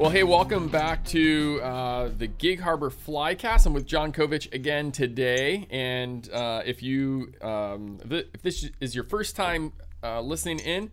Well, 0.00 0.08
hey, 0.08 0.22
welcome 0.22 0.68
back 0.68 1.04
to 1.08 1.60
uh, 1.62 2.08
the 2.16 2.26
Gig 2.26 2.58
Harbor 2.58 2.88
Flycast. 2.88 3.66
I'm 3.66 3.74
with 3.74 3.84
John 3.84 4.14
Kovich 4.14 4.50
again 4.54 4.92
today, 4.92 5.66
and 5.68 6.26
uh, 6.32 6.62
if 6.64 6.82
you 6.82 7.34
um, 7.42 7.98
th- 8.08 8.28
if 8.32 8.40
this 8.40 8.66
is 8.80 8.94
your 8.94 9.04
first 9.04 9.36
time 9.36 9.74
uh, 10.02 10.22
listening 10.22 10.58
in, 10.60 10.90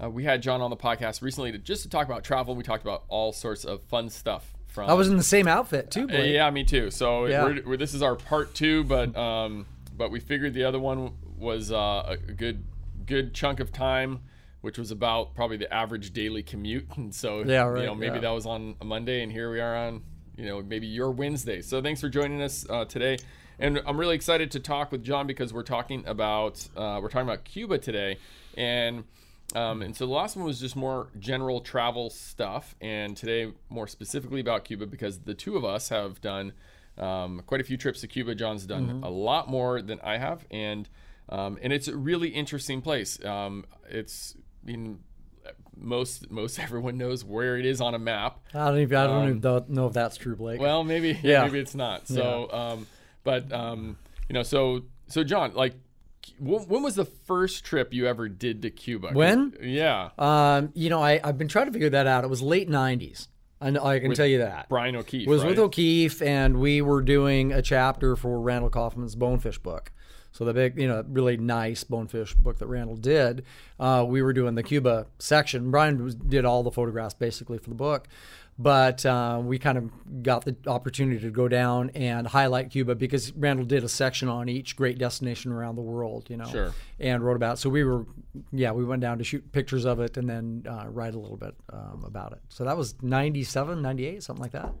uh, 0.00 0.08
we 0.08 0.22
had 0.22 0.40
John 0.40 0.60
on 0.60 0.70
the 0.70 0.76
podcast 0.76 1.20
recently 1.20 1.50
to 1.50 1.58
just 1.58 1.82
to 1.82 1.88
talk 1.88 2.06
about 2.06 2.22
travel. 2.22 2.54
We 2.54 2.62
talked 2.62 2.84
about 2.84 3.02
all 3.08 3.32
sorts 3.32 3.64
of 3.64 3.82
fun 3.88 4.08
stuff. 4.08 4.54
From 4.68 4.88
I 4.88 4.94
was 4.94 5.08
in 5.08 5.16
the 5.16 5.24
same 5.24 5.48
outfit 5.48 5.90
too, 5.90 6.04
Uh, 6.04 6.06
Blake. 6.06 6.32
yeah, 6.34 6.48
me 6.50 6.62
too. 6.62 6.92
So 6.92 7.26
Yeah. 7.26 7.42
we're, 7.42 7.62
we're, 7.66 7.76
this 7.76 7.92
is 7.92 8.02
our 8.02 8.14
part 8.14 8.54
two, 8.54 8.84
but 8.84 9.16
um, 9.16 9.66
but 9.96 10.12
we 10.12 10.20
figured 10.20 10.54
the 10.54 10.62
other 10.62 10.78
one 10.78 11.14
was 11.36 11.72
uh, 11.72 12.04
a 12.06 12.16
good 12.16 12.62
good 13.04 13.34
chunk 13.34 13.58
of 13.58 13.72
time, 13.72 14.20
which 14.64 14.78
was 14.78 14.90
about 14.90 15.34
probably 15.34 15.56
the 15.56 15.72
average 15.72 16.12
daily 16.12 16.42
commute. 16.42 16.86
And 16.96 17.14
so 17.22 17.42
Yeah, 17.44 17.68
you 17.76 17.86
know 17.86 17.94
maybe 17.94 18.16
yeah. 18.16 18.22
that 18.22 18.30
was 18.30 18.46
on 18.46 18.74
a 18.80 18.84
Monday, 18.84 19.22
and 19.22 19.30
here 19.30 19.50
we 19.50 19.60
are 19.60 19.76
on 19.76 20.02
you 20.36 20.46
know 20.46 20.62
maybe 20.62 20.86
your 20.86 21.10
Wednesday. 21.10 21.60
So 21.60 21.80
thanks 21.80 22.00
for 22.00 22.08
joining 22.08 22.42
us 22.42 22.66
uh, 22.68 22.84
today, 22.86 23.18
and 23.58 23.80
I'm 23.86 23.98
really 23.98 24.16
excited 24.16 24.50
to 24.52 24.60
talk 24.60 24.90
with 24.90 25.04
John 25.04 25.26
because 25.26 25.52
we're 25.52 25.62
talking 25.62 26.02
about 26.06 26.66
uh, 26.76 26.98
we're 27.00 27.10
talking 27.10 27.28
about 27.28 27.44
Cuba 27.44 27.78
today, 27.78 28.18
and. 28.56 29.04
Um, 29.54 29.82
and 29.82 29.94
so 29.94 30.06
the 30.06 30.12
last 30.12 30.36
one 30.36 30.46
was 30.46 30.58
just 30.58 30.74
more 30.74 31.08
general 31.18 31.60
travel 31.60 32.08
stuff, 32.08 32.74
and 32.80 33.14
today 33.14 33.52
more 33.68 33.86
specifically 33.86 34.40
about 34.40 34.64
Cuba 34.64 34.86
because 34.86 35.18
the 35.20 35.34
two 35.34 35.54
of 35.56 35.64
us 35.66 35.90
have 35.90 36.20
done 36.22 36.54
um, 36.98 37.42
quite 37.46 37.60
a 37.60 37.64
few 37.64 37.76
trips 37.76 38.00
to 38.00 38.08
Cuba. 38.08 38.34
John's 38.34 38.64
done 38.64 38.86
Mm-hmm. 38.88 39.04
a 39.04 39.10
lot 39.10 39.48
more 39.48 39.82
than 39.82 40.00
I 40.02 40.16
have, 40.16 40.46
and 40.50 40.88
um, 41.28 41.58
and 41.62 41.72
it's 41.74 41.88
a 41.88 41.96
really 41.96 42.30
interesting 42.30 42.80
place. 42.80 43.22
Um, 43.22 43.64
it's 43.88 44.34
mean, 44.64 45.00
most 45.76 46.30
most 46.30 46.58
everyone 46.60 46.98
knows 46.98 47.24
where 47.24 47.56
it 47.56 47.66
is 47.66 47.80
on 47.80 47.94
a 47.94 47.98
map. 47.98 48.40
I 48.52 48.70
don't 48.70 48.78
even 48.80 48.96
I 48.96 49.06
don't 49.06 49.28
even 49.38 49.64
know- 49.68 49.86
if 49.86 49.92
that's 49.92 50.16
true, 50.16 50.36
Blake. 50.36 50.60
Well, 50.60 50.84
maybe 50.84 51.18
Yeah. 51.22 51.44
maybe 51.44 51.58
it's 51.58 51.74
not. 51.74 52.08
So, 52.08 52.50
um, 52.52 52.86
but 53.22 53.52
um, 53.52 53.96
you 54.28 54.34
know, 54.34 54.42
so 54.42 54.82
so 55.06 55.22
John, 55.24 55.54
like, 55.54 55.74
when, 56.38 56.62
when 56.62 56.82
was 56.82 56.94
the 56.94 57.04
first 57.04 57.64
trip 57.64 57.92
you 57.92 58.06
ever 58.06 58.28
did 58.28 58.62
to 58.62 58.70
Cuba? 58.70 59.10
When? 59.12 59.54
Yeah, 59.60 60.10
um, 60.18 60.70
you 60.74 60.90
know, 60.90 61.02
I 61.02 61.20
I've 61.22 61.38
been 61.38 61.48
trying 61.48 61.66
to 61.66 61.72
figure 61.72 61.90
that 61.90 62.06
out. 62.06 62.24
It 62.24 62.30
was 62.30 62.42
late 62.42 62.68
'90s. 62.68 63.28
I, 63.60 63.70
know, 63.70 63.82
I 63.82 63.98
can 63.98 64.12
tell 64.12 64.26
you 64.26 64.38
that. 64.38 64.68
Brian 64.68 64.94
O'Keefe. 64.94 65.26
Was 65.26 65.40
right? 65.42 65.50
with 65.50 65.58
O'Keefe, 65.58 66.20
and 66.20 66.58
we 66.58 66.82
were 66.82 67.00
doing 67.00 67.50
a 67.52 67.62
chapter 67.62 68.14
for 68.14 68.38
Randall 68.40 68.68
Kaufmann's 68.68 69.14
Bonefish 69.14 69.58
book. 69.58 69.90
So 70.34 70.44
the 70.44 70.52
big, 70.52 70.76
you 70.80 70.88
know, 70.88 71.04
really 71.08 71.36
nice 71.36 71.84
Bonefish 71.84 72.34
book 72.34 72.58
that 72.58 72.66
Randall 72.66 72.96
did. 72.96 73.44
Uh, 73.78 74.04
we 74.06 74.20
were 74.20 74.32
doing 74.32 74.56
the 74.56 74.64
Cuba 74.64 75.06
section. 75.20 75.70
Brian 75.70 76.02
was, 76.02 76.16
did 76.16 76.44
all 76.44 76.64
the 76.64 76.72
photographs 76.72 77.14
basically 77.14 77.56
for 77.58 77.68
the 77.68 77.76
book, 77.76 78.08
but 78.58 79.06
uh, 79.06 79.40
we 79.44 79.60
kind 79.60 79.78
of 79.78 80.22
got 80.24 80.44
the 80.44 80.56
opportunity 80.66 81.20
to 81.20 81.30
go 81.30 81.46
down 81.46 81.90
and 81.94 82.26
highlight 82.26 82.70
Cuba 82.72 82.96
because 82.96 83.30
Randall 83.34 83.64
did 83.64 83.84
a 83.84 83.88
section 83.88 84.28
on 84.28 84.48
each 84.48 84.74
great 84.74 84.98
destination 84.98 85.52
around 85.52 85.76
the 85.76 85.82
world, 85.82 86.26
you 86.28 86.36
know, 86.36 86.46
Sure. 86.50 86.72
and 86.98 87.24
wrote 87.24 87.36
about. 87.36 87.58
it. 87.58 87.60
So 87.60 87.70
we 87.70 87.84
were, 87.84 88.04
yeah, 88.50 88.72
we 88.72 88.84
went 88.84 89.02
down 89.02 89.18
to 89.18 89.24
shoot 89.24 89.52
pictures 89.52 89.84
of 89.84 90.00
it 90.00 90.16
and 90.16 90.28
then 90.28 90.64
uh, 90.68 90.86
write 90.88 91.14
a 91.14 91.18
little 91.20 91.36
bit 91.36 91.54
um, 91.72 92.02
about 92.04 92.32
it. 92.32 92.40
So 92.48 92.64
that 92.64 92.76
was 92.76 93.00
97, 93.02 93.80
98, 93.80 94.20
something 94.24 94.42
like 94.42 94.52
that. 94.52 94.72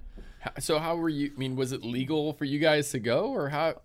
So 0.58 0.80
how 0.80 0.96
were 0.96 1.08
you? 1.08 1.30
I 1.34 1.38
mean, 1.38 1.54
was 1.54 1.70
it 1.72 1.82
legal 1.84 2.32
for 2.34 2.44
you 2.44 2.58
guys 2.58 2.90
to 2.90 2.98
go, 2.98 3.28
or 3.32 3.48
how? 3.48 3.80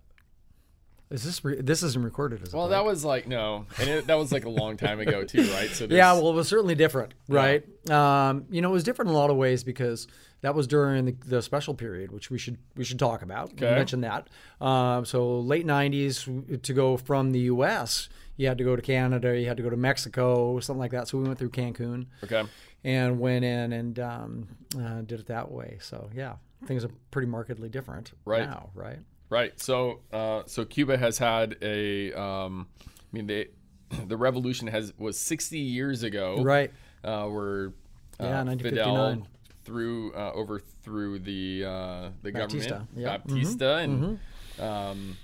Is 1.12 1.24
this 1.24 1.44
re- 1.44 1.60
this 1.60 1.82
isn't 1.82 2.04
recorded? 2.04 2.44
Is? 2.44 2.54
Well, 2.54 2.68
that 2.70 2.86
was 2.86 3.04
like 3.04 3.28
no, 3.28 3.66
and 3.80 3.90
it, 3.90 4.08
that 4.08 4.18
was 4.18 4.32
like 4.32 4.46
a 4.46 4.50
long 4.50 4.78
time 4.78 5.00
ago 5.00 5.24
too, 5.24 5.42
right? 5.54 5.70
So 5.70 5.86
yeah. 5.90 6.14
Well, 6.14 6.30
it 6.30 6.34
was 6.34 6.48
certainly 6.48 6.76
different, 6.76 7.16
right? 7.28 7.64
Um, 7.90 8.46
you 8.52 8.62
know, 8.62 8.70
it 8.70 8.74
was 8.74 8.84
different 8.84 9.10
in 9.10 9.16
a 9.16 9.18
lot 9.18 9.32
of 9.32 9.38
ways 9.38 9.64
because 9.64 10.08
that 10.42 10.54
was 10.54 10.68
during 10.68 11.06
the, 11.06 11.16
the 11.26 11.42
special 11.42 11.74
period, 11.74 12.12
which 12.12 12.30
we 12.30 12.38
should 12.38 12.58
we 12.76 12.84
should 12.84 13.00
talk 13.00 13.24
about. 13.24 13.54
Okay. 13.54 13.72
mentioned 13.72 14.04
that. 14.04 14.28
Um, 14.64 15.04
so 15.04 15.40
late 15.40 15.66
'90s 15.66 16.62
to 16.62 16.74
go 16.74 16.96
from 16.96 17.32
the 17.32 17.40
U.S. 17.40 18.08
You 18.38 18.48
had 18.48 18.58
to 18.60 18.64
go 18.64 18.76
to 18.76 18.82
Canada, 18.82 19.38
you 19.38 19.48
had 19.48 19.58
to 19.58 19.64
go 19.64 19.70
to 19.70 19.76
Mexico, 19.78 20.60
something 20.62 20.80
like 20.80 20.92
that. 20.92 21.10
So 21.10 21.18
we 21.18 21.26
went 21.26 21.40
through 21.40 21.50
Cancun 21.50 22.06
okay. 22.24 22.44
and 22.86 23.20
went 23.20 23.44
in 23.44 23.74
and 23.74 24.00
um, 24.00 24.48
uh, 24.80 25.02
did 25.02 25.20
it 25.20 25.26
that 25.26 25.52
way. 25.52 25.78
So 25.82 26.10
yeah, 26.16 26.36
things 26.66 26.86
are 26.86 26.92
pretty 27.12 27.28
markedly 27.28 27.68
different 27.68 28.14
Right. 28.24 28.48
now, 28.48 28.70
right? 28.76 29.00
Right. 29.30 29.60
So, 29.60 30.00
uh, 30.12 30.44
so 30.46 30.66
Cuba 30.66 30.98
has 30.98 31.18
had 31.18 31.58
a. 31.62 32.12
Um, 32.14 32.68
I 32.82 32.88
mean, 33.12 33.28
they, 33.28 33.48
the 34.08 34.18
revolution 34.18 34.68
has 34.68 34.94
was 34.98 35.18
60 35.20 35.60
years 35.60 36.04
ago. 36.04 36.42
Right. 36.42 36.72
Uh, 37.04 37.26
where 37.28 37.74
uh, 38.20 38.26
Yeah, 38.26 38.44
Fidel 38.44 38.94
1959. 38.96 39.28
threw 39.64 40.14
uh, 40.14 40.32
overthrew 40.34 41.20
the 41.20 41.64
uh, 41.66 42.10
the 42.24 42.32
Batista, 42.32 42.70
government. 42.70 42.96
Mm-hmm. 42.96 43.04
Baptista, 43.04 43.76
and 43.78 44.20
um, 44.60 45.18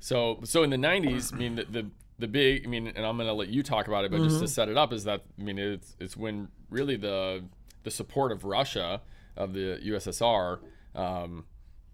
so 0.00 0.40
so 0.44 0.62
in 0.62 0.70
the 0.70 0.76
90s. 0.76 1.32
I 1.32 1.36
mean, 1.36 1.54
the, 1.56 1.64
the 1.64 1.86
the 2.18 2.28
big. 2.28 2.66
I 2.66 2.68
mean, 2.68 2.88
and 2.88 3.04
I'm 3.06 3.16
going 3.16 3.28
to 3.28 3.32
let 3.34 3.48
you 3.48 3.62
talk 3.62 3.88
about 3.88 4.04
it, 4.04 4.10
but 4.10 4.18
just 4.22 4.38
to 4.38 4.44
Mm-hmm. 4.44 4.46
set 4.46 4.68
it 4.68 4.76
up, 4.76 4.92
is 4.92 5.04
that 5.04 5.22
I 5.38 5.42
mean, 5.42 5.58
it's 5.58 5.96
it's 6.00 6.16
when 6.16 6.48
really 6.70 6.96
the 6.96 7.44
the 7.82 7.90
support 7.90 8.32
of 8.32 8.44
Russia 8.44 9.02
of 9.36 9.52
the 9.52 9.78
USSR. 9.84 10.58
Um, 10.94 11.44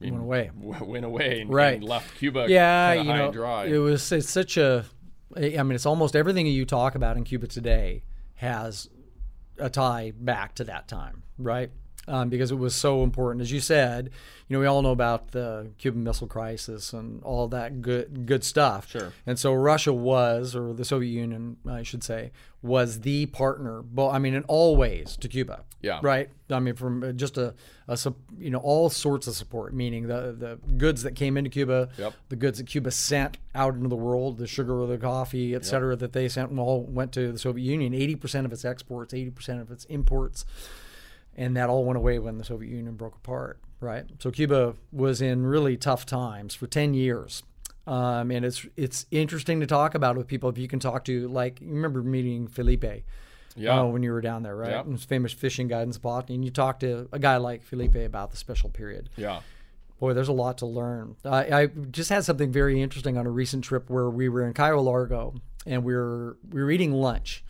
Went 0.01 0.19
away. 0.19 0.51
w- 0.61 0.85
went 0.85 1.05
away 1.05 1.41
and, 1.41 1.51
Right. 1.53 1.75
and 1.75 1.85
left 1.85 2.15
Cuba 2.17 2.47
yeah, 2.49 2.93
you 2.95 3.05
know, 3.05 3.33
dry. 3.33 3.67
it 3.67 3.79
was 3.79 4.11
it's 4.13 4.29
such 4.29 4.57
a. 4.57 4.85
I 5.37 5.63
mean, 5.63 5.73
it's 5.73 5.87
almost 5.87 6.15
everything 6.17 6.47
you 6.47 6.65
talk 6.65 6.95
about 6.95 7.17
in 7.17 7.25
Cuba 7.25 7.47
today 7.47 8.05
has 8.37 8.89
a 9.59 9.69
tie 9.69 10.13
back 10.19 10.55
to 10.57 10.65
that 10.65 10.89
time, 10.89 11.23
right? 11.39 11.71
Um, 12.09 12.29
because 12.29 12.53
it 12.53 12.57
was 12.57 12.75
so 12.75 13.03
important, 13.03 13.43
as 13.43 13.51
you 13.51 13.59
said. 13.59 14.11
You 14.47 14.55
know, 14.55 14.61
we 14.61 14.67
all 14.67 14.81
know 14.81 14.93
about 14.93 15.33
the 15.33 15.73
Cuban 15.77 16.05
Missile 16.05 16.29
Crisis 16.29 16.93
and 16.93 17.21
all 17.25 17.49
that 17.49 17.83
good 17.83 18.27
good 18.27 18.45
stuff. 18.45 18.89
Sure. 18.91 19.13
And 19.27 19.37
so 19.39 19.53
Russia 19.53 19.93
was, 19.93 20.55
or 20.55 20.73
the 20.73 20.85
Soviet 20.85 21.11
Union, 21.11 21.57
I 21.69 21.83
should 21.83 22.05
say, 22.05 22.31
was 22.63 23.01
the 23.01 23.27
partner. 23.27 23.83
But 23.83 24.11
I 24.11 24.21
mean, 24.21 24.35
in 24.35 24.45
all 24.45 24.77
ways 24.77 25.17
to 25.17 25.27
Cuba. 25.29 25.65
Yeah. 25.83 25.99
Right. 26.03 26.31
I 26.49 26.59
mean, 26.61 26.75
from 26.75 27.03
uh, 27.03 27.13
just 27.13 27.39
a, 27.39 27.55
a 27.89 27.99
you 28.39 28.51
know 28.51 28.59
all 28.59 28.89
sorts 28.89 29.27
of 29.27 29.35
support, 29.35 29.75
meaning 29.75 30.07
the 30.07 30.33
the 30.39 30.59
goods 30.77 31.03
that 31.03 31.17
came 31.17 31.37
into 31.37 31.51
Cuba, 31.51 31.89
Yep. 31.99 32.15
the 32.29 32.37
goods 32.37 32.59
that 32.59 32.69
Cuba 32.69 32.93
sent 32.93 33.39
out 33.55 33.75
into 33.75 33.89
the 33.89 33.97
world, 33.97 34.39
the 34.39 34.47
sugar, 34.47 34.87
the 34.87 34.97
coffee, 34.99 35.55
et 35.57 35.65
cetera, 35.65 35.97
that 35.97 36.13
they 36.13 36.29
sent 36.29 36.57
all 36.57 36.83
went 36.85 37.11
to 37.13 37.33
the 37.33 37.39
Soviet 37.39 37.65
Union. 37.65 37.95
Eighty 37.95 38.15
percent 38.15 38.47
of 38.47 38.53
its 38.53 38.65
exports, 38.65 39.13
eighty 39.13 39.31
percent 39.31 39.61
of 39.61 39.71
its 39.73 39.85
imports, 39.87 40.45
and 41.37 41.57
that 41.57 41.69
all 41.69 41.85
went 41.85 41.97
away 41.97 42.19
when 42.19 42.39
the 42.39 42.45
Soviet 42.45 42.71
Union 42.71 42.97
broke 42.97 43.15
apart. 43.15 43.61
Right. 43.81 44.05
So 44.19 44.31
Cuba 44.31 44.75
was 44.91 45.21
in 45.21 45.47
really 45.47 45.77
tough 45.77 46.05
times 46.07 46.55
for 46.55 46.67
ten 46.67 46.95
years. 46.95 47.43
Um, 47.87 48.33
and 48.33 48.45
it's 48.45 48.67
it's 48.77 49.07
interesting 49.13 49.61
to 49.61 49.67
talk 49.67 49.95
about 49.95 50.17
with 50.17 50.27
people 50.27 50.49
if 50.49 50.59
you 50.59 50.67
can 50.67 50.81
talk 50.81 51.05
to 51.05 51.29
like 51.29 51.61
you 51.61 51.69
remember 51.69 52.03
meeting 52.03 52.49
Felipe 52.49 53.05
Yeah. 53.55 53.81
uh, 53.81 53.85
when 53.85 54.03
you 54.03 54.11
were 54.11 54.21
down 54.21 54.43
there, 54.43 54.57
right? 54.57 54.71
Yeah. 54.85 54.97
Famous 54.97 55.33
fishing 55.33 55.69
guide 55.69 55.87
in 55.87 55.93
and 56.35 56.45
you 56.45 56.51
talk 56.51 56.81
to 56.81 57.09
a 57.13 57.19
guy 57.21 57.37
like 57.37 57.63
Felipe 57.63 57.95
about 57.95 58.31
the 58.33 58.37
special 58.37 58.71
period. 58.71 59.09
yeah. 59.17 59.41
Boy, 60.01 60.13
there's 60.13 60.29
a 60.29 60.33
lot 60.33 60.59
to 60.59 60.67
learn. 60.67 61.17
I, 61.25 61.63
I 61.63 61.67
just 61.91 62.11
had 62.11 62.23
something 62.25 62.53
very 62.53 62.83
interesting 62.83 63.17
on 63.17 63.27
a 63.27 63.31
recent 63.31 63.65
trip 63.65 63.89
where 63.89 64.11
we 64.11 64.29
were 64.29 64.47
in 64.47 64.53
Cayo 64.53 64.81
Largo 64.83 65.35
and 65.65 65.85
we 65.85 65.95
were 65.95 66.37
we 66.51 66.63
were 66.63 66.71
eating 66.71 66.93
lunch, 66.93 67.43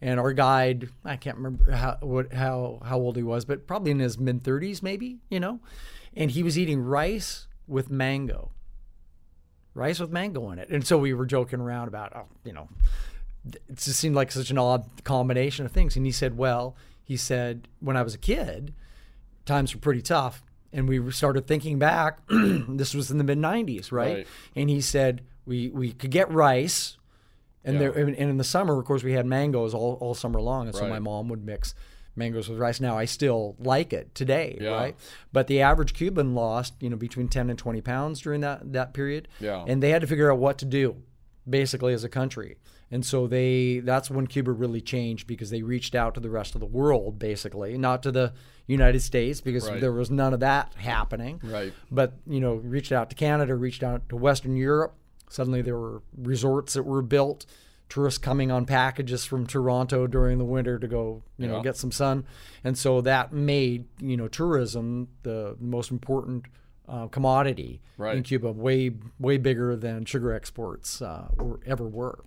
and 0.00 0.20
our 0.20 0.32
guide 0.32 0.90
I 1.04 1.16
can't 1.16 1.36
remember 1.36 1.72
how 1.72 1.98
what 2.00 2.32
how 2.32 2.80
how 2.84 2.98
old 2.98 3.16
he 3.16 3.22
was, 3.22 3.44
but 3.44 3.66
probably 3.66 3.90
in 3.90 3.98
his 3.98 4.18
mid 4.18 4.42
30s, 4.42 4.82
maybe 4.82 5.18
you 5.28 5.40
know, 5.40 5.60
and 6.16 6.30
he 6.30 6.42
was 6.42 6.58
eating 6.58 6.80
rice 6.80 7.46
with 7.66 7.90
mango. 7.90 8.50
Rice 9.74 10.00
with 10.00 10.10
mango 10.10 10.50
in 10.50 10.58
it, 10.58 10.70
and 10.70 10.84
so 10.84 10.98
we 10.98 11.14
were 11.14 11.26
joking 11.26 11.60
around 11.60 11.86
about, 11.88 12.12
oh, 12.16 12.26
you 12.42 12.52
know, 12.52 12.68
it 13.54 13.76
just 13.76 13.98
seemed 13.98 14.14
like 14.14 14.32
such 14.32 14.50
an 14.50 14.58
odd 14.58 14.88
combination 15.04 15.66
of 15.66 15.72
things. 15.72 15.96
And 15.96 16.04
he 16.04 16.12
said, 16.12 16.36
well, 16.36 16.76
he 17.04 17.16
said, 17.16 17.68
when 17.80 17.96
I 17.96 18.02
was 18.02 18.14
a 18.14 18.18
kid, 18.18 18.74
times 19.46 19.74
were 19.74 19.80
pretty 19.80 20.02
tough. 20.02 20.42
And 20.72 20.88
we 20.88 21.10
started 21.10 21.46
thinking 21.46 21.78
back, 21.78 22.18
this 22.28 22.94
was 22.94 23.10
in 23.10 23.18
the 23.18 23.24
mid 23.24 23.38
90s, 23.38 23.90
right? 23.90 24.16
Right. 24.16 24.26
And 24.54 24.68
he 24.68 24.80
said, 24.80 25.22
we, 25.46 25.70
we 25.70 25.92
could 25.92 26.10
get 26.10 26.30
rice. 26.30 26.97
And, 27.68 27.74
Yeah. 27.80 27.90
there, 27.90 28.04
and 28.04 28.14
in 28.16 28.36
the 28.38 28.44
summer, 28.44 28.78
of 28.78 28.84
course, 28.84 29.02
we 29.04 29.12
had 29.12 29.26
mangoes 29.26 29.74
all, 29.74 29.98
all 30.00 30.14
summer 30.14 30.40
long. 30.40 30.66
And 30.66 30.74
so 30.74 30.82
Right. 30.82 30.90
my 30.90 30.98
mom 30.98 31.28
would 31.28 31.44
mix 31.44 31.74
mangoes 32.16 32.48
with 32.48 32.58
rice. 32.58 32.80
Now 32.80 32.98
I 32.98 33.04
still 33.04 33.54
like 33.60 33.92
it 33.92 34.14
today, 34.14 34.58
Yeah. 34.60 34.70
right? 34.70 34.96
But 35.32 35.46
the 35.46 35.60
average 35.60 35.92
Cuban 35.94 36.34
lost, 36.34 36.74
you 36.80 36.90
know, 36.90 36.96
between 36.96 37.28
10 37.28 37.48
and 37.50 37.58
20 37.58 37.80
pounds 37.80 38.20
during 38.20 38.40
that, 38.40 38.72
that 38.72 38.92
period. 38.94 39.28
Yeah. 39.38 39.64
And 39.68 39.80
they 39.82 39.90
had 39.90 40.00
to 40.00 40.06
figure 40.08 40.32
out 40.32 40.38
what 40.38 40.58
to 40.58 40.64
do 40.64 40.96
basically 41.48 41.92
as 41.94 42.02
a 42.04 42.08
country. 42.08 42.56
And 42.90 43.04
so 43.04 43.26
they 43.26 43.80
that's 43.80 44.10
when 44.10 44.26
Cuba 44.26 44.50
really 44.50 44.80
changed 44.80 45.26
because 45.26 45.50
they 45.50 45.62
reached 45.62 45.94
out 45.94 46.14
to 46.14 46.20
the 46.20 46.30
rest 46.30 46.54
of 46.54 46.60
the 46.60 46.66
world 46.66 47.18
basically, 47.18 47.76
not 47.78 48.02
to 48.02 48.10
the 48.10 48.32
United 48.66 49.00
States 49.00 49.40
because 49.40 49.68
Right. 49.68 49.80
there 49.80 49.92
was 49.92 50.10
none 50.10 50.32
of 50.34 50.40
that 50.40 50.72
happening. 50.76 51.40
Right. 51.44 51.72
But, 51.90 52.14
you 52.26 52.40
know, 52.40 52.54
reached 52.54 52.92
out 52.92 53.10
to 53.10 53.16
Canada, 53.16 53.54
reached 53.54 53.82
out 53.82 54.08
to 54.08 54.16
Western 54.16 54.56
Europe. 54.56 54.94
Suddenly 55.30 55.62
there 55.62 55.76
were 55.78 56.02
resorts 56.16 56.74
that 56.74 56.82
were 56.84 57.02
built 57.02 57.46
tourists 57.88 58.18
coming 58.18 58.50
on 58.50 58.66
packages 58.66 59.24
from 59.24 59.46
Toronto 59.46 60.06
during 60.06 60.36
the 60.38 60.44
winter 60.44 60.78
to 60.78 60.86
go, 60.86 61.22
you 61.38 61.46
know, 61.46 61.56
Yeah. 61.56 61.62
get 61.62 61.76
some 61.76 61.90
sun, 61.92 62.24
and 62.62 62.76
so 62.76 63.00
that 63.02 63.32
made 63.32 63.86
you 64.00 64.16
know 64.16 64.28
tourism 64.28 65.08
the 65.22 65.56
most 65.60 65.90
important 65.90 66.44
uh, 66.88 67.06
commodity 67.08 67.80
in 67.98 68.22
Cuba, 68.22 68.52
way 68.52 68.90
way 69.18 69.36
bigger 69.38 69.76
than 69.76 70.04
sugar 70.04 70.32
exports 70.32 71.00
uh, 71.02 71.28
were, 71.36 71.60
ever 71.66 71.86
were. 71.88 72.24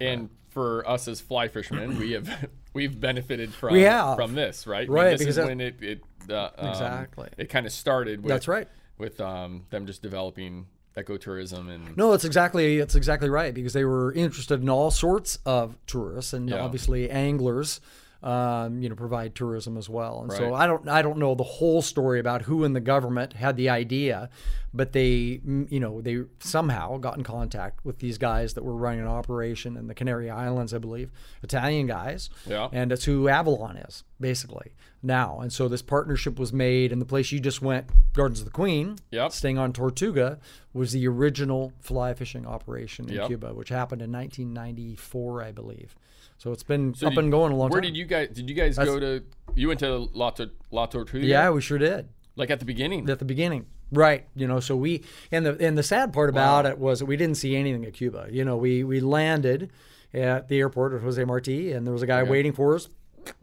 And 0.00 0.28
for 0.48 0.86
us 0.88 1.08
as 1.08 1.20
fly 1.20 1.48
fishermen, 1.48 1.98
we 1.98 2.12
have 2.12 2.48
we've 2.74 2.98
benefited 2.98 3.52
from 3.54 3.72
We 3.72 3.84
from 3.84 4.34
this, 4.34 4.66
right? 4.66 4.80
I 4.80 4.84
mean, 4.84 4.92
Right, 4.92 5.10
this 5.12 5.20
because 5.20 5.28
is 5.28 5.36
that- 5.36 5.46
when 5.46 5.60
it 5.60 5.82
it 5.82 6.00
uh, 6.30 6.50
um, 6.56 6.68
Exactly. 6.70 7.28
it 7.36 7.48
kind 7.50 7.66
of 7.66 7.72
started. 7.72 8.22
With, 8.22 8.28
That's 8.30 8.48
right. 8.48 8.68
With 8.98 9.20
um, 9.20 9.64
them 9.70 9.86
just 9.86 10.02
developing 10.02 10.66
ecotourism 10.96 11.68
and 11.68 11.96
No, 11.96 12.12
it's 12.12 12.24
exactly 12.24 12.78
it's 12.78 12.94
exactly 12.94 13.28
right 13.28 13.52
because 13.54 13.72
they 13.72 13.84
were 13.84 14.12
interested 14.12 14.60
in 14.62 14.68
all 14.68 14.90
sorts 14.90 15.38
of 15.46 15.76
tourists 15.86 16.32
and 16.32 16.48
Yeah. 16.50 16.62
obviously 16.62 17.10
anglers, 17.10 17.80
um, 18.22 18.80
you 18.82 18.88
know, 18.88 18.94
provide 18.94 19.34
tourism 19.34 19.76
as 19.76 19.88
well. 19.88 20.20
And 20.22 20.32
so 20.32 20.54
I 20.54 20.66
don't 20.66 20.88
I 20.88 21.02
don't 21.02 21.18
know 21.18 21.34
the 21.34 21.42
whole 21.44 21.82
story 21.82 22.20
about 22.20 22.42
who 22.42 22.64
in 22.64 22.72
the 22.72 22.80
government 22.80 23.32
had 23.34 23.56
the 23.56 23.68
idea, 23.68 24.28
but 24.74 24.92
they 24.92 25.40
you 25.44 25.80
know 25.80 26.00
they 26.00 26.22
somehow 26.40 26.96
got 26.98 27.16
in 27.18 27.22
contact 27.24 27.84
with 27.84 27.98
these 27.98 28.18
guys 28.18 28.54
that 28.54 28.64
were 28.64 28.74
running 28.76 29.00
an 29.00 29.06
operation 29.06 29.76
in 29.76 29.86
the 29.86 29.94
Canary 29.94 30.30
Islands, 30.30 30.72
I 30.74 30.78
believe, 30.78 31.10
Italian 31.42 31.86
guys. 31.86 32.30
Yeah. 32.46 32.68
And 32.72 32.90
that's 32.90 33.04
who 33.04 33.28
Avalon 33.28 33.76
is 33.76 34.04
basically 34.20 34.72
now. 35.02 35.40
And 35.40 35.52
so 35.52 35.68
this 35.68 35.82
partnership 35.82 36.38
was 36.38 36.52
made, 36.52 36.92
and 36.92 37.00
the 37.00 37.06
place 37.06 37.32
you 37.32 37.40
just 37.40 37.60
went, 37.60 37.90
Gardens 38.14 38.38
of 38.40 38.44
the 38.46 38.52
Queen, 38.52 38.96
Yep. 39.10 39.32
staying 39.32 39.58
on 39.58 39.72
Tortuga, 39.72 40.38
was 40.72 40.92
the 40.92 41.06
original 41.08 41.72
fly 41.80 42.14
fishing 42.14 42.46
operation 42.46 43.08
in 43.08 43.16
Yep. 43.16 43.26
Cuba, 43.26 43.52
which 43.54 43.68
happened 43.68 44.00
in 44.00 44.10
1994, 44.12 45.42
I 45.42 45.52
believe. 45.52 45.94
So 46.38 46.50
it's 46.52 46.62
been 46.62 46.94
So 46.94 47.06
up 47.08 47.12
did- 47.14 47.24
and 47.24 47.30
going 47.32 47.52
a 47.52 47.56
long 47.56 47.70
Where 47.70 47.80
time. 47.80 47.84
Where 47.86 47.90
did 47.90 47.96
you 47.96 48.04
guys? 48.04 48.28
Did 48.30 48.48
you 48.48 48.54
guys 48.56 48.76
go 48.76 48.98
to? 48.98 49.22
You 49.54 49.68
went 49.68 49.80
to 49.80 49.98
La, 50.14 50.32
La 50.70 50.86
Tortuga? 50.86 51.26
yeah, 51.26 51.50
we 51.50 51.60
sure 51.60 51.78
did 51.78 52.08
Like 52.36 52.50
at 52.50 52.58
the 52.58 52.64
beginning. 52.64 53.08
at 53.10 53.18
the 53.18 53.24
beginning. 53.24 53.66
Right, 53.92 54.26
you 54.34 54.48
know, 54.48 54.58
so 54.58 54.74
we 54.74 55.04
and 55.30 55.44
the 55.46 55.56
and 55.64 55.76
the 55.76 55.82
sad 55.82 56.12
part 56.12 56.30
about 56.30 56.64
it 56.66 56.78
was 56.78 57.00
that 57.00 57.06
we 57.06 57.16
didn't 57.16 57.36
see 57.36 57.54
anything 57.56 57.84
at 57.84 57.92
Cuba. 57.92 58.26
You 58.30 58.44
know, 58.44 58.56
we 58.56 58.82
we 58.84 59.00
landed 59.00 59.70
at 60.14 60.48
the 60.48 60.58
airport 60.58 60.94
with 60.94 61.02
Jose 61.02 61.22
Marti, 61.24 61.72
and 61.72 61.86
there 61.86 61.92
was 61.92 62.02
a 62.02 62.06
guy 62.06 62.22
waiting 62.22 62.52
for 62.52 62.74
us. 62.74 62.88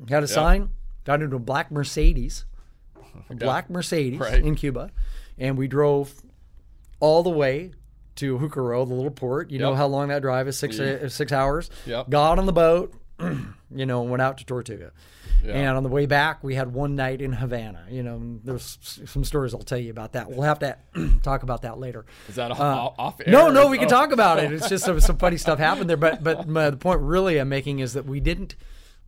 Had 0.09 0.23
a 0.23 0.27
sign, 0.27 0.69
got 1.05 1.21
into 1.21 1.35
a 1.35 1.39
black 1.39 1.71
Mercedes, 1.71 2.45
a 3.29 3.35
black 3.35 3.69
Mercedes 3.69 4.19
Right. 4.19 4.43
in 4.43 4.55
Cuba, 4.55 4.91
and 5.37 5.57
we 5.57 5.67
drove 5.67 6.13
all 6.99 7.23
the 7.23 7.29
way 7.29 7.71
to 8.15 8.37
Jucaro, 8.37 8.87
the 8.87 8.93
little 8.93 9.11
port. 9.11 9.51
You 9.51 9.59
know 9.59 9.75
how 9.75 9.87
long 9.87 10.09
that 10.09 10.21
drive 10.21 10.47
is 10.47 10.57
six 10.57 10.79
uh, 10.79 11.07
six 11.09 11.31
hours. 11.31 11.69
Yep. 11.85 12.09
Got 12.09 12.39
on 12.39 12.45
the 12.47 12.51
boat, 12.53 12.93
you 13.75 13.85
know, 13.85 14.01
and 14.01 14.09
went 14.09 14.21
out 14.21 14.37
to 14.37 14.45
Tortuga. 14.45 14.91
Yeah. 15.43 15.53
And 15.53 15.77
on 15.77 15.83
the 15.83 15.89
way 15.89 16.05
back, 16.05 16.43
we 16.43 16.55
had 16.55 16.73
one 16.73 16.95
night 16.95 17.21
in 17.21 17.33
Havana. 17.33 17.85
You 17.89 18.03
know, 18.03 18.39
there's 18.43 18.77
some 19.05 19.23
stories 19.23 19.53
I'll 19.53 19.61
tell 19.61 19.77
you 19.77 19.91
about 19.91 20.13
that. 20.13 20.29
We'll 20.29 20.41
have 20.41 20.59
to 20.59 20.77
talk 21.23 21.43
about 21.43 21.61
that 21.61 21.79
later. 21.79 22.05
Is 22.27 22.35
that 22.35 22.51
off, 22.51 22.59
off 22.97 23.21
air? 23.21 23.27
Uh, 23.27 23.31
No, 23.31 23.49
no, 23.49 23.67
we 23.67 23.77
can 23.77 23.87
oh. 23.87 23.89
talk 23.89 24.11
about 24.11 24.39
it. 24.39 24.51
It's 24.51 24.69
just 24.69 24.83
some, 24.85 24.99
some 24.99 25.17
funny 25.17 25.37
stuff 25.45 25.59
happened 25.59 25.89
there. 25.89 25.97
But 25.97 26.23
but 26.23 26.47
my, 26.47 26.69
the 26.69 26.77
point 26.77 27.01
really 27.01 27.37
I'm 27.37 27.49
making 27.49 27.79
is 27.79 27.93
that 27.93 28.05
we 28.05 28.19
didn't 28.19 28.55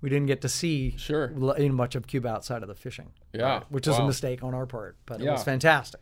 we 0.02 0.10
didn't 0.10 0.28
get 0.28 0.42
to 0.42 0.50
see 0.50 0.96
Sure. 0.98 1.30
much 1.30 1.96
of 1.96 2.08
Cuba 2.08 2.30
outside 2.30 2.62
of 2.64 2.68
the 2.68 2.76
fishing. 2.76 3.12
Yeah, 3.34 3.64
which 3.70 3.88
is 3.88 3.98
a 3.98 4.06
mistake 4.06 4.44
on 4.44 4.54
our 4.54 4.66
part, 4.66 4.98
but 5.06 5.22
it 5.22 5.30
was 5.30 5.44
fantastic. 5.44 6.02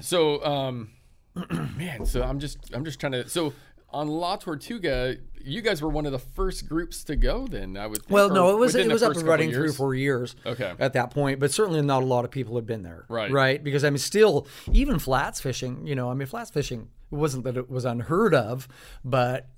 So, 0.00 0.44
um, 0.44 0.90
man, 1.76 2.04
so 2.04 2.22
I'm 2.22 2.40
just 2.40 2.58
I'm 2.74 2.84
just 2.84 3.00
trying 3.00 3.12
to. 3.12 3.28
So 3.28 3.52
on 3.90 4.08
La 4.08 4.36
Tortuga, 4.36 5.16
you 5.42 5.62
guys 5.62 5.80
were 5.80 5.88
one 5.88 6.04
of 6.06 6.12
the 6.12 6.18
first 6.18 6.68
groups 6.68 7.04
to 7.04 7.16
go. 7.16 7.46
Then 7.46 7.76
I 7.76 7.86
would. 7.86 7.98
Think, 7.98 8.10
Well, 8.10 8.30
no, 8.30 8.50
it 8.50 8.58
was 8.58 8.74
it 8.74 8.90
was 8.90 9.02
up 9.02 9.16
and 9.16 9.22
running 9.26 9.52
three 9.52 9.68
or 9.68 9.72
four 9.72 9.94
years. 9.94 10.36
Okay. 10.44 10.72
At 10.78 10.92
that 10.92 11.10
point, 11.10 11.40
but 11.40 11.50
certainly 11.50 11.80
not 11.82 12.02
a 12.02 12.06
lot 12.06 12.24
of 12.24 12.30
people 12.30 12.56
had 12.56 12.66
been 12.66 12.82
there. 12.82 13.06
Right. 13.08 13.30
Right. 13.30 13.62
Because 13.62 13.84
I 13.84 13.90
mean, 13.90 13.98
still, 13.98 14.46
even 14.72 14.98
flats 14.98 15.40
fishing. 15.40 15.86
You 15.86 15.94
know, 15.94 16.10
I 16.10 16.14
mean, 16.14 16.26
flats 16.26 16.50
fishing. 16.50 16.88
It 17.10 17.14
wasn't 17.14 17.44
that 17.44 17.56
it 17.56 17.70
was 17.70 17.86
unheard 17.86 18.34
of, 18.34 18.68
but 19.02 19.48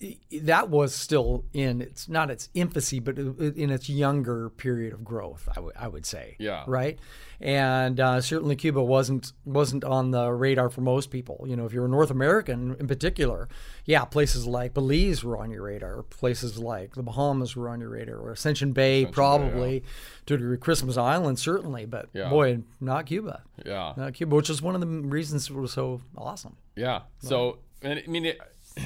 that 0.43 0.71
was 0.71 0.95
still 0.95 1.45
in 1.53 1.81
its 1.81 2.09
not 2.09 2.31
its 2.31 2.49
infancy, 2.55 3.01
but 3.01 3.19
in 3.19 3.71
its 3.71 3.89
younger 3.89 4.51
period 4.51 4.93
of 4.93 5.03
growth. 5.05 5.49
I 5.57 5.61
would 5.61 5.77
I 5.77 5.89
would 5.89 6.07
say. 6.07 6.37
Yeah. 6.39 6.63
Right. 6.69 6.99
And 7.43 7.99
uh, 7.99 8.21
certainly 8.21 8.55
Cuba 8.55 8.83
wasn't 8.83 9.33
wasn't 9.47 9.83
on 9.83 10.11
the 10.11 10.31
radar 10.31 10.69
for 10.69 10.83
most 10.83 11.11
people. 11.11 11.47
You 11.49 11.57
know, 11.57 11.65
if 11.65 11.73
you're 11.73 11.87
a 11.87 11.89
North 11.89 12.11
American 12.11 12.77
in 12.79 12.87
particular, 12.87 13.49
yeah, 13.87 14.05
places 14.05 14.47
like 14.47 14.75
Belize 14.75 15.25
were 15.25 15.39
on 15.39 15.51
your 15.51 15.63
radar. 15.63 16.03
Places 16.03 16.59
like 16.59 16.95
the 16.97 17.03
Bahamas 17.03 17.57
were 17.57 17.71
on 17.71 17.81
your 17.81 17.89
radar, 17.89 18.17
or 18.19 18.33
Ascension 18.33 18.73
Bay, 18.73 19.07
probably 19.07 19.83
to 20.27 20.35
a 20.35 20.37
degree, 20.37 20.59
Christmas 20.59 20.99
Island 20.99 21.39
certainly, 21.39 21.87
but 21.87 22.11
Yeah. 22.13 22.29
boy, 22.29 22.59
not 22.79 23.07
Cuba. 23.07 23.43
Yeah. 23.65 23.95
Not 23.97 24.13
Cuba, 24.13 24.37
which 24.37 24.51
is 24.51 24.61
one 24.61 24.75
of 24.75 24.83
the 24.83 24.87
reasons 24.87 25.49
it 25.49 25.55
was 25.57 25.73
so 25.73 26.03
awesome. 26.19 26.57
Yeah. 26.77 27.03
So, 27.21 27.61
and 27.81 28.03
I 28.07 28.11
mean, 28.11 28.27
it, 28.27 28.39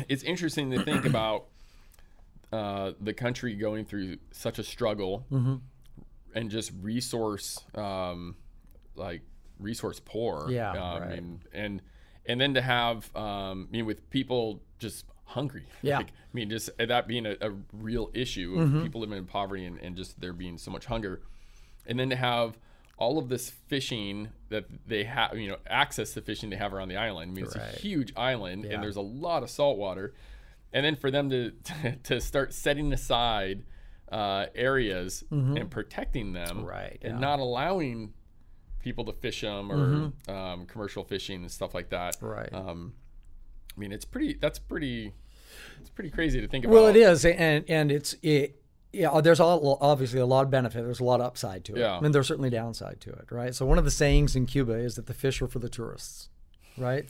it's 0.08 0.22
interesting 0.22 0.70
to 0.70 0.82
think 0.84 1.04
about 1.06 1.46
uh, 2.52 2.92
the 3.00 3.12
country 3.12 3.54
going 3.56 3.84
through 3.84 4.18
such 4.30 4.60
a 4.60 4.62
struggle 4.62 5.26
Mm-hmm. 5.32 5.54
and 6.36 6.50
just 6.52 6.70
resource, 6.80 7.58
um, 7.74 8.36
like 8.96 9.22
resource 9.58 10.00
poor. 10.04 10.48
Yeah, 10.50 10.70
Um, 10.72 11.02
right. 11.02 11.18
And 11.18 11.40
and 11.52 11.82
and 12.26 12.40
then 12.40 12.54
to 12.54 12.62
have, 12.62 13.14
um, 13.16 13.68
I 13.68 13.72
mean, 13.72 13.86
with 13.86 14.08
people 14.10 14.62
just 14.78 15.04
hungry. 15.24 15.64
Yeah. 15.82 15.98
Like, 15.98 16.08
I 16.08 16.32
mean, 16.32 16.50
just 16.50 16.70
that 16.78 17.06
being 17.06 17.26
a, 17.26 17.36
a 17.40 17.52
real 17.72 18.10
issue 18.14 18.56
of 18.58 18.82
people 18.82 19.00
living 19.02 19.18
in 19.18 19.26
poverty 19.26 19.64
and, 19.66 19.78
and 19.80 19.94
just 19.96 20.20
there 20.20 20.32
being 20.32 20.58
so 20.58 20.70
much 20.70 20.86
hunger, 20.86 21.22
and 21.86 21.98
then 21.98 22.10
to 22.10 22.16
have 22.16 22.58
all 22.96 23.18
of 23.18 23.28
this 23.28 23.50
fishing 23.50 24.28
that 24.50 24.64
they 24.86 25.02
have, 25.04 25.36
you 25.36 25.48
know, 25.48 25.56
access 25.68 26.14
to 26.14 26.20
fishing 26.22 26.48
they 26.50 26.56
have 26.56 26.72
around 26.72 26.88
the 26.88 26.96
island. 26.96 27.30
I 27.30 27.34
mean, 27.34 27.44
it's 27.44 27.56
a 27.56 27.66
huge 27.66 28.12
island, 28.16 28.64
Yeah. 28.64 28.74
and 28.74 28.82
there's 28.82 28.96
a 28.96 29.00
lot 29.02 29.42
of 29.42 29.50
salt 29.50 29.78
water, 29.78 30.14
and 30.72 30.84
then 30.84 30.96
for 30.96 31.10
them 31.10 31.28
to 31.30 31.52
to 32.04 32.20
start 32.20 32.52
setting 32.54 32.92
aside 32.92 33.64
uh, 34.10 34.46
areas 34.54 35.24
and 35.30 35.70
protecting 35.70 36.32
them, 36.32 36.58
Mm-hmm. 36.58 36.64
Right, 36.66 36.98
and 37.02 37.02
yeah. 37.02 37.10
Mm-hmm. 37.12 37.20
not 37.20 37.38
allowing 37.40 38.14
people 38.84 39.04
to 39.06 39.12
fish 39.12 39.40
them 39.40 39.72
or 39.72 40.32
um, 40.32 40.66
commercial 40.66 41.02
fishing 41.02 41.40
and 41.40 41.50
stuff 41.50 41.74
like 41.74 41.88
that. 41.90 42.16
Right. 42.20 42.52
Um, 42.52 42.92
I 43.76 43.80
mean, 43.80 43.90
it's 43.90 44.04
pretty. 44.04 44.34
That's 44.34 44.58
pretty. 44.60 45.12
It's 45.80 45.90
pretty 45.90 46.10
crazy 46.10 46.40
to 46.40 46.46
think 46.46 46.64
about. 46.64 46.74
Well, 46.74 46.86
it 46.88 46.96
is, 46.96 47.24
and 47.24 47.64
and 47.68 47.90
it's 47.90 48.14
it. 48.22 48.60
Yeah, 48.92 49.20
there's 49.20 49.40
all, 49.40 49.76
obviously 49.80 50.20
a 50.20 50.26
lot 50.26 50.44
of 50.44 50.50
benefit. 50.52 50.84
There's 50.84 51.00
a 51.00 51.04
lot 51.04 51.18
of 51.18 51.26
upside 51.26 51.64
to 51.64 51.74
it, 51.74 51.80
Yeah. 51.80 51.98
and 52.00 52.14
there's 52.14 52.28
certainly 52.28 52.48
downside 52.50 53.00
to 53.00 53.10
it, 53.10 53.26
right? 53.32 53.52
So 53.52 53.66
one 53.66 53.76
of 53.76 53.84
the 53.84 53.90
sayings 53.90 54.36
in 54.36 54.46
Cuba 54.46 54.74
is 54.74 54.94
that 54.94 55.06
the 55.06 55.14
fish 55.14 55.42
are 55.42 55.48
for 55.48 55.58
the 55.58 55.68
tourists, 55.68 56.28
right? 56.78 57.04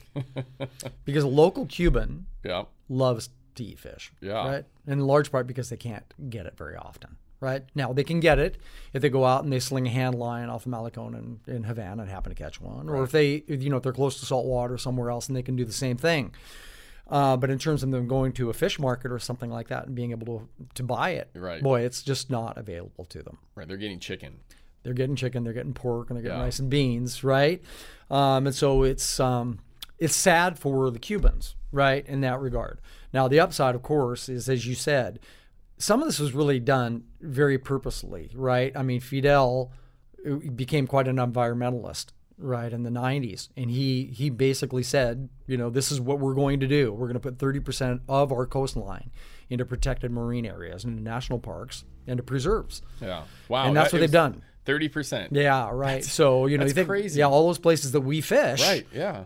because 1.04 1.25
a 1.25 1.28
local 1.28 1.66
Cuban 1.66 2.25
Yeah. 2.43 2.64
loves 2.88 3.28
to 3.57 3.64
eat 3.64 3.78
fish, 3.78 4.14
Yeah. 4.23 4.49
right? 4.49 4.64
In 4.87 4.99
large 5.00 5.31
part 5.31 5.47
because 5.47 5.69
they 5.69 5.76
can't 5.76 6.07
get 6.31 6.47
it 6.47 6.57
very 6.57 6.75
often, 6.75 7.19
right? 7.45 7.63
Now 7.75 7.93
they 7.93 8.03
can 8.05 8.21
get 8.21 8.39
it 8.39 8.57
if 8.93 9.03
they 9.03 9.11
go 9.11 9.25
out 9.25 9.45
and 9.45 9.53
they 9.53 9.61
sling 9.61 9.87
a 9.87 9.91
hand 9.91 10.15
line 10.17 10.49
off 10.49 10.67
of 10.67 10.73
Malecon 10.73 11.15
in, 11.15 11.41
in 11.55 11.63
Havana 11.65 12.03
and 12.03 12.11
happen 12.11 12.31
to 12.35 12.43
catch 12.43 12.61
one, 12.61 12.89
or 12.89 13.05
if 13.05 13.11
they, 13.13 13.45
you 13.47 13.69
know, 13.71 13.77
if 13.77 13.83
they're 13.83 13.93
close 13.93 14.19
to 14.21 14.27
salt 14.27 14.47
water 14.47 14.79
somewhere 14.79 15.11
else 15.11 15.29
and 15.29 15.37
they 15.37 15.43
can 15.43 15.55
do 15.57 15.65
the 15.65 15.73
same 15.73 15.97
thing. 15.97 16.35
Uh, 17.07 17.37
but 17.37 17.51
in 17.51 17.59
terms 17.59 17.83
of 17.83 17.91
them 17.91 18.09
going 18.09 18.33
to 18.33 18.49
a 18.49 18.55
fish 18.55 18.79
market 18.79 19.13
or 19.13 19.19
something 19.19 19.51
like 19.51 19.69
that 19.69 19.87
and 19.87 19.95
being 19.95 20.11
able 20.11 20.27
to 20.39 20.49
to 20.75 20.83
buy 20.83 21.11
it, 21.11 21.29
Right. 21.35 21.63
boy, 21.63 21.83
it's 21.83 22.03
just 22.03 22.31
not 22.31 22.57
available 22.57 23.05
to 23.07 23.23
them. 23.23 23.37
Right. 23.55 23.69
They're 23.69 23.77
getting 23.77 24.01
chicken. 24.01 24.41
They're 24.83 24.95
getting 24.95 25.17
chicken, 25.17 25.45
they're 25.45 25.53
getting 25.55 25.75
pork, 25.75 26.09
and 26.11 26.17
they're 26.17 26.23
getting 26.23 26.39
Yeah. 26.39 26.45
rice 26.45 26.59
and 26.59 26.69
beans, 26.71 27.23
right? 27.25 27.63
Um, 28.11 28.47
and 28.47 28.55
so 28.55 28.83
it's 28.85 29.21
um, 29.21 29.59
it's 29.99 30.17
sad 30.17 30.59
for 30.59 30.91
the 30.91 30.99
Cubans, 30.99 31.55
right, 31.73 32.07
in 32.07 32.21
that 32.23 32.41
regard. 32.41 32.81
Now 33.13 33.29
the 33.29 33.39
upside, 33.41 33.75
of 33.75 33.83
course, 33.83 34.29
is 34.29 34.49
as 34.49 34.67
you 34.67 34.75
said, 34.75 35.21
some 35.78 36.00
of 36.00 36.07
this 36.07 36.19
was 36.19 36.33
really 36.33 36.61
done 36.61 37.04
very 37.21 37.59
purposely, 37.59 38.31
right? 38.35 38.73
I 38.76 38.83
mean, 38.83 39.00
Fidel 39.00 39.73
uh, 40.26 40.37
became 40.54 40.87
quite 40.87 41.09
an 41.09 41.16
environmentalist, 41.16 42.07
right, 42.38 42.73
in 42.73 42.83
the 42.83 42.90
'90s, 42.90 43.49
and 43.57 43.71
he 43.71 44.07
he 44.07 44.31
basically 44.31 44.83
said, 44.83 45.28
you 45.47 45.57
know, 45.57 45.71
this 45.71 45.90
is 45.90 46.00
what 46.00 46.21
we're 46.21 46.35
going 46.35 46.61
to 46.61 46.66
do. 46.66 46.93
We're 46.93 47.07
going 47.07 47.14
to 47.14 47.21
put 47.21 47.38
30% 47.38 48.00
of 48.09 48.33
our 48.33 48.47
coastline 48.47 49.11
into 49.50 49.64
protected 49.64 50.11
marine 50.11 50.47
areas, 50.47 50.85
into 50.85 51.02
national 51.02 51.38
parks, 51.38 51.85
and 52.07 52.16
to 52.16 52.23
preserves. 52.23 52.83
Yeah. 53.00 53.25
Wow. 53.49 53.66
And 53.66 53.76
that's 53.76 53.93
what 53.93 54.00
they've 54.00 54.11
done. 54.11 54.43
Thirty 54.64 54.88
percent. 54.88 55.33
Yeah, 55.33 55.69
right. 55.71 56.02
so 56.02 56.47
you 56.47 56.57
know, 56.57 56.64
you 56.64 56.73
think, 56.73 56.88
crazy. 56.88 57.19
yeah, 57.21 57.26
all 57.26 57.47
those 57.47 57.59
places 57.59 57.93
that 57.93 58.00
we 58.00 58.23
fish. 58.23 58.62
Right. 58.62 58.87
Yeah. 58.95 59.25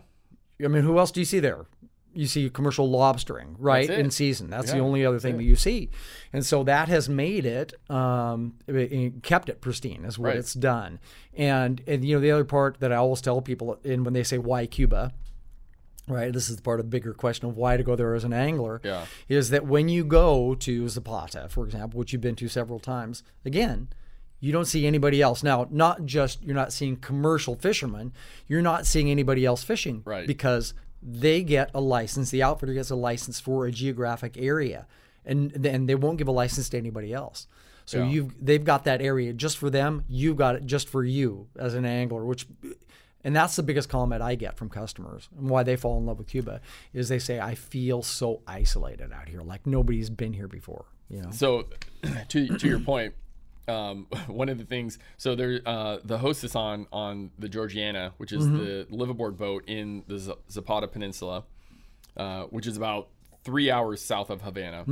I 0.62 0.66
mean, 0.66 0.82
who 0.82 0.98
else 0.98 1.12
do 1.12 1.20
you 1.20 1.24
see 1.24 1.38
there? 1.38 1.66
You 2.14 2.26
see 2.26 2.48
commercial 2.50 2.88
lobstering, 2.90 3.54
right, 3.58 3.88
in 3.88 4.10
season. 4.10 4.50
That's 4.50 4.72
the 4.72 4.78
only 4.78 5.04
other 5.06 5.18
thing 5.20 5.36
that 5.36 5.44
you 5.44 5.54
see, 5.56 5.90
and 6.32 6.44
so 6.44 6.64
that 6.64 6.88
has 6.88 7.08
made 7.08 7.46
it, 7.46 7.74
um, 7.90 8.54
it 8.66 9.22
kept 9.22 9.48
it 9.48 9.60
pristine, 9.60 10.04
is 10.04 10.18
what 10.18 10.28
Right. 10.28 10.36
it's 10.36 10.54
done. 10.54 10.98
And 11.36 11.80
and 11.86 12.04
you 12.04 12.16
know, 12.16 12.20
the 12.20 12.32
other 12.32 12.44
part 12.44 12.80
that 12.80 12.92
I 12.92 12.96
always 12.96 13.20
tell 13.20 13.40
people, 13.40 13.78
and 13.84 14.04
when 14.04 14.14
they 14.14 14.24
say 14.24 14.38
why 14.38 14.66
Cuba, 14.66 15.12
right? 16.08 16.32
This 16.32 16.48
is 16.48 16.56
the 16.56 16.62
part 16.62 16.80
of 16.80 16.86
the 16.86 16.90
bigger 16.90 17.12
question 17.12 17.48
of 17.48 17.56
why 17.56 17.76
to 17.76 17.82
go 17.82 17.94
there 17.94 18.14
as 18.14 18.24
an 18.24 18.32
angler. 18.32 18.80
Yeah. 18.82 19.04
Is 19.28 19.50
that 19.50 19.66
when 19.66 19.88
you 19.88 20.04
go 20.04 20.54
to 20.54 20.88
Zapata, 20.88 21.46
for 21.48 21.64
example, 21.64 21.98
which 21.98 22.12
you've 22.12 22.22
been 22.22 22.36
to 22.36 22.48
several 22.48 22.80
times, 22.80 23.22
again, 23.44 23.88
you 24.40 24.52
don't 24.52 24.64
see 24.66 24.86
anybody 24.86 25.20
else. 25.20 25.42
Now, 25.42 25.66
not 25.70 26.04
just 26.06 26.42
you're 26.42 26.54
not 26.54 26.72
seeing 26.72 26.96
commercial 26.96 27.54
fishermen, 27.56 28.12
you're 28.46 28.62
not 28.62 28.86
seeing 28.86 29.10
anybody 29.10 29.44
else 29.44 29.62
fishing. 29.62 30.02
Right. 30.04 30.26
Because 30.26 30.74
they 31.02 31.42
get 31.42 31.70
a 31.74 31.80
license, 31.80 32.30
the 32.30 32.42
outfitter 32.42 32.74
gets 32.74 32.90
a 32.90 32.96
license 32.96 33.40
for 33.40 33.66
a 33.66 33.70
geographic 33.72 34.36
area. 34.36 34.86
And 35.24 35.50
then 35.52 35.86
they 35.86 35.94
won't 35.94 36.18
give 36.18 36.28
a 36.28 36.32
license 36.32 36.68
to 36.70 36.78
anybody 36.78 37.12
else. 37.12 37.46
So 37.84 37.98
Yeah. 37.98 38.08
you've 38.10 38.44
they've 38.44 38.64
got 38.64 38.84
that 38.84 39.00
area 39.00 39.32
just 39.32 39.58
for 39.58 39.70
them. 39.70 40.04
You've 40.08 40.36
got 40.36 40.56
it 40.56 40.66
just 40.66 40.88
for 40.88 41.04
you 41.04 41.48
as 41.56 41.74
an 41.74 41.84
angler, 41.84 42.24
which 42.24 42.46
and 43.24 43.34
that's 43.34 43.56
the 43.56 43.62
biggest 43.62 43.88
comment 43.88 44.22
I 44.22 44.34
get 44.36 44.56
from 44.56 44.68
customers 44.68 45.28
and 45.36 45.48
why 45.50 45.62
they 45.64 45.76
fall 45.76 45.98
in 45.98 46.06
love 46.06 46.18
with 46.18 46.28
Cuba 46.28 46.60
is 46.92 47.08
they 47.08 47.18
say 47.18 47.40
I 47.40 47.54
feel 47.54 48.02
so 48.02 48.42
isolated 48.46 49.12
out 49.12 49.28
here, 49.28 49.40
like 49.42 49.66
nobody's 49.66 50.08
been 50.10 50.32
here 50.32 50.48
before. 50.48 50.86
You 51.10 51.22
know, 51.22 51.30
So, 51.30 51.66
to 52.28 52.58
to 52.58 52.68
your 52.68 52.80
point, 52.80 53.14
um, 53.68 54.06
one 54.26 54.48
of 54.48 54.58
the 54.58 54.64
things. 54.64 54.98
So 55.16 55.34
there, 55.34 55.60
uh, 55.66 55.98
the 56.04 56.18
hostess 56.18 56.54
on 56.54 56.86
on 56.92 57.30
the 57.38 57.48
Georgiana, 57.48 58.12
which 58.16 58.32
is 58.32 58.48
the 58.48 58.86
liveaboard 58.90 59.36
boat 59.36 59.64
in 59.66 60.04
the 60.06 60.18
Z- 60.18 60.34
Zapata 60.50 60.88
Peninsula, 60.88 61.44
uh, 62.16 62.44
which 62.44 62.66
is 62.66 62.76
about 62.76 63.08
three 63.44 63.70
hours 63.70 64.02
south 64.02 64.30
of 64.30 64.42
Havana, 64.42 64.84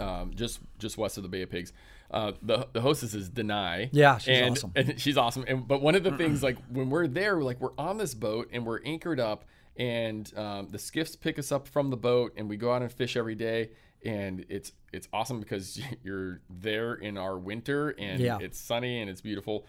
um, 0.00 0.32
just 0.34 0.60
just 0.78 0.98
west 0.98 1.16
of 1.16 1.22
the 1.22 1.28
Bay 1.28 1.42
of 1.42 1.50
Pigs. 1.50 1.72
Uh, 2.10 2.32
the 2.42 2.68
the 2.72 2.80
hostess 2.80 3.14
is 3.14 3.30
Denai. 3.30 3.88
Yeah, 3.92 4.18
she's 4.18 4.38
and, 4.38 4.50
awesome. 4.52 4.72
And 4.76 5.00
she's 5.00 5.16
awesome. 5.16 5.44
And 5.48 5.66
but 5.66 5.82
one 5.82 5.94
of 5.94 6.04
the 6.04 6.12
things, 6.12 6.42
like 6.42 6.58
when 6.68 6.90
we're 6.90 7.08
there, 7.08 7.40
like 7.40 7.60
we're 7.60 7.76
on 7.78 7.98
this 7.98 8.14
boat 8.14 8.50
and 8.52 8.64
we're 8.64 8.82
anchored 8.84 9.18
up, 9.18 9.44
and 9.76 10.30
um, 10.36 10.68
the 10.70 10.78
skiffs 10.78 11.16
pick 11.16 11.38
us 11.38 11.50
up 11.50 11.66
from 11.66 11.90
the 11.90 11.96
boat, 11.96 12.34
and 12.36 12.48
we 12.48 12.56
go 12.56 12.72
out 12.72 12.82
and 12.82 12.92
fish 12.92 13.16
every 13.16 13.34
day. 13.34 13.70
And 14.04 14.44
it's 14.48 14.72
it's 14.92 15.08
awesome 15.12 15.40
because 15.40 15.80
you're 16.04 16.40
there 16.50 16.94
in 16.94 17.16
our 17.18 17.38
winter, 17.38 17.90
and 17.98 18.20
Yeah. 18.20 18.38
it's 18.40 18.58
sunny 18.60 19.00
and 19.00 19.08
it's 19.10 19.20
beautiful. 19.20 19.64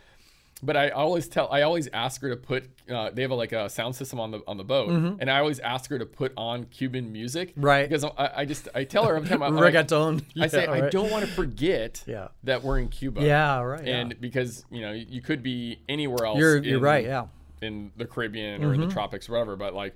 But 0.64 0.78
I 0.78 0.90
always 0.90 1.28
tell, 1.28 1.52
I 1.52 1.64
always 1.64 1.90
ask 1.92 2.22
her 2.22 2.30
to 2.30 2.38
put. 2.38 2.64
Uh, 2.90 3.10
they 3.12 3.24
have 3.24 3.32
a, 3.32 3.36
like 3.36 3.52
a 3.52 3.70
sound 3.70 3.94
system 3.94 4.22
on 4.22 4.32
the 4.32 4.42
on 4.48 4.56
the 4.58 4.64
boat, 4.64 4.90
and 4.90 5.30
I 5.30 5.40
always 5.40 5.60
ask 5.60 5.90
her 5.90 6.00
to 6.00 6.06
put 6.06 6.32
on 6.38 6.64
Cuban 6.66 7.12
music, 7.12 7.50
Mm-hmm. 7.52 7.62
Right. 7.62 7.90
Because 7.90 8.06
I, 8.06 8.32
I 8.38 8.46
just 8.46 8.70
I 8.74 8.86
tell 8.86 9.06
her 9.06 9.18
every 9.18 9.28
time 9.28 9.44
I'm 9.44 9.56
like, 9.56 9.74
reggaeton. 9.74 10.24
I 10.40 10.48
say 10.48 10.64
Yeah, 10.64 10.72
I 10.72 10.90
don't 10.90 11.12
want 11.12 11.26
to 11.26 11.32
forget 11.32 12.04
Yeah. 12.08 12.30
that 12.46 12.64
we're 12.64 12.80
in 12.80 12.88
Cuba. 12.88 13.22
Yeah, 13.22 13.60
right. 13.62 13.86
yeah. 13.86 13.98
And 13.98 14.20
because 14.22 14.64
you 14.72 14.82
know 14.82 14.94
you 14.94 15.22
could 15.22 15.44
be 15.44 15.80
anywhere 15.90 16.26
else. 16.26 16.40
You're- 16.40 16.66
you're 16.66 16.80
right, 16.80 17.04
yeah. 17.06 17.28
In 17.62 17.92
the 17.98 18.06
Caribbean 18.06 18.64
or 18.64 18.74
in 18.74 18.80
the 18.80 18.88
tropics, 18.88 19.28
whatever. 19.28 19.56
But 19.58 19.74
like, 19.74 19.96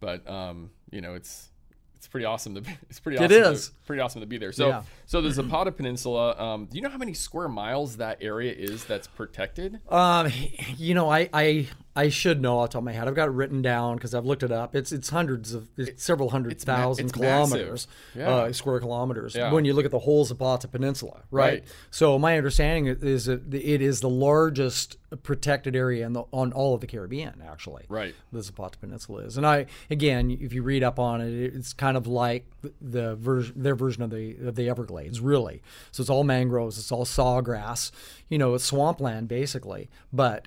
but 0.00 0.28
um, 0.28 0.70
you 0.90 1.02
know, 1.02 1.14
it's 1.14 1.50
it's 2.00 2.08
pretty 2.08 2.24
awesome 2.24 2.54
to 2.54 2.62
be. 2.62 2.70
It's 2.88 2.98
pretty. 2.98 3.22
It 3.22 3.30
Awesome 3.30 3.52
is. 3.52 3.68
To, 3.68 3.74
pretty 3.84 4.00
awesome 4.00 4.22
to 4.22 4.26
be 4.26 4.38
there. 4.38 4.52
So 4.52 4.68
Yeah. 4.68 4.82
so 5.04 5.20
the 5.20 5.30
Zapata 5.30 5.70
Peninsula. 5.70 6.34
Um, 6.42 6.64
do 6.64 6.76
you 6.76 6.82
know 6.82 6.88
how 6.88 6.96
many 6.96 7.12
square 7.12 7.46
miles 7.46 7.98
that 7.98 8.16
area 8.22 8.54
is 8.54 8.84
that's 8.84 9.06
protected? 9.06 9.80
Um, 9.90 10.32
you 10.78 10.94
know, 10.94 11.10
I, 11.12 11.28
I 11.34 11.66
I 12.00 12.08
should 12.08 12.40
know 12.40 12.58
off 12.58 12.70
the 12.70 12.72
top 12.74 12.80
of 12.80 12.84
my 12.84 12.92
head. 12.92 13.06
I've 13.08 13.14
got 13.14 13.28
it 13.28 13.32
written 13.32 13.60
down 13.62 13.96
because 13.96 14.14
I've 14.14 14.24
looked 14.26 14.42
it 14.42 14.52
up. 14.52 14.74
It's 14.74 14.90
it's 14.92 15.08
hundreds 15.10 15.52
of 15.54 15.68
it's 15.76 16.02
several 16.02 16.30
hundred 16.30 16.56
ma- 16.66 16.74
thousand 16.74 17.06
it's 17.06 17.18
massive. 17.18 17.50
kilometers, 17.52 17.86
Yeah. 18.14 18.28
uh, 18.30 18.52
square 18.52 18.80
kilometers. 18.80 19.34
Yeah. 19.34 19.52
When 19.52 19.64
you 19.64 19.72
look 19.74 19.84
at 19.84 19.90
the 19.90 19.98
whole 19.98 20.24
Zapata 20.24 20.68
Peninsula, 20.68 21.22
right? 21.30 21.50
Right. 21.52 21.64
So 21.90 22.18
my 22.18 22.36
understanding 22.36 22.86
is 23.02 23.26
that 23.26 23.52
it 23.52 23.82
is 23.82 24.00
the 24.00 24.08
largest 24.08 24.96
protected 25.24 25.74
area 25.74 26.06
in 26.06 26.12
the, 26.12 26.22
on 26.32 26.52
all 26.52 26.74
of 26.74 26.80
the 26.80 26.86
Caribbean, 26.86 27.42
actually. 27.50 27.84
Right. 27.88 28.14
The 28.32 28.42
Zapata 28.42 28.78
Peninsula 28.78 29.22
is, 29.22 29.36
and 29.36 29.46
I 29.46 29.66
again, 29.90 30.30
if 30.40 30.52
you 30.52 30.62
read 30.62 30.82
up 30.82 30.98
on 30.98 31.20
it, 31.20 31.32
it's 31.54 31.72
kind 31.72 31.96
of 31.96 32.06
like 32.06 32.46
the 32.80 33.16
version 33.16 33.54
their 33.62 33.74
version 33.74 34.02
of 34.02 34.10
the 34.10 34.36
of 34.46 34.54
the 34.54 34.68
Everglades, 34.68 35.20
really. 35.20 35.62
So 35.92 36.00
it's 36.02 36.10
all 36.10 36.24
mangroves, 36.24 36.78
it's 36.78 36.92
all 36.92 37.04
sawgrass, 37.04 37.90
you 38.28 38.38
know, 38.38 38.54
it's 38.54 38.64
swampland 38.64 39.28
basically, 39.28 39.90
but 40.12 40.46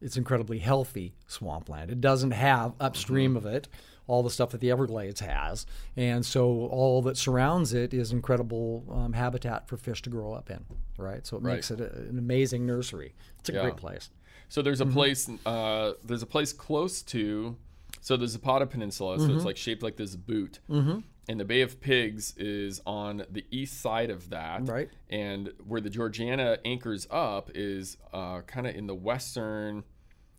it's 0.00 0.16
incredibly 0.16 0.58
healthy 0.58 1.14
swampland. 1.26 1.90
It 1.90 2.00
doesn't 2.00 2.32
have 2.32 2.74
upstream 2.80 3.36
of 3.36 3.46
it 3.46 3.68
all 4.06 4.22
the 4.22 4.28
stuff 4.30 4.50
that 4.50 4.60
the 4.60 4.70
Everglades 4.70 5.20
has, 5.20 5.64
and 5.96 6.26
so 6.26 6.66
all 6.66 7.00
that 7.02 7.16
surrounds 7.16 7.72
it 7.72 7.94
is 7.94 8.12
incredible 8.12 8.84
um, 8.92 9.14
habitat 9.14 9.66
for 9.66 9.78
fish 9.78 10.02
to 10.02 10.10
grow 10.10 10.34
up 10.34 10.50
in. 10.50 10.62
Right, 10.98 11.26
so 11.26 11.38
it 11.38 11.42
makes 11.42 11.70
it 11.70 11.80
a, 11.80 11.90
an 11.94 12.18
amazing 12.18 12.66
nursery. 12.66 13.14
It's 13.38 13.48
a 13.48 13.54
Yeah. 13.54 13.62
great 13.62 13.76
place. 13.78 14.10
So 14.50 14.60
there's 14.60 14.80
Mm-hmm. 14.80 14.90
a 14.90 14.92
place. 14.92 15.30
Uh, 15.46 15.92
there's 16.04 16.22
a 16.22 16.26
place 16.26 16.52
close 16.52 17.00
to. 17.04 17.56
So 18.02 18.18
the 18.18 18.28
Zapata 18.28 18.66
Peninsula. 18.66 19.18
So 19.18 19.24
Mm-hmm. 19.26 19.36
it's 19.36 19.44
like 19.46 19.56
shaped 19.56 19.82
like 19.82 19.96
this 19.96 20.14
boot. 20.16 20.58
Mm-hmm. 20.68 20.98
And 21.28 21.40
the 21.40 21.44
Bay 21.44 21.62
of 21.62 21.80
Pigs 21.80 22.34
is 22.36 22.80
on 22.86 23.24
the 23.30 23.44
east 23.50 23.80
side 23.80 24.10
of 24.10 24.30
that. 24.30 24.68
Right. 24.68 24.90
And 25.08 25.52
where 25.66 25.80
the 25.80 25.90
Georgiana 25.90 26.58
anchors 26.64 27.06
up 27.10 27.50
is 27.54 27.96
uh, 28.12 28.42
kind 28.42 28.66
of 28.66 28.74
in 28.74 28.86
the 28.86 28.94
western, 28.94 29.84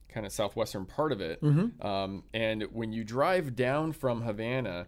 kind 0.09 0.25
of 0.25 0.31
southwestern 0.31 0.85
part 0.85 1.11
of 1.11 1.21
it. 1.21 1.41
Mm-hmm. 1.41 1.85
Um, 1.85 2.23
and 2.33 2.63
when 2.71 2.91
you 2.93 3.03
drive 3.03 3.55
down 3.55 3.93
from 3.93 4.21
Havana. 4.21 4.87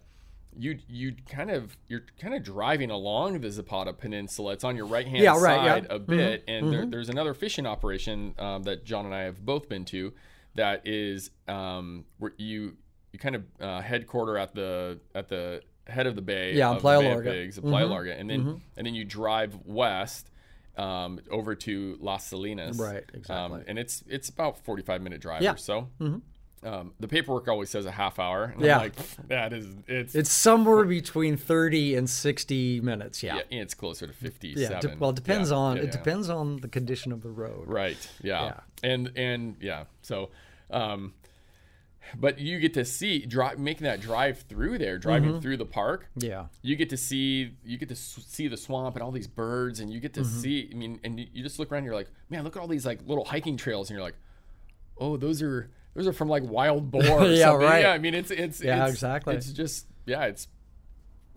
You 0.60 0.80
you 0.88 1.14
kind 1.30 1.52
of 1.52 1.78
you're 1.88 2.06
kind 2.20 2.34
of 2.34 2.42
driving 2.42 2.90
along 2.90 3.42
the 3.42 3.52
Zapata 3.52 3.94
Peninsula. 3.94 4.54
It's 4.54 4.64
on 4.64 4.76
your 4.76 4.88
right 4.88 5.06
hand 5.08 5.22
Yeah, 5.22 5.38
right, 5.40 5.64
yeah. 5.64 5.74
side 5.76 5.88
a 5.92 6.00
bit, 6.00 6.44
and 6.48 6.74
there, 6.74 6.84
there's 6.88 7.10
another 7.10 7.36
fishing 7.36 7.68
operation 7.68 8.34
um, 8.40 8.64
that 8.64 8.84
John 8.84 9.06
and 9.06 9.14
I 9.14 9.22
have 9.24 9.46
both 9.46 9.70
been 9.70 9.86
to 9.86 10.14
that 10.56 10.82
is 10.88 11.30
um, 11.48 12.06
where 12.18 12.34
you 12.38 12.76
you 13.12 13.20
kind 13.20 13.36
of 13.36 13.44
uh, 13.62 13.82
headquarter 13.82 14.38
at 14.38 14.56
the 14.56 15.00
at 15.14 15.30
the 15.30 15.62
head 15.88 16.08
of 16.08 16.16
the 16.16 16.22
bay 16.22 16.54
Yeah, 16.54 16.70
on 16.70 16.76
of 16.78 16.82
Playa 16.82 16.98
the 16.98 17.02
Bay 17.04 17.10
of 17.10 17.16
Larga. 17.16 17.32
Pigs, 17.32 17.60
Playa 17.60 17.86
Larga, 17.88 18.18
and 18.18 18.30
then 18.30 18.62
and 18.78 18.86
then 18.88 18.96
you 18.96 19.04
drive 19.06 19.56
west 19.66 20.30
um, 20.78 21.20
over 21.32 21.56
to 21.56 21.98
Las 22.02 22.28
Salinas, 22.28 22.78
Right, 22.78 23.04
exactly. 23.14 23.36
um, 23.60 23.64
and 23.68 23.80
it's 23.80 24.04
it's 24.08 24.30
about 24.30 24.64
45 24.64 25.02
minute 25.02 25.22
drive 25.22 25.42
Yeah. 25.42 25.54
or 25.54 25.58
so. 25.58 25.88
Um, 26.64 26.92
the 27.00 27.08
paperwork 27.08 27.48
always 27.48 27.70
says 27.70 27.86
a 27.86 27.92
half 27.92 28.18
hour, 28.20 28.46
and 28.46 28.62
Yeah. 28.62 28.76
I'm 28.78 28.82
like, 28.82 29.28
that 29.28 29.54
is 29.54 29.68
it's 29.88 30.16
It's 30.16 30.32
somewhere 30.32 30.84
between 30.86 31.38
30 31.38 31.96
and 31.96 32.10
60 32.10 32.82
minutes. 32.82 33.22
Yeah. 33.24 33.36
yeah, 33.50 33.62
it's 33.62 33.76
closer 33.76 34.08
to 34.08 34.14
57. 34.14 34.72
Yeah, 34.72 34.80
de- 34.80 34.98
well, 35.00 35.12
it 35.12 35.16
depends 35.16 35.52
Yeah, 35.52 35.58
on 35.58 35.78
yeah, 35.78 35.84
it 35.84 35.92
depends 35.92 36.30
on 36.30 36.58
the 36.58 36.68
condition 36.68 37.12
of 37.12 37.22
the 37.22 37.30
road. 37.30 37.68
Right. 37.68 37.98
Yeah. 38.24 38.60
And 38.84 39.12
and 39.16 39.56
yeah. 39.62 39.86
So, 40.02 40.30
um, 40.72 41.14
but 42.16 42.40
you 42.40 42.60
get 42.60 42.74
to 42.76 42.86
see 42.86 43.26
drive 43.26 43.60
making 43.60 43.84
that 43.86 44.00
drive 44.02 44.40
through 44.50 44.78
there, 44.78 44.98
driving 44.98 45.32
Mm-hmm. 45.32 45.40
through 45.42 45.58
the 45.58 45.66
park. 45.66 46.08
Yeah. 46.16 46.46
You 46.62 46.76
get 46.76 46.90
to 46.92 46.98
see 46.98 47.56
you 47.64 47.78
get 47.78 47.90
to 47.90 47.96
see 47.96 48.48
the 48.48 48.58
swamp 48.58 48.96
and 48.96 49.04
all 49.04 49.12
these 49.12 49.28
birds, 49.28 49.80
and 49.80 49.92
you 49.92 50.00
get 50.00 50.14
to 50.16 50.22
Mm-hmm. 50.22 50.40
see. 50.40 50.70
I 50.72 50.76
mean, 50.76 51.00
and 51.04 51.20
you, 51.20 51.44
just 51.44 51.60
look 51.60 51.72
around. 51.72 51.84
You're 51.86 51.96
like, 51.96 52.10
man, 52.30 52.44
look 52.44 52.56
at 52.56 52.62
all 52.62 52.68
these 52.68 52.86
like 52.86 53.00
little 53.06 53.26
hiking 53.26 53.58
trails, 53.58 53.90
and 53.90 53.96
you're 53.96 54.04
like, 54.06 54.16
oh, 54.98 55.18
those 55.18 55.42
are 55.42 55.70
those 55.96 56.08
are 56.08 56.14
from 56.14 56.30
like 56.30 56.44
wild 56.44 56.92
boar. 56.92 57.02
Yeah, 57.26 57.46
something. 57.48 57.68
right. 57.68 57.82
Yeah. 57.82 57.92
I 57.92 57.98
mean, 57.98 58.14
it's 58.14 58.32
it's 58.32 58.62
Yeah, 58.62 58.84
it's, 58.86 58.94
exactly. 58.94 59.36
It's 59.36 59.52
just 59.52 59.88
yeah, 60.06 60.26
it's 60.26 60.48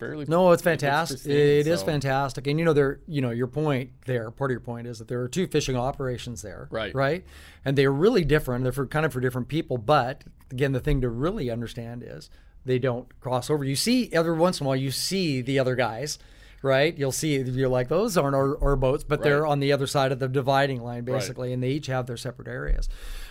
fairly 0.00 0.24
No, 0.26 0.50
it's 0.50 0.62
fantastic. 0.62 1.18
pristine, 1.18 1.32
It 1.36 1.66
is 1.68 1.80
so- 1.80 1.86
fantastic. 1.86 2.46
And 2.48 2.58
you 2.58 2.64
know, 2.64 2.72
there, 2.72 2.98
you 3.06 3.20
know, 3.20 3.30
your 3.30 3.46
point 3.46 3.90
there, 4.06 4.30
part 4.32 4.50
of 4.50 4.52
your 4.52 4.60
point 4.60 4.88
is 4.88 4.98
that 4.98 5.06
there 5.06 5.20
are 5.20 5.28
two 5.28 5.46
fishing 5.46 5.76
operations 5.76 6.42
there. 6.42 6.66
Right. 6.72 6.92
Right. 6.92 7.24
And 7.64 7.78
they're 7.78 7.92
really 7.92 8.24
different. 8.24 8.64
They're 8.64 8.72
for 8.72 8.86
kind 8.86 9.06
of 9.06 9.12
for 9.12 9.20
different 9.20 9.46
people. 9.46 9.78
But 9.78 10.24
again, 10.50 10.72
the 10.72 10.80
thing 10.80 11.00
to 11.02 11.08
really 11.08 11.50
understand 11.50 12.02
is 12.04 12.28
they 12.64 12.78
don't 12.80 13.06
cross 13.20 13.48
over. 13.50 13.62
You 13.64 13.76
see, 13.76 14.12
every 14.12 14.32
once 14.34 14.58
in 14.60 14.66
a 14.66 14.68
while, 14.68 14.76
you 14.76 14.90
see 14.90 15.40
the 15.42 15.58
other 15.60 15.76
guys. 15.76 16.18
Right, 16.62 16.96
you'll 16.98 17.10
see. 17.12 17.38
You're 17.38 17.70
like 17.70 17.88
those 17.88 18.18
aren't 18.18 18.34
our, 18.34 18.62
our 18.62 18.76
boats, 18.76 19.02
but 19.02 19.22
they're 19.22 19.46
on 19.46 19.60
the 19.60 19.72
other 19.72 19.86
side 19.86 20.12
of 20.12 20.18
the 20.18 20.28
dividing 20.28 20.82
line, 20.82 21.04
basically, 21.04 21.54
and 21.54 21.62
they 21.62 21.70
each 21.70 21.86
have 21.86 22.06
their 22.06 22.18
separate 22.18 22.48
areas. 22.48 22.86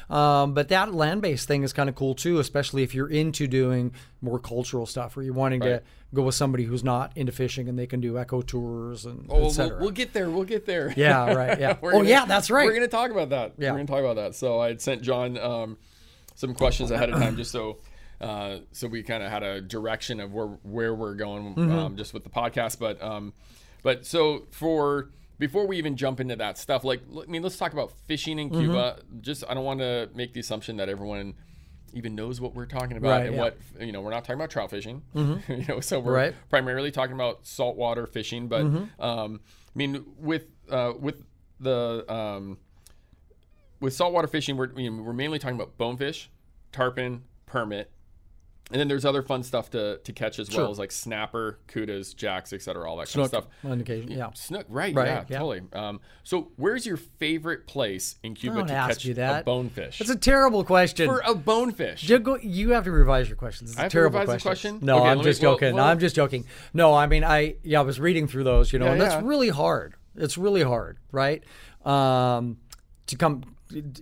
Um, 0.09 0.55
but 0.55 0.69
that 0.69 0.95
land-based 0.95 1.47
thing 1.47 1.61
is 1.61 1.71
kind 1.71 1.87
of 1.87 1.93
cool 1.95 2.15
too, 2.15 2.39
especially 2.39 2.81
if 2.81 2.95
you're 2.95 3.09
into 3.09 3.45
doing 3.45 3.93
more 4.21 4.39
cultural 4.39 4.87
stuff, 4.87 5.15
where 5.15 5.23
you're 5.23 5.35
wanting 5.35 5.59
Right. 5.61 5.67
to 5.69 5.83
go 6.15 6.23
with 6.23 6.33
somebody 6.33 6.63
who's 6.63 6.83
not 6.83 7.11
into 7.15 7.31
fishing 7.31 7.69
and 7.69 7.77
they 7.77 7.85
can 7.85 8.01
do 8.01 8.17
eco 8.17 8.41
tours 8.41 9.05
and 9.05 9.27
Oh, 9.29 9.37
we'll, 9.41 9.47
etc. 9.49 9.77
we'll 9.79 9.91
get 9.91 10.11
there. 10.13 10.31
We'll 10.31 10.45
get 10.45 10.65
there. 10.65 10.91
Yeah, 10.97 11.31
right, 11.31 11.59
yeah. 11.59 11.77
Oh, 11.83 12.01
yeah, 12.01 12.25
that's 12.25 12.49
right. 12.49 12.65
We're 12.65 12.71
going 12.73 12.81
to 12.81 12.87
talk 12.87 13.11
about 13.11 13.29
that. 13.29 13.53
Yeah. 13.59 13.69
We're 13.69 13.77
going 13.77 13.85
to 13.85 13.93
talk 13.93 13.99
about 14.01 14.15
that. 14.15 14.33
So 14.33 14.59
I 14.59 14.69
had 14.69 14.81
sent 14.81 15.03
John 15.03 15.37
um, 15.37 15.77
some 16.33 16.55
questions 16.55 16.89
ahead 16.89 17.11
of 17.11 17.19
time 17.19 17.35
just 17.37 17.51
so 17.51 17.77
uh, 18.21 18.59
so 18.71 18.87
we 18.87 19.01
kind 19.03 19.23
of 19.23 19.31
had 19.31 19.43
a 19.43 19.61
direction 19.61 20.19
of 20.19 20.33
where 20.33 20.47
where 20.63 20.93
we're 20.93 21.15
going 21.15 21.55
Mm-hmm. 21.55 21.71
um, 21.71 21.95
just 21.97 22.13
with 22.13 22.23
the 22.23 22.29
podcast. 22.29 22.79
But 22.79 23.01
um, 23.01 23.33
but 23.83 24.05
so 24.05 24.47
for 24.51 25.09
before 25.37 25.65
we 25.67 25.77
even 25.77 25.95
jump 25.95 26.19
into 26.19 26.35
that 26.35 26.57
stuff, 26.57 26.83
like 26.83 27.01
I 27.17 27.29
mean, 27.31 27.41
let's 27.43 27.57
talk 27.57 27.73
about 27.73 27.91
fishing 28.07 28.39
in 28.39 28.49
Mm-hmm. 28.49 28.59
Cuba. 28.59 28.99
Just 29.21 29.43
I 29.49 29.53
don't 29.53 29.63
want 29.63 29.79
to 29.79 30.09
make 30.13 30.33
the 30.33 30.39
assumption 30.41 30.77
that 30.77 30.89
everyone 30.89 31.35
even 31.93 32.13
knows 32.13 32.39
what 32.39 32.53
we're 32.53 32.67
talking 32.67 32.97
about 32.97 33.09
Right, 33.21 33.25
and 33.27 33.35
yeah. 33.35 33.41
what 33.41 33.59
Mm-hmm. 33.59 33.83
you 33.83 33.91
know 33.91 34.01
we're 34.01 34.11
not 34.11 34.23
talking 34.23 34.35
about 34.35 34.51
trout 34.51 34.69
fishing 34.69 35.01
you 35.15 35.65
know 35.67 35.79
so 35.79 35.99
we're 35.99 36.13
Right. 36.13 36.35
primarily 36.47 36.91
talking 36.91 37.15
about 37.15 37.47
saltwater 37.47 38.05
fishing 38.05 38.47
but 38.47 38.63
Mm-hmm. 38.63 39.01
um, 39.01 39.39
i 39.43 39.71
mean 39.75 40.05
with 40.19 40.45
uh, 40.69 40.93
with 40.99 41.23
the 41.59 42.05
um, 42.07 42.59
with 43.79 43.93
saltwater 43.93 44.27
fishing 44.27 44.55
we're, 44.55 44.69
you 44.77 44.91
know, 44.91 45.01
we're 45.01 45.13
mainly 45.13 45.39
talking 45.39 45.55
about 45.55 45.77
bonefish 45.79 46.29
tarpon 46.71 47.23
permit 47.47 47.91
And 48.71 48.79
then 48.79 48.87
there's 48.87 49.03
other 49.03 49.23
fun 49.23 49.41
stuff 49.41 49.71
to, 49.71 49.97
to 50.03 50.13
catch 50.13 50.37
as 50.37 50.47
well 50.49 50.65
Sure. 50.67 50.71
as 50.71 50.77
like 50.77 50.91
snapper, 50.91 51.57
kudas, 51.67 52.15
jacks, 52.15 52.53
etc. 52.53 52.87
All 52.87 52.97
that 52.97 53.07
Snook 53.07 53.31
kind 53.31 53.43
of 53.43 53.49
stuff. 53.61 53.71
on 53.71 53.81
occasion. 53.81 54.11
Yeah. 54.11 54.29
Snook, 54.35 54.67
right? 54.69 54.93
Right, 54.93 55.07
yeah, 55.07 55.23
yeah. 55.27 55.37
totally. 55.39 55.61
Um, 55.73 55.99
so, 56.23 56.51
where's 56.55 56.85
your 56.85 56.97
favorite 56.97 57.65
place 57.65 58.17
in 58.21 58.35
Cuba 58.35 58.61
to 58.61 58.67
catch 58.67 59.07
me 59.07 59.13
that. 59.13 59.41
a 59.41 59.43
bonefish? 59.43 59.97
That's 59.97 60.11
a 60.11 60.15
terrible 60.15 60.63
question. 60.63 61.07
For 61.09 61.23
a 61.25 61.33
bonefish. 61.33 62.07
You, 62.07 62.19
go, 62.19 62.37
you 62.37 62.69
have 62.73 62.83
to 62.83 62.91
revise 62.91 63.27
your 63.27 63.37
questions. 63.37 63.71
It's 63.71 63.79
a 63.79 63.89
terrible 63.89 64.23
question. 64.23 64.39
question? 64.47 64.79
No, 64.83 64.99
Okay, 64.99 65.07
I'm 65.09 65.17
me- 65.17 65.23
just 65.23 65.41
well- 65.41 65.53
joking. 65.53 65.73
well- 65.73 65.85
I'm 65.85 65.97
just 65.99 66.15
joking. 66.15 66.45
No, 66.71 66.93
I 66.93 67.07
mean, 67.07 67.23
I 67.23 67.55
yeah, 67.63 67.79
I 67.79 67.83
was 67.83 67.99
reading 67.99 68.27
through 68.27 68.43
those, 68.43 68.71
you 68.71 68.77
know, 68.77 68.85
Yeah, 68.85 68.91
and 68.91 69.01
that's 69.01 69.23
really 69.23 69.49
hard. 69.49 69.95
It's 70.15 70.37
really 70.37 70.61
hard, 70.63 70.97
right? 71.11 71.43
Um, 71.85 72.57
to 73.07 73.15
come 73.15 73.43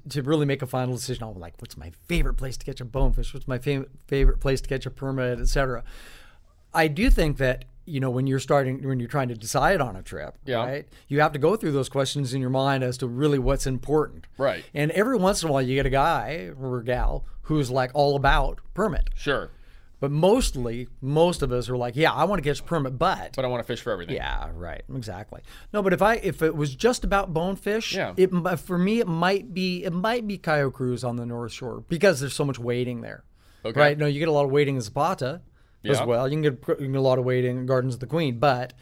to 0.10 0.22
really 0.24 0.46
make 0.46 0.62
a 0.62 0.68
final 0.68 0.96
decision 0.96 1.24
on 1.24 1.36
like 1.40 1.54
what's 1.60 1.78
my 1.78 1.92
favorite 2.08 2.36
place 2.36 2.58
to 2.58 2.66
catch 2.66 2.80
a 2.82 2.86
bonefish, 2.86 3.34
what's 3.34 3.48
my 3.48 3.58
fav- 3.58 3.88
favorite 4.08 4.40
place 4.40 4.62
to 4.62 4.70
catch 4.70 4.86
a 4.86 4.92
permit, 4.92 5.40
etc. 5.40 5.84
I 6.74 6.88
do 6.88 7.10
think 7.10 7.38
that 7.38 7.66
you 7.86 8.00
know 8.00 8.10
when 8.10 8.28
you're 8.28 8.40
starting 8.40 8.84
when 8.88 9.00
you're 9.00 9.10
trying 9.10 9.30
to 9.30 9.36
decide 9.36 9.80
on 9.82 9.96
a 9.96 10.02
trip, 10.04 10.38
Yeah. 10.46 10.58
right? 10.66 10.88
You 11.08 11.22
have 11.22 11.32
to 11.34 11.40
go 11.40 11.56
through 11.56 11.72
those 11.72 11.90
questions 11.90 12.34
in 12.34 12.42
your 12.42 12.50
mind 12.50 12.84
as 12.84 12.98
to 13.00 13.08
really 13.08 13.40
what's 13.40 13.66
important. 13.68 14.28
Right. 14.38 14.64
And 14.74 14.92
every 14.92 15.18
once 15.18 15.42
in 15.44 15.50
a 15.50 15.52
while 15.52 15.62
you 15.62 15.76
get 15.76 15.86
a 15.86 15.90
guy 15.90 16.52
or 16.60 16.80
a 16.80 16.84
gal 16.84 17.26
who's 17.44 17.70
like 17.72 17.92
all 17.94 18.16
about 18.16 18.60
permit. 18.74 19.10
Sure. 19.16 19.50
But 20.00 20.12
mostly, 20.12 20.88
most 21.02 21.42
of 21.42 21.52
us 21.52 21.70
are 21.70 21.78
like, 21.78 21.96
yeah, 21.96 22.12
I 22.14 22.26
want 22.26 22.44
to 22.44 22.48
catch 22.48 22.64
permit, 22.66 23.00
but 23.00 23.36
But 23.36 23.46
I 23.46 23.48
want 23.48 23.64
to 23.64 23.68
fish 23.68 23.82
for 23.82 23.92
everything. 23.92 24.16
yeah, 24.16 24.50
right, 24.54 24.84
exactly. 24.94 25.42
No, 25.74 25.82
but 25.82 25.92
if 25.92 26.02
I 26.04 26.16
if 26.16 26.42
it 26.44 26.56
was 26.56 26.76
just 26.76 27.04
about 27.04 27.34
bonefish, 27.34 27.96
Yeah. 27.96 28.14
it 28.16 28.30
for 28.60 28.78
me 28.78 29.00
it 29.00 29.08
might 29.08 29.54
be 29.56 29.84
it 29.84 29.92
might 29.94 30.28
be 30.28 30.38
Cayo 30.38 30.70
Cruz 30.70 31.04
on 31.04 31.16
the 31.16 31.26
North 31.26 31.52
Shore 31.52 31.84
because 31.90 32.20
there's 32.20 32.36
so 32.36 32.46
much 32.46 32.60
waiting 32.60 33.02
there. 33.02 33.24
Okay. 33.66 33.80
Right? 33.80 33.98
No, 33.98 34.06
you 34.06 34.20
get 34.20 34.28
a 34.28 34.32
lot 34.32 34.46
of 34.46 34.52
waiting 34.52 34.76
in 34.76 34.82
Zapata 34.82 35.42
as 35.84 36.02
well. 36.04 36.28
You 36.28 36.36
can 36.36 36.42
get, 36.44 36.68
you 36.68 36.76
can 36.76 36.92
get 36.92 36.98
a 37.00 37.02
lot 37.02 37.18
of 37.18 37.26
waiting 37.26 37.58
in 37.58 37.66
Gardens 37.66 37.94
of 37.96 38.00
the 38.00 38.08
Queen, 38.08 38.38
but 38.40 38.74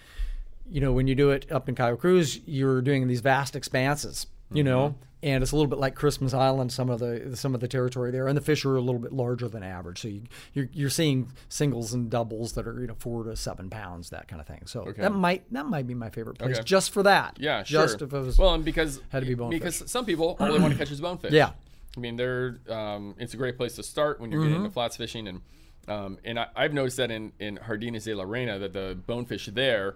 you 0.69 0.81
know 0.81 0.91
when 0.91 1.07
you 1.07 1.15
do 1.15 1.29
it 1.29 1.49
up 1.51 1.69
in 1.69 1.75
Cayo 1.75 1.95
Cruz, 1.95 2.41
you're 2.45 2.81
doing 2.81 3.07
these 3.07 3.21
vast 3.21 3.55
expanses. 3.55 4.27
You 4.51 4.63
know, 4.63 4.89
Mm-hmm. 4.89 4.99
And 5.25 5.41
it's 5.43 5.51
a 5.51 5.55
little 5.55 5.69
bit 5.69 5.79
like 5.79 5.95
Christmas 5.95 6.33
Island. 6.33 6.71
Some 6.71 6.89
of 6.89 6.99
the 6.99 7.35
some 7.35 7.53
of 7.53 7.59
the 7.59 7.67
territory 7.67 8.11
there, 8.11 8.27
and 8.27 8.37
the 8.37 8.41
fish 8.41 8.63
are 8.63 8.75
a 8.77 8.81
little 8.81 9.01
bit 9.01 9.11
larger 9.11 9.49
than 9.49 9.63
average. 9.63 9.99
So 10.01 10.07
you 10.07 10.21
you're, 10.53 10.69
you're 10.71 10.89
seeing 10.89 11.31
singles 11.49 11.93
and 11.93 12.09
doubles 12.09 12.53
that 12.53 12.67
are 12.67 12.79
you 12.79 12.87
know 12.87 12.95
four 12.97 13.23
to 13.25 13.35
seven 13.35 13.69
pounds, 13.69 14.11
that 14.11 14.27
kind 14.29 14.39
of 14.39 14.47
thing. 14.47 14.61
So 14.67 14.93
that 14.97 15.11
might 15.13 15.51
that 15.51 15.65
might 15.65 15.87
be 15.87 15.93
my 15.95 16.09
favorite 16.09 16.37
place 16.39 16.55
Okay. 16.57 16.63
just 16.63 16.91
for 16.91 17.03
that. 17.03 17.37
Yeah, 17.39 17.63
sure. 17.63 17.81
Just 17.83 18.01
if 18.01 18.13
it 18.13 18.19
was 18.19 18.37
well, 18.37 18.53
and 18.53 18.63
because 18.63 19.01
had 19.09 19.21
to 19.21 19.25
be 19.27 19.33
bonefish. 19.33 19.59
because 19.59 19.91
some 19.91 20.05
people 20.05 20.37
all 20.39 20.53
they 20.53 20.59
want 20.59 20.71
to 20.73 20.77
catch 20.79 20.91
is 20.91 21.01
bonefish. 21.01 21.33
Yeah. 21.33 21.51
I 21.97 21.99
mean, 21.99 22.15
they're 22.17 22.59
um, 22.69 23.15
it's 23.17 23.33
a 23.33 23.37
great 23.37 23.57
place 23.57 23.75
to 23.77 23.83
start 23.83 24.19
when 24.21 24.31
you're 24.31 24.41
getting 24.41 24.55
Mm-hmm. 24.57 24.65
into 24.65 24.73
flats 24.73 24.95
fishing, 24.97 25.27
and 25.27 25.41
um, 25.87 26.17
and 26.23 26.39
I, 26.39 26.47
I've 26.55 26.73
noticed 26.73 26.97
that 26.97 27.09
in 27.09 27.31
in 27.39 27.57
Jardines 27.65 28.03
de 28.05 28.13
la 28.13 28.25
Reina 28.25 28.59
that 28.59 28.73
the 28.73 28.97
bonefish 29.07 29.47
there 29.47 29.95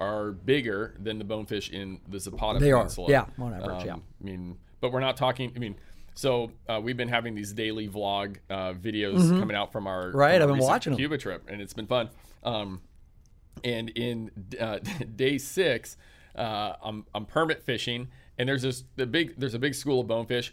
are 0.00 0.32
bigger 0.32 0.94
than 1.00 1.18
the 1.18 1.24
bonefish 1.24 1.70
in 1.70 2.00
the 2.08 2.18
Zapata 2.20 2.58
They 2.58 2.72
are, 2.72 2.78
Peninsula. 2.78 3.10
yeah, 3.10 3.24
on 3.38 3.54
average, 3.54 3.84
yeah. 3.84 3.94
I 3.96 4.00
mean, 4.24 4.56
but 4.80 4.92
we're 4.92 5.00
not 5.00 5.16
talking. 5.16 5.52
I 5.54 5.58
mean. 5.58 5.76
So 6.14 6.50
uh, 6.68 6.80
we've 6.82 6.96
been 6.96 7.06
having 7.08 7.36
these 7.36 7.52
daily 7.52 7.88
vlog 7.88 8.38
uh, 8.50 8.72
videos 8.72 9.28
coming 9.38 9.54
out 9.56 9.70
from 9.70 9.86
our 9.86 10.06
Mm-hmm. 10.08 10.16
Right, 10.16 10.40
from 10.40 10.42
our 10.42 10.48
I've 10.48 10.58
been 10.58 10.66
watching. 10.66 10.96
Cuba 10.96 11.16
trip, 11.16 11.44
and 11.48 11.62
it's 11.62 11.74
been 11.74 11.86
fun. 11.86 12.10
Um, 12.42 12.80
and 13.62 13.88
in 13.90 14.30
uh, 14.58 14.78
day 15.16 15.38
six, 15.38 15.96
uh, 16.34 16.72
I'm 16.82 17.06
I'm 17.14 17.24
permit 17.24 17.62
fishing, 17.62 18.08
and 18.36 18.48
there's 18.48 18.62
this 18.62 18.82
the 18.96 19.06
big 19.06 19.34
there's 19.38 19.54
a 19.54 19.60
big 19.60 19.76
school 19.76 20.00
of 20.00 20.08
bonefish, 20.08 20.52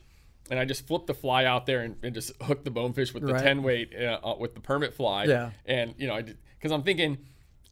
and 0.51 0.59
I 0.59 0.65
just 0.65 0.85
flip 0.85 1.07
the 1.07 1.15
fly 1.15 1.45
out 1.45 1.65
there 1.65 1.81
and, 1.81 1.95
and 2.03 2.13
just 2.13 2.31
hook 2.43 2.63
the 2.63 2.69
bonefish 2.71 3.11
with 3.13 3.25
the 3.25 3.33
Right. 3.33 3.41
ten 3.41 3.63
weight 3.63 3.91
uh, 3.99 4.19
uh, 4.23 4.35
with 4.39 4.53
the 4.53 4.61
permit 4.61 4.93
fly. 4.93 5.23
Yeah. 5.25 5.49
and 5.65 5.95
you 5.97 6.05
know, 6.05 6.13
I 6.13 6.21
did 6.21 6.37
because 6.59 6.71
I'm 6.71 6.83
thinking. 6.83 7.17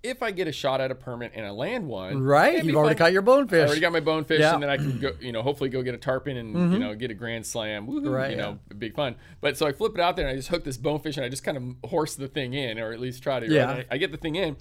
If 0.03 0.21
I 0.21 0.31
get 0.31 0.49
a 0.49 0.51
shot 0.51 0.81
at 0.81 0.91
a 0.91 0.95
permit 0.95 1.31
and 1.33 1.45
I 1.45 1.51
land 1.51 1.87
one, 1.87 2.21
right. 2.21 2.61
You've 2.63 2.75
already 2.75 2.95
fun. 2.95 3.05
caught 3.05 3.13
your 3.13 3.21
bonefish. 3.21 3.59
I 3.63 3.65
already 3.65 3.79
got 3.79 3.93
my 3.93 4.01
bonefish, 4.01 4.41
Yeah. 4.41 4.53
and 4.53 4.61
then 4.61 4.69
I 4.69 4.75
can 4.75 4.99
go, 4.99 5.11
you 5.21 5.31
know, 5.31 5.41
hopefully 5.41 5.69
go 5.69 5.81
get 5.81 5.95
a 5.95 5.97
tarpon 5.97 6.35
and 6.35 6.73
you 6.73 6.79
know 6.79 6.93
get 6.93 7.09
a 7.09 7.13
grand 7.13 7.45
slam. 7.45 7.87
Woohoo, 7.87 8.13
Right, 8.13 8.31
you 8.31 8.37
know, 8.37 8.59
big 8.77 8.95
fun. 8.95 9.15
But 9.39 9.57
so 9.57 9.65
I 9.65 9.71
flip 9.71 9.93
it 9.95 10.01
out 10.01 10.17
there 10.17 10.27
and 10.27 10.33
I 10.33 10.35
just 10.35 10.49
hook 10.49 10.65
this 10.65 10.75
bonefish 10.77 11.15
and 11.15 11.25
I 11.25 11.29
just 11.29 11.45
kind 11.45 11.57
of 11.57 11.89
horse 11.89 12.15
the 12.15 12.27
thing 12.27 12.53
in, 12.53 12.79
or 12.79 12.91
at 12.91 12.99
least 12.99 13.23
try 13.23 13.39
to. 13.39 13.45
right? 13.45 13.51
Yeah. 13.53 13.69
I, 13.71 13.85
I 13.91 13.97
get 13.97 14.11
the 14.11 14.17
thing 14.17 14.35
in, 14.35 14.57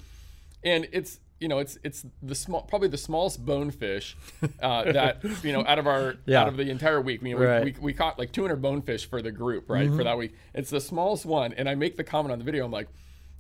and 0.63 0.87
it's 0.93 1.19
you 1.41 1.49
know 1.49 1.59
it's 1.59 1.77
it's 1.83 2.07
the 2.23 2.37
small 2.37 2.63
probably 2.63 2.87
the 2.87 2.97
smallest 2.97 3.45
bonefish 3.45 4.17
uh, 4.63 4.93
that 4.93 5.25
you 5.43 5.53
know 5.53 5.65
out 5.67 5.81
of 5.81 5.89
our 5.89 6.15
Yeah. 6.25 6.43
out 6.43 6.47
of 6.49 6.57
the 6.57 6.71
entire 6.71 7.01
week. 7.01 7.21
Know, 7.21 7.37
Right. 7.37 7.65
we, 7.65 7.73
we, 7.73 7.79
we 7.81 7.93
caught 7.95 8.17
like 8.17 8.31
200 8.31 8.63
bonefish 8.63 9.11
for 9.11 9.21
the 9.21 9.33
group 9.33 9.69
right 9.69 9.89
Mm-hmm. 9.89 9.97
for 9.99 10.05
that 10.05 10.17
week. 10.17 10.35
It's 10.55 10.71
the 10.71 10.81
smallest 10.81 11.27
one, 11.27 11.53
and 11.55 11.69
I 11.69 11.75
make 11.75 11.97
the 11.97 12.05
comment 12.05 12.31
on 12.31 12.39
the 12.39 12.45
video. 12.45 12.65
I'm 12.65 12.71
like. 12.71 12.87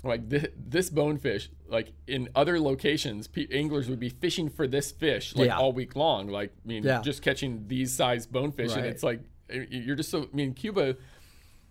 Like 0.04 0.28
this, 0.28 0.46
this 0.56 0.90
bonefish, 0.90 1.48
like 1.68 1.92
in 2.08 2.28
other 2.34 2.58
locations, 2.58 3.28
pe- 3.28 3.46
anglers 3.52 3.88
would 3.88 4.00
be 4.00 4.08
fishing 4.08 4.48
for 4.48 4.66
this 4.66 4.90
fish 4.90 5.36
like 5.36 5.46
Yeah. 5.46 5.58
all 5.58 5.72
week 5.72 5.94
long. 5.94 6.26
Like, 6.28 6.50
I 6.64 6.68
mean, 6.68 6.82
Yeah. 6.82 7.02
just 7.02 7.22
catching 7.22 7.68
these 7.68 7.92
size 7.94 8.26
bonefish, 8.26 8.74
and 8.74 8.84
it's 8.84 9.02
like 9.04 9.20
you're 9.48 9.94
just 9.96 10.10
so. 10.10 10.22
I 10.24 10.34
mean, 10.36 10.54
Cuba, 10.54 10.96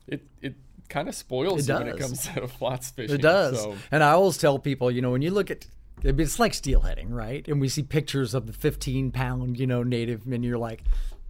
it 0.08 0.26
it 0.42 0.56
kind 0.88 1.10
of 1.10 1.16
spoils 1.16 1.68
It 1.68 1.74
you 1.74 1.80
when 1.80 1.88
it 1.90 1.98
comes 2.00 2.26
to 2.36 2.48
flats 2.48 2.92
fishing. 2.92 3.16
It 3.16 3.22
does. 3.22 3.62
So, 3.62 3.76
And 3.92 4.04
I 4.04 4.12
always 4.12 4.38
tell 4.38 4.60
people, 4.60 4.92
you 4.92 5.02
know, 5.02 5.12
when 5.12 5.22
you 5.22 5.32
look 5.32 5.50
at 5.52 5.66
it, 6.04 6.20
it's 6.20 6.40
like 6.40 6.54
steelheading, 6.54 7.10
right? 7.12 7.46
And 7.48 7.60
we 7.62 7.68
see 7.70 7.84
pictures 7.84 8.34
of 8.34 8.48
the 8.48 8.54
15 8.54 9.12
pound, 9.12 9.60
you 9.60 9.68
know, 9.68 9.84
native, 9.84 10.26
and 10.26 10.44
you're 10.44 10.58
like, 10.58 10.84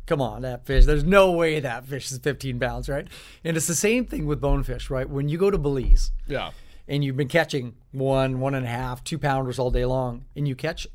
come 0.08 0.22
on, 0.22 0.42
that 0.44 0.66
fish, 0.66 0.86
there's 0.86 1.04
no 1.04 1.32
way 1.32 1.60
that 1.60 1.86
fish 1.86 2.12
is 2.12 2.18
15 2.20 2.60
pounds, 2.60 2.90
right? 2.90 3.08
And 3.44 3.56
it's 3.58 3.68
the 3.68 3.76
same 3.76 4.06
thing 4.06 4.26
with 4.26 4.40
bonefish, 4.42 4.90
right? 4.90 5.10
When 5.10 5.30
you 5.30 5.38
go 5.38 5.50
to 5.52 5.58
Belize 5.58 6.12
yeah, 6.28 6.52
and 6.88 7.04
you've 7.04 7.18
been 7.18 7.28
catching 7.28 7.76
one, 7.92 8.40
one 8.40 8.56
and 8.56 8.66
a 8.66 8.70
half, 8.70 9.04
two 9.04 9.18
pounders 9.18 9.60
all 9.60 9.72
day 9.72 9.86
long, 9.86 10.26
and 10.36 10.48
you 10.48 10.56
catch 10.56 10.88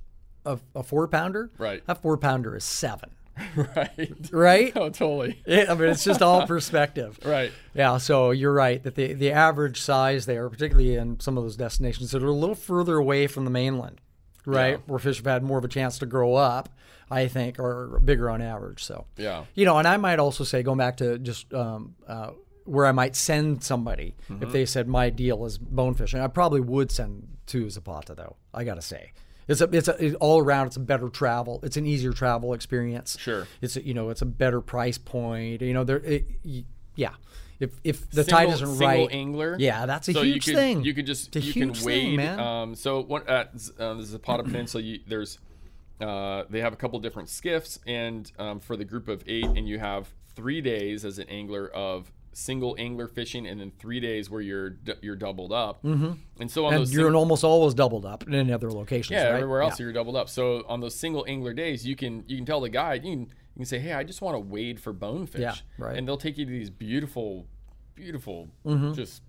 a, 0.44 0.58
a 0.74 0.82
four 0.82 1.08
pounder, 1.08 1.50
Right. 1.58 1.84
That 1.86 2.02
four 2.02 2.16
pounder 2.16 2.54
is 2.56 2.64
seven, 2.64 3.10
right. 3.56 4.16
right? 4.30 4.72
Oh, 4.76 4.88
totally. 4.90 5.42
Yeah, 5.46 5.66
I 5.70 5.74
mean, 5.74 5.88
it's 5.90 6.04
just 6.04 6.22
all 6.22 6.46
perspective. 6.46 7.18
Right. 7.24 7.52
Yeah, 7.74 7.98
so 7.98 8.30
you're 8.30 8.52
right 8.52 8.82
that 8.82 8.94
the 8.94 9.12
the 9.12 9.32
average 9.32 9.80
size 9.80 10.26
there, 10.26 10.48
particularly 10.48 10.94
in 10.96 11.20
some 11.20 11.36
of 11.36 11.44
those 11.44 11.56
destinations 11.56 12.12
that 12.12 12.22
are 12.22 12.26
a 12.28 12.32
little 12.32 12.54
further 12.54 12.96
away 12.96 13.26
from 13.26 13.44
the 13.44 13.50
mainland, 13.50 14.00
right, 14.46 14.70
Yeah. 14.70 14.76
where 14.86 14.98
fish 14.98 15.16
have 15.16 15.26
had 15.26 15.42
more 15.42 15.58
of 15.58 15.64
a 15.64 15.68
chance 15.68 15.98
to 15.98 16.06
grow 16.06 16.34
up, 16.34 16.68
I 17.10 17.26
think, 17.28 17.58
are 17.58 18.00
bigger 18.04 18.30
on 18.30 18.40
average. 18.40 18.82
So 18.84 19.04
Yeah. 19.16 19.44
you 19.54 19.64
know, 19.64 19.78
and 19.78 19.86
I 19.88 19.96
might 19.96 20.18
also 20.18 20.44
say, 20.44 20.62
going 20.62 20.78
back 20.78 20.96
to 20.98 21.18
just 21.18 21.52
um, 21.52 21.96
uh, 22.08 22.30
where 22.66 22.86
I 22.86 22.92
might 22.92 23.16
send 23.16 23.62
somebody 23.64 24.14
Mm-hmm. 24.30 24.42
if 24.42 24.52
they 24.52 24.66
said 24.66 24.88
my 24.88 25.10
deal 25.10 25.44
is 25.44 25.58
bonefish, 25.58 26.12
and 26.14 26.22
I 26.22 26.26
probably 26.28 26.60
would 26.60 26.90
send 26.90 27.28
to 27.46 27.70
Zapata 27.70 28.14
though. 28.14 28.36
I 28.52 28.64
gotta 28.64 28.82
say. 28.82 29.12
It's 29.48 29.60
a, 29.60 29.64
it's 29.72 29.86
a, 29.86 30.04
it, 30.04 30.14
all 30.16 30.40
around. 30.40 30.66
It's 30.68 30.76
a 30.76 30.80
better 30.80 31.08
travel. 31.08 31.60
It's 31.62 31.76
an 31.76 31.86
easier 31.86 32.12
travel 32.12 32.52
experience. 32.52 33.16
Sure. 33.20 33.46
It's 33.60 33.76
a, 33.76 33.86
you 33.86 33.94
know, 33.94 34.10
it's 34.10 34.20
a 34.22 34.26
better 34.26 34.60
price 34.60 34.98
point. 34.98 35.62
You 35.62 35.72
know, 35.72 35.84
there, 35.84 35.98
it, 35.98 36.26
yeah. 36.96 37.12
If 37.60 37.70
if 37.84 38.10
the 38.10 38.24
tide 38.24 38.48
isn't 38.50 38.66
single 38.66 38.86
right, 38.86 39.08
angler. 39.12 39.56
yeah, 39.58 39.86
that's 39.86 40.08
a 40.08 40.12
so 40.14 40.22
huge 40.22 40.46
you 40.48 40.52
could, 40.52 40.60
thing. 40.60 40.84
You 40.84 40.92
could 40.94 41.06
just 41.06 41.28
It's 41.28 41.36
a 41.36 41.46
you 41.46 41.52
huge 41.52 41.74
can 41.78 41.84
thing, 41.86 42.06
wade. 42.08 42.16
man. 42.16 42.40
Um, 42.40 42.74
so 42.74 43.00
what 43.02 43.28
at 43.28 43.52
uh, 43.78 43.94
the 43.94 44.02
Zapata 44.02 44.42
Peninsula, 44.42 44.82
you, 44.82 45.00
there's 45.06 45.38
uh, 46.00 46.42
they 46.50 46.60
have 46.60 46.72
a 46.72 46.76
couple 46.76 46.98
different 46.98 47.28
skiffs, 47.30 47.78
and 47.86 48.30
um, 48.38 48.60
for 48.60 48.76
the 48.76 48.84
group 48.84 49.08
of 49.08 49.22
eight, 49.26 49.46
and 49.46 49.66
you 49.68 49.78
have 49.78 50.08
three 50.34 50.60
days 50.60 51.04
as 51.04 51.18
an 51.18 51.28
angler 51.30 51.68
of 51.68 52.12
single 52.38 52.76
angler 52.78 53.08
fishing, 53.08 53.46
and 53.46 53.58
then 53.58 53.72
three 53.78 53.98
days 53.98 54.28
where 54.28 54.42
you're 54.42 54.76
you're 55.00 55.16
doubled 55.16 55.52
up. 55.52 55.82
Mm-hmm. 55.82 56.12
And 56.38 56.50
so 56.50 56.66
on 56.66 56.74
and 56.74 56.82
those 56.82 56.92
you're 56.92 57.08
sing- 57.08 57.14
almost 57.14 57.44
always 57.44 57.72
doubled 57.72 58.04
up 58.04 58.26
in 58.26 58.34
any 58.34 58.52
other 58.52 58.70
locations. 58.70 59.12
yeah, 59.16 59.28
right? 59.28 59.34
everywhere 59.36 59.62
else 59.62 59.80
you're 59.80 59.92
doubled 59.92 60.16
up. 60.16 60.28
So 60.28 60.62
on 60.68 60.80
those 60.80 60.94
single 60.94 61.24
angler 61.26 61.54
days, 61.54 61.86
you 61.86 61.96
can 61.96 62.24
you 62.26 62.36
can 62.36 62.44
tell 62.44 62.60
the 62.60 62.68
guide 62.68 63.04
you 63.04 63.12
can 63.12 63.20
you 63.20 63.60
can 63.60 63.64
say, 63.64 63.78
hey, 63.78 63.94
I 63.94 64.04
just 64.04 64.20
want 64.20 64.34
to 64.34 64.40
wade 64.40 64.78
for 64.80 64.92
bonefish. 64.92 65.40
Yeah, 65.40 65.54
right. 65.78 65.88
Mm-hmm. 65.90 65.98
And 65.98 66.08
they'll 66.08 66.18
take 66.18 66.36
you 66.36 66.44
to 66.44 66.50
these 66.50 66.68
beautiful, 66.68 67.46
beautiful, 67.94 68.50
just 68.94 69.22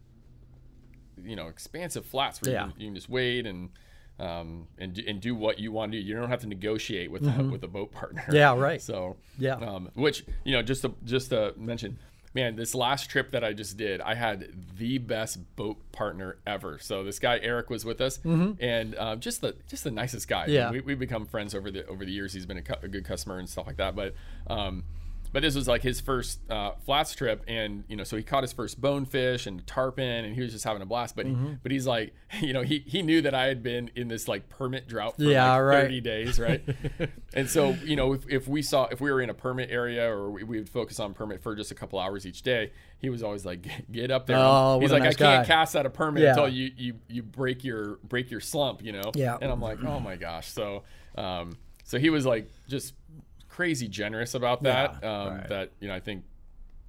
you 1.23 1.35
know, 1.37 1.47
expansive 1.47 2.05
flats 2.05 2.41
where 2.41 2.51
Yeah. 2.53 2.65
you, 2.65 2.71
can, 2.73 2.81
you 2.81 2.87
can 2.87 2.95
just 2.95 3.09
wade 3.09 3.47
and. 3.47 3.69
Um, 4.19 4.67
and, 4.79 4.95
do- 4.95 5.03
and 5.07 5.21
do 5.21 5.35
what 5.35 5.59
you 5.59 5.71
want 5.71 5.91
to 5.91 5.99
do. 6.01 6.03
You 6.03 6.15
don't 6.15 6.29
have 6.31 6.39
to 6.41 6.47
negotiate 6.47 7.11
with 7.11 7.21
a, 7.27 7.43
with 7.51 7.63
a 7.63 7.67
boat 7.67 7.91
partner. 7.91 8.23
Mm-hmm. 8.23 8.33
Yeah, 8.35 8.57
right. 8.57 8.81
So 8.91 9.17
Yeah. 9.37 9.57
um, 9.57 9.91
which 9.93 10.25
you 10.43 10.53
know, 10.53 10.63
just 10.63 10.81
to 10.81 10.95
just 11.05 11.29
to 11.29 11.53
mention, 11.55 11.99
man, 12.33 12.55
this 12.55 12.75
last 12.75 13.09
trip 13.09 13.31
that 13.31 13.43
I 13.43 13.53
just 13.53 13.77
did, 13.77 13.99
I 14.01 14.13
had 14.15 14.49
the 14.77 14.97
best 14.99 15.55
boat 15.55 15.77
partner 15.91 16.37
ever. 16.45 16.77
So 16.79 17.03
this 17.03 17.19
guy 17.19 17.39
Eric 17.41 17.69
was 17.69 17.83
with 17.85 17.99
us, 18.01 18.19
and 18.23 18.95
um, 18.97 19.19
just 19.19 19.41
the 19.41 19.55
just 19.67 19.83
the 19.83 19.91
nicest 19.91 20.27
guy. 20.27 20.43
I 20.43 20.47
mean, 20.47 20.55
Mm-hmm. 20.57 20.63
Yeah. 20.65 20.71
we, 20.71 20.81
we've 20.81 20.99
become 20.99 21.25
friends 21.25 21.55
over 21.55 21.71
the 21.71 21.85
over 21.87 22.05
the 22.05 22.11
years. 22.11 22.33
He's 22.33 22.45
been 22.45 22.57
a, 22.57 22.61
cu- 22.61 22.83
a 22.83 22.87
good 22.87 23.05
customer 23.05 23.37
and 23.39 23.49
stuff 23.49 23.67
like 23.67 23.77
that. 23.77 23.95
But 23.95 24.13
um, 24.47 24.83
but 25.33 25.41
this 25.43 25.55
was 25.55 25.67
like 25.67 25.81
his 25.83 25.99
first 26.01 26.39
uh, 26.49 26.71
flats 26.85 27.13
trip, 27.15 27.43
and 27.47 27.83
you 27.87 27.95
know, 27.95 28.03
so 28.03 28.17
he 28.17 28.23
caught 28.23 28.43
his 28.43 28.53
first 28.53 28.79
bonefish 28.81 29.45
and 29.47 29.65
tarpon, 29.67 30.03
and 30.25 30.35
he 30.35 30.41
was 30.41 30.51
just 30.51 30.63
having 30.65 30.81
a 30.81 30.85
blast. 30.85 31.15
But 31.15 31.25
Mm-hmm. 31.27 31.47
he, 31.47 31.55
but 31.63 31.71
he's 31.71 31.85
like, 31.87 32.13
you 32.41 32.53
know, 32.53 32.61
he 32.61 32.79
he 32.85 33.01
knew 33.01 33.21
that 33.21 33.33
I 33.33 33.45
had 33.47 33.61
been 33.63 33.89
in 33.95 34.07
this 34.07 34.27
like 34.27 34.49
permit 34.49 34.87
drought 34.87 35.17
for 35.17 35.23
Yeah, 35.23 35.51
like 35.53 35.61
right. 35.63 35.81
30 35.83 36.01
days, 36.01 36.39
right? 36.39 36.63
and 37.33 37.49
so 37.49 37.71
you 37.83 37.95
know, 37.95 38.13
if, 38.13 38.27
if 38.29 38.47
we 38.47 38.61
saw 38.61 38.85
if 38.85 39.01
we 39.01 39.11
were 39.11 39.21
in 39.21 39.29
a 39.29 39.33
permit 39.33 39.69
area 39.71 40.09
or 40.09 40.29
we, 40.31 40.43
we 40.43 40.57
would 40.59 40.69
focus 40.69 40.99
on 40.99 41.13
permit 41.13 41.41
for 41.41 41.55
just 41.55 41.71
a 41.71 41.75
couple 41.75 41.99
hours 41.99 42.25
each 42.25 42.41
day, 42.41 42.71
he 42.99 43.09
was 43.09 43.23
always 43.23 43.45
like, 43.45 43.67
"Get- 43.91 44.11
up 44.11 44.25
there. 44.27 44.37
Oh, 44.39 44.79
he's 44.79 44.91
like, 44.91 45.03
nice 45.03 45.15
I 45.15 45.17
can't 45.17 45.47
cast 45.47 45.75
out 45.75 45.85
a 45.85 45.89
permit 45.89 46.23
Yeah. 46.23 46.29
until 46.29 46.49
you 46.49 46.71
you 46.77 46.93
you 47.07 47.23
break 47.23 47.63
your 47.63 47.97
break 48.03 48.31
your 48.31 48.39
slump, 48.41 48.81
you 48.83 48.91
know. 48.93 49.11
Yeah. 49.15 49.37
And 49.41 49.51
I'm 49.51 49.61
like, 49.61 49.83
oh 49.83 49.99
my 49.99 50.15
gosh. 50.15 50.47
So 50.51 50.83
um, 51.17 51.57
so 51.83 51.97
he 51.99 52.09
was 52.09 52.25
like 52.25 52.49
just 52.67 52.93
crazy 53.57 53.87
generous 53.87 54.33
about 54.35 54.63
that. 54.63 54.97
Yeah, 55.01 55.11
um, 55.21 55.27
right. 55.37 55.47
That 55.49 55.71
you 55.81 55.87
know, 55.89 55.95
I 55.95 55.99
think. 55.99 56.23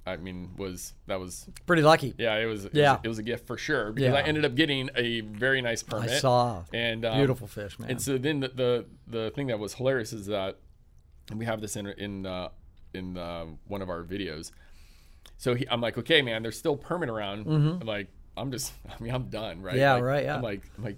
I 0.05 0.15
mean, 0.17 0.55
was 0.57 0.93
that 1.05 1.19
was 1.19 1.45
Pretty 1.67 1.83
lucky. 1.83 2.15
yeah, 2.17 2.35
it 2.37 2.45
was 2.45 2.65
it 2.65 2.73
Yeah. 2.73 2.93
was, 2.93 2.99
it 3.03 3.07
was 3.09 3.19
a 3.19 3.23
gift 3.23 3.45
for 3.45 3.57
sure 3.57 3.91
because 3.91 4.15
I 4.15 4.21
ended 4.21 4.43
up 4.43 4.55
getting 4.55 4.89
a 4.95 5.21
very 5.21 5.61
nice 5.61 5.83
permit. 5.83 6.09
I 6.09 6.17
saw 6.17 6.63
and 6.73 7.05
um, 7.05 7.17
beautiful 7.17 7.45
fish, 7.47 7.77
man. 7.77 7.91
and 7.91 8.01
so 8.01 8.17
then 8.17 8.39
the, 8.39 8.47
the 8.47 8.85
the 9.07 9.31
thing 9.35 9.47
that 9.47 9.59
was 9.59 9.75
hilarious 9.75 10.11
is 10.13 10.25
that 10.27 10.57
we 11.35 11.45
have 11.45 11.61
this 11.61 11.75
in 11.75 11.85
in 11.87 12.25
uh, 12.25 12.49
in 12.93 13.17
uh, 13.17 13.45
one 13.67 13.81
of 13.83 13.89
our 13.89 14.01
videos. 14.03 14.51
So 15.37 15.53
he, 15.53 15.67
I'm 15.69 15.81
like, 15.81 15.95
okay, 15.99 16.21
man, 16.23 16.41
there's 16.43 16.57
still 16.57 16.77
permit 16.77 17.09
around. 17.09 17.45
I'm 17.45 17.79
like, 17.81 18.07
I'm 18.35 18.51
just, 18.51 18.73
I 18.89 19.03
mean, 19.03 19.13
I'm 19.13 19.29
done, 19.29 19.61
right? 19.61 19.73
Mm-hmm. 19.75 19.79
Yeah, 19.79 19.93
Like, 19.95 20.03
right, 20.03 20.23
yeah. 20.23 20.35
I'm 20.37 20.41
like, 20.41 20.63
I'm 20.77 20.83
like, 20.85 20.97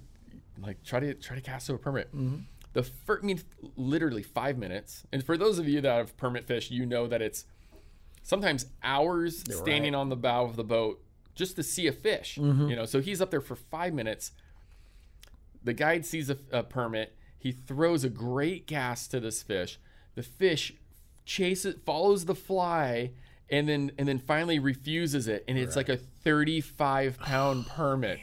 I'm 0.56 0.64
like, 0.64 0.84
try 0.84 1.00
to 1.02 1.14
try 1.16 1.36
to 1.36 1.42
cast 1.42 1.70
a 1.70 1.78
permit. 1.78 2.08
Mm-hmm. 2.16 2.38
The 2.74 2.84
first, 2.84 3.24
I 3.24 3.28
mean, 3.28 3.42
literally 3.76 4.24
five 4.24 4.58
minutes. 4.58 5.04
And 5.12 5.24
for 5.24 5.38
those 5.38 5.60
of 5.60 5.68
you 5.68 5.82
that 5.82 5.92
have 5.92 6.18
permit 6.18 6.48
fish, 6.48 6.72
you 6.72 6.86
know 6.86 7.08
that 7.08 7.22
it's 7.22 7.46
sometimes 8.24 8.68
hours 8.82 9.44
standing 9.50 9.94
on 9.94 10.10
the 10.10 10.16
bow 10.16 10.46
of 10.46 10.56
the 10.56 10.64
boat 10.64 11.04
just 11.36 11.56
to 11.58 11.64
see 11.64 11.88
a 11.88 11.92
fish. 11.92 12.38
Mm-hmm. 12.40 12.70
You 12.70 12.76
know, 12.76 12.86
so 12.86 13.02
he's 13.02 13.22
up 13.22 13.32
there 13.32 13.42
for 13.42 13.56
five 13.56 13.94
minutes 13.94 14.32
the 15.64 15.74
guide 15.74 16.06
sees 16.06 16.30
a, 16.30 16.38
a 16.52 16.64
permit. 16.64 17.16
He 17.38 17.52
throws 17.52 18.04
a 18.04 18.10
great 18.10 18.68
gas 18.68 19.08
to 19.08 19.20
this 19.20 19.42
fish. 19.42 19.80
The 20.16 20.24
fish 20.24 20.74
chases, 21.26 21.76
follows 21.86 22.26
the 22.26 22.36
fly, 22.36 23.12
and 23.50 23.68
then 23.68 23.92
and 23.98 24.08
then 24.08 24.20
finally 24.20 24.60
refuses 24.60 25.28
it. 25.28 25.44
And 25.48 25.58
it's 25.58 25.76
like 25.76 25.90
a 25.90 25.98
35 25.98 27.20
pound 27.20 27.68
permit. 27.68 28.20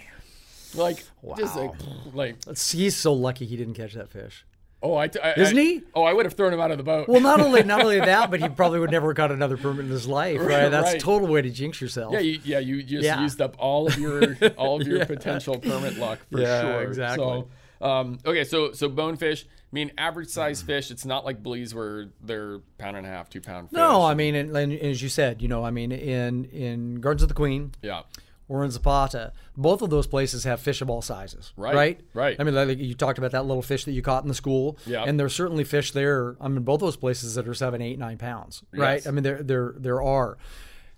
Like 0.75 1.05
just 1.37 1.57
like 1.57 1.71
like 2.13 2.37
He's 2.59 2.97
so 2.97 3.13
lucky 3.13 3.47
he 3.47 3.57
didn't 3.57 3.75
catch 3.75 3.95
that 3.95 4.11
fish. 4.11 4.45
oh 4.83 4.95
I, 4.95 5.11
I 5.23 5.33
Isn't 5.37 5.59
I- 5.59 5.61
he? 5.63 5.83
oh 5.95 6.03
I 6.05 6.13
would 6.13 6.25
have 6.27 6.35
thrown 6.35 6.53
him 6.53 6.61
out 6.61 6.71
of 6.71 6.79
the 6.79 6.85
boat. 6.85 7.09
Well, 7.09 7.21
not 7.21 7.41
only 7.41 7.63
not 7.65 7.83
only 7.83 7.99
that, 8.13 8.31
but 8.31 8.41
he 8.41 8.49
probably 8.49 8.79
would 8.81 8.91
never 8.91 9.09
have 9.09 9.17
got 9.17 9.33
another 9.33 9.57
permit 9.57 9.87
in 9.87 9.91
his 9.91 10.07
life, 10.07 10.39
right? 10.41 10.69
That's 10.69 10.89
Right. 10.89 10.97
a 10.97 11.01
total 11.01 11.27
way 11.29 11.43
to 11.43 11.51
jinx 11.51 11.81
yourself. 11.81 12.13
yeah, 12.13 12.21
you, 12.21 12.41
yeah, 12.45 12.59
you 12.59 12.83
just 12.83 13.05
Yeah. 13.05 13.21
used 13.21 13.41
up 13.41 13.57
all 13.59 13.87
of 13.89 13.99
your 13.99 14.37
all 14.57 14.81
of 14.81 14.87
your 14.87 15.05
potential 15.07 15.59
permit 15.59 15.97
luck 15.99 16.19
for 16.31 16.41
Yeah, 16.41 16.61
sure. 16.61 16.83
exactly. 16.83 17.45
So, 17.81 17.87
um, 17.87 18.19
okay, 18.27 18.45
so 18.45 18.73
so 18.73 18.89
bonefish. 18.89 19.45
I 19.71 19.75
mean, 19.75 19.93
average 19.99 20.31
size 20.31 20.63
fish. 20.63 20.91
It's 20.91 21.05
not 21.05 21.27
like 21.27 21.43
Belize 21.43 21.75
where 21.75 22.09
they're 22.23 22.61
pound 22.79 22.97
and 22.97 23.07
a 23.07 23.11
half, 23.11 23.29
two 23.29 23.43
pound 23.43 23.69
fish. 23.69 23.77
No, 23.77 24.03
I 24.03 24.15
mean, 24.15 24.35
and, 24.35 24.57
and 24.57 24.73
as 24.73 25.03
you 25.03 25.11
said, 25.11 25.43
you 25.43 25.49
know, 25.49 25.63
I 25.63 25.71
mean, 25.71 25.93
in 25.93 26.47
in 26.47 27.01
Gardens 27.03 27.23
of 27.23 27.29
the 27.29 27.35
Queen 27.35 27.73
yeah, 27.83 28.01
or 28.49 28.65
in 28.65 28.71
Zapata, 28.71 29.33
both 29.57 29.83
of 29.83 29.91
those 29.91 30.07
places 30.07 30.45
have 30.45 30.61
fish 30.61 30.81
of 30.81 30.89
all 30.89 31.03
sizes, 31.03 31.53
Right, 31.57 31.75
Right, 31.75 32.01
right. 32.15 32.37
I 32.41 32.45
mean, 32.45 32.55
like 32.55 32.79
you 32.79 32.95
talked 32.95 33.19
about 33.19 33.33
that 33.33 33.45
little 33.45 33.63
fish 33.63 33.85
that 33.85 33.93
you 33.93 34.01
caught 34.03 34.23
in 34.23 34.29
the 34.29 34.35
school, 34.35 34.79
Yeah. 34.87 35.05
and 35.05 35.21
there's 35.21 35.35
certainly 35.35 35.65
fish 35.65 35.93
there. 35.93 36.37
I 36.41 36.49
mean, 36.49 36.63
both 36.63 36.81
those 36.81 36.97
places 36.97 37.35
that 37.35 37.47
are 37.47 37.55
seven, 37.55 37.83
eight, 37.83 37.99
nine 37.99 38.17
pounds, 38.19 38.63
right? 38.73 38.95
Yes. 38.95 39.07
I 39.07 39.11
mean, 39.11 39.23
there 39.23 39.43
there 39.43 39.75
there 39.77 40.03
are. 40.03 40.39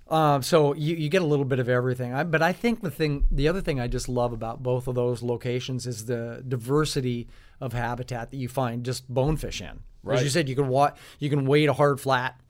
Um, 0.08 0.42
so 0.42 0.74
you, 0.74 0.96
you 0.96 1.08
get 1.08 1.22
a 1.22 1.26
little 1.26 1.44
bit 1.44 1.60
of 1.60 1.68
everything. 1.68 2.12
I, 2.12 2.24
but 2.24 2.42
I 2.42 2.52
think 2.52 2.82
the 2.82 2.90
thing, 2.90 3.26
the 3.30 3.46
other 3.46 3.60
thing 3.60 3.78
I 3.78 3.86
just 3.86 4.08
love 4.08 4.32
about 4.32 4.60
both 4.60 4.88
of 4.88 4.96
those 4.96 5.22
locations 5.22 5.86
is 5.86 6.06
the 6.06 6.42
diversity 6.46 7.28
of 7.60 7.72
habitat 7.74 8.32
that 8.32 8.36
you 8.36 8.48
find 8.48 8.84
just 8.84 9.08
bonefish 9.12 9.60
in. 9.60 9.80
Right. 10.02 10.18
As 10.18 10.24
you 10.24 10.30
said, 10.30 10.48
you 10.48 10.56
can 10.56 10.66
wa- 10.68 10.94
you 11.20 11.30
can 11.30 11.46
wade 11.46 11.68
a 11.68 11.74
hard 11.74 12.00
flat, 12.00 12.40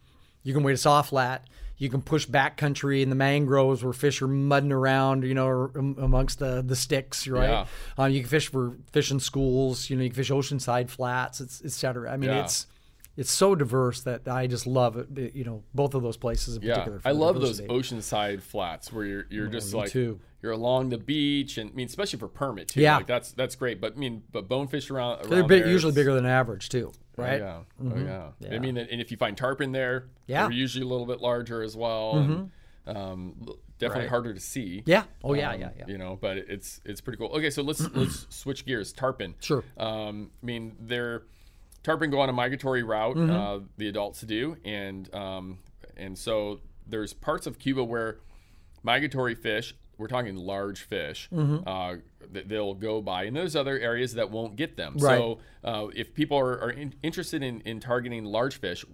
you 0.42 0.54
can 0.54 0.62
wade 0.62 0.74
a 0.74 0.78
soft 0.78 1.10
flat, 1.10 1.48
you 1.80 1.88
can 1.88 2.00
push 2.02 2.26
back 2.26 2.56
country 2.56 3.02
in 3.02 3.08
the 3.08 3.16
mangroves 3.16 3.82
where 3.82 3.92
fish 3.92 4.20
are 4.22 4.28
mudding 4.28 4.70
around, 4.70 5.24
you 5.24 5.34
know, 5.34 5.70
amongst 5.74 6.38
the 6.38 6.62
the 6.62 6.76
sticks, 6.76 7.26
right? 7.26 7.48
Yeah. 7.48 7.66
Um, 7.98 8.12
you 8.12 8.20
can 8.20 8.28
fish 8.28 8.48
for 8.48 8.76
fishing 8.92 9.18
schools, 9.18 9.90
you 9.90 9.96
know, 9.96 10.02
you 10.04 10.10
can 10.10 10.16
fish 10.16 10.30
oceanside 10.30 10.90
flats, 10.90 11.40
it's, 11.40 11.60
et 11.64 11.72
cetera. 11.72 12.12
I 12.12 12.16
mean, 12.18 12.30
Yeah. 12.30 12.44
it's 12.44 12.66
it's 13.20 13.30
so 13.30 13.54
diverse 13.54 14.00
that 14.04 14.26
I 14.26 14.46
just 14.46 14.66
love 14.66 14.96
it. 14.96 15.34
You 15.34 15.44
know, 15.44 15.62
both 15.74 15.94
of 15.94 16.02
those 16.02 16.16
places 16.16 16.56
in 16.56 16.62
yeah. 16.62 16.72
particular. 16.74 17.00
I 17.04 17.12
love 17.12 17.38
those 17.38 17.60
oceanside 17.60 18.40
flats 18.40 18.90
where 18.92 19.04
you're 19.04 19.26
you're 19.28 19.46
just 19.46 19.74
like 19.74 19.90
too. 19.90 20.18
you're 20.42 20.52
along 20.52 20.88
the 20.88 20.96
beach, 20.96 21.58
and 21.58 21.70
I 21.70 21.74
mean, 21.74 21.86
especially 21.86 22.18
for 22.18 22.28
permit 22.28 22.68
too. 22.68 22.80
Yeah. 22.80 22.96
like 22.96 23.06
that's 23.06 23.32
that's 23.32 23.56
great. 23.56 23.78
But 23.78 23.92
I 23.94 23.98
mean, 23.98 24.22
but 24.32 24.48
bonefish 24.48 24.90
around, 24.90 25.24
They're 25.28 25.42
big, 25.44 25.64
there, 25.64 25.70
usually 25.70 25.92
bigger 25.92 26.14
than 26.14 26.24
average 26.24 26.70
too, 26.70 26.92
Oh, 27.18 27.22
right? 27.22 27.40
yeah. 27.40 27.58
Mhm. 27.82 28.08
Oh 28.08 28.32
yeah. 28.40 28.54
I 28.56 28.58
mean, 28.58 28.78
and 28.78 29.00
if 29.02 29.10
you 29.10 29.18
find 29.18 29.36
tarpon 29.36 29.72
there, 29.72 30.06
Yeah. 30.26 30.40
Mm-hmm. 30.44 30.50
they're 30.50 30.58
usually 30.58 30.84
a 30.86 30.88
little 30.88 31.06
bit 31.06 31.20
larger 31.20 31.62
as 31.62 31.76
well. 31.76 32.16
And, 32.16 32.50
um, 32.86 33.34
definitely 33.78 34.04
Right. 34.04 34.08
harder 34.10 34.32
to 34.32 34.40
see. 34.40 34.82
Yeah. 34.86 35.04
Oh 35.22 35.34
yeah, 35.34 35.50
Um, 35.52 35.60
yeah, 35.60 35.70
yeah. 35.78 35.84
You 35.88 35.98
know, 35.98 36.16
but 36.18 36.38
it's 36.38 36.80
it's 36.86 37.02
pretty 37.02 37.18
cool. 37.18 37.28
Okay, 37.34 37.50
so 37.50 37.62
let's 37.62 37.86
let's 37.94 38.26
switch 38.34 38.64
gears. 38.64 38.94
Tarpon. 38.94 39.34
Sure. 39.40 39.62
Um, 39.76 40.30
I 40.42 40.46
mean, 40.46 40.76
they're 40.80 41.24
tarpon 41.82 42.10
go 42.10 42.20
on 42.20 42.28
a 42.28 42.32
migratory 42.32 42.82
route. 42.82 43.16
Mm-hmm. 43.16 43.30
Uh, 43.30 43.58
the 43.76 43.88
adults 43.88 44.20
do, 44.22 44.56
and 44.64 45.12
um, 45.14 45.58
and 45.96 46.16
so 46.16 46.60
there's 46.86 47.12
parts 47.12 47.46
of 47.46 47.58
Cuba 47.58 47.84
where 47.84 48.18
migratory 48.82 49.34
fish. 49.34 49.74
We're 49.98 50.08
talking 50.08 50.36
large 50.36 50.82
fish. 50.82 51.28
Mm-hmm. 51.30 51.68
Uh, 51.68 51.96
that 52.32 52.48
they'll 52.48 52.74
go 52.74 53.00
by, 53.00 53.24
and 53.24 53.36
there's 53.36 53.56
other 53.56 53.78
areas 53.78 54.14
that 54.14 54.30
won't 54.30 54.56
get 54.56 54.76
them. 54.76 54.94
Right. 54.98 55.18
So 55.18 55.38
uh, 55.64 55.86
if 55.94 56.14
people 56.14 56.38
are, 56.38 56.60
are 56.62 56.70
in, 56.70 56.94
interested 57.02 57.42
in, 57.42 57.60
in 57.62 57.80
targeting 57.80 58.24
large 58.24 58.56
fish, 58.58 58.84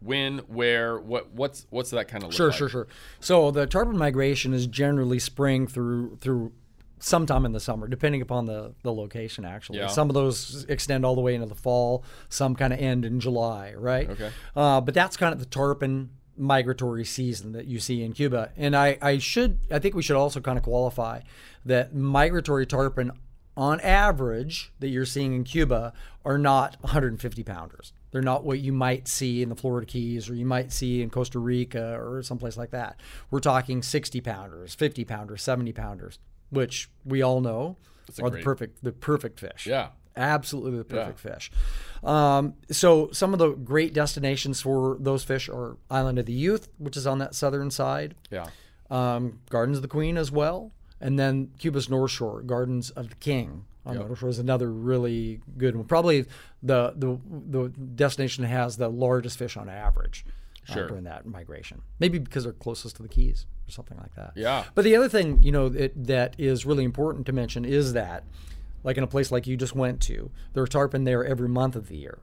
when, 0.00 0.38
where, 0.48 0.98
what, 0.98 1.30
what's 1.32 1.66
what's 1.70 1.90
that 1.90 2.08
kind 2.08 2.24
of 2.24 2.34
Sure, 2.34 2.48
like? 2.48 2.56
sure, 2.56 2.68
sure. 2.68 2.86
So 3.20 3.50
the 3.50 3.66
tarpon 3.66 3.96
migration 3.96 4.52
is 4.54 4.66
generally 4.66 5.18
spring 5.18 5.66
through 5.66 6.16
through 6.20 6.52
sometime 7.00 7.44
in 7.44 7.52
the 7.52 7.60
summer, 7.60 7.88
depending 7.88 8.22
upon 8.22 8.46
the 8.46 8.74
the 8.82 8.92
location. 8.92 9.44
Actually, 9.44 9.78
Yeah. 9.78 9.88
some 9.88 10.08
of 10.08 10.14
those 10.14 10.64
extend 10.68 11.04
all 11.04 11.14
the 11.14 11.20
way 11.20 11.34
into 11.34 11.46
the 11.46 11.54
fall. 11.54 12.04
Some 12.28 12.54
kind 12.54 12.72
of 12.72 12.78
end 12.78 13.04
in 13.04 13.18
July, 13.20 13.74
right? 13.76 14.08
Okay. 14.08 14.30
Uh, 14.54 14.80
but 14.80 14.94
that's 14.94 15.16
kind 15.16 15.32
of 15.32 15.40
the 15.40 15.46
tarpon 15.46 16.10
migratory 16.36 17.04
season 17.04 17.52
that 17.52 17.66
you 17.66 17.78
see 17.78 18.02
in 18.02 18.12
Cuba. 18.12 18.50
And 18.56 18.74
I, 18.76 18.96
I 19.02 19.18
should 19.18 19.58
I 19.70 19.78
think 19.78 19.94
we 19.94 20.02
should 20.02 20.16
also 20.16 20.40
kind 20.40 20.56
of 20.56 20.64
qualify 20.64 21.20
that 21.66 21.94
migratory 21.94 22.64
tarpon 22.66 23.12
on 23.56 23.80
average 23.80 24.72
that 24.78 24.88
you're 24.88 25.04
seeing 25.04 25.34
in 25.34 25.44
Cuba 25.44 25.92
are 26.24 26.38
not 26.38 26.76
150 26.80 27.42
pounders. 27.42 27.92
They're 28.10 28.22
not 28.22 28.42
what 28.44 28.58
you 28.60 28.72
might 28.72 29.06
see 29.06 29.42
in 29.42 29.50
the 29.50 29.54
Florida 29.54 29.86
Keys 29.86 30.30
or 30.30 30.34
you 30.34 30.46
might 30.46 30.72
see 30.72 31.02
in 31.02 31.10
Costa 31.10 31.38
Rica 31.38 31.96
or 32.00 32.22
someplace 32.22 32.56
like 32.56 32.70
that. 32.70 32.98
We're 33.30 33.40
talking 33.40 33.82
60 33.82 34.20
pounders, 34.20 34.74
50 34.74 35.04
pounders, 35.04 35.42
70 35.42 35.72
pounders, 35.72 36.18
which 36.50 36.90
we 37.04 37.22
all 37.22 37.40
know 37.40 37.76
are 38.22 38.28
great- 38.30 38.40
the 38.40 38.44
perfect 38.44 38.84
the 38.84 38.92
perfect 38.92 39.40
fish. 39.40 39.66
Yeah. 39.66 39.88
Absolutely 40.16 40.76
the 40.78 40.84
perfect 40.84 41.20
fish. 41.20 41.50
Um, 42.02 42.54
so 42.70 43.10
some 43.12 43.32
of 43.32 43.38
the 43.38 43.50
great 43.52 43.94
destinations 43.94 44.60
for 44.60 44.96
those 45.00 45.22
fish 45.22 45.48
are 45.48 45.76
Island 45.88 46.18
of 46.18 46.26
the 46.26 46.32
Youth, 46.32 46.68
which 46.78 46.96
is 46.96 47.06
on 47.06 47.18
that 47.18 47.34
southern 47.34 47.70
side, 47.70 48.16
Yeah. 48.30 48.48
um, 48.90 49.38
Gardens 49.48 49.78
of 49.78 49.82
the 49.82 49.88
Queen 49.88 50.16
as 50.18 50.30
well, 50.32 50.72
and 51.00 51.18
then 51.18 51.52
Cuba's 51.58 51.88
North 51.88 52.10
Shore, 52.10 52.42
Gardens 52.42 52.90
of 52.90 53.08
the 53.10 53.14
King 53.16 53.64
on 53.86 53.94
Yep. 53.94 54.02
the 54.02 54.06
North 54.08 54.18
Shore 54.18 54.28
is 54.28 54.38
another 54.40 54.70
really 54.70 55.40
good 55.56 55.76
one. 55.76 55.84
Probably 55.86 56.26
the 56.62 56.92
the 56.96 57.18
the 57.48 57.68
destination 57.68 58.44
has 58.44 58.76
the 58.76 58.88
largest 58.88 59.38
fish 59.38 59.56
on 59.56 59.68
average 59.68 60.24
uh, 60.68 60.74
during 60.74 61.04
that 61.04 61.24
migration. 61.24 61.82
Maybe 62.00 62.18
because 62.18 62.44
they're 62.44 62.52
closest 62.52 62.96
to 62.96 63.02
the 63.02 63.08
Keys 63.08 63.46
or 63.70 63.72
something 63.72 63.96
like 63.98 64.14
that. 64.16 64.32
Yeah. 64.34 64.64
But 64.74 64.82
the 64.84 64.96
other 64.96 65.08
thing, 65.08 65.42
you 65.42 65.52
know, 65.52 65.66
it, 65.66 66.06
that 66.06 66.34
is 66.38 66.66
really 66.66 66.84
important 66.84 67.26
to 67.26 67.32
mention 67.32 67.64
is 67.64 67.92
that, 67.92 68.24
like 68.82 68.96
in 68.96 69.04
a 69.04 69.06
place 69.06 69.30
like 69.30 69.46
you 69.46 69.56
just 69.56 69.74
went 69.76 70.00
to, 70.02 70.30
there 70.54 70.62
are 70.62 70.66
tarpon 70.66 71.04
there 71.04 71.24
every 71.24 71.48
month 71.48 71.76
of 71.76 71.88
the 71.88 71.96
year, 71.96 72.18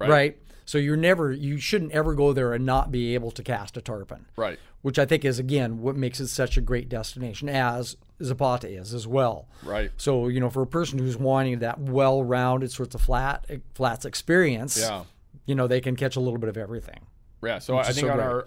Right. 0.00 0.38
So 0.64 0.76
you're 0.76 0.96
never, 0.98 1.32
you 1.32 1.56
shouldn't 1.58 1.92
ever 1.92 2.14
go 2.14 2.32
there 2.34 2.52
and 2.52 2.66
not 2.66 2.92
be 2.92 3.14
able 3.14 3.30
to 3.32 3.42
cast 3.42 3.76
a 3.78 3.80
tarpon, 3.80 4.26
Right. 4.36 4.58
which 4.82 4.98
I 4.98 5.06
think 5.06 5.24
is 5.24 5.38
again 5.38 5.80
what 5.80 5.96
makes 5.96 6.20
it 6.20 6.28
such 6.28 6.56
a 6.58 6.60
great 6.60 6.88
destination, 6.90 7.48
as 7.48 7.96
Zapata 8.22 8.68
is 8.68 8.92
as 8.92 9.06
well. 9.06 9.48
Right. 9.62 9.90
So 9.96 10.28
you 10.28 10.40
know, 10.40 10.50
for 10.50 10.60
a 10.62 10.66
person 10.66 10.98
who's 10.98 11.16
wanting 11.16 11.60
that 11.60 11.78
well-rounded 11.80 12.70
sorts 12.72 12.94
of 12.94 13.00
flat 13.00 13.44
eh, 13.48 13.58
flats 13.74 14.04
experience, 14.04 14.78
Yeah. 14.78 15.04
you 15.46 15.54
know, 15.54 15.66
they 15.66 15.80
can 15.80 15.96
catch 15.96 16.16
a 16.16 16.20
little 16.20 16.38
bit 16.38 16.48
of 16.50 16.56
everything. 16.58 17.00
Yeah, 17.42 17.60
so 17.60 17.78
I 17.78 17.84
think 17.92 17.98
so 18.06 18.10
on 18.10 18.16
great. 18.16 18.24
our 18.26 18.46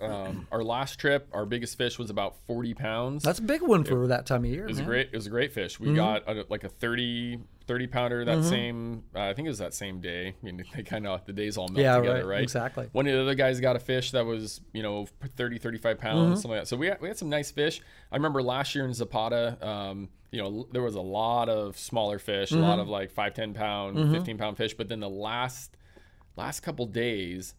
our 0.00 0.28
um, 0.28 0.46
our 0.50 0.64
last 0.64 0.98
trip, 0.98 1.28
our 1.32 1.46
biggest 1.46 1.78
fish 1.78 1.98
was 1.98 2.10
about 2.10 2.34
forty 2.46 2.74
pounds. 2.74 3.22
That's 3.22 3.38
a 3.38 3.42
big 3.42 3.62
one 3.62 3.84
for 3.84 4.08
that 4.08 4.26
time 4.26 4.44
of 4.44 4.50
year. 4.50 4.64
it 4.64 4.68
was 4.68 4.80
a 4.80 4.82
great 4.84 5.08
it 5.12 5.16
was 5.16 5.26
a 5.26 5.30
great 5.30 5.52
fish. 5.52 5.74
Mm-hmm. 5.74 5.90
We 5.90 5.94
got 5.94 6.28
a, 6.28 6.44
like 6.48 6.64
a 6.64 6.68
thirty 6.68 7.38
30 7.66 7.86
pounder 7.86 8.24
that 8.26 8.38
Mm-hmm. 8.40 8.48
same. 8.48 9.02
Uh, 9.16 9.20
I 9.22 9.32
think 9.32 9.46
it 9.46 9.48
was 9.48 9.56
that 9.58 9.72
same 9.72 9.98
day. 10.02 10.34
I 10.42 10.44
mean, 10.44 10.62
they 10.74 10.82
kind 10.82 11.06
of 11.06 11.24
the 11.24 11.32
days 11.32 11.56
all 11.56 11.68
melt 11.68 11.78
Yeah, 11.82 11.96
together, 11.96 12.18
right, 12.18 12.26
right? 12.34 12.42
exactly. 12.42 12.90
One 12.92 13.06
of 13.06 13.14
the 13.14 13.22
other 13.22 13.34
guys 13.34 13.58
got 13.60 13.74
a 13.74 13.78
fish 13.78 14.10
that 14.10 14.26
was 14.26 14.60
you 14.74 14.82
know 14.82 15.06
30, 15.36 15.58
35 15.58 15.98
pounds, 15.98 16.16
Mm-hmm. 16.18 16.34
something 16.34 16.50
like 16.50 16.60
that. 16.62 16.68
So 16.68 16.76
we 16.76 16.88
had, 16.88 17.00
we 17.00 17.08
had 17.08 17.16
some 17.16 17.30
nice 17.30 17.50
fish. 17.50 17.80
I 18.12 18.16
remember 18.16 18.42
last 18.42 18.74
year 18.74 18.84
in 18.84 18.92
Zapata. 18.92 19.56
Um, 19.66 20.08
you 20.30 20.42
know, 20.42 20.66
there 20.72 20.82
was 20.82 20.96
a 20.96 21.00
lot 21.00 21.48
of 21.48 21.78
smaller 21.78 22.18
fish, 22.18 22.50
a 22.50 22.54
Mm-hmm. 22.54 22.62
lot 22.64 22.80
of 22.80 22.88
like 22.88 23.10
five, 23.12 23.32
10 23.32 23.54
pound, 23.54 24.10
15 24.12 24.36
pound 24.36 24.56
fish. 24.58 24.74
But 24.74 24.88
then 24.88 24.98
the 25.00 25.08
last 25.08 25.76
last 26.36 26.60
couple 26.60 26.84
days, 26.86 27.54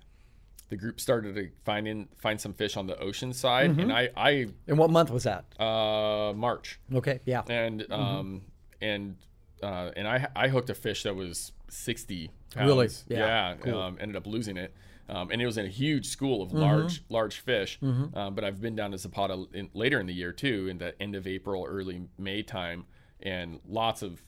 the 0.70 0.76
group 0.76 1.00
started 1.00 1.36
to 1.36 1.50
find 1.64 1.88
in 1.88 2.08
find 2.18 2.40
some 2.42 2.54
fish 2.54 2.76
on 2.78 2.88
the 2.88 2.98
ocean 3.00 3.34
side, 3.34 3.72
Mm-hmm. 3.72 3.80
and 3.82 3.94
I 3.94 4.10
I 4.18 4.30
And 4.68 4.78
what 4.78 4.90
month 4.90 5.12
was 5.12 5.24
that? 5.24 5.46
uh, 5.60 6.34
March 6.36 6.80
Okay, 6.94 7.20
yeah. 7.26 7.44
and 7.50 7.82
Mm-hmm. 7.82 7.94
um 7.94 8.42
and 8.82 9.16
uh 9.64 9.92
and 9.96 10.08
I 10.08 10.28
I 10.36 10.48
hooked 10.50 10.70
a 10.70 10.76
fish 10.76 11.04
that 11.04 11.16
was 11.16 11.52
sixty 11.70 12.32
pounds. 12.54 12.68
Really? 12.68 12.88
Yeah, 13.08 13.26
Yeah. 13.50 13.56
cool. 13.62 13.74
Mm-hmm. 13.74 13.82
Um, 13.82 13.98
ended 14.02 14.16
up 14.16 14.28
losing 14.28 14.58
it. 14.58 14.74
Um, 15.08 15.30
and 15.30 15.40
it 15.40 15.46
was 15.46 15.60
in 15.60 15.66
a 15.66 15.70
huge 15.70 16.08
school 16.08 16.42
of 16.42 16.52
large 16.52 17.04
large 17.10 17.40
fish. 17.42 17.78
Um, 17.82 18.34
but 18.34 18.44
I've 18.44 18.60
been 18.60 18.76
down 18.76 18.90
to 18.92 18.98
Zapata 18.98 19.46
in, 19.54 19.70
later 19.76 20.00
in 20.00 20.08
the 20.08 20.14
year 20.14 20.32
too, 20.32 20.68
in 20.68 20.80
the 20.80 21.00
end 21.00 21.14
of 21.16 21.28
April, 21.28 21.64
early 21.64 22.08
May 22.18 22.42
time, 22.42 22.86
and 23.22 23.60
lots 23.68 24.02
of 24.02 24.20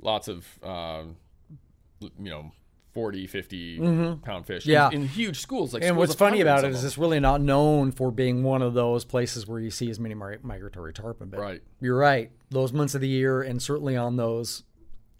lots 0.00 0.28
of 0.28 0.46
um, 0.62 1.16
you 2.00 2.30
know 2.30 2.52
40 2.98 3.26
50 3.28 3.78
mm-hmm. 3.78 4.24
pound 4.24 4.44
fish 4.44 4.66
Yeah. 4.66 4.90
in, 4.90 5.06
huge 5.06 5.38
schools 5.38 5.72
like 5.72 5.84
And 5.84 5.90
schools 5.90 6.08
what's 6.08 6.18
funny 6.18 6.40
about 6.40 6.64
it 6.64 6.72
is 6.72 6.82
it's 6.82 6.98
really 6.98 7.20
not 7.20 7.40
known 7.40 7.92
for 7.92 8.10
being 8.10 8.42
one 8.42 8.60
of 8.60 8.74
those 8.74 9.04
places 9.04 9.46
where 9.46 9.60
you 9.60 9.70
see 9.70 9.88
as 9.88 10.00
many 10.00 10.14
migratory 10.14 10.92
tarpon. 10.92 11.28
But 11.28 11.38
Right. 11.38 11.62
you're 11.80 11.96
right. 11.96 12.32
Those 12.50 12.72
months 12.72 12.96
of 12.96 13.00
the 13.00 13.06
year, 13.06 13.40
and 13.42 13.62
certainly 13.62 13.96
on 13.96 14.16
those 14.16 14.64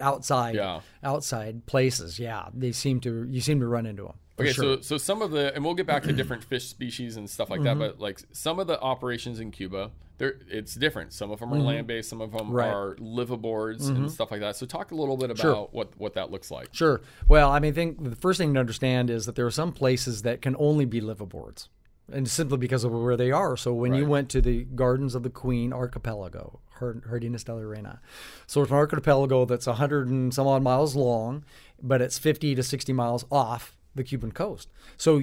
outside 0.00 0.56
Yeah. 0.56 0.80
outside 1.04 1.66
places, 1.66 2.18
yeah, 2.18 2.48
they 2.52 2.72
seem 2.72 2.98
to 3.02 3.24
you 3.28 3.40
seem 3.40 3.60
to 3.60 3.68
run 3.68 3.86
into 3.86 4.02
them. 4.02 4.14
Okay, 4.40 4.52
sure. 4.52 4.76
so 4.76 4.80
so 4.80 4.98
some 4.98 5.22
of 5.22 5.30
the 5.30 5.54
and 5.54 5.64
we'll 5.64 5.74
get 5.74 5.86
back 5.86 6.02
to 6.04 6.12
different 6.12 6.44
fish 6.44 6.66
species 6.66 7.16
and 7.16 7.28
stuff 7.28 7.50
like 7.50 7.60
Mm-hmm. 7.60 7.78
that, 7.80 7.92
but 7.96 8.00
like 8.00 8.20
some 8.32 8.58
of 8.58 8.66
the 8.66 8.80
operations 8.80 9.40
in 9.40 9.50
Cuba, 9.50 9.90
they're 10.18 10.36
it's 10.48 10.74
different. 10.74 11.12
Some 11.12 11.30
of 11.30 11.40
them 11.40 11.52
are 11.52 11.58
land 11.58 11.86
based, 11.86 12.08
some 12.08 12.20
of 12.20 12.32
them 12.32 12.46
Mm-hmm. 12.46 12.52
Right. 12.52 12.68
Mm-hmm. 12.72 13.04
are 13.04 13.26
liveaboards 13.26 13.88
and 13.88 14.10
stuff 14.10 14.30
like 14.30 14.40
that. 14.40 14.56
So 14.56 14.66
talk 14.66 14.90
a 14.92 14.94
little 14.94 15.16
bit 15.16 15.30
about 15.30 15.72
what 15.74 15.90
what 15.98 16.14
that 16.14 16.30
looks 16.30 16.50
like. 16.50 16.68
Sure. 16.72 17.00
Well, 17.28 17.50
I 17.50 17.58
mean, 17.58 17.72
I 17.72 17.74
think 17.74 18.02
the 18.04 18.16
first 18.16 18.38
thing 18.38 18.54
to 18.54 18.60
understand 18.60 19.10
is 19.10 19.26
that 19.26 19.34
there 19.34 19.46
are 19.46 19.50
some 19.50 19.72
places 19.72 20.22
that 20.22 20.40
can 20.42 20.54
only 20.58 20.84
be 20.84 21.00
liveaboards, 21.00 21.68
and 22.12 22.28
simply 22.28 22.58
because 22.58 22.84
of 22.84 22.92
where 22.92 23.16
they 23.16 23.30
are. 23.32 23.56
So 23.56 23.72
when 23.74 23.94
you 23.94 24.06
went 24.06 24.28
to 24.30 24.40
the 24.40 24.64
Gardens 24.64 25.14
of 25.14 25.22
the 25.24 25.30
Queen 25.30 25.72
archipelago, 25.72 26.60
Jardines 26.78 27.42
de 27.42 27.54
la 27.54 27.62
Reina, 27.62 28.00
so 28.46 28.62
it's 28.62 28.70
an 28.70 28.76
archipelago 28.76 29.44
that's 29.44 29.66
100 29.66 30.08
and 30.08 30.32
some 30.32 30.46
odd 30.46 30.62
miles 30.62 30.94
long, 30.94 31.44
but 31.82 32.00
it's 32.00 32.18
50 32.18 32.54
to 32.54 32.62
60 32.62 32.92
miles 32.92 33.24
off 33.32 33.76
the 33.98 34.04
Cuban 34.04 34.32
coast. 34.32 34.70
So 34.96 35.22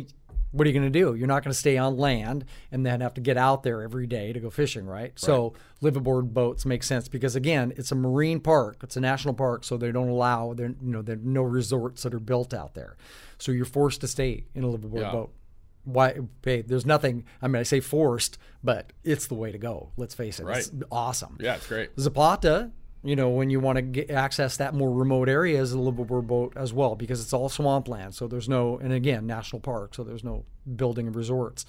what 0.52 0.66
are 0.66 0.70
you 0.70 0.80
going 0.80 0.92
to 0.92 1.00
do? 1.00 1.16
You're 1.16 1.28
not 1.28 1.44
going 1.44 1.52
to 1.52 1.58
stay 1.58 1.78
on 1.78 1.98
land 1.98 2.46
and 2.72 2.86
then 2.86 3.02
have 3.02 3.14
to 3.16 3.22
get 3.22 3.36
out 3.36 3.64
there 3.64 3.82
every 3.82 4.08
day 4.08 4.32
to 4.32 4.40
go 4.40 4.50
fishing, 4.50 4.86
right? 4.86 5.12
So 5.20 5.54
liveaboard 5.82 6.34
boats 6.34 6.66
make 6.66 6.84
sense 6.84 7.08
because 7.10 7.36
again, 7.36 7.74
it's 7.76 7.92
a 7.92 7.96
marine 7.96 8.40
park, 8.40 8.78
it's 8.84 8.96
a 8.96 9.02
national 9.02 9.34
park, 9.34 9.64
so 9.66 9.76
they 9.76 9.92
don't 9.92 10.08
allow 10.08 10.54
there. 10.54 10.68
You 10.68 10.92
know, 10.92 11.02
there 11.02 11.16
are 11.16 11.20
no 11.22 11.42
resorts 11.42 12.04
that 12.04 12.14
are 12.14 12.20
built 12.20 12.54
out 12.54 12.74
there, 12.74 12.96
so 13.38 13.52
you're 13.52 13.66
forced 13.66 14.00
to 14.02 14.08
stay 14.08 14.46
in 14.54 14.64
a 14.64 14.68
liveaboard 14.68 15.02
Yeah. 15.02 15.12
boat. 15.12 15.34
Why? 15.84 16.16
Hey, 16.44 16.62
there's 16.62 16.86
nothing. 16.86 17.26
I 17.42 17.48
mean, 17.48 17.60
I 17.60 17.64
say 17.64 17.80
forced, 17.80 18.38
but 18.64 18.92
it's 19.04 19.28
the 19.28 19.36
way 19.36 19.52
to 19.52 19.58
go. 19.58 19.92
Let's 19.98 20.16
face 20.16 20.40
it. 20.40 20.48
It's 20.48 20.72
awesome. 20.92 21.38
Yeah, 21.40 21.56
it's 21.56 21.68
great. 21.68 21.92
Zapata, 22.00 22.72
you 23.06 23.16
know, 23.16 23.30
when 23.30 23.50
you 23.50 23.60
want 23.60 23.78
to 23.78 23.82
get 23.84 24.10
access 24.10 24.58
that 24.58 24.74
more 24.74 24.92
remote 24.92 25.30
area 25.30 25.62
is 25.62 25.74
a 25.74 25.78
liveaboard 25.78 26.26
boat 26.28 26.54
as 26.56 26.74
well 26.74 26.96
because 26.96 27.22
it's 27.22 27.32
all 27.34 27.48
swampland. 27.50 28.16
So 28.16 28.28
there's 28.28 28.50
no, 28.50 28.78
and 28.80 28.92
again, 28.92 29.28
national 29.28 29.60
park, 29.62 29.94
so 29.96 30.04
there's 30.04 30.24
no 30.24 30.44
building 30.76 31.08
of 31.08 31.16
resorts. 31.16 31.66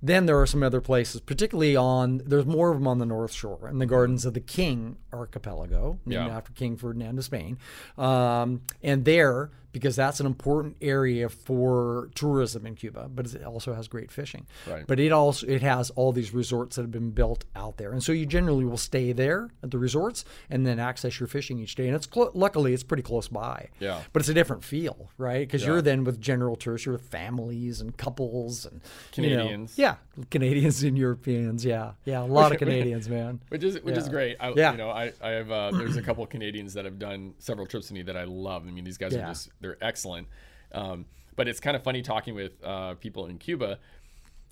Then 0.00 0.26
there 0.26 0.40
are 0.40 0.46
some 0.46 0.62
other 0.62 0.80
places, 0.80 1.20
particularly 1.20 1.74
on, 1.74 2.22
there's 2.24 2.46
more 2.46 2.70
of 2.70 2.78
them 2.78 2.86
on 2.86 2.98
the 2.98 3.06
North 3.06 3.32
Shore 3.32 3.66
and 3.66 3.80
the 3.80 3.86
Gardens 3.86 4.24
of 4.24 4.32
the 4.34 4.40
King 4.40 4.96
archipelago, 5.12 5.98
named 6.06 6.26
Yeah. 6.28 6.36
after 6.36 6.52
King 6.52 6.76
Ferdinand 6.76 7.18
of 7.18 7.24
Spain. 7.24 7.58
Um, 7.96 8.62
and 8.80 9.04
there, 9.04 9.50
because 9.72 9.96
that's 9.96 10.20
an 10.20 10.26
important 10.26 10.76
area 10.80 11.28
for 11.28 12.10
tourism 12.14 12.66
in 12.66 12.74
Cuba, 12.74 13.08
but 13.14 13.32
it 13.34 13.44
also 13.44 13.74
has 13.74 13.86
great 13.88 14.10
fishing. 14.10 14.46
Right. 14.66 14.86
But 14.86 14.98
it 15.00 15.12
also 15.12 15.46
it 15.46 15.62
has 15.62 15.90
all 15.90 16.12
these 16.12 16.32
resorts 16.32 16.76
that 16.76 16.82
have 16.82 16.90
been 16.90 17.10
built 17.10 17.44
out 17.54 17.76
there, 17.76 17.92
and 17.92 18.02
so 18.02 18.12
you 18.12 18.26
generally 18.26 18.64
will 18.64 18.76
stay 18.78 19.12
there 19.12 19.50
at 19.62 19.70
the 19.70 19.78
resorts 19.78 20.24
and 20.50 20.66
then 20.66 20.78
access 20.78 21.20
your 21.20 21.26
fishing 21.26 21.58
each 21.58 21.74
day. 21.74 21.86
And 21.86 21.94
it's 21.96 22.06
clo- 22.06 22.30
luckily 22.34 22.72
it's 22.74 22.82
pretty 22.82 23.02
close 23.02 23.28
by. 23.28 23.68
Yeah. 23.78 24.00
But 24.12 24.20
it's 24.22 24.28
a 24.28 24.34
different 24.34 24.64
feel, 24.64 25.10
right? 25.18 25.40
Because 25.46 25.62
Yeah. 25.62 25.68
you're 25.68 25.82
then 25.82 26.04
with 26.04 26.20
general 26.20 26.56
tourists, 26.56 26.86
you're 26.86 26.94
with 26.94 27.04
families 27.08 27.80
and 27.80 27.96
couples 27.96 28.64
and 28.66 28.80
you 29.16 29.30
know- 29.30 29.36
Canadians. 29.42 29.78
yeah, 29.78 29.96
Canadians 30.30 30.82
and 30.82 30.96
Europeans. 30.98 31.64
Yeah, 31.64 31.92
yeah, 32.04 32.22
a 32.22 32.24
lot 32.24 32.52
of 32.52 32.58
Canadians, 32.58 33.08
man. 33.08 33.40
Which 33.48 33.62
is 33.64 33.80
which 33.82 33.96
is 33.96 34.08
great. 34.08 34.36
I, 34.40 34.52
Yeah. 34.56 34.72
You 34.72 34.78
know, 34.78 34.90
I, 34.90 35.12
I 35.22 35.30
have 35.30 35.50
uh, 35.50 35.70
there's 35.72 35.96
a 35.96 36.02
couple 36.02 36.24
of 36.24 36.30
Canadians 36.30 36.74
that 36.74 36.84
have 36.84 36.98
done 36.98 37.34
several 37.38 37.66
trips 37.66 37.88
to 37.88 37.94
me 37.94 38.02
that 38.02 38.16
I 38.16 38.24
love. 38.24 38.66
I 38.66 38.70
mean, 38.70 38.84
these 38.84 38.98
guys 38.98 39.12
Yeah. 39.12 39.24
are 39.24 39.28
just 39.28 39.50
they're 39.60 39.82
excellent. 39.82 40.28
Um, 40.72 41.06
but 41.36 41.48
it's 41.48 41.60
kind 41.60 41.76
of 41.76 41.82
funny 41.82 42.02
talking 42.02 42.34
with 42.34 42.52
uh, 42.64 42.94
people 42.94 43.26
in 43.26 43.38
Cuba 43.38 43.78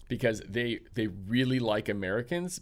because 0.08 0.40
they 0.48 0.80
they 0.94 1.08
really 1.08 1.58
like 1.58 1.88
Americans 1.88 2.60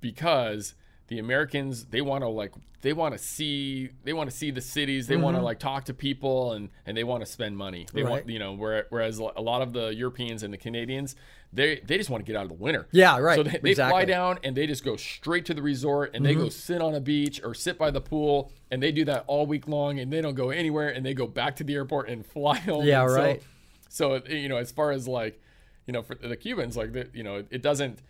because 0.00 0.74
the 1.08 1.18
Americans 1.18 1.86
they 1.86 2.00
want 2.00 2.22
to 2.22 2.28
like 2.28 2.52
they 2.82 2.92
want 2.92 3.12
to 3.16 3.18
see 3.18 3.90
they 4.04 4.12
want 4.12 4.30
to 4.30 4.36
see 4.36 4.50
the 4.50 4.60
cities 4.60 5.06
they 5.06 5.16
want 5.16 5.36
to 5.36 5.42
like 5.42 5.58
talk 5.58 5.84
to 5.84 5.94
people 5.94 6.52
and 6.52 6.68
and 6.84 6.96
they 6.96 7.04
want 7.04 7.24
to 7.24 7.26
spend 7.30 7.56
money 7.56 7.86
they 7.92 8.02
want 8.02 8.22
Mm-hmm. 8.22 8.30
You 8.30 8.38
know 8.38 8.52
where, 8.54 8.86
whereas 8.90 9.18
a 9.18 9.40
lot 9.40 9.62
of 9.62 9.72
the 9.72 9.88
Europeans 9.94 10.42
and 10.42 10.52
the 10.52 10.58
Canadians 10.58 11.14
they 11.52 11.80
they 11.84 11.96
just 11.96 12.10
want 12.10 12.24
to 12.24 12.30
get 12.30 12.36
out 12.38 12.42
of 12.42 12.48
the 12.48 12.54
winter 12.62 12.88
Yeah, 12.90 13.18
right, 13.18 13.36
so 13.36 13.42
they, 13.44 13.50
they 13.50 13.58
fly 13.58 13.70
exactly. 13.70 14.02
Mm-hmm. 14.02 14.08
down 14.10 14.38
and 14.44 14.56
they 14.56 14.66
just 14.66 14.84
go 14.84 14.96
straight 14.96 15.44
to 15.46 15.54
the 15.54 15.62
resort 15.62 16.10
and 16.14 16.24
they 16.26 16.34
go 16.34 16.48
sit 16.48 16.82
on 16.82 16.94
a 16.94 17.00
beach 17.00 17.40
or 17.42 17.54
sit 17.54 17.78
by 17.78 17.90
the 17.90 18.00
pool 18.00 18.52
and 18.70 18.82
they 18.82 18.90
do 18.92 19.04
that 19.04 19.24
all 19.28 19.46
week 19.46 19.68
long 19.68 19.98
and 20.00 20.12
they 20.12 20.20
don't 20.20 20.34
go 20.34 20.50
anywhere 20.50 20.88
and 20.88 21.06
they 21.06 21.14
go 21.14 21.26
back 21.26 21.56
to 21.56 21.64
the 21.64 21.74
airport 21.74 22.08
and 22.08 22.26
fly 22.34 22.56
home 22.58 22.84
Yeah, 22.84 23.02
And 23.02 23.10
so- 23.10 23.16
right. 23.16 23.42
so 23.88 24.22
you 24.28 24.48
know 24.48 24.56
as 24.56 24.70
far 24.72 24.90
as 24.90 25.06
like 25.06 25.40
you 25.86 25.92
know 25.92 26.02
for 26.02 26.16
the 26.16 26.36
cubans 26.36 26.76
like 26.76 26.92
the, 26.92 27.08
you 27.14 27.22
know 27.22 27.44
it 27.50 27.62
doesn't 27.62 28.00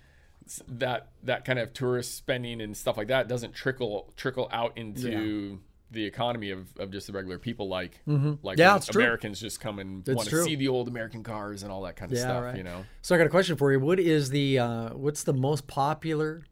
that 0.68 1.09
that 1.24 1.44
kind 1.44 1.59
of 1.59 1.72
tourist 1.72 2.16
spending 2.16 2.61
and 2.61 2.76
stuff 2.76 2.96
like 2.96 3.09
that 3.09 3.28
doesn't 3.28 3.54
trickle 3.54 4.12
trickle 4.16 4.48
out 4.52 4.76
into 4.78 5.59
the 5.90 6.04
economy 6.04 6.50
of, 6.50 6.68
of 6.78 6.90
just 6.90 7.06
the 7.06 7.12
regular 7.12 7.38
people 7.38 7.68
like 7.68 8.00
like 8.06 8.18
Mm-hmm. 8.18 8.59
Yeah, 8.59 8.68
when 8.72 8.76
it's 8.78 8.87
true. 8.87 9.02
Americans 9.02 9.40
just 9.40 9.61
come 9.61 9.78
and 9.78 10.06
want 10.09 10.28
to 10.28 10.42
see 10.44 10.56
the 10.56 10.68
old 10.68 10.88
American 10.88 11.22
cars 11.22 11.62
and 11.62 11.70
all 11.70 11.82
that 11.82 11.96
kind 11.96 12.11
of 12.11 12.18
Yeah, 12.18 12.24
stuff 12.24 12.42
right. 12.44 12.56
you 12.56 12.64
know 12.64 12.85
So 13.02 13.14
I 13.14 13.18
got 13.18 13.26
a 13.26 13.30
question 13.30 13.56
for 13.56 13.70
you. 13.72 13.78
What 13.80 13.98
is 14.00 14.30
the 14.30 14.59
uh, 14.59 14.88
what's 14.94 15.22
the 15.22 15.32
most 15.32 15.66
popular 15.66 16.44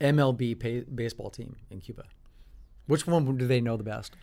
MLB 0.00 0.58
pay, 0.58 0.80
baseball 0.80 1.30
team 1.30 1.56
in 1.70 1.80
Cuba? 1.80 2.04
Which 2.86 3.06
one 3.06 3.36
do 3.36 3.46
they 3.46 3.60
know 3.60 3.76
the 3.76 3.84
best? 3.84 4.14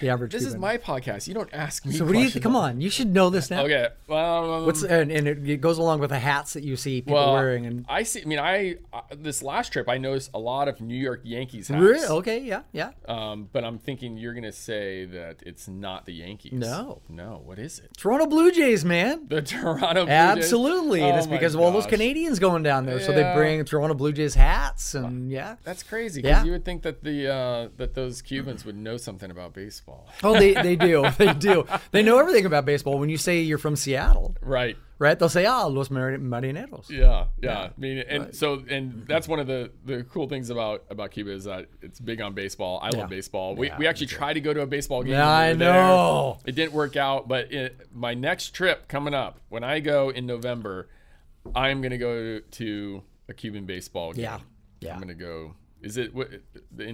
The 0.00 0.10
average. 0.10 0.32
this 0.32 0.44
is 0.44 0.56
my 0.56 0.76
podcast 0.76 1.26
you 1.26 1.34
don't 1.34 1.52
ask 1.52 1.84
me 1.86 1.92
So 1.92 2.04
what 2.04 2.12
do 2.12 2.20
you? 2.20 2.40
Come 2.40 2.54
on, 2.54 2.80
you 2.80 2.90
should 2.90 3.12
know 3.12 3.30
this 3.30 3.50
now. 3.50 3.62
okay 3.62 3.88
Well, 4.06 4.52
um, 4.52 4.66
What's 4.66 4.82
and, 4.82 5.10
and 5.10 5.26
it, 5.26 5.48
it 5.48 5.60
goes 5.60 5.78
along 5.78 6.00
with 6.00 6.10
the 6.10 6.18
hats 6.18 6.52
that 6.52 6.64
you 6.64 6.76
see 6.76 7.00
people 7.00 7.14
well, 7.14 7.32
wearing 7.32 7.64
and. 7.66 7.86
I 7.88 8.02
see. 8.02 8.22
I 8.22 8.24
mean, 8.26 8.38
I 8.38 8.76
uh, 8.92 9.00
this 9.16 9.42
last 9.42 9.72
trip 9.72 9.88
I 9.88 9.98
noticed 9.98 10.30
a 10.34 10.38
lot 10.38 10.68
of 10.68 10.80
New 10.80 10.94
York 10.96 11.22
Yankees 11.24 11.68
hats. 11.68 11.80
Really? 11.80 12.06
Okay, 12.06 12.40
yeah, 12.40 12.62
yeah. 12.72 12.90
Um, 13.08 13.48
but 13.52 13.64
I'm 13.64 13.78
thinking 13.78 14.16
you're 14.16 14.34
gonna 14.34 14.52
say 14.52 15.06
that 15.06 15.42
it's 15.46 15.66
not 15.68 16.04
the 16.04 16.12
Yankees. 16.14 16.52
No. 16.52 17.00
No. 17.08 17.40
What 17.44 17.58
is 17.58 17.78
it? 17.78 17.96
Toronto 17.96 18.26
Blue 18.26 18.52
Jays, 18.52 18.84
man. 18.84 19.26
The 19.28 19.40
Toronto 19.42 20.04
Blue 20.04 20.06
Jays? 20.06 20.12
Absolutely, 20.12 21.02
and 21.02 21.14
Oh 21.14 21.18
it's 21.18 21.26
because 21.26 21.54
of 21.54 21.60
all 21.60 21.70
those. 21.72 21.86
Canadians 21.86 22.38
going 22.38 22.62
down 22.62 22.84
there. 22.84 23.00
So 23.00 23.12
they 23.12 23.32
bring 23.34 23.64
Toronto 23.64 23.94
Blue 23.94 24.12
Jays 24.12 24.34
hats, 24.34 24.94
and 24.94 25.30
yeah. 25.30 25.56
That's 25.64 25.82
crazy. 25.82 26.20
Because 26.20 26.38
Yeah. 26.38 26.44
you 26.44 26.52
would 26.52 26.64
think 26.64 26.82
that 26.82 27.02
the 27.02 27.32
uh, 27.32 27.68
that 27.76 27.94
those 27.94 28.20
Cubans 28.20 28.64
would 28.64 28.76
know 28.76 28.96
something 28.96 29.30
about 29.30 29.54
baseball. 29.54 29.85
Oh, 30.22 30.38
they, 30.38 30.54
they 30.54 30.76
do, 30.90 31.04
they 31.18 31.32
do. 31.34 31.66
They 31.92 32.02
know 32.02 32.18
everything 32.18 32.46
about 32.46 32.64
baseball. 32.64 32.98
When 32.98 33.08
you 33.08 33.16
say 33.18 33.40
you're 33.42 33.58
from 33.58 33.76
Seattle, 33.76 34.34
right. 34.40 34.76
right? 34.98 35.18
They'll 35.18 35.28
say, 35.28 35.44
"Ah, 35.46 35.66
Los 35.66 35.90
Mar- 35.90 36.16
Marineros." 36.18 36.88
Yeah, 36.88 37.26
yeah. 37.42 37.58
I 37.58 37.70
mean, 37.76 37.98
and 37.98 38.34
so, 38.34 38.62
and 38.68 39.06
that's 39.06 39.28
one 39.28 39.38
of 39.40 39.46
the 39.46 39.70
the 39.84 40.04
cool 40.04 40.28
things 40.28 40.50
about 40.50 40.84
about 40.90 41.10
Cuba 41.10 41.30
is 41.32 41.44
that 41.44 41.66
it's 41.82 42.00
big 42.00 42.20
on 42.20 42.34
baseball. 42.34 42.80
I 42.82 42.90
Yeah. 42.92 43.00
love 43.00 43.10
baseball. 43.10 43.54
We, 43.54 43.68
Yeah, 43.68 43.78
we 43.78 43.86
actually 43.86 44.06
tried 44.08 44.34
to 44.34 44.40
go 44.40 44.52
to 44.54 44.62
a 44.62 44.66
baseball 44.66 45.02
game. 45.02 45.12
Yeah, 45.12 45.28
I 45.28 45.52
were 45.52 45.58
there. 45.58 45.72
know. 45.74 46.38
It 46.46 46.54
didn't 46.54 46.72
work 46.72 46.96
out, 46.96 47.28
but 47.28 47.52
it, 47.52 47.88
my 47.92 48.14
next 48.14 48.54
trip 48.54 48.88
coming 48.88 49.14
up, 49.14 49.40
when 49.50 49.62
I 49.64 49.80
go 49.80 50.08
in 50.10 50.26
November, 50.26 50.88
I'm 51.54 51.80
gonna 51.82 51.98
go 51.98 52.40
to 52.40 53.02
a 53.28 53.34
Cuban 53.34 53.66
baseball 53.66 54.12
game. 54.12 54.22
Yeah, 54.24 54.38
yeah. 54.80 54.94
I'm 54.94 55.00
gonna 55.00 55.14
go. 55.14 55.54
Is 55.82 55.96
it 55.96 56.14
what 56.14 56.28
in 56.32 56.40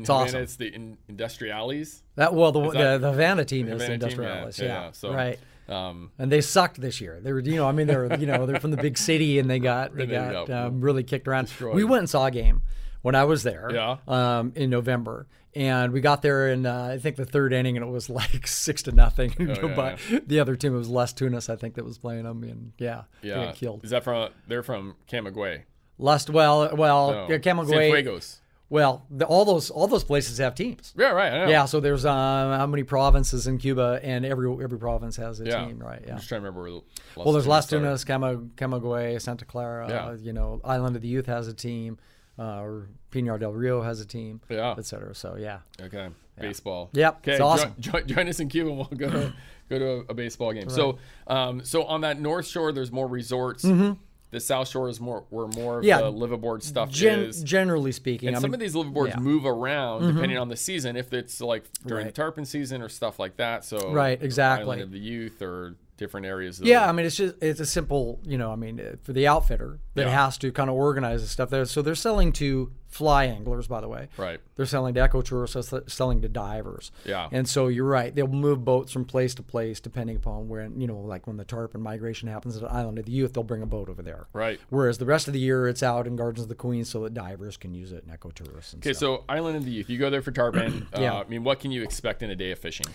It's 0.03 0.09
Havana? 0.09 0.25
awesome. 0.25 0.43
It's 0.43 0.57
the 0.57 0.75
in, 0.75 0.99
Industriales. 1.11 2.03
That 2.17 2.35
well, 2.35 2.53
the 2.53 2.61
that- 2.71 2.73
the, 2.73 2.99
the 2.99 3.11
Havana 3.13 3.45
team 3.45 3.69
is 3.69 3.79
the 3.79 3.85
Havana 3.93 3.99
team? 4.09 4.19
Industriales, 4.19 4.59
Yeah, 4.59 4.65
yeah, 4.67 4.83
yeah, 4.87 4.91
so- 4.93 5.13
right. 5.15 5.39
Um, 5.69 6.11
And 6.19 6.31
they 6.31 6.41
sucked 6.41 6.81
this 6.81 7.01
year. 7.01 7.21
They 7.23 7.33
were, 7.33 7.39
you 7.41 7.55
know, 7.55 7.69
I 7.69 7.73
mean, 7.73 7.87
they're, 7.87 8.13
you 8.19 8.27
know, 8.27 8.45
they're 8.47 8.59
from 8.61 8.73
the 8.73 8.77
big 8.77 8.99
city 8.99 9.39
and 9.39 9.49
they 9.49 9.61
got 9.61 9.95
they 9.97 10.07
got 10.07 10.51
um, 10.51 10.81
really 10.81 11.05
kicked 11.05 11.29
around. 11.29 11.45
destroyed. 11.47 11.77
We 11.77 11.85
went 11.85 12.01
and 12.01 12.11
saw 12.11 12.27
a 12.27 12.31
game 12.31 12.63
when 13.03 13.15
I 13.15 13.25
was 13.25 13.43
there. 13.45 13.71
Yeah. 13.73 13.97
Um, 14.09 14.53
in 14.57 14.71
November, 14.71 15.29
and 15.55 15.93
we 15.93 16.01
got 16.01 16.21
there 16.21 16.49
in 16.49 16.67
uh, 16.67 16.91
I 16.95 16.99
think 16.99 17.15
the 17.17 17.25
third 17.25 17.53
inning, 17.53 17.77
and 17.77 17.87
it 17.87 17.91
was 17.91 18.11
like 18.21 18.47
six 18.49 18.83
to 18.83 18.93
nothing. 18.93 19.35
Oh, 19.39 19.45
yeah, 19.69 19.75
but 19.77 19.99
the 20.27 20.41
other 20.41 20.57
team 20.57 20.75
it 20.75 20.79
was 20.79 20.89
Las 20.89 21.13
Tunas, 21.13 21.49
I 21.49 21.55
think, 21.57 21.77
that 21.77 21.85
was 21.85 21.97
playing 21.97 22.25
them, 22.25 22.43
and 22.43 22.73
yeah, 22.79 23.03
Yeah. 23.23 23.53
killed. 23.53 23.85
Is 23.85 23.91
that 23.91 24.03
from? 24.03 24.31
They're 24.49 24.65
from 24.65 24.97
Camagüey. 25.09 25.63
Lust, 25.97 26.29
well, 26.29 26.75
well, 26.77 27.13
No. 27.13 27.27
yeah, 27.31 27.39
Camagüey. 27.39 28.05
Cienfuegos. 28.05 28.39
Well, 28.73 29.05
the, 29.11 29.27
all 29.27 29.45
those 29.45 29.69
all 29.69 29.87
those 29.87 30.03
places 30.03 30.39
have 30.39 30.55
teams. 30.55 30.95
Yeah, 30.97 31.11
right. 31.11 31.47
Yeah, 31.51 31.67
so 31.67 31.79
there's 31.79 32.07
uh, 32.07 32.57
how 32.59 32.67
many 32.67 32.85
provinces 32.85 33.47
in 33.47 33.59
Cuba, 33.59 34.01
and 34.03 34.25
every 34.25 34.51
every 34.65 34.79
province 34.79 35.17
has 35.17 35.41
a 35.43 35.45
Yeah. 35.45 35.67
team, 35.67 35.79
right? 35.79 36.01
Yeah. 36.01 36.05
I'm 36.05 36.09
Yeah. 36.09 36.17
just 36.17 36.29
trying 36.29 36.41
to 36.41 36.47
remember 36.49 36.63
where. 36.63 36.81
Well, 37.17 37.33
there's 37.35 37.47
Las 37.47 37.67
Tunas 37.67 38.03
are. 38.03 38.05
Tunas, 38.05 38.05
Cama, 38.05 38.37
Camagüey, 38.57 39.21
Santa 39.21 39.45
Clara. 39.45 39.89
Yeah. 39.91 40.07
Uh, 40.07 40.13
you 40.15 40.33
know, 40.33 40.63
Island 40.65 40.97
of 40.97 41.03
the 41.03 41.09
Youth 41.09 41.27
has 41.27 41.49
a 41.49 41.53
team, 41.53 41.99
uh, 42.39 42.63
or 42.63 42.89
Pinar 43.11 43.37
del 43.37 43.53
Rio 43.53 43.83
has 43.83 44.01
a 44.01 44.07
team, 44.07 44.41
Yeah. 44.49 44.75
et 44.79 44.87
cetera. 44.87 45.15
So 45.15 45.37
yeah, 45.39 45.59
Okay. 45.79 46.09
Baseball. 46.41 46.89
Yep, 46.95 47.19
Okay. 47.19 47.33
it's 47.33 47.41
awesome. 47.43 47.75
jo- 47.79 48.01
join 48.07 48.27
us 48.27 48.41
in 48.41 48.49
Cuba. 48.49 48.71
and 48.71 48.79
We'll 48.79 48.99
go 48.99 49.11
to 49.11 49.35
go 49.69 49.79
to 49.79 49.87
a, 49.87 49.99
a 50.09 50.15
baseball 50.15 50.55
game. 50.55 50.71
So, 50.71 50.97
um, 51.27 51.63
so 51.63 51.85
on 51.85 52.01
that 52.01 52.19
North 52.19 52.47
Shore, 52.47 52.73
there's 52.73 52.91
more 52.91 53.07
resorts. 53.07 53.65
The 54.33 54.41
South 54.41 54.67
Shore 54.69 54.89
is 54.89 54.99
more 55.01 55.25
where 55.31 55.47
more 55.47 55.79
of 55.79 55.85
Mm-hmm. 55.85 55.89
Yeah. 55.89 55.99
the 56.01 56.13
liveaboard 56.13 56.63
stuff 56.63 56.91
Gen- 56.91 57.21
is. 57.21 57.43
generally 57.45 57.93
speaking, 57.93 58.29
And 58.29 58.37
I 58.37 58.41
some 58.41 58.51
mean, 58.51 58.55
of 58.55 58.61
these 58.61 58.75
liveaboards 58.75 59.09
yeah. 59.09 59.15
Mm-hmm. 59.15 59.25
move 59.25 59.47
around 59.47 60.15
depending 60.15 60.39
on 60.39 60.49
the 60.49 60.57
season. 60.57 60.97
If 60.97 61.13
it's 61.13 61.41
like 61.41 61.65
during 61.87 62.07
Right. 62.07 62.15
the 62.15 62.21
tarpon 62.21 62.45
season 62.45 62.83
or 62.83 62.89
stuff 62.89 63.19
like 63.21 63.37
that. 63.37 63.65
So 63.65 63.93
Right, 63.93 64.21
exactly. 64.21 64.65
Island 64.65 64.83
of 64.83 64.91
the 64.91 64.99
Youth 64.99 65.41
or 65.43 65.77
different 66.03 66.27
areas. 66.27 66.61
Yeah, 66.61 66.89
I 66.89 66.93
mean, 66.93 67.07
it's 67.07 67.17
just 67.17 67.35
it's 67.41 67.61
a 67.61 67.67
simple, 67.67 68.21
you 68.25 68.37
know, 68.37 68.53
I 68.53 68.57
mean, 68.57 68.81
uh, 68.81 68.97
for 69.03 69.13
the 69.13 69.27
outfitter 69.27 69.79
that 69.95 70.07
Yeah. 70.07 70.25
has 70.25 70.37
to 70.39 70.53
kind 70.53 70.69
of 70.69 70.77
organize 70.77 71.23
the 71.23 71.29
stuff 71.29 71.49
there. 71.51 71.65
So 71.65 71.81
they're 71.83 71.95
selling 71.95 72.33
to 72.35 72.73
fly 72.89 73.25
anglers, 73.25 73.67
by 73.69 73.81
the 73.81 73.89
way. 73.89 74.09
Right. 74.19 74.39
They're 74.57 74.67
selling 74.67 74.93
to 74.95 75.01
ecotourists, 75.01 75.71
they're 75.71 75.83
selling 75.87 76.21
to 76.21 76.29
divers. 76.29 76.91
Yeah. 77.07 77.29
And 77.33 77.49
so 77.49 77.69
you're 77.69 77.87
right. 77.87 78.15
They'll 78.15 78.27
move 78.27 78.65
boats 78.67 78.93
from 78.93 79.07
place 79.07 79.35
to 79.37 79.43
place 79.43 79.81
depending 79.81 80.17
upon 80.17 80.49
where, 80.49 80.69
you 80.77 80.87
know, 80.87 80.99
like 80.99 81.27
when 81.27 81.39
the 81.39 81.45
tarpon 81.47 81.81
migration 81.81 82.29
happens 82.29 82.55
at 82.59 82.71
Island 82.71 82.99
of 82.99 83.07
the 83.07 83.13
Youth, 83.13 83.33
they'll 83.33 83.45
bring 83.45 83.63
a 83.63 83.67
boat 83.67 83.89
over 83.89 84.03
there. 84.03 84.27
Right. 84.35 84.61
Whereas 84.69 84.99
the 84.99 85.07
rest 85.07 85.27
of 85.27 85.33
the 85.33 85.41
year, 85.41 85.69
it's 85.69 85.83
out 85.83 86.07
in 86.07 86.17
Gardens 86.17 86.43
of 86.43 86.49
the 86.51 86.55
Queen 86.55 86.85
so 86.85 87.03
that 87.05 87.15
divers 87.15 87.57
can 87.57 87.73
use 87.73 87.93
it 87.93 88.05
and 88.05 88.13
eco 88.13 88.29
tourists. 88.31 88.75
And 88.75 88.83
Okay, 88.83 88.93
stuff. 88.93 89.21
so 89.21 89.25
Island 89.29 89.57
of 89.57 89.65
the 89.65 89.71
Youth. 89.71 89.89
You 89.89 89.99
go 89.99 90.11
there 90.11 90.21
for 90.23 90.33
tarpon. 90.33 90.87
Yeah. 90.99 91.15
uh, 91.15 91.21
I 91.23 91.29
mean, 91.29 91.45
what 91.45 91.61
can 91.61 91.71
you 91.71 91.83
expect 91.83 92.23
in 92.23 92.29
a 92.31 92.37
day 92.37 92.51
of 92.51 92.59
fishing? 92.59 92.87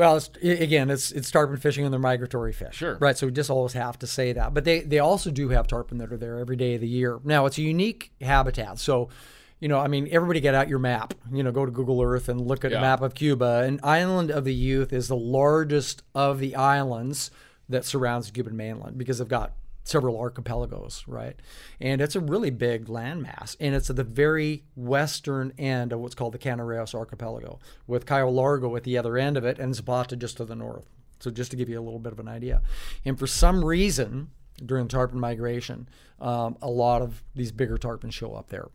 Well, 0.00 0.16
it's, 0.16 0.30
again, 0.42 0.88
it's 0.88 1.12
it's 1.12 1.30
tarpon 1.30 1.58
fishing 1.58 1.84
and 1.84 1.92
they're 1.92 2.00
migratory 2.00 2.54
fish. 2.54 2.76
Sure. 2.76 2.96
Right. 2.98 3.18
So 3.18 3.26
we 3.26 3.32
just 3.32 3.50
always 3.50 3.74
have 3.74 3.98
to 3.98 4.06
say 4.06 4.32
that. 4.32 4.54
But 4.54 4.64
they 4.64 4.80
they 4.80 4.98
also 4.98 5.30
do 5.30 5.50
have 5.50 5.66
tarpon 5.66 5.98
that 5.98 6.10
are 6.10 6.16
there 6.16 6.38
every 6.38 6.56
day 6.56 6.74
of 6.76 6.80
the 6.80 6.88
year. 6.88 7.20
Now 7.22 7.44
it's 7.44 7.58
a 7.58 7.62
unique 7.62 8.10
habitat. 8.22 8.78
So, 8.78 9.10
you 9.58 9.68
know, 9.68 9.78
I 9.78 9.88
mean, 9.88 10.08
everybody 10.10 10.40
get 10.40 10.54
out 10.54 10.68
your 10.70 10.78
map. 10.78 11.12
You 11.30 11.42
know, 11.42 11.52
go 11.52 11.66
to 11.66 11.70
Google 11.70 12.00
Earth 12.00 12.30
and 12.30 12.40
look 12.40 12.64
at 12.64 12.70
Yeah. 12.70 12.78
a 12.78 12.80
map 12.80 13.02
of 13.02 13.12
Cuba. 13.14 13.62
And 13.66 13.78
Island 13.82 14.30
of 14.30 14.44
the 14.44 14.54
Youth 14.54 14.90
is 14.94 15.08
the 15.08 15.16
largest 15.16 16.02
of 16.14 16.38
the 16.38 16.56
islands 16.56 17.30
that 17.68 17.84
surrounds 17.84 18.26
the 18.26 18.32
Cuban 18.32 18.56
mainland 18.56 18.96
because 18.96 19.18
they've 19.18 19.28
got 19.28 19.52
several 19.90 20.18
archipelagos, 20.18 21.04
right? 21.06 21.36
And 21.80 22.00
it's 22.00 22.14
a 22.14 22.20
really 22.20 22.50
big 22.50 22.86
landmass, 22.86 23.56
and 23.58 23.74
it's 23.74 23.90
at 23.90 23.96
the 23.96 24.04
very 24.04 24.64
western 24.76 25.52
end 25.58 25.92
of 25.92 26.00
what's 26.00 26.14
called 26.14 26.32
the 26.32 26.38
Canarreos 26.38 26.94
Archipelago, 26.94 27.58
with 27.86 28.06
Cayo 28.06 28.30
Largo 28.30 28.76
at 28.76 28.84
the 28.84 28.96
other 28.96 29.18
end 29.18 29.36
of 29.36 29.44
it, 29.44 29.58
and 29.58 29.74
Zapata 29.74 30.16
just 30.16 30.36
to 30.36 30.44
the 30.44 30.54
north. 30.54 30.86
So 31.18 31.30
just 31.30 31.50
to 31.50 31.56
give 31.56 31.68
you 31.68 31.78
a 31.78 31.82
little 31.82 31.98
bit 31.98 32.12
of 32.12 32.20
an 32.20 32.28
idea, 32.28 32.62
and 33.04 33.18
for 33.18 33.26
some 33.26 33.64
reason 33.64 34.30
during 34.64 34.88
tarpon 34.88 35.18
migration, 35.18 35.88
um, 36.20 36.56
a 36.62 36.70
lot 36.70 37.02
of 37.02 37.22
these 37.34 37.50
bigger 37.50 37.78
tarpon 37.78 38.10
show 38.10 38.34
up 38.34 38.48
there 38.48 38.68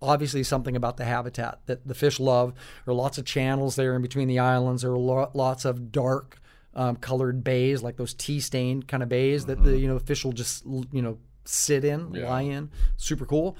obviously 0.00 0.42
something 0.42 0.76
about 0.76 0.96
the 0.96 1.04
habitat 1.04 1.58
that 1.66 1.86
the 1.86 1.94
fish 1.94 2.20
love. 2.20 2.54
There 2.84 2.92
are 2.92 2.96
lots 2.96 3.18
of 3.18 3.24
channels 3.24 3.74
there 3.76 3.96
in 3.96 4.02
between 4.02 4.28
the 4.28 4.38
islands. 4.38 4.82
There 4.82 4.92
are 4.92 4.98
lo- 4.98 5.30
lots 5.34 5.64
of 5.64 5.90
dark 5.90 6.39
um, 6.74 6.96
colored 6.96 7.42
bays, 7.42 7.82
like 7.82 7.96
those 7.96 8.14
tea 8.14 8.40
stained 8.40 8.86
kind 8.88 9.02
of 9.02 9.08
bays 9.08 9.46
that 9.46 9.62
the 9.64 9.76
you 9.78 9.88
know 9.88 9.98
fish 9.98 10.24
will 10.24 10.32
just 10.32 10.64
you 10.92 11.02
know 11.02 11.18
sit 11.44 11.84
in, 11.84 12.14
Yeah. 12.14 12.28
lie 12.28 12.42
in. 12.42 12.70
Super 12.96 13.26
cool. 13.26 13.56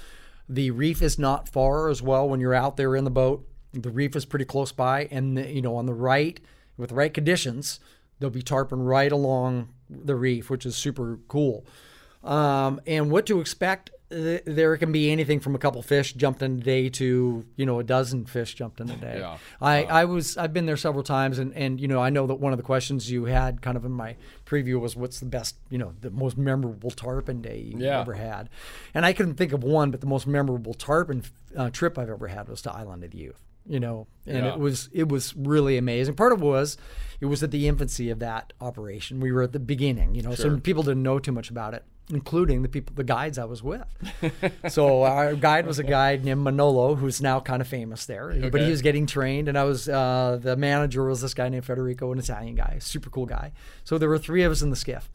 The 0.49 0.71
reef 0.71 1.03
is 1.03 1.19
not 1.19 1.49
far 1.49 1.89
as 1.89 2.03
well 2.03 2.29
when 2.29 2.41
you're 2.41 2.55
out 2.55 2.77
there 2.77 2.95
in 2.97 3.05
the 3.05 3.11
boat. 3.11 3.47
The 3.73 3.91
reef 3.91 4.17
is 4.17 4.25
pretty 4.25 4.45
close 4.45 4.73
by, 4.73 5.07
and 5.11 5.37
the, 5.37 5.51
you 5.53 5.63
know 5.63 5.77
on 5.77 5.87
the 5.87 5.95
right 5.95 6.41
with 6.77 6.91
the 6.91 6.95
right 6.97 7.13
conditions, 7.13 7.79
there'll 8.19 8.31
be 8.33 8.43
tarpon 8.43 8.83
right 8.83 9.13
along 9.13 9.69
the 9.89 10.15
reef, 10.17 10.49
which 10.51 10.65
is 10.65 10.77
super 10.77 11.19
cool. 11.29 11.67
Um, 12.23 12.81
and 12.87 13.11
what 13.11 13.27
to 13.27 13.41
expect? 13.41 13.91
Th- 14.11 14.43
There 14.45 14.77
can 14.77 14.93
be 14.93 15.11
anything 15.11 15.41
from 15.41 15.55
a 15.55 15.59
couple 15.59 15.81
fish 15.83 16.13
jumped 16.15 16.43
in 16.43 16.59
a 16.59 16.63
day 16.63 16.89
to 16.91 17.45
you 17.57 17.67
know 17.67 17.79
a 17.81 17.85
dozen 17.85 18.27
fish 18.27 18.55
jumped 18.55 18.81
in 18.81 18.91
a 18.91 18.97
day. 18.97 19.19
Yeah. 19.21 19.39
I, 19.61 19.85
I 19.85 20.05
was 20.05 20.37
I've 20.37 20.53
been 20.53 20.67
there 20.67 20.77
several 20.77 21.03
times 21.05 21.39
and 21.39 21.55
and 21.55 21.81
you 21.81 21.89
know 21.89 22.01
I 22.01 22.11
know 22.11 22.27
that 22.27 22.35
one 22.35 22.53
of 22.53 22.57
the 22.59 22.63
questions 22.65 23.11
you 23.11 23.25
had 23.27 23.63
kind 23.63 23.77
of 23.77 23.85
in 23.85 23.93
my 23.93 24.17
preview 24.47 24.81
was 24.81 24.97
what's 24.97 25.21
the 25.21 25.27
best 25.27 25.57
you 25.71 25.79
know 25.79 25.93
the 26.01 26.11
most 26.11 26.37
memorable 26.37 26.91
tarpon 26.91 27.41
day 27.41 27.59
you've 27.71 27.81
Yeah. 27.81 28.01
ever 28.01 28.15
had, 28.15 28.49
and 28.95 29.07
I 29.07 29.13
couldn't 29.13 29.35
think 29.35 29.53
of 29.53 29.63
one, 29.63 29.91
but 29.91 30.01
the 30.01 30.07
most 30.07 30.27
memorable 30.27 30.75
tarpon 30.75 31.23
uh, 31.57 31.71
trip 31.71 31.99
I've 31.99 32.11
ever 32.11 32.29
had 32.29 32.49
was 32.49 32.63
to 32.63 32.73
Island 32.73 33.05
of 33.05 33.11
the 33.13 33.19
Youth. 33.19 33.41
You 33.67 33.79
know, 33.79 34.07
and 34.27 34.39
Yeah. 34.47 34.55
it 34.55 34.59
was 34.59 34.89
it 34.93 35.09
was 35.09 35.37
really 35.37 35.77
amazing. 35.77 36.15
Part 36.15 36.33
of 36.33 36.41
it 36.41 36.45
was 36.45 36.77
it 37.21 37.27
was 37.27 37.43
at 37.43 37.51
the 37.51 37.69
infancy 37.69 38.09
of 38.11 38.19
that 38.21 38.53
operation. 38.61 39.21
We 39.21 39.31
were 39.33 39.43
at 39.43 39.53
the 39.53 39.61
beginning, 39.61 40.15
you 40.15 40.23
know, 40.23 40.35
Sure. 40.35 40.51
so 40.57 40.61
people 40.61 40.83
didn't 40.83 41.03
know 41.03 41.19
too 41.19 41.31
much 41.33 41.51
about 41.51 41.75
it, 41.75 41.85
including 42.11 42.63
the 42.63 42.69
people, 42.69 42.95
the 42.95 43.05
guides 43.05 43.39
I 43.39 43.45
was 43.45 43.63
with. 43.63 43.85
so 44.69 45.03
our 45.05 45.35
guide 45.35 45.67
was 45.67 45.79
a 45.79 45.85
guy 45.85 46.17
named 46.17 46.43
Manolo, 46.43 46.95
who's 46.95 47.21
now 47.23 47.41
kind 47.41 47.61
of 47.63 47.69
famous 47.69 48.07
there, 48.07 48.35
but 48.51 48.61
he 48.61 48.71
was 48.71 48.83
getting 48.83 49.07
trained, 49.07 49.49
and 49.49 49.57
I 49.59 49.65
was 49.65 49.89
uh, 49.89 50.39
the 50.41 50.57
manager 50.57 51.05
was 51.05 51.21
this 51.21 51.35
guy 51.35 51.49
named 51.49 51.65
Federico, 51.65 52.13
an 52.13 52.19
Italian 52.19 52.55
guy, 52.57 52.79
super 52.81 53.11
cool 53.11 53.27
guy. 53.27 53.53
So 53.85 53.99
there 53.99 54.09
were 54.09 54.19
three 54.19 54.43
of 54.43 54.53
us 54.53 54.63
in 54.63 54.71
the 54.71 54.77
skiff, 54.77 55.11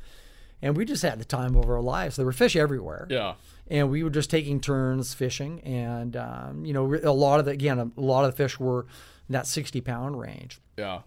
and 0.62 0.76
we 0.78 0.86
just 0.86 1.04
had 1.04 1.20
the 1.20 1.26
time 1.26 1.56
of 1.56 1.70
our 1.70 1.82
lives. 1.82 2.16
There 2.16 2.26
were 2.26 2.32
fish 2.34 2.56
everywhere 2.56 3.08
Yeah. 3.10 3.34
and 3.68 3.90
we 3.90 4.04
were 4.04 4.10
just 4.10 4.30
taking 4.30 4.60
turns 4.62 5.14
fishing 5.14 5.60
and 5.62 6.16
um, 6.16 6.66
you 6.66 6.74
know 6.74 6.94
a 7.04 7.12
lot 7.12 7.40
of 7.40 7.46
the 7.46 7.52
again 7.52 7.80
a 7.80 8.02
lot 8.02 8.26
of 8.26 8.32
the 8.32 8.38
fish 8.38 8.60
were 8.60 8.82
in 9.28 9.34
that 9.34 9.48
60 9.48 9.82
pound 9.82 10.20
range 10.20 10.60
Yeah. 10.78 11.02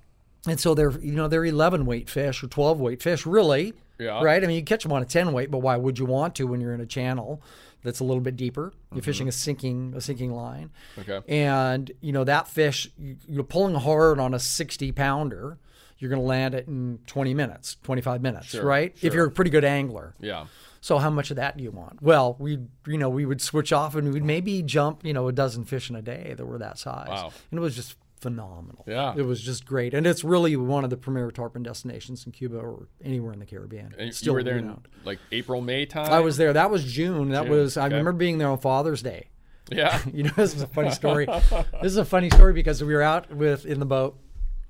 and 0.47 0.59
so 0.61 0.75
they're 0.75 0.91
you 1.01 1.13
know 1.13 1.29
they're 1.29 1.45
11 1.45 1.87
weight 1.87 2.11
fish 2.11 2.43
or 2.43 2.49
12 2.49 2.81
weight 2.81 3.03
fish 3.03 3.25
really 3.27 3.75
Yeah. 3.99 4.23
right 4.23 4.43
i 4.43 4.47
mean 4.47 4.57
you 4.57 4.63
catch 4.63 4.83
them 4.83 4.93
on 4.93 5.03
a 5.03 5.05
10 5.07 5.33
weight 5.33 5.51
but 5.51 5.59
why 5.59 5.77
would 5.77 5.99
you 5.99 6.07
want 6.07 6.35
to 6.37 6.45
when 6.47 6.61
you're 6.61 6.73
in 6.75 6.81
a 6.81 6.87
channel 6.87 7.43
that's 7.83 8.01
a 8.01 8.05
little 8.05 8.21
bit 8.21 8.37
deeper 8.37 8.73
you're 8.93 9.01
mm-hmm. 9.01 9.05
fishing 9.05 9.29
a 9.29 9.33
sinking 9.33 9.93
a 9.97 10.01
sinking 10.01 10.33
line 10.33 10.71
Okay. 10.99 11.21
and 11.29 11.91
you 12.01 12.13
know 12.13 12.25
that 12.25 12.49
fish 12.49 12.91
you- 12.99 13.17
you're 13.27 13.45
pulling 13.45 13.75
hard 13.75 14.19
on 14.21 14.35
a 14.35 14.39
60 14.39 14.93
pounder 14.93 15.59
you're 15.99 16.09
going 16.11 16.21
to 16.23 16.27
land 16.27 16.55
it 16.55 16.69
in 16.69 17.01
20 17.07 17.35
minutes 17.35 17.77
25 17.83 18.23
minutes 18.23 18.47
Sure, 18.47 18.65
right 18.65 18.97
sure. 18.97 19.09
if 19.09 19.15
you're 19.15 19.27
a 19.27 19.31
pretty 19.33 19.51
good 19.51 19.65
angler 19.65 20.15
Yeah. 20.21 20.47
so 20.81 20.99
how 20.99 21.11
much 21.11 21.31
of 21.31 21.37
that 21.37 21.57
do 21.57 21.65
you 21.65 21.73
want? 21.73 22.01
Well, 22.01 22.37
we 22.39 22.61
you 22.87 22.99
know 22.99 23.09
we 23.09 23.27
would 23.27 23.41
switch 23.41 23.73
off 23.73 23.97
and 23.97 24.13
we'd 24.15 24.25
maybe 24.25 24.63
jump 24.63 25.05
you 25.05 25.13
know 25.13 25.27
a 25.27 25.33
dozen 25.33 25.65
fish 25.65 25.91
in 25.91 25.97
a 25.97 26.03
day 26.03 26.35
that 26.37 26.47
were 26.47 26.59
that 26.59 26.79
size, 26.79 27.09
Wow. 27.09 27.33
and 27.51 27.59
it 27.59 27.61
was 27.61 27.75
just 27.75 27.97
phenomenal. 28.19 28.85
Yeah. 28.87 29.15
it 29.17 29.23
was 29.23 29.41
just 29.41 29.65
great, 29.65 29.95
and 29.95 30.07
it's 30.07 30.23
really 30.25 30.57
one 30.57 30.85
of 30.85 30.91
the 30.91 30.97
premier 30.97 31.31
tarpon 31.31 31.63
destinations 31.63 32.27
in 32.27 32.33
Cuba 32.33 32.59
or 32.59 32.89
anywhere 33.03 33.33
in 33.33 33.39
the 33.39 33.47
Caribbean. 33.47 33.95
And 33.99 34.15
Still 34.15 34.33
you 34.33 34.35
were 34.35 34.43
there 34.43 34.59
in 34.59 34.77
like 35.05 35.19
April, 35.33 35.61
May 35.61 35.87
time. 35.87 36.13
I 36.13 36.21
was 36.21 36.37
there. 36.37 36.53
That 36.53 36.71
was 36.71 36.85
June. 36.85 37.31
That 37.31 37.45
June, 37.45 37.51
was 37.53 37.77
I 37.77 37.87
okay. 37.87 37.97
remember 37.97 38.13
being 38.19 38.39
there 38.39 38.49
on 38.49 38.59
Father's 38.59 39.03
Day. 39.03 39.29
Yeah. 39.71 40.01
You 40.13 40.25
know, 40.25 40.31
this 40.37 40.55
is 40.55 40.63
a 40.63 40.67
funny 40.67 40.91
story. 40.91 41.27
this 41.83 41.93
is 41.93 41.97
a 41.99 42.05
funny 42.05 42.31
story 42.31 42.53
because 42.53 42.83
we 42.83 42.95
were 42.95 43.03
out 43.03 43.31
with 43.33 43.67
in 43.67 43.79
the 43.81 43.87
boat. 43.87 44.19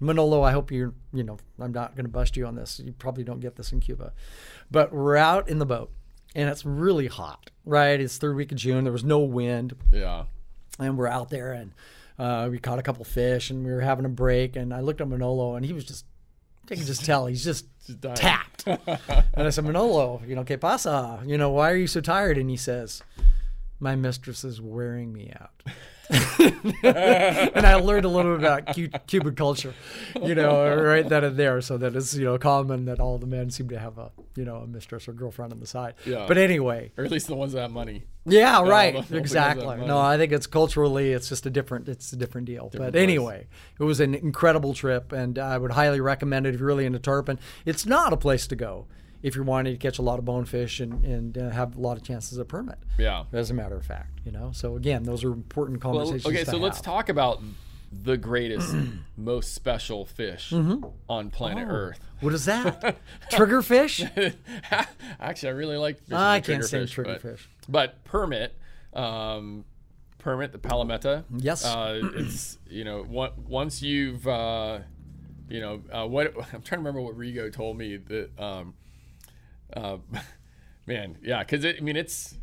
Manolo, 0.01 0.43
I 0.43 0.53
hope 0.53 0.71
you're, 0.71 0.95
you 1.13 1.25
know, 1.25 1.39
I'm 1.61 1.73
not 1.73 1.97
going 1.97 2.05
to 2.05 2.11
bust 2.11 2.37
you 2.37 2.47
on 2.47 2.55
this. 2.55 2.79
You 2.81 2.93
probably 2.93 3.25
don't 3.25 3.41
get 3.41 3.57
this 3.57 3.73
in 3.73 3.81
Cuba. 3.81 4.13
But 4.71 4.93
we're 4.93 5.17
out 5.17 5.49
in 5.49 5.59
the 5.59 5.67
boat 5.67 5.91
and 6.37 6.49
it's 6.49 6.65
really 6.65 7.07
hot, 7.09 7.51
right? 7.65 8.01
It's 8.01 8.17
third 8.19 8.37
week 8.37 8.53
of 8.53 8.59
June. 8.59 8.85
There 8.85 8.93
was 8.93 9.03
no 9.05 9.19
wind 9.21 9.75
Yeah. 9.93 10.25
and 10.79 10.97
we're 10.97 11.09
out 11.09 11.31
there 11.31 11.53
and 11.53 11.73
uh, 12.19 12.49
we 12.51 12.59
caught 12.59 12.79
a 12.79 12.83
couple 12.83 13.05
fish 13.05 13.51
and 13.51 13.65
we 13.65 13.71
were 13.73 13.81
having 13.81 14.05
a 14.05 14.09
break. 14.09 14.57
And 14.57 14.73
I 14.75 14.81
looked 14.81 15.01
at 15.01 15.09
Manolo 15.09 15.55
and 15.55 15.65
he 15.65 15.73
was 15.73 15.85
just, 15.85 16.05
I 16.71 16.75
can 16.75 16.85
just 16.85 17.05
tell 17.05 17.27
he's 17.27 17.45
just 17.45 17.67
Just 17.87 18.03
tapped. 18.17 18.67
and 18.67 18.79
I 19.35 19.49
said, 19.51 19.65
Manolo, 19.65 20.21
you 20.27 20.35
know, 20.37 20.45
que 20.45 20.59
pasa? 20.59 21.23
You 21.25 21.39
know, 21.39 21.49
why 21.51 21.71
are 21.71 21.77
you 21.77 21.87
so 21.87 22.03
tired? 22.03 22.37
And 22.37 22.51
he 22.51 22.57
says, 22.59 23.03
my 23.81 23.97
mistress 23.97 24.45
is 24.45 24.61
wearing 24.61 25.11
me 25.13 25.33
out. 25.41 25.63
and 26.83 27.67
I 27.67 27.75
learned 27.75 28.05
a 28.05 28.09
little 28.09 28.37
bit 28.37 28.47
about 28.47 28.75
Cu- 28.75 28.89
Cuban 29.07 29.35
culture, 29.35 29.75
you 30.23 30.35
know, 30.35 30.75
right 30.83 31.07
then 31.09 31.25
and 31.25 31.37
there. 31.37 31.61
So 31.61 31.77
that 31.79 31.95
it's, 31.95 32.15
you 32.15 32.25
know, 32.25 32.39
common 32.39 32.87
that 32.87 33.01
all 33.01 33.19
the 33.19 33.27
men 33.27 33.51
seem 33.51 33.69
to 33.69 33.79
have 33.79 33.99
a, 33.99 34.11
you 34.35 34.45
know, 34.45 34.57
a 34.57 34.67
mistress 34.67 35.09
or 35.09 35.13
girlfriend 35.13 35.53
on 35.53 35.61
the 35.61 35.67
side. 35.67 35.95
Yeah. 36.07 36.25
But 36.27 36.39
anyway, 36.39 36.93
Or 36.97 37.05
at 37.05 37.11
least 37.11 37.27
the 37.27 37.35
ones 37.37 37.53
that 37.53 37.61
have 37.63 37.71
money. 37.71 38.05
yeah, 38.25 38.63
right. 38.63 38.93
the 38.93 38.99
ones 38.99 39.09
that 39.11 39.19
exactly. 39.19 39.77
No. 39.87 39.99
I 39.99 40.17
think 40.17 40.33
it's 40.33 40.47
culturally, 40.47 41.13
it's 41.13 41.29
just 41.29 41.45
a 41.47 41.51
different, 41.51 41.89
it's 41.89 42.13
a 42.13 42.17
different 42.17 42.47
deal. 42.47 42.69
Different 42.69 42.93
but 42.93 42.99
place. 42.99 43.03
anyway, 43.03 43.47
it 43.79 43.85
was 43.85 44.01
an 44.01 44.15
incredible 44.15 44.75
trip, 44.75 45.13
and 45.13 45.39
I 45.39 45.59
would 45.59 45.73
highly 45.73 46.01
recommend 46.01 46.47
it 46.47 46.55
if 46.55 46.61
you're 46.61 46.67
really 46.67 46.87
into 46.87 46.99
tarpon. 46.99 47.39
It's 47.67 47.85
not 47.85 48.13
a 48.13 48.17
place 48.17 48.47
to 48.49 48.57
go 48.57 48.87
if 49.23 49.35
you're 49.35 49.45
wanting 49.45 49.73
to 49.75 49.79
catch 49.79 49.99
a 49.99 50.03
lot 50.03 50.19
of 50.19 50.25
bonefish 50.25 50.81
and, 50.81 51.05
and 51.05 51.37
uh, 51.39 51.51
have 51.51 51.77
a 51.77 51.81
lot 51.81 51.97
of 51.97 52.03
chances 52.05 52.39
of 52.39 52.47
permit. 52.49 52.79
Yeah. 52.99 53.25
As 53.33 53.51
a 53.51 53.55
matter 53.55 53.77
of 53.77 53.85
fact, 53.85 54.21
you 54.25 54.33
know. 54.33 54.51
So 54.53 54.77
again, 54.77 55.03
those 55.03 55.25
are 55.25 55.33
important 55.33 55.83
Well, 55.83 55.95
conversations. 55.95 56.27
okay, 56.27 56.45
to 56.45 56.51
so 56.53 56.57
let's 56.57 56.81
talk 56.81 57.09
about 57.09 57.41
the 57.91 58.17
greatest, 58.17 58.75
most 59.17 59.55
special 59.55 60.05
fish 60.05 60.53
on 60.53 61.31
planet 61.31 61.67
Oh, 61.69 61.75
Earth. 61.75 62.01
What 62.21 62.35
is 62.35 62.45
that? 62.45 62.97
Triggerfish? 63.33 64.35
Actually, 65.21 65.49
I 65.49 65.53
really 65.53 65.77
like. 65.77 65.99
fishing 66.01 66.15
I 66.17 66.41
can't 66.41 66.65
say 66.65 66.81
triggerfish, 66.83 67.47
but-. 67.67 67.73
But 67.73 68.05
permit, 68.05 68.55
um, 68.93 69.65
permit 70.19 70.53
the 70.53 70.59
Palometa. 70.59 71.25
Yes. 71.37 71.65
Uh, 71.65 72.01
it's 72.15 72.59
you 72.69 72.85
know 72.85 73.03
one, 73.03 73.31
once 73.47 73.83
you've 73.83 74.27
uh, 74.29 74.81
you 75.49 75.61
know 75.61 75.83
uh, 75.93 76.07
what 76.07 76.35
I'm 76.37 76.63
trying 76.63 76.63
to 76.63 76.77
remember 76.79 77.01
what 77.01 77.17
Rigo 77.17 77.53
told 77.53 77.79
me 77.79 77.97
that 77.97 78.39
um, 78.39 78.75
uh, 79.77 79.99
man 80.87 81.19
yeah 81.23 81.41
because 81.45 81.65
I 81.65 81.81
mean 81.81 81.97
it's 81.97 82.37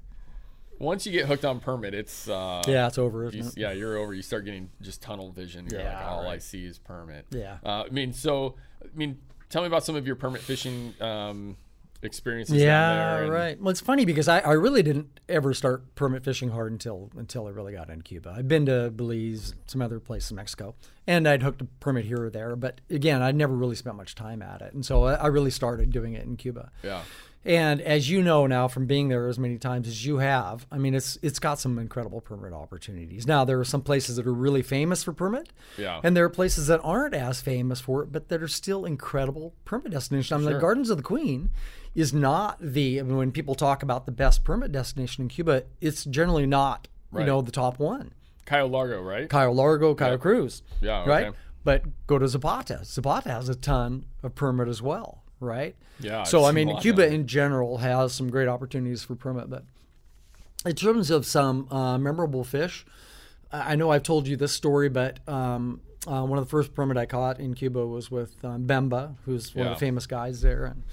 once 0.77 1.05
you 1.05 1.11
get 1.11 1.25
hooked 1.25 1.45
on 1.45 1.59
permit 1.59 1.93
it's 1.93 2.27
uh, 2.27 2.61
Yeah, 2.67 2.87
it's 2.87 2.97
over, 2.97 3.29
you, 3.31 3.45
it? 3.47 3.57
yeah 3.57 3.71
you're 3.71 3.97
over 3.97 4.13
you 4.13 4.21
start 4.21 4.45
getting 4.45 4.69
just 4.81 5.01
tunnel 5.01 5.31
vision 5.31 5.67
you're 5.69 5.79
like 5.79 5.89
Yeah, 5.91 6.09
all 6.09 6.27
I 6.27 6.37
see 6.39 6.65
is 6.65 6.77
permit 6.77 7.25
Yeah. 7.31 7.57
uh, 7.65 7.85
I 7.85 7.89
mean 7.89 8.13
so 8.13 8.55
I 8.83 8.87
mean 8.95 9.17
tell 9.49 9.61
me 9.61 9.67
about 9.67 9.83
some 9.83 9.95
of 9.95 10.05
your 10.05 10.15
permit 10.15 10.41
fishing 10.41 10.93
um, 11.01 11.55
experiences 12.05 12.55
Yeah, 12.55 12.65
down 12.89 12.97
there 13.15 13.23
and- 13.23 13.33
right. 13.33 13.59
Well, 13.61 13.69
it's 13.71 13.81
funny 13.81 14.05
because 14.05 14.27
I, 14.27 14.39
I 14.39 14.53
really 14.53 14.83
didn't 14.83 15.19
ever 15.27 15.53
start 15.53 15.95
permit 15.95 16.23
fishing 16.23 16.49
hard 16.49 16.71
until 16.71 17.09
until 17.17 17.47
I 17.47 17.49
really 17.49 17.73
got 17.73 17.89
into 17.89 18.03
Cuba. 18.03 18.33
I'd 18.37 18.47
been 18.47 18.65
to 18.67 18.91
Belize, 18.91 19.53
some 19.67 19.81
other 19.81 19.99
places 19.99 20.31
in 20.31 20.37
Mexico, 20.37 20.75
and 21.07 21.27
I'd 21.27 21.43
hooked 21.43 21.61
a 21.61 21.65
permit 21.79 22.05
here 22.05 22.23
or 22.25 22.29
there. 22.29 22.55
But 22.55 22.81
again, 22.89 23.21
I'd 23.21 23.35
never 23.35 23.53
really 23.55 23.75
spent 23.75 23.95
much 23.97 24.15
time 24.15 24.41
at 24.41 24.61
it, 24.61 24.73
and 24.73 24.85
so 24.85 25.03
I, 25.05 25.13
I 25.15 25.27
really 25.27 25.51
started 25.51 25.91
doing 25.91 26.13
it 26.13 26.23
in 26.23 26.37
Cuba. 26.37 26.71
yeah 26.83 27.01
And 27.47 27.79
as 27.81 28.09
you 28.09 28.23
know 28.23 28.47
now 28.47 28.67
from 28.67 28.87
being 28.87 29.09
there 29.09 29.27
as 29.27 29.37
many 29.37 29.59
times 29.59 29.87
as 29.87 30.03
you 30.03 30.17
have, 30.17 30.65
I 30.71 30.77
mean 30.79 30.95
it's 30.95 31.19
it's 31.21 31.37
got 31.37 31.59
some 31.59 31.77
incredible 31.77 32.19
permit 32.21 32.53
opportunities. 32.53 33.27
Now 33.27 33.45
there 33.45 33.59
are 33.59 33.65
some 33.65 33.81
places 33.83 34.15
that 34.15 34.25
are 34.25 34.33
really 34.33 34.63
famous 34.63 35.03
for 35.03 35.13
permit, 35.13 35.49
Yeah. 35.77 36.01
and 36.03 36.17
there 36.17 36.25
are 36.25 36.29
places 36.29 36.65
that 36.67 36.81
aren't 36.83 37.13
as 37.13 37.41
famous 37.41 37.79
for 37.79 38.01
it, 38.01 38.11
but 38.11 38.29
that 38.29 38.41
are 38.41 38.47
still 38.47 38.83
incredible 38.85 39.53
permit 39.63 39.91
destinations. 39.91 40.31
I 40.31 40.37
mean, 40.43 40.53
the 40.53 40.59
Gardens 40.59 40.89
of 40.89 40.97
the 40.97 41.03
Queen 41.03 41.51
is 41.95 42.13
not 42.13 42.57
the 42.59 42.99
I 42.99 43.03
mean, 43.03 43.17
when 43.17 43.31
people 43.31 43.55
talk 43.55 43.81
about 43.81 44.05
the 44.05 44.11
best 44.11 44.43
permit 44.43 44.71
destination 44.71 45.23
in 45.23 45.29
Cuba, 45.29 45.63
it's 45.81 46.03
generally 46.05 46.45
not 46.45 46.87
you 47.13 47.23
know 47.23 47.41
the 47.41 47.51
top 47.51 47.79
one. 47.79 48.13
Cayo 48.45 48.67
Largo 48.67 49.01
right 49.01 49.29
Cayo 49.29 49.51
Largo, 49.51 49.95
Cayo 49.95 50.17
Cruz, 50.17 50.61
Yeah, 50.81 51.01
okay. 51.01 51.09
right. 51.09 51.33
But 51.63 51.83
go 52.05 52.19
to 52.19 52.27
Zapata. 52.27 52.81
Zapata 52.85 53.29
has 53.29 53.49
a 53.49 53.55
ton 53.55 54.05
of 54.21 54.35
permit 54.35 54.67
as 54.67 54.81
well, 54.83 55.23
right? 55.39 55.75
Yeah, 55.99 56.21
So 56.23 56.45
I 56.45 56.51
mean, 56.51 56.77
Cuba 56.77 57.07
in 57.11 57.25
general 57.25 57.77
has 57.79 58.13
some 58.13 58.29
great 58.29 58.47
opportunities 58.47 59.03
for 59.03 59.15
permit, 59.15 59.49
but 59.49 59.63
in 60.65 60.75
terms 60.75 61.09
of 61.09 61.25
some 61.25 61.67
uh, 61.71 61.97
memorable 61.97 62.43
fish, 62.43 62.85
I 63.51 63.73
I 63.73 63.75
know 63.75 63.89
I've 63.91 64.03
told 64.03 64.27
you 64.27 64.35
this 64.35 64.51
story, 64.51 64.89
but 64.89 65.19
um, 65.27 65.79
uh, 66.05 66.23
one 66.23 66.37
of 66.37 66.45
the 66.45 66.49
first 66.49 66.73
permit 66.75 66.97
I 66.97 67.05
caught 67.07 67.39
in 67.39 67.53
Cuba 67.55 67.85
was 67.87 68.11
with 68.11 68.43
um, 68.43 68.67
Bemba, 68.67 69.15
who's 69.25 69.55
one 69.55 69.65
Yeah. 69.65 69.71
of 69.71 69.79
the 69.79 69.85
famous 69.85 70.05
guys 70.05 70.41
there, 70.41 70.65
and 70.65 70.83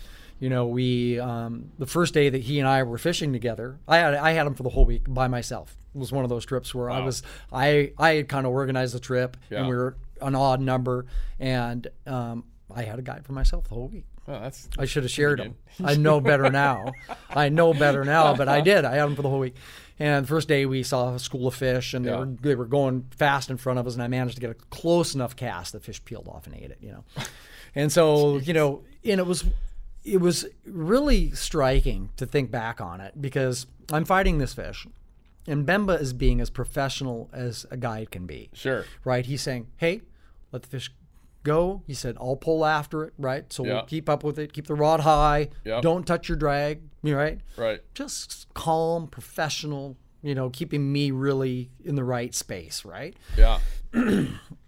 you 0.42 0.48
know 0.50 0.66
we 0.66 1.18
um, 1.20 1.70
the 1.78 1.86
first 1.86 2.12
day 2.14 2.28
that 2.28 2.42
he 2.42 2.58
and 2.58 2.68
I 2.68 2.82
were 2.82 2.98
fishing 2.98 3.32
together, 3.32 3.78
I 3.86 3.96
had 3.98 4.14
I 4.14 4.32
had 4.32 4.46
him 4.46 4.54
for 4.54 4.64
the 4.64 4.68
whole 4.70 4.84
week 4.84 5.04
by 5.08 5.28
myself. 5.28 5.76
It 5.94 5.98
was 5.98 6.10
one 6.10 6.24
of 6.24 6.30
those 6.30 6.44
trips 6.44 6.74
where 6.74 6.90
I 6.90 7.00
was 7.00 7.22
I 7.52 7.92
I 7.98 8.14
had 8.16 8.28
kind 8.28 8.44
of 8.46 8.52
organized 8.52 8.94
the 8.94 9.00
trip, 9.00 9.36
Yeah. 9.50 9.60
and 9.60 9.68
we 9.68 9.76
were 9.76 9.96
an 10.20 10.34
odd 10.34 10.60
number, 10.60 11.06
and 11.38 11.86
um, 12.06 12.44
I 12.74 12.82
had 12.82 12.98
a 12.98 13.02
guide 13.02 13.24
for 13.24 13.32
myself 13.34 13.68
the 13.68 13.74
whole 13.74 13.88
week. 13.88 14.04
oh, 14.26 14.32
that's 14.40 14.68
I 14.78 14.84
should 14.86 15.04
have 15.04 15.12
shared 15.12 15.38
them. 15.38 15.54
I 15.84 15.94
know 15.96 16.20
better 16.20 16.50
now. 16.50 16.92
I 17.30 17.48
know 17.48 17.72
better 17.74 18.04
now, 18.04 18.34
but 18.34 18.48
I 18.48 18.60
did. 18.72 18.84
I 18.84 18.96
had 18.96 19.04
them 19.06 19.16
for 19.16 19.22
the 19.22 19.28
whole 19.30 19.40
week. 19.40 19.54
And 19.98 20.26
first 20.26 20.48
day 20.48 20.66
we 20.66 20.82
saw 20.82 21.14
a 21.14 21.18
school 21.20 21.46
of 21.46 21.54
fish, 21.54 21.94
and 21.94 22.04
they 22.04 22.10
Yeah. 22.10 22.18
were 22.20 22.26
they 22.26 22.54
were 22.56 22.66
going 22.66 23.06
fast 23.16 23.48
in 23.50 23.56
front 23.58 23.78
of 23.78 23.86
us, 23.86 23.94
and 23.94 24.02
I 24.02 24.08
managed 24.08 24.34
to 24.36 24.40
get 24.40 24.50
a 24.50 24.54
close 24.54 25.14
enough 25.14 25.36
cast 25.36 25.72
that 25.74 25.84
fish 25.84 26.04
peeled 26.04 26.26
off 26.26 26.46
and 26.46 26.56
ate 26.56 26.70
it. 26.70 26.78
You 26.80 26.92
know, 26.92 27.04
and 27.76 27.92
so 27.92 28.38
you 28.38 28.54
know, 28.54 28.82
and 29.04 29.20
it 29.20 29.26
was 29.26 29.44
it 30.04 30.20
was 30.20 30.46
really 30.66 31.30
striking 31.32 32.10
to 32.16 32.26
think 32.26 32.50
back 32.50 32.80
on 32.80 33.00
it 33.00 33.20
because 33.20 33.66
I'm 33.92 34.04
fighting 34.04 34.38
this 34.38 34.54
fish, 34.54 34.86
and 35.46 35.66
Bemba 35.66 36.00
is 36.00 36.12
being 36.12 36.40
as 36.40 36.50
professional 36.50 37.30
as 37.32 37.66
a 37.70 37.76
guide 37.76 38.10
can 38.10 38.26
be 38.26 38.50
sure 38.52 38.84
right? 39.04 39.24
He's 39.26 39.42
saying, 39.42 39.68
"Hey, 39.76 40.02
let 40.50 40.62
the 40.62 40.68
fish 40.68 40.92
go." 41.42 41.82
He 41.86 41.94
said, 41.94 42.16
"I'll 42.20 42.36
pull 42.36 42.64
after 42.64 43.04
it." 43.04 43.12
Right? 43.18 43.52
So 43.52 43.64
Yeah. 43.64 43.74
we'll 43.74 43.82
keep 43.86 44.08
up 44.08 44.24
with 44.24 44.38
it. 44.38 44.52
Keep 44.52 44.66
the 44.66 44.74
rod 44.74 45.00
high. 45.00 45.48
Yep. 45.64 45.82
Don't 45.82 46.06
touch 46.06 46.28
your 46.28 46.36
drag. 46.36 46.82
You 47.02 47.16
right? 47.16 47.40
right 47.56 47.80
Just 47.94 48.46
calm, 48.54 49.08
professional. 49.08 49.96
You 50.22 50.36
know, 50.36 50.50
keeping 50.50 50.92
me 50.92 51.10
really 51.10 51.70
in 51.84 51.96
the 51.96 52.04
right 52.04 52.32
space. 52.34 52.84
Right? 52.84 53.16
yeah 53.36 53.58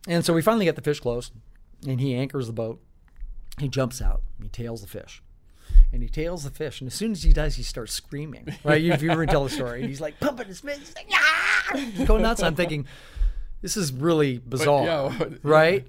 And 0.07 0.25
so 0.25 0.35
we 0.35 0.43
finally 0.43 0.65
get 0.67 0.77
the 0.77 0.83
fish 0.83 1.01
close, 1.01 1.31
and 1.87 2.01
he 2.01 2.15
anchors 2.15 2.47
the 2.47 2.53
boat. 2.53 2.81
He 3.59 3.69
jumps 3.69 4.03
out. 4.03 4.23
He 4.43 4.49
tails 4.49 4.83
the 4.83 4.89
fish. 4.89 5.23
And 5.93 6.03
he 6.03 6.09
tails 6.09 6.43
the 6.45 6.51
fish, 6.51 6.81
and 6.81 6.89
as 6.89 6.95
soon 6.95 7.13
as 7.13 7.23
he 7.23 7.33
does, 7.33 7.55
he 7.55 7.63
starts 7.63 7.93
screaming. 7.93 8.57
Right? 8.65 8.83
If 8.85 9.01
you 9.03 9.11
ever 9.11 9.27
tell 9.27 9.45
the 9.45 9.51
story, 9.51 9.81
and 9.81 9.89
he's 9.89 10.01
like 10.01 10.19
pumping 10.19 10.47
his 10.49 10.61
fist, 10.61 10.81
he's 10.81 10.95
like, 10.97 11.07
"Ah!" 11.13 12.05
Going 12.05 12.23
nuts. 12.23 12.43
I'm 12.43 12.55
thinking, 12.57 12.87
this 13.63 13.77
is 13.77 13.93
really 13.93 14.39
bizarre, 14.39 14.85
yeah, 14.85 15.27
right? 15.43 15.87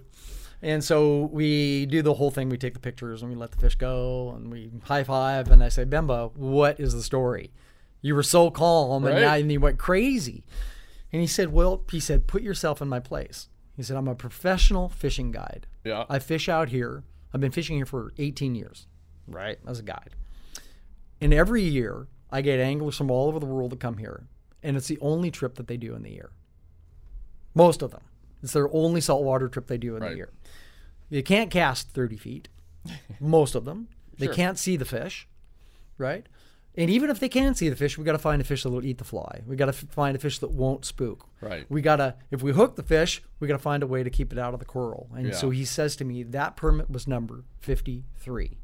And 0.61 0.83
so 0.83 1.29
we 1.31 1.85
do 1.87 2.01
the 2.01 2.13
whole 2.13 2.31
thing. 2.31 2.49
We 2.49 2.57
take 2.57 2.73
the 2.73 2.79
pictures 2.79 3.21
and 3.21 3.29
we 3.31 3.35
let 3.37 3.51
the 3.51 3.57
fish 3.57 3.75
go, 3.75 4.33
and 4.35 4.51
we 4.51 4.71
high 4.83 5.03
five. 5.03 5.49
And 5.51 5.63
I 5.63 5.69
say, 5.69 5.85
Bemba, 5.85 6.35
what 6.35 6.79
is 6.79 6.93
the 6.93 7.03
story? 7.03 7.51
You 8.01 8.13
were 8.15 8.23
so 8.23 8.51
calm, 8.51 9.03
and 9.05 9.15
Right. 9.15 9.21
now 9.21 9.33
you 9.35 9.59
went 9.59 9.79
crazy. 9.79 10.43
And 11.11 11.19
he 11.21 11.27
said, 11.27 11.51
Well, 11.51 11.83
he 11.91 11.99
said, 11.99 12.27
put 12.27 12.41
yourself 12.43 12.81
in 12.81 12.87
my 12.87 12.99
place. 12.99 13.47
He 13.75 13.83
said, 13.83 13.97
I'm 13.97 14.07
a 14.07 14.15
professional 14.15 14.89
fishing 14.89 15.31
guide. 15.31 15.65
yeah 15.83 16.05
I 16.09 16.19
fish 16.19 16.47
out 16.47 16.69
here. 16.69 17.03
I've 17.33 17.41
been 17.41 17.51
fishing 17.51 17.75
here 17.77 17.85
for 17.85 18.13
18 18.17 18.53
years, 18.55 18.87
right, 19.27 19.57
as 19.67 19.79
a 19.79 19.83
guide. 19.83 20.11
And 21.21 21.33
every 21.33 21.61
year, 21.63 22.07
I 22.31 22.41
get 22.41 22.59
anglers 22.59 22.97
from 22.97 23.09
all 23.09 23.27
over 23.27 23.39
the 23.39 23.45
world 23.45 23.71
that 23.71 23.79
come 23.79 23.97
here, 23.97 24.27
and 24.63 24.75
it's 24.75 24.87
the 24.87 24.99
only 25.01 25.31
trip 25.31 25.55
that 25.55 25.67
they 25.67 25.77
do 25.77 25.95
in 25.95 26.03
the 26.03 26.11
year. 26.11 26.31
Most 27.53 27.81
of 27.81 27.91
them. 27.91 28.01
It's 28.43 28.53
their 28.53 28.69
only 28.73 29.01
saltwater 29.01 29.47
trip 29.47 29.67
they 29.67 29.77
do 29.77 29.95
in 29.95 30.01
Right. 30.03 30.09
the 30.11 30.15
year. 30.17 30.29
You 31.09 31.23
can't 31.23 31.49
cast 31.51 31.89
30 31.89 32.17
feet, 32.17 32.49
most 33.19 33.55
of 33.55 33.65
them. 33.65 33.87
They 34.17 34.25
Sure. 34.27 34.35
can't 34.35 34.57
see 34.59 34.75
the 34.77 34.85
fish, 34.85 35.27
right? 35.97 36.25
And 36.77 36.89
even 36.89 37.09
if 37.09 37.21
they 37.21 37.29
can 37.29 37.55
see 37.55 37.69
the 37.69 37.75
fish, 37.77 37.97
we 37.97 38.03
got 38.03 38.11
to 38.11 38.17
find 38.19 38.41
a 38.41 38.45
fish 38.45 38.63
that 38.63 38.69
will 38.69 38.83
eat 38.83 38.97
the 38.97 39.05
fly. 39.05 39.41
We 39.47 39.55
got 39.55 39.67
to 39.67 39.73
find 39.73 40.13
a 40.15 40.19
fish 40.19 40.39
that 40.39 40.51
won't 40.51 40.83
spook. 40.83 41.29
Right. 41.39 41.65
We 41.69 41.81
got 41.81 41.97
to, 41.97 42.15
if 42.31 42.43
we 42.43 42.51
hook 42.51 42.75
the 42.75 42.83
fish, 42.83 43.23
we 43.39 43.47
got 43.47 43.53
to 43.53 43.59
find 43.63 43.81
a 43.81 43.87
way 43.87 44.03
to 44.03 44.09
keep 44.09 44.33
it 44.33 44.37
out 44.37 44.53
of 44.53 44.59
the 44.59 44.65
coral. 44.65 45.09
And 45.15 45.33
so 45.33 45.51
he 45.51 45.63
says 45.63 45.95
to 45.97 46.05
me, 46.05 46.23
that 46.23 46.57
permit 46.57 46.89
was 46.89 47.07
number 47.07 47.45
53. 47.61 48.57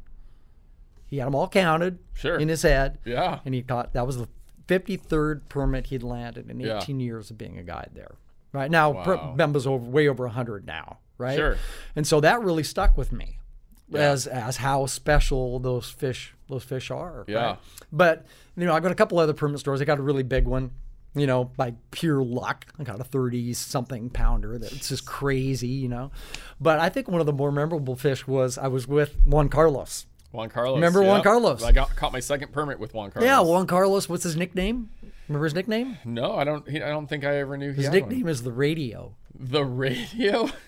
He 1.12 1.18
had 1.18 1.28
them 1.28 1.36
all 1.36 1.47
counted 1.47 1.99
Sure. 2.14 2.38
in 2.39 2.47
his 2.49 2.64
head. 2.64 2.97
yeah 3.05 3.39
And 3.45 3.53
he 3.53 3.62
thought 3.62 3.93
that 3.93 4.07
was 4.07 4.18
the 4.18 4.28
53rd 4.68 5.47
permit 5.49 5.88
he'd 5.88 6.01
landed 6.03 6.49
in 6.49 6.59
Yeah. 6.59 6.78
18 6.78 6.99
years 6.99 7.30
of 7.30 7.38
being 7.38 7.57
a 7.59 7.64
guide 7.64 7.91
there. 7.93 8.16
Right 8.53 8.72
now, 8.72 8.91
Wow. 8.91 9.36
Bemba's 9.38 9.68
over 9.68 9.86
way 9.86 10.07
over 10.07 10.26
100 10.26 10.66
now. 10.66 10.97
Right. 11.18 11.36
Sure. 11.38 11.57
And 11.95 12.07
so 12.07 12.20
that 12.22 12.41
really 12.41 12.64
stuck 12.64 12.97
with 12.97 13.12
me 13.12 13.38
Yeah. 13.89 13.99
as 14.12 14.26
as 14.26 14.57
how 14.57 14.86
special 14.88 15.59
those 15.59 15.89
fish 15.89 16.34
those 16.49 16.64
fish 16.64 16.89
are. 16.89 17.26
Yeah. 17.28 17.36
right? 17.45 17.57
But 17.91 18.26
you 18.55 18.66
know, 18.66 18.74
I 18.74 18.80
got 18.80 18.91
a 18.91 18.95
couple 18.95 19.20
other 19.20 19.34
permit 19.34 19.59
stores. 19.59 19.82
I 19.82 19.86
got 19.86 19.99
a 19.99 20.01
really 20.01 20.24
big 20.24 20.45
one. 20.47 20.72
You 21.14 21.28
know, 21.28 21.43
by 21.43 21.74
pure 21.91 22.24
luck, 22.24 22.68
I 22.80 22.84
got 22.86 23.01
a 23.01 23.03
30 23.03 23.51
something 23.53 24.09
pounder 24.09 24.57
that's 24.57 24.88
just 24.88 25.05
crazy, 25.05 25.68
you 25.68 25.89
know. 25.89 26.09
But 26.62 26.80
I 26.80 26.88
think 26.88 27.09
one 27.09 27.20
of 27.20 27.26
the 27.26 27.34
more 27.34 27.51
memorable 27.51 27.97
fish 27.97 28.26
was 28.26 28.57
I 28.57 28.68
was 28.70 28.88
with 28.88 29.16
Juan 29.26 29.49
Carlos. 29.49 30.05
Juan 30.32 30.49
Carlos. 30.49 30.75
Remember 30.75 31.01
Juan. 31.03 31.23
Carlos? 31.23 31.63
I 31.63 31.71
got 31.71 31.95
caught 31.95 32.13
my 32.13 32.19
second 32.19 32.51
permit 32.51 32.79
with 32.79 32.93
Juan 32.93 33.11
Carlos. 33.11 33.27
Yeah, 33.27 33.41
Juan 33.41 33.67
Carlos, 33.67 34.07
what's 34.07 34.23
his 34.23 34.36
nickname? 34.36 34.89
Remember 35.27 35.45
his 35.45 35.53
nickname? 35.55 35.97
No, 36.05 36.36
I 36.36 36.43
don't. 36.43 36.67
He, 36.69 36.82
I 36.82 36.89
don't 36.89 37.07
think 37.07 37.23
I 37.23 37.38
ever 37.38 37.57
knew 37.57 37.71
His 37.73 37.89
nickname 37.89 38.23
one. 38.23 38.29
is 38.32 38.43
the 38.43 38.51
radio. 38.51 39.15
The 39.38 39.63
radio. 39.65 40.49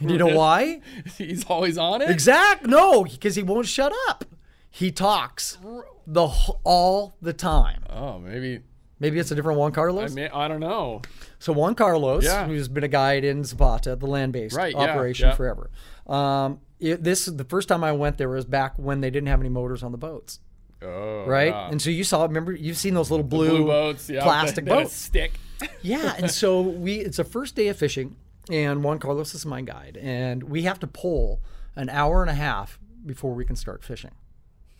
You 0.00 0.16
know 0.16 0.28
why? 0.28 0.80
He's 1.18 1.44
always 1.46 1.76
on 1.76 2.02
it. 2.02 2.08
Exact. 2.08 2.64
No, 2.64 3.02
because 3.02 3.34
he 3.34 3.42
won't 3.42 3.66
shut 3.66 3.92
up. 4.08 4.24
He 4.70 4.92
talks 4.92 5.58
the 6.06 6.28
all 6.62 7.16
the 7.20 7.32
time. 7.32 7.82
Oh, 7.90 8.20
maybe. 8.20 8.60
Maybe 9.00 9.18
it's 9.18 9.32
a 9.32 9.34
different 9.34 9.58
Juan 9.58 9.72
Carlos. 9.72 10.12
I 10.12 10.14
mean, 10.14 10.30
I 10.32 10.46
don't 10.46 10.60
know. 10.60 11.02
So 11.40 11.52
Juan 11.52 11.74
Carlos, 11.74 12.22
Yeah. 12.22 12.46
who's 12.46 12.68
been 12.68 12.84
a 12.84 12.88
guide 12.88 13.24
in 13.24 13.42
Zapata, 13.42 13.96
the 13.96 14.06
land-based 14.06 14.54
Right, 14.54 14.72
operation 14.72 15.30
yeah. 15.30 15.34
forever. 15.34 15.68
Um, 16.06 16.60
it, 16.80 17.02
this 17.04 17.26
the 17.26 17.44
first 17.44 17.68
time 17.68 17.82
I 17.84 17.92
went 17.92 18.18
there 18.18 18.28
was 18.28 18.44
back 18.44 18.74
when 18.76 19.00
they 19.00 19.10
didn't 19.10 19.28
have 19.28 19.40
any 19.40 19.48
motors 19.48 19.82
on 19.82 19.92
the 19.92 19.98
boats, 19.98 20.40
Oh, 20.82 21.24
right? 21.26 21.48
yeah. 21.48 21.68
And 21.70 21.82
so 21.82 21.90
you 21.90 22.04
saw, 22.04 22.22
remember, 22.22 22.52
you've 22.52 22.76
seen 22.76 22.94
those 22.94 23.10
little 23.10 23.26
blue, 23.26 23.48
blue 23.50 23.66
boats, 23.66 24.08
yeah, 24.08 24.22
plastic 24.22 24.64
boats. 24.66 24.92
stick. 24.94 25.32
yeah, 25.82 26.14
and 26.18 26.30
so 26.30 26.60
we 26.60 26.96
it's 27.00 27.16
the 27.16 27.24
first 27.24 27.56
day 27.56 27.66
of 27.68 27.76
fishing, 27.76 28.14
and 28.50 28.84
Juan 28.84 28.98
Carlos 29.00 29.34
is 29.34 29.44
my 29.44 29.60
guide, 29.60 29.98
and 30.00 30.44
we 30.44 30.62
have 30.62 30.78
to 30.80 30.86
pull 30.86 31.40
an 31.74 31.88
hour 31.88 32.22
and 32.22 32.30
a 32.30 32.34
half 32.34 32.78
before 33.04 33.32
we 33.34 33.44
can 33.44 33.56
start 33.56 33.82
fishing, 33.84 34.12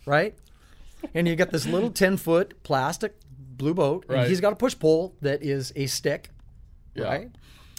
right? 0.05 0.35
and 1.13 1.27
you 1.29 1.35
got 1.37 1.49
this 1.51 1.65
little 1.65 1.89
10 2.05 2.17
foot 2.17 2.61
plastic 2.63 3.15
blue 3.57 3.73
boat, 3.73 4.05
and 4.09 4.17
Right. 4.19 4.27
he's 4.29 4.39
got 4.41 4.53
a 4.53 4.55
push 4.55 4.77
pole 4.77 5.15
that 5.21 5.41
is 5.43 5.71
a 5.75 5.85
stick, 5.87 6.29
Yeah. 6.95 7.03
right? 7.05 7.31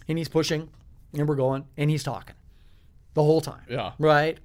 And 0.09 0.16
he's 0.18 0.29
pushing, 0.29 0.68
and 1.16 1.27
we're 1.29 1.37
going, 1.37 1.64
and 1.79 1.89
he's 1.91 2.03
talking 2.03 2.35
the 3.15 3.23
whole 3.23 3.41
time, 3.41 3.63
Yeah. 3.69 3.93
right? 3.99 4.39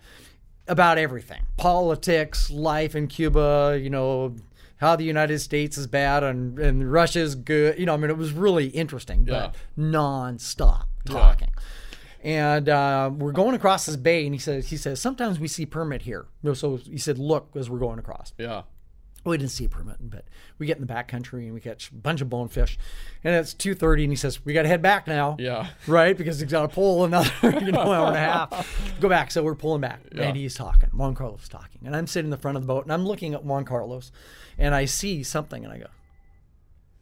About 0.68 0.97
everything 0.97 1.43
politics, 1.57 2.49
life 2.49 2.95
in 2.95 3.07
Cuba, 3.07 3.80
you 3.82 3.89
know, 3.89 4.36
how 4.78 4.95
the 4.95 5.03
United 5.03 5.39
States 5.39 5.78
is 5.78 5.88
bad 5.88 6.24
and, 6.24 6.57
and 6.59 6.91
Russia's 6.91 7.36
good. 7.36 7.78
You 7.80 7.86
know, 7.86 7.93
I 7.93 7.97
mean, 7.97 8.09
it 8.09 8.18
was 8.18 8.34
really 8.34 8.68
interesting, 8.68 9.26
Yeah. 9.28 9.47
but 9.51 9.55
non-stop 9.78 10.88
talking. 11.05 11.49
And 12.24 12.68
uh, 12.70 13.11
we're 13.16 13.32
going 13.32 13.53
across 13.53 13.86
this 13.86 13.95
bay, 13.97 14.26
and 14.26 14.34
he 14.34 14.39
says, 14.39 14.70
he 14.70 14.78
says, 14.78 14.99
sometimes 14.99 15.39
we 15.39 15.47
see 15.47 15.66
permit 15.68 16.01
here. 16.01 16.26
So 16.55 16.78
he 16.78 16.97
said, 16.97 17.20
look, 17.20 17.49
as 17.55 17.70
we're 17.70 17.78
going 17.78 17.99
across. 17.99 18.34
Yeah. 18.39 18.63
We 19.26 19.38
didn't 19.38 19.51
see 19.51 19.65
a 19.65 19.69
permit, 19.69 19.97
but 19.99 20.23
we 20.59 20.67
get 20.67 20.78
in 20.78 20.82
the 20.82 20.88
back 20.88 21.07
country 21.07 21.45
and 21.45 21.53
we 21.53 21.59
catch 21.59 21.89
a 21.89 21.95
bunch 21.95 22.21
of 22.21 22.30
bonefish. 22.30 22.78
And 23.23 23.34
it's 23.36 23.53
2.30 23.55 24.03
and 24.03 24.11
he 24.11 24.15
says, 24.15 24.45
we 24.45 24.53
got 24.53 24.61
to 24.61 24.67
head 24.67 24.82
back 24.82 25.07
now. 25.07 25.36
Yeah. 25.39 25.67
Right? 25.88 26.15
Because 26.17 26.39
he's 26.39 26.51
got 26.51 26.61
to 26.61 26.67
pull 26.67 27.03
another 27.05 27.30
you 27.43 27.71
know, 27.71 27.80
hour 27.91 28.07
and 28.07 28.15
a 28.15 28.19
half. 28.19 28.95
Go 29.01 29.09
back. 29.09 29.32
So 29.32 29.43
we're 29.43 29.55
pulling 29.55 29.82
back. 29.82 30.01
Yeah. 30.13 30.23
And 30.23 30.38
he's 30.38 30.53
talking. 30.55 30.89
Juan 30.93 31.15
Carlos 31.15 31.43
is 31.43 31.49
talking. 31.49 31.82
And 31.86 31.95
I'm 31.95 32.07
sitting 32.07 32.28
in 32.28 32.32
the 32.32 32.38
front 32.38 32.55
of 32.57 32.63
the 32.63 32.67
boat 32.67 32.84
and 32.86 32.93
I'm 32.93 33.05
looking 33.05 33.34
at 33.34 33.43
Juan 33.43 33.65
Carlos 33.65 34.11
and 34.57 34.73
I 34.76 34.86
see 34.86 35.23
something 35.23 35.63
and 35.63 35.73
I 35.73 35.80
go, 35.80 35.88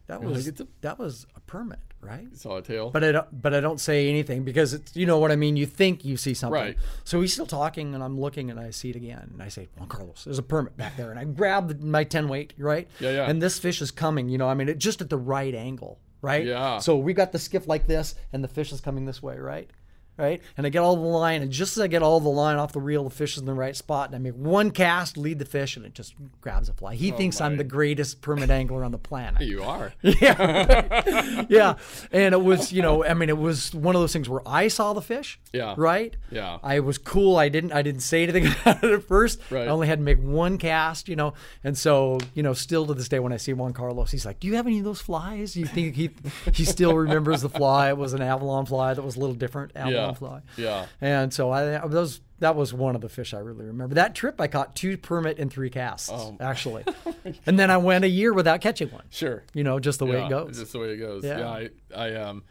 that 0.06 0.22
was, 0.22 0.46
"It's 0.46 0.60
a- 0.60 0.68
that 0.82 0.98
was 0.98 1.26
a 1.36 1.40
permit, 1.40 1.78
right? 2.04 2.26
Saw 2.36 2.58
a 2.58 2.62
tail. 2.62 2.90
But 2.90 3.02
I 3.04 3.12
don't. 3.12 3.42
But 3.42 3.54
I 3.54 3.60
don't 3.60 3.80
say 3.80 4.08
anything 4.08 4.44
because 4.44 4.74
it's. 4.74 4.94
You 4.94 5.06
know 5.06 5.18
what 5.18 5.32
I 5.32 5.36
mean. 5.36 5.56
You 5.56 5.66
think 5.66 6.04
you 6.04 6.16
see 6.16 6.34
something. 6.34 6.60
Right. 6.60 6.76
So 7.04 7.20
he's 7.20 7.32
still 7.32 7.46
talking, 7.46 7.94
and 7.94 8.02
I'm 8.04 8.20
looking, 8.20 8.50
and 8.50 8.60
I 8.60 8.70
see 8.70 8.90
it 8.90 8.96
again, 8.96 9.30
and 9.32 9.42
I 9.42 9.48
say, 9.48 9.68
"Juan 9.76 9.88
Carlos, 9.88 10.24
there's 10.24 10.38
a 10.38 10.42
permit 10.42 10.76
back 10.76 10.96
there," 10.96 11.10
and 11.10 11.18
I 11.18 11.24
grab 11.24 11.68
the- 11.68 11.86
my 11.86 12.04
ten 12.04 12.28
weight, 12.28 12.52
right? 12.58 12.88
Yeah, 13.00 13.10
yeah. 13.10 13.30
And 13.30 13.40
this 13.42 13.58
fish 13.58 13.80
is 13.82 13.90
coming. 13.90 14.28
You 14.28 14.38
know, 14.38 14.48
I 14.48 14.54
mean, 14.54 14.68
it 14.68 14.78
just 14.78 15.00
at 15.00 15.10
the 15.10 15.16
right 15.18 15.54
angle, 15.54 15.98
right? 16.22 16.44
Yeah. 16.44 16.78
So 16.78 16.96
we 16.96 17.14
got 17.14 17.32
the 17.32 17.38
skiff 17.38 17.66
like 17.66 17.86
this, 17.86 18.14
and 18.32 18.44
the 18.44 18.48
fish 18.48 18.72
is 18.72 18.80
coming 18.80 19.06
this 19.06 19.22
way, 19.22 19.38
right? 19.38 19.70
Right. 20.16 20.40
And 20.56 20.66
I 20.66 20.70
get 20.70 20.78
all 20.78 20.94
the 20.94 21.02
line, 21.02 21.42
and 21.42 21.50
just 21.50 21.76
as 21.76 21.82
I 21.82 21.86
get 21.88 22.02
all 22.02 22.20
the 22.20 22.28
line 22.28 22.56
off 22.56 22.72
the 22.72 22.80
reel, 22.80 23.04
the 23.04 23.10
fish 23.10 23.34
is 23.34 23.40
in 23.40 23.46
the 23.46 23.54
right 23.54 23.74
spot, 23.74 24.08
and 24.08 24.14
I 24.14 24.18
make 24.18 24.34
one 24.34 24.70
cast, 24.70 25.16
lead 25.16 25.40
the 25.40 25.44
fish, 25.44 25.76
and 25.76 25.84
it 25.84 25.92
just 25.92 26.14
grabs 26.40 26.68
a 26.68 26.72
fly. 26.72 26.94
He 26.94 27.12
oh 27.12 27.16
thinks 27.16 27.40
I'm 27.40 27.54
Oh 27.54 27.56
the 27.56 27.64
greatest 27.64 28.22
permit 28.22 28.50
angler 28.50 28.84
on 28.84 28.92
the 28.92 28.98
planet. 28.98 29.40
you 29.46 29.62
are. 29.62 29.92
yeah, 30.02 31.44
yeah. 31.48 31.74
And 32.12 32.34
it 32.34 32.42
was, 32.42 32.72
you 32.72 32.82
know, 32.82 33.04
I 33.04 33.14
mean, 33.14 33.28
it 33.28 33.38
was 33.38 33.74
one 33.74 33.96
of 33.96 34.00
those 34.00 34.12
things 34.12 34.28
where 34.28 34.46
I 34.46 34.68
saw 34.68 34.92
the 34.92 35.02
fish. 35.02 35.40
Yeah. 35.52 35.74
Right. 35.76 36.16
Yeah. 36.30 36.58
I 36.62 36.80
was 36.80 36.98
cool. 36.98 37.36
I 37.36 37.48
didn't. 37.48 37.72
I 37.72 37.82
didn't 37.82 38.02
say 38.02 38.22
anything 38.22 38.46
about 38.46 38.84
it 38.84 38.92
at 38.92 39.02
first. 39.02 39.40
Right. 39.50 39.66
I 39.66 39.70
only 39.70 39.88
had 39.88 39.98
to 39.98 40.04
make 40.04 40.18
one 40.18 40.58
cast, 40.58 41.08
you 41.08 41.16
know. 41.16 41.34
And 41.64 41.76
so, 41.76 42.20
you 42.34 42.42
know, 42.42 42.52
still 42.52 42.86
to 42.86 42.94
this 42.94 43.08
day, 43.08 43.18
when 43.18 43.32
I 43.32 43.36
see 43.36 43.52
Juan 43.52 43.72
Carlos, 43.72 44.10
he's 44.10 44.26
like, 44.26 44.40
"Do 44.40 44.46
you 44.46 44.54
have 44.54 44.66
any 44.66 44.78
of 44.78 44.84
those 44.84 45.00
flies?" 45.00 45.56
You 45.56 45.66
think 45.66 45.94
he 45.94 46.10
he 46.52 46.64
still 46.64 46.96
remembers 46.96 47.42
the 47.42 47.48
fly? 47.48 47.88
It 47.88 47.96
was 47.96 48.14
an 48.14 48.22
Avalon 48.22 48.66
fly 48.66 48.94
that 48.94 49.02
was 49.02 49.16
a 49.16 49.20
little 49.20 49.34
different. 49.34 49.72
Avalon 49.74 49.92
Yeah. 49.92 50.03
Fly. 50.12 50.42
Yeah. 50.56 50.86
And 51.00 51.32
so 51.32 51.50
I 51.50 51.78
those 51.86 52.20
that 52.40 52.56
was 52.56 52.74
one 52.74 52.94
of 52.94 53.00
the 53.00 53.08
fish 53.08 53.32
I 53.32 53.38
really 53.38 53.64
remember. 53.64 53.94
That 53.94 54.14
trip 54.14 54.40
I 54.40 54.48
caught 54.48 54.76
two 54.76 54.98
permit 54.98 55.38
and 55.38 55.50
three 55.50 55.70
casts 55.70 56.10
Oh. 56.12 56.36
actually, 56.40 56.84
and 57.46 57.58
then 57.58 57.70
I 57.70 57.78
went 57.78 58.04
a 58.04 58.08
year 58.08 58.32
without 58.34 58.60
catching 58.60 58.90
one. 58.90 59.04
Sure. 59.10 59.44
You 59.54 59.64
know, 59.64 59.78
just 59.80 59.98
the 59.98 60.06
way 60.06 60.22
it 60.24 60.28
goes. 60.28 60.58
Just 60.58 60.72
the 60.72 60.78
way 60.80 60.90
it 60.90 60.98
goes. 60.98 61.24
Yeah. 61.24 61.38
Yeah. 61.38 61.48
I, 61.48 61.70
I 61.96 62.14
um, 62.16 62.44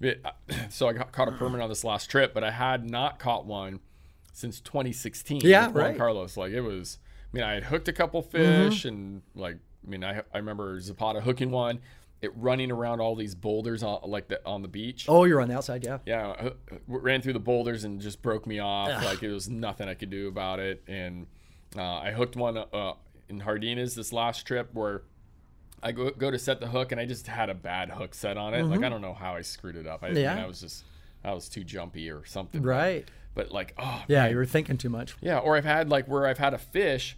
it- 0.00 0.24
so 0.70 0.88
I 0.88 0.92
got, 0.92 1.10
caught 1.12 1.28
a 1.28 1.32
permit 1.32 1.60
on 1.60 1.68
this 1.68 1.82
last 1.84 2.10
trip, 2.10 2.32
but 2.34 2.44
I 2.44 2.50
had 2.50 2.88
not 2.88 3.18
caught 3.18 3.46
one 3.46 3.80
since 4.32 4.60
2016. 4.60 5.40
Yeah, 5.42 5.66
with 5.66 5.74
Juan 5.74 5.84
right. 5.84 5.90
Mm-hmm. 5.92 5.98
Carlos. 5.98 6.36
Like 6.36 6.52
it 6.52 6.60
was. 6.60 6.98
I 7.32 7.36
mean, 7.36 7.44
I 7.44 7.54
had 7.54 7.64
hooked 7.64 7.88
a 7.88 7.92
couple 7.92 8.22
fish, 8.22 8.84
and 8.84 9.22
like, 9.34 9.56
I 9.84 9.90
mean, 9.90 10.04
I 10.04 10.22
I 10.32 10.38
remember 10.38 10.78
Zapata 10.80 11.20
hooking 11.20 11.50
one, 11.50 11.80
it 12.22 12.32
running 12.36 12.70
around 12.70 13.00
all 13.00 13.14
these 13.14 13.34
boulders 13.34 13.82
on 13.82 14.00
like 14.10 14.28
the 14.28 14.40
on 14.46 14.62
the 14.62 14.68
beach. 14.68 15.06
Oh, 15.08 15.24
you're 15.24 15.40
on 15.40 15.48
the 15.48 15.56
outside, 15.56 15.84
yeah. 15.84 15.98
Yeah, 16.06 16.28
uh, 16.28 16.50
ran 16.86 17.20
through 17.22 17.34
the 17.34 17.38
boulders 17.40 17.84
and 17.84 18.00
just 18.00 18.22
broke 18.22 18.46
me 18.46 18.58
off. 18.60 18.88
Like 19.04 19.22
it 19.22 19.30
was 19.30 19.48
nothing 19.48 19.88
I 19.88 19.94
could 19.94 20.10
do 20.10 20.28
about 20.28 20.58
it. 20.58 20.82
And 20.86 21.26
uh, 21.76 21.82
I 21.82 22.12
hooked 22.12 22.36
one 22.36 22.56
uh, 22.56 22.94
in 23.28 23.40
Jardines 23.40 23.94
this 23.94 24.12
last 24.12 24.46
trip 24.46 24.70
where 24.72 25.02
I 25.82 25.92
go, 25.92 26.10
go 26.10 26.30
to 26.30 26.38
set 26.38 26.60
the 26.60 26.68
hook 26.68 26.92
and 26.92 27.00
I 27.00 27.04
just 27.04 27.26
had 27.26 27.50
a 27.50 27.54
bad 27.54 27.90
hook 27.90 28.14
set 28.14 28.38
on 28.38 28.54
it. 28.54 28.62
Like 28.64 28.82
I 28.82 28.88
don't 28.88 29.02
know 29.02 29.12
how 29.14 29.34
I 29.34 29.42
screwed 29.42 29.76
it 29.76 29.86
up. 29.86 30.02
I, 30.02 30.06
I 30.06 30.10
mean, 30.12 30.24
Mm-hmm. 30.24 30.38
Yeah. 30.38 30.44
I 30.44 30.46
was 30.46 30.60
just 30.60 30.84
I 31.22 31.32
was 31.34 31.48
too 31.48 31.62
jumpy 31.64 32.10
or 32.10 32.24
something. 32.24 32.62
But- 32.62 32.68
Right. 32.68 33.08
But, 33.34 33.50
like 33.50 33.74
oh 33.76 34.02
Yeah, 34.06 34.22
man. 34.22 34.30
you 34.30 34.36
were 34.36 34.46
thinking 34.46 34.78
too 34.78 34.88
much. 34.88 35.16
Yeah, 35.20 35.38
or 35.40 35.56
I've 35.56 35.64
had 35.64 35.90
like 35.90 36.06
where 36.06 36.26
I've 36.26 36.38
had 36.38 36.54
a 36.54 36.58
fish, 36.58 37.16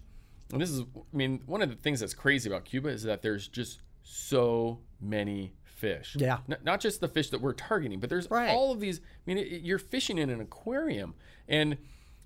and 0.50 0.60
this 0.62 0.70
is, 0.70 0.80
I 0.80 1.16
mean, 1.16 1.42
one 1.44 1.60
of 1.60 1.68
the 1.68 1.76
things 1.76 2.00
that's 2.00 2.14
crazy 2.14 2.48
about 2.48 2.64
Cuba 2.64 2.88
is 2.88 3.02
that 3.02 3.20
there's 3.20 3.46
just 3.48 3.80
so 4.08 4.78
many 5.00 5.52
fish. 5.64 6.16
Yeah. 6.18 6.38
N- 6.48 6.58
not 6.64 6.80
just 6.80 7.00
the 7.00 7.08
fish 7.08 7.30
that 7.30 7.40
we're 7.40 7.52
targeting, 7.52 8.00
but 8.00 8.08
there's 8.08 8.30
Right. 8.30 8.50
all 8.50 8.72
of 8.72 8.80
these. 8.80 9.00
I 9.00 9.02
mean, 9.26 9.38
it, 9.38 9.62
you're 9.62 9.78
fishing 9.78 10.16
in 10.18 10.30
an 10.30 10.40
aquarium, 10.40 11.14
and 11.48 11.76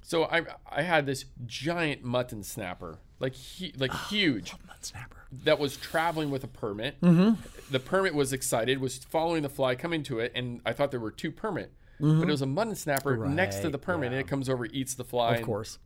so 0.03 0.25
I 0.25 0.43
I 0.71 0.83
had 0.83 1.07
this 1.07 1.25
giant 1.47 2.05
mutton 2.05 2.43
snapper, 2.43 2.99
like 3.19 3.35
hu- 3.35 3.73
like 3.79 3.93
huge, 4.09 4.53
Mud 4.67 4.77
snapper. 4.85 5.27
that 5.45 5.59
was 5.59 5.77
traveling 5.77 6.31
with 6.31 6.45
a 6.45 6.49
permit. 6.49 7.01
Mm-hmm. 7.01 7.41
The 7.73 7.81
permit 7.81 8.15
was 8.15 8.33
excited, 8.33 8.79
was 8.81 8.99
following 8.99 9.43
the 9.43 9.49
fly, 9.49 9.75
coming 9.75 10.03
to 10.05 10.21
it, 10.21 10.33
and 10.35 10.61
I 10.67 10.73
thought 10.73 10.91
there 10.91 11.01
were 11.01 11.11
two 11.11 11.33
permit. 11.33 11.73
But 12.03 12.23
it 12.23 12.31
was 12.31 12.41
a 12.41 12.47
mutton 12.47 12.75
snapper 12.77 13.15
next 13.29 13.57
to 13.57 13.63
Mm-hmm. 13.65 13.71
The 13.73 13.79
permit, 13.79 14.13
and 14.13 14.21
it 14.23 14.27
comes 14.27 14.49
over, 14.49 14.65
eats 14.67 14.95
the 14.95 15.05
fly. 15.05 15.37
Of 15.37 15.43
course. 15.45 15.79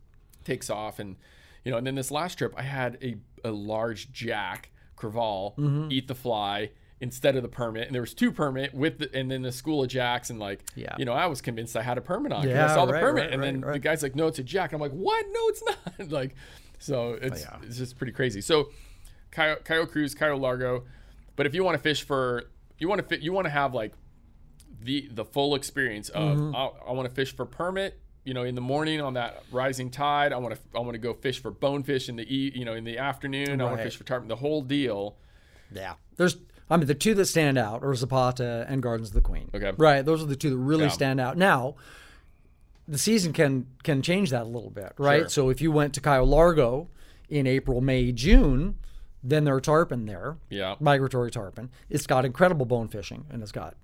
takes 0.45 0.69
off 0.69 0.99
and 0.99 1.15
you 1.65 1.71
know 1.71 1.77
and 1.77 1.85
then 1.87 1.95
this 1.95 2.11
last 2.11 2.35
trip 2.37 2.53
i 2.55 2.61
had 2.61 2.97
a, 3.01 3.15
a 3.43 3.49
large 3.51 4.11
jack 4.11 4.69
crevalle 4.97 5.55
Mm-hmm. 5.57 5.87
eat 5.91 6.07
the 6.07 6.15
fly 6.15 6.71
instead 7.01 7.35
of 7.35 7.41
the 7.43 7.49
permit 7.49 7.87
and 7.87 7.93
there 7.93 8.01
was 8.01 8.13
two 8.13 8.31
permit 8.31 8.73
with 8.73 8.99
the, 8.99 9.13
and 9.13 9.29
then 9.29 9.41
the 9.41 9.51
school 9.51 9.83
of 9.83 9.89
jacks 9.89 10.29
and 10.29 10.39
like 10.39 10.63
Yeah. 10.75 10.95
you 10.97 11.03
know 11.05 11.11
i 11.13 11.25
was 11.27 11.41
convinced 11.41 11.75
i 11.75 11.81
had 11.81 11.97
a 11.97 12.01
permit 12.01 12.31
on 12.31 12.47
Yeah, 12.47 12.71
i 12.71 12.73
saw 12.73 12.85
the 12.85 12.93
right, 12.93 13.01
permit 13.01 13.23
right, 13.25 13.33
and 13.33 13.43
then 13.43 13.61
right, 13.61 13.73
the 13.73 13.79
guy's 13.79 14.01
like 14.01 14.15
no 14.15 14.27
it's 14.27 14.39
a 14.39 14.43
jack 14.43 14.71
i'm 14.71 14.79
like 14.79 14.91
what 14.93 15.25
no 15.31 15.47
it's 15.49 15.63
not 15.63 16.09
like 16.11 16.35
so 16.79 17.13
it's 17.21 17.45
Oh, 17.45 17.49
yeah. 17.61 17.67
it's 17.67 17.77
just 17.77 17.97
pretty 17.97 18.13
crazy 18.13 18.39
so 18.41 18.69
Cayo, 19.31 19.57
Cayo 19.65 19.85
Cruz, 19.85 20.15
Cayo 20.15 20.37
Largo. 20.37 20.85
But 21.35 21.45
if 21.45 21.53
you 21.53 21.65
want 21.65 21.75
to 21.75 21.83
fish 21.83 22.03
for, 22.03 22.45
you 22.77 22.87
want 22.87 23.01
to 23.01 23.05
fit, 23.07 23.19
you 23.19 23.33
want 23.33 23.43
to 23.45 23.51
have 23.51 23.73
like 23.73 23.91
the 24.81 25.09
the 25.11 25.25
full 25.25 25.55
experience 25.55 26.07
of 26.07 26.37
Mm-hmm. 26.37 26.55
I, 26.55 26.69
I 26.87 26.91
want 26.93 27.09
to 27.09 27.13
fish 27.13 27.35
for 27.35 27.45
permit. 27.45 27.99
You 28.25 28.33
know, 28.33 28.43
in 28.43 28.55
the 28.55 28.61
morning 28.61 28.99
on 29.01 29.13
that 29.13 29.43
rising 29.51 29.89
tide, 29.91 30.33
I 30.33 30.37
want 30.37 30.55
to 30.55 30.61
I 30.75 30.79
want 30.79 30.93
to 30.93 30.97
go 30.97 31.13
fish 31.13 31.39
for 31.41 31.51
bonefish 31.51 32.09
in 32.09 32.15
the 32.17 32.23
e, 32.23 32.51
you 32.55 32.65
know 32.65 32.73
in 32.73 32.83
the 32.83 32.97
afternoon. 32.97 33.61
I 33.61 33.63
want 33.65 33.77
to 33.77 33.83
fish 33.83 33.95
for 33.95 34.03
tarpon. 34.03 34.27
The 34.27 34.35
whole 34.35 34.61
deal. 34.63 35.15
Yeah. 35.71 35.93
There's, 36.17 36.37
I 36.69 36.77
mean, 36.77 36.87
the 36.87 36.95
two 36.95 37.13
that 37.15 37.25
stand 37.25 37.57
out 37.57 37.83
are 37.83 37.93
Zapata 37.95 38.65
and 38.67 38.81
Gardens 38.81 39.09
of 39.09 39.13
the 39.15 39.21
Queen. 39.21 39.49
Okay. 39.53 39.71
Right. 39.77 40.03
Those 40.03 40.21
are 40.23 40.25
the 40.27 40.35
two 40.35 40.49
that 40.49 40.57
really 40.57 40.83
Yeah. 40.85 40.89
stand 40.89 41.19
out. 41.19 41.37
Now, 41.37 41.75
the 42.87 42.97
season 42.97 43.31
can 43.33 43.67
can 43.83 44.01
change 44.01 44.31
that 44.31 44.43
a 44.43 44.49
little 44.49 44.69
bit, 44.71 44.93
right? 44.97 45.21
Sure. 45.21 45.29
So 45.29 45.49
if 45.49 45.61
you 45.61 45.71
went 45.71 45.93
to 45.93 46.01
Cayo 46.01 46.23
Largo 46.23 46.87
in 47.29 47.45
April, 47.47 47.79
May, 47.81 48.11
June, 48.11 48.77
then 49.23 49.43
there 49.43 49.55
are 49.55 49.61
tarpon 49.61 50.05
there, 50.05 50.37
Yeah. 50.49 50.75
migratory 50.79 51.29
tarpon. 51.31 51.69
It's 51.89 52.07
got 52.07 52.25
incredible 52.25 52.65
bone 52.65 52.87
fishing 52.87 53.25
and 53.29 53.41
it's 53.43 53.51
got 53.51 53.75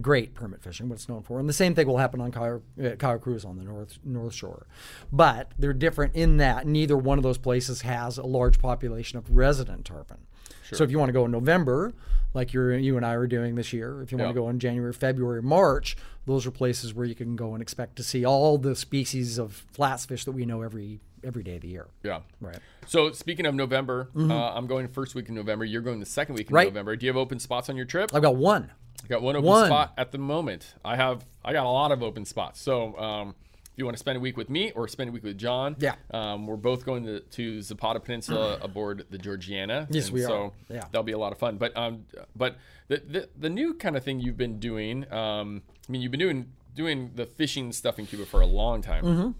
great 0.00 0.34
permit 0.34 0.62
fishing, 0.62 0.88
what 0.88 0.96
it's 0.96 1.08
known 1.08 1.22
for. 1.22 1.38
And 1.38 1.48
the 1.48 1.52
same 1.52 1.74
thing 1.74 1.86
will 1.86 1.98
happen 1.98 2.20
on 2.20 2.32
Cayo, 2.32 2.62
uh, 2.82 3.18
Cruz 3.18 3.44
on 3.44 3.56
the 3.56 3.64
north 3.64 3.98
North 4.04 4.34
Shore. 4.34 4.66
But 5.12 5.52
they're 5.58 5.72
different 5.72 6.14
in 6.14 6.38
that 6.38 6.66
neither 6.66 6.96
one 6.96 7.18
of 7.18 7.24
those 7.24 7.38
places 7.38 7.82
has 7.82 8.18
a 8.18 8.26
large 8.26 8.58
population 8.58 9.18
of 9.18 9.30
resident 9.30 9.84
tarpon. 9.84 10.26
So 10.72 10.84
if 10.84 10.90
you 10.90 10.98
want 10.98 11.08
to 11.08 11.12
go 11.12 11.24
in 11.24 11.30
November, 11.30 11.92
like 12.32 12.52
you're, 12.52 12.76
you 12.76 12.96
and 12.96 13.04
I 13.06 13.12
are 13.14 13.26
doing 13.26 13.54
this 13.54 13.72
year, 13.72 14.02
if 14.02 14.10
you 14.12 14.18
want 14.18 14.28
Yeah. 14.28 14.32
to 14.34 14.40
go 14.40 14.48
in 14.48 14.58
January, 14.58 14.92
February, 14.92 15.42
March, 15.42 15.96
those 16.26 16.46
are 16.46 16.50
places 16.50 16.92
where 16.94 17.06
you 17.06 17.14
can 17.14 17.36
go 17.36 17.52
and 17.54 17.62
expect 17.62 17.96
to 17.96 18.02
see 18.02 18.24
all 18.24 18.58
the 18.58 18.74
species 18.74 19.38
of 19.38 19.52
flats 19.72 20.06
fish 20.06 20.24
that 20.24 20.32
we 20.32 20.44
know 20.46 20.62
every 20.62 21.00
every 21.22 21.42
day 21.42 21.54
of 21.56 21.62
the 21.62 21.68
year. 21.68 21.86
Yeah. 22.02 22.20
Right. 22.40 22.58
So 22.86 23.10
speaking 23.12 23.46
of 23.46 23.54
November, 23.54 24.08
uh, 24.14 24.52
I'm 24.54 24.66
going 24.66 24.88
first 24.88 25.14
week 25.14 25.30
in 25.30 25.34
November. 25.34 25.64
You're 25.64 25.80
going 25.80 25.98
the 26.00 26.04
second 26.06 26.34
week 26.34 26.42
in 26.42 26.46
Mm-hmm. 26.48 26.54
Right. 26.54 26.68
November. 26.68 26.96
Do 26.96 27.06
you 27.06 27.10
have 27.10 27.16
open 27.16 27.38
spots 27.38 27.70
on 27.70 27.76
your 27.76 27.86
trip? 27.86 28.10
I've 28.14 28.20
got 28.22 28.36
one. 28.36 28.70
I 29.02 29.06
got 29.08 29.22
one 29.22 29.34
open 29.36 29.48
One. 29.48 29.66
spot 29.66 29.92
at 29.96 30.12
the 30.12 30.18
moment. 30.18 30.74
I 30.84 30.96
have 30.96 31.24
I 31.44 31.52
got 31.54 31.64
a 31.66 31.70
lot 31.70 31.92
of 31.92 32.02
open 32.02 32.24
spots. 32.26 32.60
So 32.60 32.96
um, 32.98 33.34
if 33.74 33.78
you 33.78 33.84
want 33.84 33.96
to 33.96 33.98
spend 33.98 34.16
a 34.16 34.20
week 34.20 34.36
with 34.36 34.48
me 34.48 34.70
or 34.72 34.86
spend 34.86 35.08
a 35.10 35.12
week 35.12 35.24
with 35.24 35.36
John, 35.36 35.74
Yeah. 35.80 35.96
um, 36.12 36.46
we're 36.46 36.56
both 36.56 36.86
going 36.86 37.04
to, 37.06 37.18
to 37.20 37.60
Zapata 37.60 37.98
Peninsula 37.98 38.58
aboard 38.62 39.04
the 39.10 39.18
Georgiana. 39.18 39.88
Yes, 39.90 40.06
And 40.06 40.14
we 40.14 40.24
are. 40.24 40.28
So 40.28 40.52
Yeah. 40.70 40.80
that'll 40.92 41.02
be 41.02 41.12
a 41.12 41.18
lot 41.18 41.32
of 41.32 41.38
fun. 41.38 41.58
But 41.58 41.76
um, 41.76 42.06
but 42.36 42.56
the, 42.88 42.98
the 43.06 43.28
the 43.36 43.50
new 43.50 43.74
kind 43.74 43.96
of 43.96 44.04
thing 44.04 44.20
you've 44.20 44.36
been 44.36 44.60
doing. 44.60 45.10
Um, 45.12 45.62
I 45.88 45.92
mean, 45.92 46.02
you've 46.02 46.12
been 46.12 46.20
doing 46.20 46.52
doing 46.74 47.10
the 47.16 47.26
fishing 47.26 47.72
stuff 47.72 47.98
in 47.98 48.06
Cuba 48.06 48.24
for 48.26 48.40
a 48.40 48.46
long 48.46 48.80
time. 48.80 49.04
Mm-hmm. 49.04 49.30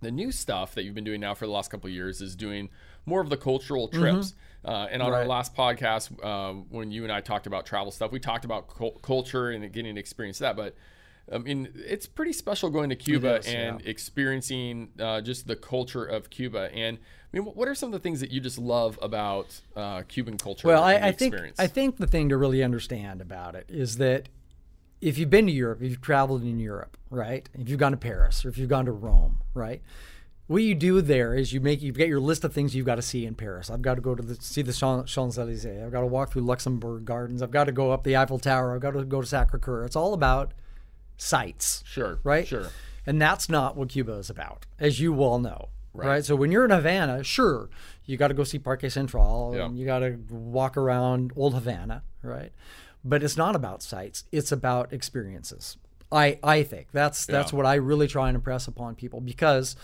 The 0.00 0.10
new 0.10 0.32
stuff 0.32 0.74
that 0.74 0.84
you've 0.84 0.94
been 0.94 1.04
doing 1.04 1.20
now 1.20 1.34
for 1.34 1.46
the 1.46 1.52
last 1.52 1.70
couple 1.70 1.88
of 1.88 1.94
years 1.94 2.20
is 2.20 2.34
doing 2.34 2.70
more 3.06 3.20
of 3.20 3.28
the 3.28 3.36
cultural 3.36 3.88
trips. 3.88 4.34
Uh, 4.64 4.86
and 4.90 5.02
on 5.02 5.12
our 5.12 5.20
Mm-hmm. 5.20 5.28
Last 5.28 5.54
podcast, 5.54 6.24
um, 6.24 6.66
when 6.70 6.90
you 6.90 7.02
and 7.02 7.12
I 7.12 7.20
talked 7.20 7.46
about 7.46 7.66
travel 7.66 7.90
stuff, 7.92 8.10
we 8.10 8.20
talked 8.20 8.44
about 8.44 8.68
cul- 8.68 8.98
culture 9.02 9.50
and 9.50 9.70
getting 9.72 9.94
to 9.96 10.00
experience 10.00 10.38
that. 10.38 10.56
But 10.56 10.74
I 11.30 11.38
mean, 11.38 11.68
it's 11.74 12.06
pretty 12.06 12.32
special 12.32 12.70
going 12.70 12.90
to 12.90 12.96
Cuba 12.96 13.38
is, 13.38 13.46
and 13.46 13.80
yeah. 13.80 13.88
experiencing 13.88 14.90
uh, 14.98 15.20
just 15.20 15.46
the 15.46 15.56
culture 15.56 16.04
of 16.04 16.30
Cuba. 16.30 16.70
And 16.74 16.98
I 17.32 17.38
mean, 17.38 17.46
what 17.46 17.68
are 17.68 17.74
some 17.74 17.88
of 17.88 17.92
the 17.92 17.98
things 18.00 18.20
that 18.20 18.30
you 18.30 18.40
just 18.40 18.58
love 18.58 18.98
about 19.00 19.60
uh, 19.76 20.02
Cuban 20.02 20.36
culture? 20.36 20.68
Well, 20.68 20.82
I, 20.82 20.94
I 20.94 21.12
think? 21.12 21.34
I 21.58 21.66
think 21.66 21.96
the 21.96 22.06
thing 22.06 22.28
to 22.30 22.36
really 22.36 22.62
understand 22.62 23.20
about 23.20 23.54
it 23.54 23.66
is 23.68 23.98
that 23.98 24.28
if 25.00 25.18
you've 25.18 25.30
been 25.30 25.46
to 25.46 25.52
Europe, 25.52 25.82
if 25.82 25.90
you've 25.90 26.00
traveled 26.00 26.42
in 26.42 26.58
Europe, 26.58 26.96
right? 27.10 27.48
If 27.54 27.68
you've 27.68 27.78
gone 27.78 27.92
to 27.92 27.98
Paris 27.98 28.44
or 28.44 28.48
if 28.48 28.58
you've 28.58 28.68
gone 28.68 28.86
to 28.86 28.92
Rome, 28.92 29.38
right? 29.54 29.82
What 30.46 30.62
you 30.62 30.74
do 30.74 31.00
there 31.00 31.34
is 31.34 31.52
you 31.52 31.60
make 31.60 31.80
you 31.80 31.92
get 31.92 32.08
your 32.08 32.20
list 32.20 32.44
of 32.44 32.52
things 32.52 32.74
you've 32.74 32.86
got 32.86 32.96
to 32.96 33.02
see 33.02 33.24
in 33.24 33.34
Paris. 33.34 33.70
I've 33.70 33.80
got 33.80 33.94
to 33.94 34.00
go 34.00 34.14
to 34.14 34.22
the, 34.22 34.34
see 34.34 34.60
the 34.60 34.72
Champs 34.72 35.38
Elysees. 35.38 35.82
I've 35.82 35.92
got 35.92 36.00
to 36.00 36.06
walk 36.06 36.32
through 36.32 36.42
Luxembourg 36.42 37.04
Gardens. 37.04 37.42
I've 37.42 37.50
got 37.50 37.64
to 37.64 37.72
go 37.72 37.90
up 37.90 38.04
the 38.04 38.16
Eiffel 38.16 38.38
Tower. 38.38 38.74
I've 38.74 38.80
got 38.80 38.90
to 38.90 39.04
go 39.04 39.20
to 39.20 39.26
Sacre 39.26 39.58
Coeur. 39.58 39.84
It's 39.84 39.96
all 39.96 40.12
about 40.14 40.52
sights 41.16 41.82
sure, 41.86 42.18
right? 42.24 42.46
Sure. 42.46 42.68
And 43.06 43.20
that's 43.20 43.48
not 43.48 43.76
what 43.76 43.88
Cuba 43.88 44.12
is 44.14 44.30
about, 44.30 44.66
as 44.78 45.00
you 45.00 45.12
well 45.12 45.38
know. 45.38 45.68
Right. 45.94 46.24
So 46.24 46.34
when 46.36 46.50
you're 46.50 46.64
in 46.64 46.70
Havana, 46.70 47.22
sure, 47.22 47.68
you 48.06 48.16
got 48.16 48.28
to 48.28 48.34
go 48.34 48.44
see 48.44 48.58
Parque 48.58 48.90
Central 48.90 49.52
Yeah. 49.54 49.66
and 49.66 49.78
you 49.78 49.84
got 49.84 49.98
to 49.98 50.18
walk 50.30 50.76
around 50.78 51.32
Old 51.36 51.52
Havana, 51.54 52.02
right? 52.22 52.50
But 53.04 53.22
it's 53.22 53.36
not 53.36 53.54
about 53.56 53.82
sites, 53.82 54.24
it's 54.32 54.52
about 54.52 54.92
experiences. 54.92 55.76
I 56.10 56.38
I 56.42 56.62
think 56.62 56.88
that's 56.92 57.26
that's 57.26 57.52
Yeah. 57.52 57.56
what 57.56 57.66
I 57.66 57.74
really 57.74 58.06
try 58.08 58.28
and 58.28 58.36
impress 58.36 58.66
upon 58.68 58.94
people 58.94 59.20
because 59.20 59.76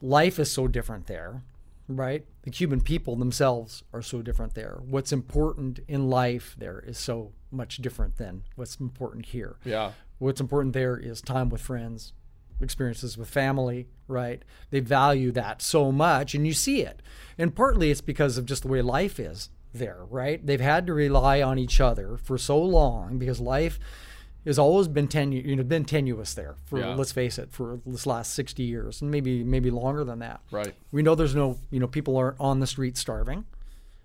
life 0.00 0.38
is 0.40 0.50
so 0.50 0.66
different 0.66 1.06
there, 1.06 1.42
right? 1.88 2.24
The 2.42 2.50
Cuban 2.50 2.80
people 2.80 3.14
themselves 3.16 3.84
are 3.92 4.02
so 4.02 4.20
different 4.22 4.54
there. 4.54 4.78
What's 4.84 5.12
important 5.12 5.78
in 5.86 6.08
life 6.10 6.56
there 6.58 6.80
is 6.80 6.98
so 6.98 7.32
much 7.52 7.76
different 7.76 8.16
than 8.16 8.42
what's 8.56 8.76
important 8.76 9.26
here 9.26 9.56
Yeah. 9.64 9.92
What's 10.22 10.40
important 10.40 10.72
there 10.72 10.96
is 10.96 11.20
time 11.20 11.48
with 11.48 11.60
friends 11.60 12.12
experiences 12.60 13.18
with 13.18 13.28
family 13.28 13.88
right? 14.08 14.44
They 14.70 14.80
value 14.80 15.32
that 15.32 15.62
so 15.62 15.90
much 15.90 16.34
and 16.34 16.46
you 16.46 16.52
see 16.52 16.82
it. 16.82 17.00
And 17.38 17.54
partly 17.56 17.90
it's 17.90 18.00
because 18.02 18.36
of 18.36 18.44
just 18.46 18.62
the 18.62 18.68
way 18.68 18.82
life 18.82 19.18
is 19.18 19.48
there 19.74 20.04
right? 20.10 20.44
They've 20.46 20.60
had 20.60 20.86
to 20.86 20.92
rely 20.94 21.42
on 21.42 21.58
each 21.58 21.80
other 21.80 22.16
for 22.18 22.36
so 22.38 22.60
long 22.62 23.18
because 23.18 23.40
life 23.40 23.78
has 24.44 24.58
always 24.58 24.86
been 24.88 25.08
tenu- 25.08 25.40
you 25.42 25.56
know 25.56 25.62
been 25.64 25.84
tenuous 25.84 26.34
there 26.34 26.56
for 26.66 26.78
Yeah. 26.78 26.94
let's 26.94 27.12
face 27.12 27.38
it 27.38 27.50
for 27.52 27.80
this 27.86 28.06
last 28.06 28.34
60 28.34 28.62
years 28.62 29.00
and 29.02 29.10
maybe 29.10 29.42
maybe 29.42 29.70
longer 29.70 30.04
than 30.04 30.18
that. 30.20 30.40
Right. 30.50 30.74
we 30.92 31.02
know 31.02 31.14
there's 31.14 31.34
no 31.34 31.58
you 31.70 31.80
know 31.80 31.88
people 31.88 32.16
aren't 32.16 32.38
on 32.40 32.60
the 32.60 32.66
street 32.66 32.96
starving 32.96 33.44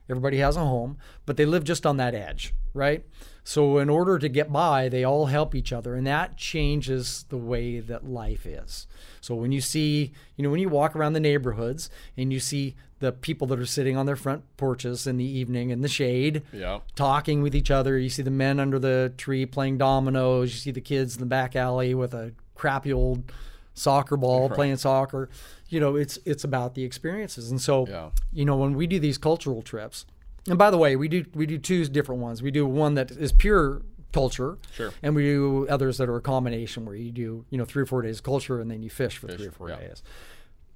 Everybody 0.10 0.38
has 0.38 0.56
a 0.56 0.62
home, 0.62 0.98
but 1.26 1.38
they 1.38 1.46
live 1.46 1.64
just 1.64 1.86
on 1.86 1.98
that 1.98 2.16
edge, 2.16 2.54
right? 2.74 3.04
So, 3.44 3.78
in 3.78 3.90
order 3.90 4.20
to 4.20 4.28
get 4.30 4.52
by, 4.52 4.90
they 4.90 5.04
all 5.06 5.28
help 5.28 5.56
each 5.56 5.72
other, 5.72 5.96
and 5.96 6.06
that 6.06 6.36
changes 6.38 7.26
the 7.30 7.38
way 7.38 7.80
that 7.80 8.06
life 8.06 8.46
is. 8.46 8.88
So, 9.22 9.36
when 9.36 9.52
you 9.54 9.62
see, 9.62 10.12
you 10.36 10.44
know, 10.44 10.50
when 10.50 10.60
you 10.60 10.68
walk 10.70 10.96
around 10.96 11.14
the 11.14 11.20
neighborhoods 11.22 11.90
and 12.18 12.32
you 12.34 12.40
see 12.42 12.76
the 13.00 13.12
people 13.12 13.48
that 13.48 13.60
are 13.60 13.66
sitting 13.66 13.96
on 13.96 14.06
their 14.06 14.16
front 14.16 14.44
porches 14.58 15.08
in 15.08 15.18
the 15.18 15.24
evening 15.24 15.70
in 15.70 15.82
the 15.82 15.88
shade, 15.88 16.42
Yeah. 16.52 16.80
talking 16.96 17.42
with 17.42 17.56
each 17.56 17.70
other, 17.72 17.98
you 17.98 18.10
see 18.10 18.24
the 18.24 18.32
men 18.32 18.60
under 18.60 18.80
the 18.80 19.14
tree 19.18 19.46
playing 19.46 19.78
dominoes, 19.78 20.52
you 20.54 20.60
see 20.60 20.72
the 20.72 20.82
kids 20.82 21.16
in 21.16 21.20
the 21.22 21.26
back 21.28 21.56
alley 21.56 21.94
with 21.94 22.14
a 22.14 22.34
crappy 22.56 22.92
old 22.92 23.32
soccer 23.74 24.18
ball 24.18 24.50
playing 24.58 24.78
soccer. 24.78 25.30
You 25.70 25.80
know, 25.80 25.96
it's 25.96 26.18
it's 26.26 26.44
about 26.44 26.76
the 26.76 26.84
experiences. 26.84 27.52
And 27.52 27.60
so 27.62 27.86
Yeah. 27.88 28.10
you 28.32 28.46
know, 28.46 28.56
when 28.58 28.74
we 28.76 28.88
do 28.88 29.00
these 29.00 29.18
cultural 29.18 29.62
trips, 29.62 30.06
and 30.48 30.58
by 30.58 30.72
the 30.72 30.78
way, 30.78 30.96
we 30.96 31.08
do 31.08 31.26
we 31.34 31.46
do 31.46 31.58
two 31.58 31.86
different 31.86 32.22
ones. 32.22 32.42
We 32.42 32.52
do 32.52 32.66
one 32.66 32.94
that 32.96 33.12
is 33.12 33.32
pure 33.32 33.82
culture, 34.14 34.58
Sure. 34.72 34.94
and 35.04 35.14
we 35.16 35.24
do 35.24 35.68
others 35.70 35.98
that 35.98 36.08
are 36.10 36.16
a 36.16 36.22
combination 36.22 36.86
where 36.86 36.96
you 36.96 37.12
do 37.12 37.46
you 37.50 37.58
know 37.58 37.66
three 37.66 37.84
or 37.84 37.86
four 37.86 38.02
days 38.02 38.18
of 38.20 38.24
culture 38.24 38.60
and 38.62 38.72
then 38.72 38.82
you 38.82 38.90
fish 38.90 39.18
for 39.18 39.28
three 39.28 39.48
or 39.48 39.52
four 39.52 39.70
yeah. 39.70 39.80
days. 39.80 40.02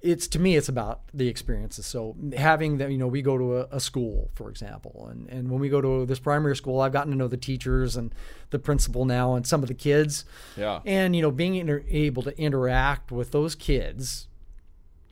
It's 0.02 0.26
to 0.28 0.40
me, 0.40 0.56
it's 0.56 0.68
about 0.68 1.02
the 1.14 1.28
experiences. 1.28 1.86
So 1.86 2.16
having 2.36 2.78
that, 2.78 2.90
you 2.90 2.98
know, 2.98 3.06
we 3.06 3.22
go 3.22 3.38
to 3.38 3.58
a, 3.58 3.68
a 3.70 3.78
school, 3.80 4.30
for 4.34 4.50
example, 4.50 5.06
and 5.10 5.28
and 5.30 5.48
when 5.48 5.60
we 5.60 5.68
go 5.68 5.80
to 5.80 6.04
this 6.04 6.18
primary 6.18 6.56
school, 6.56 6.80
I've 6.80 6.92
gotten 6.92 7.12
to 7.12 7.16
know 7.16 7.28
the 7.28 7.36
teachers 7.36 7.96
and 7.96 8.12
the 8.50 8.58
principal 8.58 9.04
now 9.04 9.34
and 9.36 9.46
some 9.46 9.62
of 9.62 9.68
the 9.68 9.74
kids, 9.74 10.24
Yeah. 10.56 10.80
and 10.84 11.14
you 11.16 11.22
know, 11.22 11.30
being 11.30 11.54
inter- 11.54 11.84
able 11.88 12.22
to 12.24 12.36
interact 12.38 13.10
with 13.12 13.30
those 13.30 13.54
kids 13.54 14.26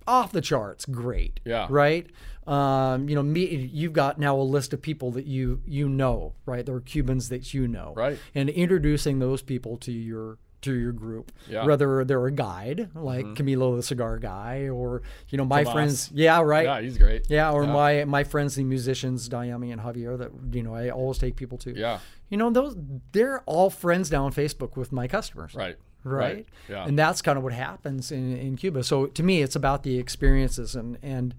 off 0.07 0.33
the 0.33 0.41
charts 0.41 0.85
great 0.87 1.41
Yeah. 1.45 1.67
right 1.71 2.07
um, 2.47 3.09
you 3.09 3.15
know 3.15 3.23
me 3.23 3.47
you've 3.73 3.93
got 3.93 4.19
now 4.19 4.37
a 4.37 4.43
list 4.43 4.73
of 4.73 4.83
people 4.83 5.11
that 5.13 5.27
you 5.27 5.61
you 5.67 5.89
know 5.89 6.35
right 6.47 6.65
there 6.67 6.75
are 6.75 6.81
cubans 6.81 7.29
that 7.29 7.53
you 7.55 7.69
know 7.69 7.93
Right. 7.97 8.19
and 8.35 8.49
introducing 8.49 9.19
those 9.19 9.43
people 9.43 9.77
to 9.79 9.93
your 9.93 10.39
to 10.63 10.75
your 10.75 10.93
group 10.93 11.33
Yeah. 11.49 11.65
whether 11.65 12.05
they're 12.05 12.27
a 12.27 12.33
guide 12.33 12.91
like 12.95 13.25
camilo 13.27 13.77
the 13.77 13.83
cigar 13.83 14.19
guy 14.19 14.69
or 14.69 15.01
you 15.31 15.39
know 15.39 15.45
my 15.45 15.65
Tomas. 15.65 15.73
friends 15.75 16.11
yeah 16.13 16.41
right 16.41 16.65
Yeah. 16.65 16.81
He's 16.83 16.99
great. 16.99 17.27
yeah, 17.31 17.51
or 17.51 17.67
my 17.67 18.05
my 18.05 18.25
friends, 18.25 18.57
the 18.57 18.65
musicians, 18.65 19.29
Dayami 19.29 19.73
and 19.73 19.81
Javier, 19.81 20.19
that 20.19 20.31
you 20.55 20.63
know 20.63 20.75
I 20.75 20.91
always 20.91 21.17
take 21.19 21.37
people 21.37 21.57
to. 21.59 21.75
Yeah. 21.79 21.99
You 22.29 22.37
know, 22.37 22.51
those 22.51 22.77
they're 23.13 23.41
all 23.47 23.71
friends 23.71 24.11
now 24.13 24.25
on 24.27 24.33
Facebook 24.33 24.77
with 24.77 24.93
my 24.93 25.09
customers 25.09 25.55
Right. 25.55 25.77
Right? 26.05 26.47
Yeah. 26.69 26.85
And 26.85 26.99
that's 26.99 27.23
kind 27.23 27.37
of 27.37 27.45
what 27.45 27.53
happens 27.53 28.11
in, 28.11 28.37
in 28.37 28.57
Cuba. 28.57 28.83
So 28.85 29.07
to 29.07 29.23
me, 29.23 29.43
it's 29.43 29.57
about 29.57 29.83
the 29.83 29.99
experiences, 29.99 30.75
and 30.75 30.99
and 31.03 31.35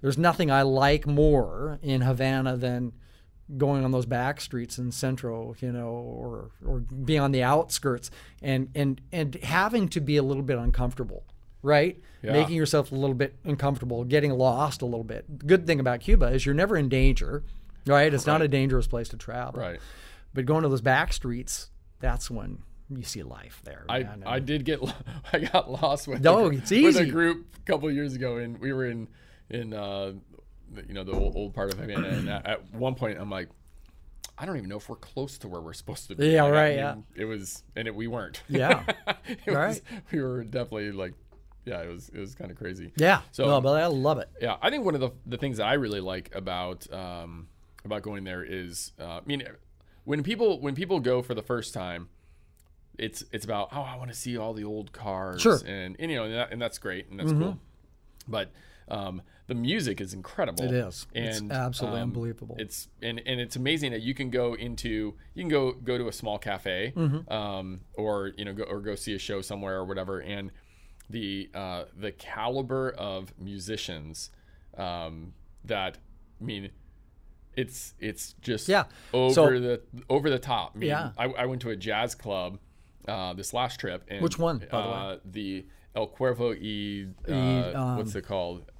there's 0.00 0.18
nothing 0.18 0.50
I 0.50 0.62
like 0.62 1.06
more 1.06 1.78
in 1.82 2.02
Havana 2.02 2.56
than 2.56 2.92
going 3.56 3.84
on 3.84 3.92
those 3.92 4.06
back 4.06 4.40
streets 4.40 4.78
in 4.78 4.90
Centro, 4.90 5.54
you 5.60 5.72
know, 5.72 5.88
or 5.88 6.50
or 6.64 6.80
being 6.80 7.20
on 7.20 7.32
the 7.32 7.42
outskirts 7.42 8.10
and 8.42 8.68
and 8.74 9.00
and 9.12 9.36
having 9.36 9.88
to 9.90 10.00
be 10.00 10.16
a 10.16 10.22
little 10.22 10.42
bit 10.42 10.58
uncomfortable, 10.58 11.24
right? 11.62 12.00
Yeah. 12.22 12.32
Making 12.32 12.56
yourself 12.56 12.90
a 12.90 12.94
little 12.94 13.14
bit 13.14 13.36
uncomfortable, 13.44 14.04
getting 14.04 14.32
lost 14.32 14.82
a 14.82 14.86
little 14.86 15.04
bit. 15.04 15.46
Good 15.46 15.66
thing 15.66 15.80
about 15.80 16.00
Cuba 16.00 16.26
is 16.26 16.44
you're 16.44 16.54
never 16.54 16.76
in 16.76 16.88
danger, 16.88 17.44
right? 17.86 18.12
It's 18.12 18.26
not 18.26 18.42
a 18.42 18.48
dangerous 18.48 18.86
place 18.86 19.08
to 19.10 19.16
travel. 19.16 19.60
Right. 19.60 19.80
But 20.34 20.44
going 20.44 20.64
to 20.64 20.68
those 20.68 20.82
back 20.82 21.12
streets, 21.12 21.70
that's 22.00 22.30
when 22.30 22.58
you 22.90 23.02
see 23.02 23.22
life 23.22 23.60
there. 23.64 23.84
I, 23.88 24.02
man. 24.02 24.22
I 24.26 24.38
did 24.38 24.64
get 24.64 24.80
I 25.32 25.40
got 25.40 25.70
lost 25.70 26.06
with 26.08 26.20
No, 26.22 26.46
a, 26.46 26.50
it's 26.52 26.70
with 26.70 26.96
a 26.96 27.06
group 27.06 27.46
a 27.56 27.60
couple 27.62 27.90
years 27.90 28.14
ago 28.14 28.36
and 28.36 28.58
we 28.58 28.72
were 28.72 28.86
in 28.86 29.08
in 29.50 29.72
uh 29.72 30.12
you 30.86 30.94
know 30.94 31.04
the 31.04 31.12
old, 31.12 31.36
old 31.36 31.54
part 31.54 31.72
of 31.72 31.78
Havana 31.78 32.08
and 32.08 32.28
at, 32.28 32.72
one 32.74 32.94
point 32.94 33.18
I'm 33.18 33.30
like 33.30 33.48
I 34.38 34.44
don't 34.44 34.56
even 34.58 34.68
know 34.68 34.76
if 34.76 34.88
we're 34.88 34.96
close 34.96 35.38
to 35.38 35.48
where 35.48 35.62
we're 35.62 35.72
supposed 35.72 36.08
to 36.08 36.14
be. 36.14 36.28
Yeah, 36.28 36.42
Like, 36.42 36.52
I 36.52 36.56
right, 36.56 36.68
mean, 36.76 37.04
yeah. 37.16 37.22
It 37.22 37.24
was 37.24 37.62
and 37.74 37.88
it, 37.88 37.94
we 37.94 38.06
weren't. 38.06 38.42
Yeah. 38.48 38.84
was, 39.06 39.36
Right. 39.46 39.80
We 40.12 40.20
were 40.20 40.44
definitely 40.44 40.92
like 40.92 41.14
yeah, 41.64 41.80
it 41.82 41.88
was 41.88 42.08
it 42.10 42.18
was 42.18 42.34
kind 42.36 42.50
of 42.50 42.56
crazy. 42.56 42.92
Yeah. 42.96 43.22
So- 43.32 43.46
no, 43.46 43.60
but 43.60 43.80
I 43.82 43.86
love 43.86 44.18
it. 44.18 44.28
Yeah, 44.40 44.56
I 44.62 44.70
think 44.70 44.84
one 44.84 44.94
of 44.94 45.00
the 45.00 45.10
the 45.26 45.36
things 45.38 45.56
that 45.56 45.66
I 45.66 45.74
really 45.74 46.00
like 46.00 46.32
about 46.34 46.90
um, 46.92 47.48
about 47.84 48.02
going 48.02 48.24
there 48.24 48.44
is, 48.44 48.92
uh, 49.00 49.04
I 49.04 49.20
mean, 49.26 49.42
when 50.04 50.22
people 50.22 50.60
when 50.60 50.74
people 50.74 51.00
go 51.00 51.22
for 51.22 51.34
the 51.34 51.42
first 51.42 51.74
time, 51.74 52.08
it's 52.98 53.24
it's 53.32 53.44
about 53.44 53.68
oh 53.72 53.80
I 53.82 53.96
want 53.96 54.10
to 54.10 54.16
see 54.16 54.36
all 54.38 54.52
the 54.54 54.64
old 54.64 54.92
cars, 54.92 55.42
Sure. 55.42 55.58
Mm-hmm. 55.58 55.68
and, 55.68 55.96
and 55.98 56.10
you 56.10 56.16
know 56.16 56.24
and, 56.24 56.34
that, 56.34 56.52
and 56.52 56.60
that's 56.62 56.78
great 56.78 57.08
and 57.10 57.18
that's 57.20 57.32
cool, 57.32 57.58
but 58.28 58.50
um, 58.88 59.20
the 59.48 59.54
music 59.54 60.00
is 60.00 60.14
incredible. 60.14 60.64
It 60.64 60.72
is. 60.72 61.06
and 61.14 61.26
It's 61.26 61.50
absolutely 61.50 62.00
um, 62.00 62.10
unbelievable. 62.10 62.56
It's 62.58 62.88
and 63.02 63.20
and 63.26 63.40
it's 63.40 63.56
amazing 63.56 63.90
that 63.92 64.02
you 64.02 64.14
can 64.14 64.30
go 64.30 64.54
into 64.54 65.14
you 65.34 65.42
can 65.42 65.48
go 65.48 65.72
go 65.72 65.98
to 65.98 66.08
a 66.08 66.12
small 66.12 66.38
cafe, 66.38 66.92
Mm-hmm. 66.96 67.32
um, 67.32 67.80
or 67.94 68.32
you 68.36 68.44
know 68.44 68.52
go 68.54 68.62
or 68.64 68.80
go 68.80 68.94
see 68.94 69.14
a 69.14 69.18
show 69.18 69.40
somewhere 69.42 69.76
or 69.76 69.84
whatever, 69.84 70.20
and 70.20 70.50
the 71.10 71.50
uh, 71.54 71.84
the 71.98 72.12
caliber 72.12 72.90
of 72.92 73.32
musicians 73.38 74.30
um, 74.78 75.32
that 75.64 75.98
I 76.40 76.44
mean 76.44 76.70
it's 77.56 77.94
it's 77.98 78.34
just 78.42 78.68
Yeah. 78.68 78.84
over 79.12 79.34
So- 79.34 79.58
the 79.60 79.80
over 80.08 80.30
the 80.30 80.38
top. 80.38 80.72
I 80.74 80.78
mean, 80.78 80.88
Yeah. 80.90 81.10
I, 81.18 81.24
I 81.24 81.46
went 81.46 81.62
to 81.62 81.70
a 81.70 81.76
jazz 81.76 82.14
club 82.14 82.58
uh, 83.08 83.32
this 83.34 83.52
last 83.54 83.78
trip. 83.80 84.04
And, 84.08 84.22
Which 84.22 84.38
one, 84.38 84.58
by 84.58 84.82
the 84.82 84.88
way? 84.88 84.94
uh, 84.94 85.16
the 85.24 85.66
El 85.94 86.08
Cuervo 86.08 86.50
y, 86.60 87.06
uh, 87.28 87.34
Y, 87.34 87.72
um, 87.72 87.96
what's 87.96 88.14
it 88.14 88.22
called? 88.26 88.70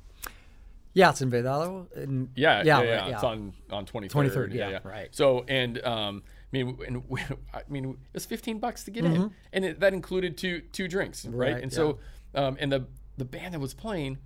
Yeah, 0.93 1.11
it's 1.11 1.21
in 1.21 1.31
Vedado. 1.31 1.87
And 1.95 2.31
Yeah, 2.35 2.63
yeah, 2.65 2.83
yeah. 2.83 2.97
right, 3.03 3.13
It's 3.13 3.23
on 3.23 3.53
on 3.71 3.85
twenty 3.85 4.09
23rd, 4.09 4.55
yeah, 4.55 4.79
right. 4.83 5.09
So 5.15 5.45
and 5.47 5.83
um, 5.85 6.23
I 6.27 6.57
mean, 6.57 6.79
and 6.87 7.03
we, 7.09 7.21
I 7.55 7.63
mean, 7.69 7.85
it 7.91 7.97
was 8.15 8.25
fifteen 8.25 8.59
bucks 8.59 8.85
to 8.85 8.91
get 8.91 9.05
Mm-hmm. 9.05 9.15
in, 9.23 9.31
and 9.53 9.65
it, 9.67 9.81
that 9.81 9.93
included 9.93 10.39
two 10.39 10.61
two 10.73 10.89
drinks, 10.89 11.27
right? 11.27 11.53
Right, 11.55 11.63
and 11.63 11.71
so, 11.73 11.99
um, 12.35 12.57
and 12.59 12.73
the 12.73 12.87
the 13.19 13.25
band 13.27 13.53
that 13.55 13.61
was 13.61 13.75
playing, 13.75 14.17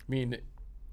I 0.00 0.04
mean, 0.08 0.36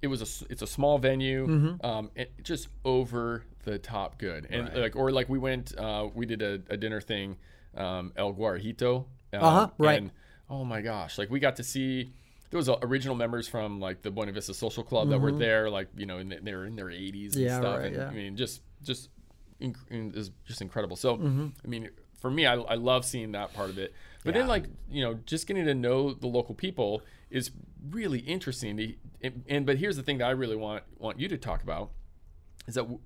it 0.02 0.08
was 0.08 0.22
a 0.22 0.52
it's 0.52 0.64
a 0.64 0.68
small 0.68 0.98
venue, 0.98 1.46
Mm-hmm. 1.48 1.86
um, 1.86 2.10
it, 2.16 2.32
just 2.44 2.68
over 2.84 3.44
the 3.66 3.78
top 3.78 4.18
good, 4.18 4.48
and 4.50 4.74
like 4.74 4.96
or 4.96 5.12
like 5.12 5.30
we 5.30 5.38
went, 5.38 5.78
uh, 5.78 6.08
we 6.16 6.26
did 6.26 6.42
a, 6.42 6.60
a 6.72 6.78
dinner 6.78 7.02
thing, 7.02 7.38
um, 7.76 8.12
El 8.16 8.34
Guajirito, 8.34 9.06
um, 9.34 9.44
Uh-huh, 9.44 9.70
right. 9.78 10.00
and 10.02 10.12
oh 10.50 10.64
my 10.66 10.82
gosh, 10.82 11.18
like 11.18 11.30
we 11.30 11.40
got 11.40 11.56
to 11.58 11.64
see. 11.64 12.12
There 12.52 12.58
was 12.58 12.68
uh, 12.68 12.78
original 12.82 13.14
members 13.16 13.48
from 13.48 13.80
like 13.80 14.02
the 14.02 14.10
Buena 14.10 14.32
Vista 14.32 14.54
Social 14.56 14.84
Club 14.84 15.10
that 15.10 15.20
were 15.20 15.32
there, 15.32 15.70
like 15.70 15.88
you 15.96 16.06
know, 16.08 16.18
and 16.18 16.32
they 16.42 16.54
were 16.56 16.66
in 16.66 16.76
their 16.76 16.88
80s 16.88 16.94
and 16.96 17.14
Mm-hmm. 17.34 17.40
Yeah, 17.42 17.60
stuff. 17.60 17.78
right, 17.78 17.86
and 17.88 17.96
yeah. 17.96 18.08
I 18.08 18.12
mean, 18.14 18.36
just 18.36 18.62
just 18.82 19.10
inc- 19.62 20.16
is 20.18 20.32
just 20.48 20.62
incredible. 20.62 20.96
So 20.96 21.18
Mm-hmm. 21.18 21.48
I 21.64 21.68
mean, 21.68 21.90
for 22.20 22.32
me, 22.32 22.48
I, 22.48 22.56
I 22.56 22.74
love 22.76 23.06
seeing 23.06 23.34
that 23.34 23.54
part 23.54 23.70
of 23.70 23.78
it. 23.78 23.94
But 24.26 24.34
then, 24.34 24.48
like 24.48 24.66
you 24.90 25.04
know, 25.04 25.14
just 25.26 25.46
getting 25.48 25.66
to 25.66 25.76
know 25.76 26.14
the 26.14 26.28
local 26.28 26.56
people 26.56 27.04
is 27.30 27.52
really 27.92 28.20
interesting. 28.20 28.78
To, 28.78 28.94
and, 29.22 29.44
and 29.48 29.66
but 29.68 29.78
here's 29.78 29.96
the 29.96 30.04
thing 30.04 30.18
that 30.18 30.26
I 30.26 30.32
really 30.32 30.56
want 30.56 30.84
want 30.98 31.20
you 31.20 31.28
to 31.30 31.38
talk 31.38 31.62
about 31.62 31.92
is 32.68 32.74
that 32.76 32.82
w- 32.82 33.00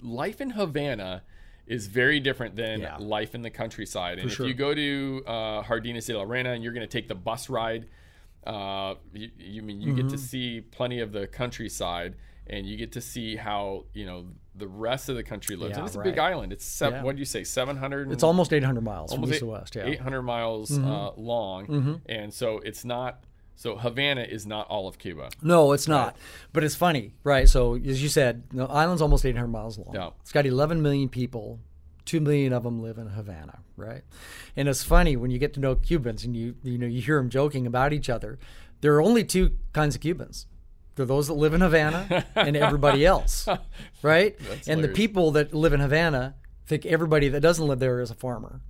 life 0.00 0.40
in 0.40 0.50
Havana 0.50 1.22
is 1.66 1.86
very 1.86 2.18
different 2.20 2.56
than 2.56 2.80
Yeah. 2.80 2.96
life 2.98 3.34
in 3.34 3.42
the 3.42 3.50
countryside. 3.50 4.18
And 4.18 4.28
if 4.30 4.36
sure. 4.36 4.46
you 4.46 4.54
go 4.54 4.74
to 4.74 5.22
uh, 5.26 5.62
Jardines 5.62 6.06
de 6.06 6.16
la 6.16 6.24
Reina 6.24 6.50
and 6.52 6.62
you're 6.62 6.72
going 6.72 6.86
to 6.86 6.92
take 6.92 7.08
the 7.08 7.14
bus 7.14 7.48
ride, 7.48 7.86
uh, 8.46 8.94
you, 9.12 9.30
you 9.38 9.62
mean 9.62 9.80
you 9.80 9.94
get 9.94 10.06
Mm-hmm. 10.06 10.08
to 10.14 10.18
see 10.18 10.60
plenty 10.60 10.98
of 11.00 11.12
the 11.12 11.26
countryside, 11.28 12.16
and 12.48 12.66
you 12.66 12.76
get 12.76 12.90
to 12.92 13.00
see 13.00 13.36
how 13.36 13.84
you 13.94 14.04
know 14.04 14.26
the 14.56 14.66
rest 14.66 15.08
of 15.08 15.14
the 15.16 15.22
country 15.22 15.54
lives. 15.54 15.72
Yeah, 15.72 15.78
and 15.78 15.86
it's 15.86 15.96
a 15.96 16.00
big 16.00 16.18
island. 16.18 16.52
It's 16.52 16.64
seven. 16.64 16.98
Yeah. 16.98 17.02
What 17.04 17.14
do 17.14 17.20
you 17.20 17.24
say? 17.24 17.44
Seven 17.44 17.76
hundred. 17.76 18.10
It's 18.10 18.24
almost 18.24 18.52
800 18.52 18.80
miles 18.80 19.12
from 19.12 19.20
almost 19.20 19.34
east 19.34 19.40
to 19.40 19.46
west. 19.46 19.76
Yeah. 19.76 19.84
800 19.86 20.22
miles 20.22 20.76
uh, 20.76 21.12
long, 21.16 22.00
and 22.06 22.34
so 22.34 22.58
it's 22.58 22.84
not. 22.84 23.22
So 23.56 23.76
Havana 23.76 24.22
is 24.22 24.46
not 24.46 24.66
all 24.68 24.88
of 24.88 24.98
Cuba. 24.98 25.30
No, 25.40 25.72
it's 25.72 25.86
not. 25.86 26.16
But 26.52 26.64
it's 26.64 26.74
funny, 26.74 27.14
right? 27.22 27.48
So 27.48 27.74
as 27.76 28.02
you 28.02 28.08
said, 28.08 28.44
the 28.50 28.64
island's 28.64 29.02
almost 29.02 29.24
800 29.24 29.46
miles 29.48 29.78
long. 29.78 29.94
Yeah. 29.94 30.10
It's 30.20 30.32
got 30.32 30.46
11 30.46 30.82
million 30.82 31.08
people. 31.08 31.60
Two 32.04 32.20
million 32.20 32.52
of 32.52 32.64
them 32.64 32.82
live 32.82 32.98
in 32.98 33.06
Havana, 33.06 33.60
right? 33.76 34.02
And 34.56 34.68
it's 34.68 34.82
funny 34.82 35.14
when 35.14 35.30
you 35.30 35.38
get 35.38 35.54
to 35.54 35.60
know 35.60 35.76
Cubans 35.76 36.24
and 36.24 36.36
you 36.36 36.56
you 36.64 36.76
know 36.76 36.86
you 36.86 37.00
hear 37.00 37.16
them 37.18 37.30
joking 37.30 37.64
about 37.64 37.92
each 37.92 38.10
other. 38.10 38.40
There 38.80 38.92
are 38.96 39.02
only 39.02 39.22
two 39.22 39.52
kinds 39.72 39.94
of 39.94 40.00
Cubans. 40.00 40.46
They're 40.96 41.06
those 41.06 41.28
that 41.28 41.34
live 41.34 41.54
in 41.54 41.60
Havana 41.60 42.26
and 42.34 42.56
everybody 42.56 43.06
else, 43.06 43.48
right? 44.02 44.36
and 44.66 44.82
the 44.82 44.88
people 44.88 45.30
that 45.32 45.54
live 45.54 45.72
in 45.72 45.78
Havana 45.80 46.34
think 46.66 46.84
everybody 46.86 47.28
that 47.28 47.40
doesn't 47.40 47.66
live 47.66 47.78
there 47.78 48.00
is 48.00 48.10
a 48.10 48.14
farmer, 48.14 48.60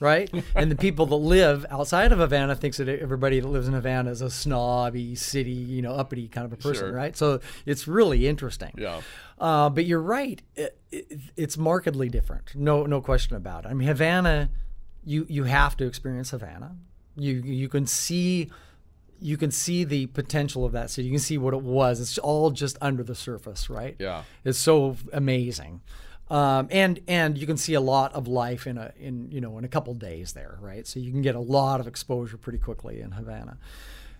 right? 0.00 0.30
and 0.54 0.70
the 0.70 0.76
people 0.76 1.06
that 1.06 1.16
live 1.16 1.64
outside 1.70 2.12
of 2.12 2.18
Havana 2.18 2.54
thinks 2.54 2.76
that 2.78 2.88
everybody 2.88 3.40
that 3.40 3.48
lives 3.48 3.68
in 3.68 3.74
Havana 3.74 4.10
is 4.10 4.20
a 4.22 4.30
snobby, 4.30 5.14
city, 5.14 5.50
you 5.50 5.82
know, 5.82 5.92
uppity 5.94 6.28
kind 6.28 6.44
of 6.44 6.52
a 6.52 6.56
person, 6.56 6.74
Sure. 6.86 6.92
right? 6.92 7.16
So 7.16 7.40
it's 7.64 7.86
really 7.88 8.26
interesting. 8.26 8.72
Yeah. 8.76 9.00
Uh, 9.38 9.68
but 9.70 9.84
you're 9.84 10.00
right; 10.02 10.40
it, 10.54 10.78
it, 10.90 11.20
it's 11.36 11.58
markedly 11.58 12.08
different. 12.08 12.54
No, 12.54 12.84
no 12.86 13.00
question 13.00 13.36
about 13.36 13.64
it. 13.64 13.68
I 13.68 13.74
mean, 13.74 13.86
Havana, 13.88 14.48
you 15.04 15.26
you 15.28 15.44
have 15.44 15.76
to 15.76 15.86
experience 15.86 16.30
Havana. 16.30 16.76
You 17.16 17.32
you 17.44 17.68
can 17.68 17.86
see. 17.86 18.50
You 19.18 19.38
can 19.38 19.50
see 19.50 19.84
the 19.84 20.06
potential 20.08 20.66
of 20.66 20.72
that 20.72 20.90
city. 20.90 21.06
You 21.08 21.12
can 21.14 21.20
see 21.20 21.38
what 21.38 21.54
it 21.54 21.62
was. 21.62 22.00
It's 22.00 22.18
all 22.18 22.50
just 22.50 22.76
under 22.82 23.02
the 23.02 23.14
surface, 23.14 23.70
right? 23.70 23.96
Yeah. 23.98 24.24
It's 24.44 24.58
so 24.58 24.96
amazing, 25.10 25.80
um, 26.30 26.68
and 26.70 27.00
and 27.06 27.38
you 27.38 27.46
can 27.46 27.56
see 27.56 27.74
a 27.74 27.80
lot 27.80 28.12
of 28.14 28.26
life 28.26 28.66
in 28.66 28.78
a 28.78 28.92
in 28.98 29.30
you 29.30 29.40
know 29.40 29.58
in 29.58 29.64
a 29.64 29.68
couple 29.68 29.94
days 29.94 30.32
there, 30.32 30.58
right? 30.60 30.86
So 30.86 30.98
you 31.00 31.10
can 31.12 31.22
get 31.22 31.34
a 31.34 31.40
lot 31.40 31.80
of 31.80 31.86
exposure 31.86 32.36
pretty 32.36 32.58
quickly 32.58 33.00
in 33.00 33.12
Havana. 33.12 33.58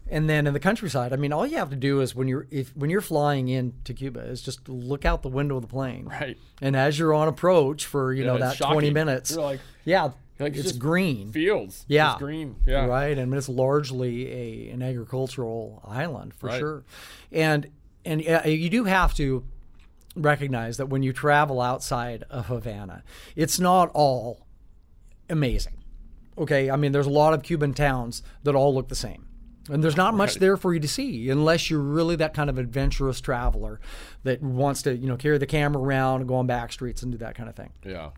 And 0.08 0.30
then 0.30 0.46
in 0.46 0.52
the 0.54 0.60
countryside, 0.60 1.12
I 1.12 1.16
mean, 1.16 1.32
all 1.32 1.44
you 1.44 1.56
have 1.56 1.70
to 1.70 1.74
do 1.76 2.00
is 2.00 2.14
when 2.14 2.28
you're 2.28 2.46
if 2.52 2.76
when 2.76 2.90
you're 2.90 3.00
flying 3.00 3.48
into 3.48 3.92
Cuba 3.92 4.20
is 4.20 4.40
just 4.40 4.68
look 4.68 5.04
out 5.04 5.22
the 5.22 5.28
window 5.28 5.56
of 5.56 5.62
the 5.62 5.68
plane, 5.68 6.04
Right. 6.06 6.38
and 6.62 6.76
as 6.76 6.96
you're 6.96 7.12
on 7.12 7.26
approach 7.26 7.84
for 7.86 8.12
you 8.12 8.24
know 8.24 8.36
it's 8.36 8.58
that 8.60 8.64
20 8.72 8.90
minutes, 8.90 9.32
You're 9.32 9.42
like- 9.42 9.60
yeah, 9.84 10.10
like, 10.38 10.54
it's 10.54 10.68
it's 10.68 10.78
green, 10.78 11.32
Fields. 11.32 11.84
Yeah. 11.88 12.10
Just 12.10 12.18
green. 12.20 12.54
Yeah. 12.66 12.86
right? 12.86 13.18
And 13.18 13.34
it's 13.34 13.48
largely 13.48 14.30
a 14.30 14.70
an 14.70 14.80
agricultural 14.80 15.82
island 15.84 16.34
for 16.34 16.46
Right. 16.50 16.58
sure. 16.60 16.84
And 17.32 17.66
and 18.04 18.24
uh, 18.28 18.42
you 18.46 18.70
do 18.70 18.84
have 18.84 19.12
to 19.14 19.42
recognize 20.16 20.76
that 20.78 20.86
when 20.86 21.02
you 21.02 21.12
travel 21.12 21.60
outside 21.60 22.24
of 22.30 22.46
Havana, 22.46 23.02
it's 23.34 23.60
not 23.60 23.90
all 23.94 24.46
amazing. 25.28 25.84
Okay, 26.38 26.70
I 26.70 26.76
mean, 26.76 26.92
there's 26.92 27.06
a 27.06 27.10
lot 27.10 27.34
of 27.34 27.42
Cuban 27.42 27.74
towns 27.74 28.22
that 28.42 28.54
all 28.54 28.74
look 28.74 28.88
the 28.88 28.94
same. 28.94 29.26
And 29.68 29.82
there's 29.82 29.96
not 29.96 30.14
much 30.14 30.36
there 30.36 30.56
for 30.56 30.72
you 30.74 30.80
to 30.80 30.88
see 30.88 31.28
unless 31.28 31.70
you're 31.70 31.80
really 31.80 32.14
that 32.16 32.34
kind 32.34 32.48
of 32.48 32.58
adventurous 32.58 33.20
traveler 33.20 33.80
that 34.22 34.40
wants 34.40 34.82
to, 34.82 34.96
you 34.96 35.08
know, 35.08 35.16
carry 35.16 35.38
the 35.38 35.46
camera 35.46 35.82
around 35.82 36.20
and 36.20 36.28
go 36.28 36.36
on 36.36 36.46
back 36.46 36.72
streets 36.72 37.02
and 37.02 37.10
do 37.10 37.18
that 37.18 37.34
kind 37.34 37.48
of 37.48 37.56
thing. 37.56 37.72
Yeah. 37.84 38.10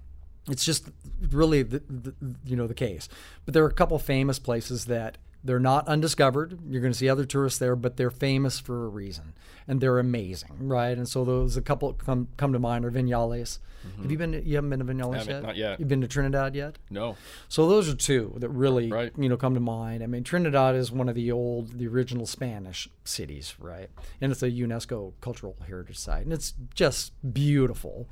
It's 0.51 0.65
just 0.65 0.91
really 1.31 1.63
the, 1.63 1.83
the 1.89 2.15
you 2.45 2.57
know 2.57 2.67
the 2.67 2.75
case. 2.75 3.09
But 3.45 3.55
there 3.55 3.65
are 3.65 3.69
a 3.69 3.73
couple 3.73 3.99
famous 3.99 4.39
places 4.39 4.87
that 4.87 5.19
they're 5.45 5.61
not 5.61 5.87
undiscovered. 5.89 6.59
You're 6.69 6.81
going 6.81 6.93
to 6.93 6.99
see 6.99 7.09
other 7.09 7.25
tourists 7.25 7.59
there, 7.59 7.77
but 7.77 7.97
they're 7.97 8.11
famous 8.11 8.59
for 8.59 8.85
a 8.87 8.89
reason, 8.89 9.35
and 9.67 9.81
they're 9.81 9.99
amazing, 9.99 10.57
right? 10.61 10.97
And 10.97 11.09
so 11.09 11.25
those 11.25 11.57
a 11.57 11.63
couple 11.63 11.93
come 11.95 12.29
come 12.37 12.53
to 12.53 12.59
mind 12.59 12.85
are 12.85 12.91
Vinales. 12.91 13.59
Mm-hmm. 13.87 14.03
Have 14.03 14.11
you 14.11 14.19
been? 14.19 14.33
To, 14.33 14.45
you 14.45 14.57
haven't 14.57 14.71
been 14.71 14.81
to 14.81 14.85
Vinales 14.85 15.29
yet? 15.29 15.43
not 15.45 15.57
yet. 15.57 15.79
You've 15.79 15.89
been 15.89 16.01
to 16.01 16.09
Trinidad 16.09 16.57
yet? 16.57 16.79
No. 16.91 17.17
So 17.49 17.69
those 17.69 17.89
are 17.89 17.95
two 17.95 18.35
that 18.39 18.49
really 18.49 18.91
Right. 18.91 19.13
you 19.17 19.29
know 19.29 19.37
come 19.37 19.55
to 19.55 19.61
mind. 19.61 20.03
I 20.03 20.07
mean, 20.07 20.25
Trinidad 20.25 20.75
is 20.75 20.91
one 20.91 21.09
of 21.09 21.15
the 21.15 21.31
old, 21.31 21.79
the 21.79 21.87
original 21.87 22.27
Spanish 22.27 22.89
cities, 23.05 23.55
right? 23.61 23.89
And 24.21 24.33
it's 24.33 24.43
a 24.43 24.51
UNESCO 24.51 25.13
cultural 25.21 25.55
heritage 25.67 25.99
site, 25.99 26.25
and 26.25 26.33
it's 26.33 26.55
just 26.75 27.13
beautiful. 27.33 28.09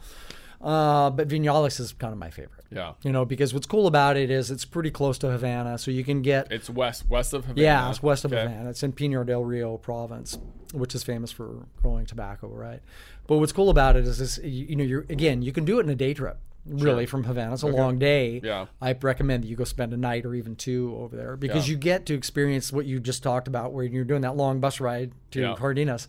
Uh, 0.61 1.11
but 1.11 1.29
Vinales 1.29 1.79
is 1.81 1.93
kind 1.93 2.13
of 2.13 2.19
my 2.19 2.31
favorite. 2.31 2.65
Yeah. 2.71 2.95
You 3.03 3.13
know, 3.13 3.25
because 3.25 3.53
what's 3.55 3.67
cool 3.67 3.87
about 3.87 4.17
it 4.17 4.31
is 4.31 4.51
it's 4.51 4.65
pretty 4.65 4.91
close 4.91 5.19
to 5.19 5.31
Havana, 5.31 5.79
so 5.79 5.91
you 5.91 6.03
can 6.05 6.23
get 6.23 6.51
It's 6.51 6.69
west 6.71 7.09
west 7.09 7.33
of 7.33 7.45
Havana. 7.45 7.63
yeah, 7.63 7.91
it's 7.91 8.03
west 8.03 8.25
of 8.25 8.33
Okay. 8.33 8.43
Havana. 8.43 8.71
It's 8.71 8.83
in 8.83 8.93
Pinar 8.93 9.25
del 9.25 9.45
Rio 9.45 9.77
province, 9.77 10.39
which 10.73 10.95
is 10.95 11.03
famous 11.05 11.31
for 11.31 11.67
growing 11.83 12.07
tobacco, 12.07 12.49
right? 12.49 12.81
But 13.27 13.39
what's 13.39 13.53
cool 13.53 13.71
about 13.71 13.97
it 13.97 14.07
is 14.07 14.19
this, 14.19 14.39
you, 14.43 14.77
know, 14.77 14.85
you're 14.85 15.07
again, 15.11 15.43
you 15.43 15.53
can 15.53 15.65
do 15.65 15.79
it 15.79 15.85
in 15.85 15.91
a 15.91 15.95
day 15.95 16.15
trip. 16.15 16.39
Really, 16.69 17.07
from 17.07 17.23
Havana, 17.23 17.53
it's 17.53 17.63
a 17.63 17.69
long 17.69 17.97
day. 18.01 18.41
Yeah. 18.43 18.67
I 18.83 18.93
recommend 19.01 19.45
that 19.45 19.49
you 19.49 19.55
go 19.55 19.63
spend 19.63 19.93
a 19.93 19.97
night 19.97 20.27
or 20.27 20.35
even 20.35 20.57
two 20.57 20.97
over 20.99 21.17
there 21.17 21.37
because 21.37 21.69
Yeah. 21.69 21.73
you 21.75 21.79
get 21.79 22.07
to 22.07 22.15
experience 22.15 22.73
what 22.73 22.87
you 22.87 22.99
just 22.99 23.23
talked 23.23 23.47
about, 23.47 23.73
where 23.73 23.85
you're 23.85 24.03
doing 24.05 24.23
that 24.23 24.37
long 24.37 24.59
bus 24.59 24.81
ride 24.81 25.13
to 25.31 25.41
Yeah. 25.43 25.55
Cardenas. 25.57 26.09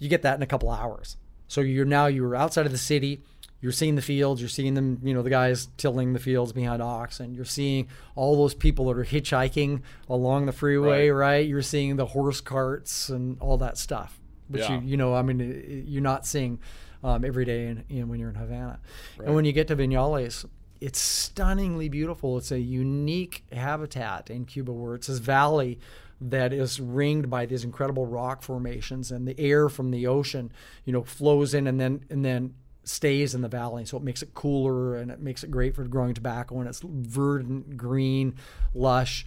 You 0.00 0.08
get 0.08 0.22
that 0.22 0.34
in 0.34 0.42
a 0.42 0.46
couple 0.46 0.68
hours. 0.68 1.16
So 1.46 1.60
you're 1.60 1.84
now 1.84 2.06
you're 2.06 2.34
outside 2.34 2.66
of 2.66 2.72
the 2.72 2.78
city. 2.78 3.20
You're 3.64 3.72
seeing 3.72 3.94
the 3.94 4.02
fields. 4.02 4.42
You're 4.42 4.50
seeing 4.50 4.74
them, 4.74 5.00
you 5.02 5.14
know, 5.14 5.22
the 5.22 5.30
guys 5.30 5.68
tilling 5.78 6.12
the 6.12 6.18
fields 6.18 6.52
behind 6.52 6.82
oxen. 6.82 7.32
You're 7.34 7.46
seeing 7.46 7.88
all 8.14 8.36
those 8.36 8.52
people 8.54 8.84
that 8.88 8.98
are 8.98 9.04
hitchhiking 9.06 9.80
along 10.06 10.44
the 10.44 10.52
freeway, 10.52 11.08
Right. 11.08 11.36
right? 11.38 11.48
You're 11.48 11.62
seeing 11.62 11.96
the 11.96 12.04
horse 12.04 12.42
carts 12.42 13.08
and 13.08 13.38
all 13.40 13.56
that 13.56 13.78
stuff, 13.78 14.20
which 14.48 14.60
Yeah. 14.60 14.82
you, 14.82 14.88
you 14.90 14.96
know, 14.98 15.14
I 15.14 15.22
mean, 15.22 15.84
you're 15.88 16.02
not 16.02 16.26
seeing 16.26 16.58
um, 17.02 17.24
every 17.24 17.46
day 17.46 17.68
in, 17.68 17.84
in, 17.88 18.08
when 18.10 18.20
you're 18.20 18.28
in 18.28 18.34
Havana. 18.34 18.80
And 19.24 19.34
when 19.34 19.46
you 19.46 19.52
get 19.52 19.68
to 19.68 19.76
Vinales, 19.76 20.44
it's 20.82 20.98
stunningly 21.00 21.88
beautiful. 21.88 22.36
It's 22.36 22.52
a 22.52 22.60
unique 22.60 23.44
habitat 23.50 24.28
in 24.28 24.44
Cuba 24.44 24.72
where 24.72 24.94
it's 24.94 25.06
this 25.06 25.20
valley 25.20 25.78
that 26.20 26.52
is 26.52 26.80
ringed 26.80 27.30
by 27.30 27.46
these 27.46 27.64
incredible 27.64 28.04
rock 28.06 28.42
formations 28.42 29.10
and 29.10 29.26
the 29.26 29.38
air 29.40 29.68
from 29.70 29.90
the 29.90 30.06
ocean, 30.06 30.52
you 30.84 30.92
know, 30.92 31.02
flows 31.02 31.54
in 31.54 31.66
and 31.66 31.80
then 31.80 32.04
and 32.10 32.24
then 32.24 32.54
stays 32.88 33.34
in 33.34 33.40
the 33.42 33.48
valley. 33.48 33.84
So 33.84 33.96
it 33.96 34.02
makes 34.02 34.22
it 34.22 34.34
cooler 34.34 34.96
and 34.96 35.10
it 35.10 35.20
makes 35.20 35.42
it 35.44 35.50
great 35.50 35.74
for 35.74 35.84
growing 35.84 36.14
tobacco 36.14 36.58
and 36.60 36.68
it's 36.68 36.80
verdant, 36.84 37.76
green, 37.76 38.34
lush. 38.74 39.26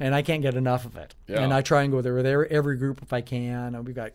And 0.00 0.14
I 0.14 0.22
can't 0.22 0.42
get 0.42 0.54
enough 0.54 0.84
of 0.84 0.96
it. 0.96 1.14
Yeah. 1.28 1.40
And 1.42 1.52
I 1.54 1.60
try 1.62 1.82
and 1.82 1.92
go 1.92 2.00
there 2.00 2.14
with 2.14 2.26
every- 2.26 2.76
group 2.76 3.02
if 3.02 3.12
I 3.12 3.20
can. 3.20 3.74
And 3.74 3.86
we've 3.86 3.94
got 3.96 4.12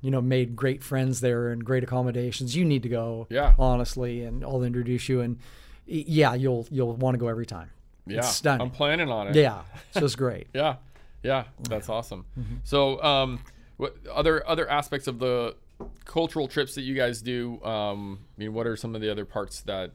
you 0.00 0.12
know, 0.12 0.20
made 0.20 0.54
great 0.54 0.84
friends 0.84 1.20
there 1.20 1.48
and 1.48 1.64
great 1.64 1.82
accommodations. 1.82 2.54
You 2.54 2.64
need 2.64 2.84
to 2.84 2.88
go, 2.88 3.26
Yeah. 3.30 3.54
honestly, 3.58 4.22
and 4.22 4.44
I'll 4.44 4.62
introduce 4.62 5.08
you. 5.08 5.20
And 5.22 5.38
yeah, 5.86 6.34
you'll 6.34 6.68
you'll 6.70 6.94
want 6.94 7.14
to 7.14 7.18
go 7.18 7.26
every 7.26 7.46
time. 7.46 7.70
Yeah. 8.06 8.18
It's 8.18 8.28
stunning. 8.28 8.60
I'm 8.62 8.70
planning 8.70 9.10
on 9.10 9.26
it. 9.28 9.34
Yeah, 9.34 9.62
it's 9.90 9.98
just 10.00 10.16
great. 10.16 10.46
Yeah, 10.54 10.76
yeah, 11.24 11.44
that's 11.68 11.88
awesome. 11.88 12.26
Mm-hmm. 12.38 12.54
So, 12.62 13.02
um, 13.02 13.40
what 13.76 13.96
other 14.12 14.46
other 14.48 14.70
aspects 14.70 15.08
of 15.08 15.18
the 15.18 15.56
cultural 16.04 16.48
trips 16.48 16.74
that 16.74 16.82
you 16.82 16.94
guys 16.94 17.22
do? 17.22 17.62
Um, 17.62 18.20
I 18.36 18.40
mean, 18.40 18.52
what 18.54 18.66
are 18.66 18.76
some 18.76 18.94
of 18.94 19.00
the 19.00 19.10
other 19.10 19.24
parts 19.24 19.60
that 19.62 19.92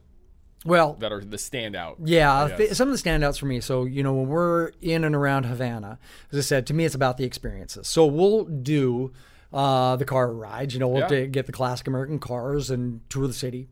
Well, 0.64 0.94
that 1.00 1.12
are 1.12 1.20
the 1.22 1.36
standout? 1.36 1.96
Yeah, 2.04 2.54
th- 2.56 2.72
some 2.72 2.88
of 2.90 2.96
the 3.00 3.02
standouts 3.10 3.38
for 3.38 3.46
me. 3.46 3.60
So, 3.60 3.84
you 3.84 4.02
know, 4.02 4.14
when 4.14 4.28
we're 4.28 4.72
in 4.80 5.04
and 5.04 5.14
around 5.14 5.44
Havana, 5.44 5.98
as 6.32 6.38
I 6.38 6.42
said, 6.42 6.66
to 6.68 6.74
me, 6.74 6.84
it's 6.84 6.94
about 6.94 7.16
the 7.18 7.24
experiences. 7.24 7.86
So 7.88 8.06
we'll 8.06 8.44
do 8.44 9.12
uh, 9.52 9.94
the 9.96 10.04
car 10.04 10.32
rides. 10.32 10.74
You 10.74 10.80
know, 10.80 10.88
we'll 10.88 11.10
Yeah. 11.12 11.26
get 11.26 11.46
the 11.46 11.52
classic 11.52 11.86
American 11.86 12.18
cars 12.18 12.70
and 12.70 13.08
tour 13.08 13.26
the 13.28 13.32
city. 13.32 13.68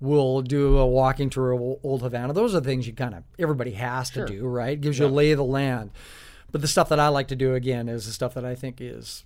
We'll 0.00 0.42
do 0.42 0.78
a 0.78 0.86
walking 0.86 1.28
tour 1.30 1.52
of 1.52 1.60
Old 1.82 2.02
Havana. 2.02 2.32
Those 2.32 2.54
are 2.54 2.60
things 2.60 2.86
you 2.86 2.92
kind 2.94 3.14
of 3.14 3.22
everybody 3.38 3.72
has 3.72 4.08
Sure. 4.10 4.26
to 4.26 4.32
do, 4.32 4.46
right? 4.46 4.80
Gives 4.80 4.98
you 4.98 5.06
a 5.06 5.08
lay 5.08 5.32
of 5.32 5.38
the 5.38 5.44
land. 5.44 5.90
But 6.52 6.60
the 6.62 6.68
stuff 6.68 6.88
that 6.90 7.00
I 7.00 7.08
like 7.08 7.28
to 7.28 7.36
do 7.36 7.54
again 7.54 7.88
is 7.88 8.06
the 8.06 8.12
stuff 8.12 8.32
that 8.34 8.44
I 8.44 8.54
think 8.54 8.80
is 8.80 9.24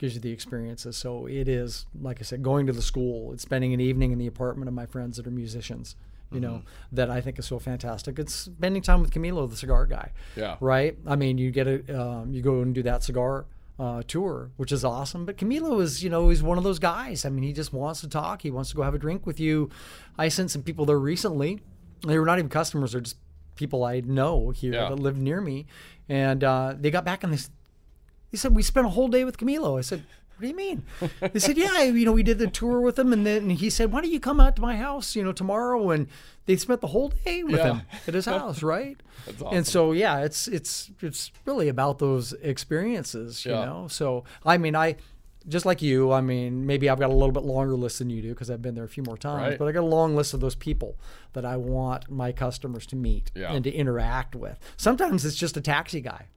gives 0.00 0.14
you 0.14 0.20
the 0.20 0.32
experiences. 0.32 0.96
So 0.96 1.26
it 1.26 1.46
is, 1.46 1.86
like 2.00 2.18
I 2.20 2.22
said, 2.24 2.42
going 2.42 2.66
to 2.66 2.72
the 2.72 2.82
school. 2.82 3.32
It's 3.32 3.42
spending 3.42 3.72
an 3.74 3.80
evening 3.80 4.12
in 4.12 4.18
the 4.18 4.26
apartment 4.26 4.66
of 4.68 4.74
my 4.74 4.86
friends 4.86 5.18
that 5.18 5.26
are 5.26 5.30
musicians. 5.30 5.94
You 6.32 6.38
know 6.38 6.62
that 6.92 7.10
I 7.10 7.20
think 7.20 7.40
is 7.40 7.46
so 7.46 7.58
fantastic. 7.58 8.16
It's 8.16 8.32
spending 8.32 8.82
time 8.82 9.00
with 9.02 9.10
Camilo, 9.12 9.50
the 9.50 9.56
cigar 9.56 9.84
guy. 9.84 10.12
Yeah. 10.36 10.56
Right. 10.60 10.96
I 11.04 11.16
mean, 11.16 11.38
you 11.38 11.50
get 11.50 11.66
a 11.66 12.00
um, 12.00 12.32
you 12.32 12.40
go 12.40 12.60
and 12.62 12.72
do 12.72 12.84
that 12.84 13.02
cigar 13.02 13.46
uh, 13.80 14.04
tour, 14.06 14.52
which 14.56 14.70
is 14.70 14.84
awesome. 14.84 15.26
But 15.26 15.38
Camilo 15.38 15.82
is, 15.82 16.04
you 16.04 16.08
know, 16.08 16.28
he's 16.28 16.40
one 16.40 16.56
of 16.56 16.62
those 16.62 16.78
guys. 16.78 17.24
I 17.24 17.30
mean, 17.30 17.42
he 17.42 17.52
just 17.52 17.72
wants 17.72 18.00
to 18.02 18.08
talk. 18.08 18.42
He 18.42 18.50
wants 18.52 18.70
to 18.70 18.76
go 18.76 18.82
have 18.82 18.94
a 18.94 18.98
drink 18.98 19.26
with 19.26 19.40
you. 19.40 19.70
I 20.18 20.28
sent 20.28 20.52
some 20.52 20.62
people 20.62 20.84
there 20.86 21.00
recently. 21.00 21.60
They 22.06 22.16
were 22.16 22.26
not 22.26 22.38
even 22.38 22.48
customers; 22.48 22.92
they're 22.92 23.00
just 23.00 23.16
people 23.56 23.82
I 23.82 23.98
know 24.00 24.50
here 24.50 24.72
Yeah. 24.74 24.88
that 24.88 25.00
live 25.00 25.18
near 25.18 25.40
me, 25.40 25.66
and 26.08 26.44
uh, 26.44 26.74
they 26.78 26.92
got 26.92 27.04
back 27.04 27.24
and 27.24 27.34
they, 27.34 27.42
they 28.30 28.38
said 28.38 28.54
we 28.54 28.62
spent 28.62 28.86
a 28.86 28.90
whole 28.90 29.08
day 29.08 29.24
with 29.24 29.36
Camilo. 29.38 29.78
I 29.78 29.82
said. 29.82 30.04
What 30.36 30.44
do 30.44 30.48
you 30.48 30.56
mean? 30.56 30.84
They 31.20 31.38
said, 31.38 31.58
yeah, 31.58 31.82
you 31.82 32.06
know, 32.06 32.12
we 32.12 32.22
did 32.22 32.38
the 32.38 32.46
tour 32.46 32.80
with 32.80 32.98
him, 32.98 33.12
and 33.12 33.26
then 33.26 33.50
he 33.50 33.68
said, 33.68 33.92
why 33.92 34.00
don't 34.00 34.10
you 34.10 34.18
come 34.18 34.40
out 34.40 34.56
to 34.56 34.62
my 34.62 34.74
house, 34.74 35.14
you 35.14 35.22
know, 35.22 35.32
tomorrow? 35.32 35.90
And 35.90 36.06
they 36.46 36.56
spent 36.56 36.80
the 36.80 36.86
whole 36.86 37.10
day 37.26 37.42
with 37.42 37.56
Yeah. 37.56 37.74
him 37.74 37.82
at 38.08 38.14
his 38.14 38.24
house, 38.24 38.62
right? 38.62 38.96
That's 39.26 39.42
And 39.52 39.66
so, 39.66 39.92
yeah, 39.92 40.20
it's 40.20 40.48
it's 40.48 40.90
it's 41.02 41.30
really 41.44 41.68
about 41.68 41.98
those 41.98 42.32
experiences, 42.42 43.44
you 43.44 43.52
Yeah. 43.52 43.66
know. 43.66 43.88
So, 43.88 44.24
I 44.42 44.56
mean, 44.56 44.74
I 44.74 44.96
just 45.46 45.66
like 45.66 45.82
you. 45.82 46.10
I 46.10 46.22
mean, 46.22 46.64
maybe 46.66 46.88
I've 46.88 46.98
got 47.00 47.10
a 47.10 47.14
little 47.14 47.32
bit 47.32 47.42
longer 47.44 47.74
list 47.76 47.98
than 47.98 48.08
you 48.08 48.22
do 48.22 48.30
because 48.30 48.50
I've 48.50 48.62
been 48.62 48.74
there 48.74 48.84
a 48.84 48.88
few 48.88 49.02
more 49.02 49.18
times. 49.18 49.42
Right. 49.50 49.58
But 49.58 49.68
I 49.68 49.72
got 49.72 49.80
a 49.84 49.92
long 49.98 50.16
list 50.16 50.32
of 50.32 50.40
those 50.40 50.54
people 50.54 50.96
that 51.34 51.44
I 51.44 51.56
want 51.58 52.10
my 52.10 52.32
customers 52.32 52.86
to 52.86 52.96
meet 52.96 53.30
Yeah. 53.34 53.52
and 53.52 53.62
to 53.64 53.70
interact 53.70 54.34
with. 54.34 54.58
Sometimes 54.78 55.26
it's 55.26 55.36
just 55.36 55.58
a 55.58 55.60
taxi 55.60 56.00
guy. 56.00 56.28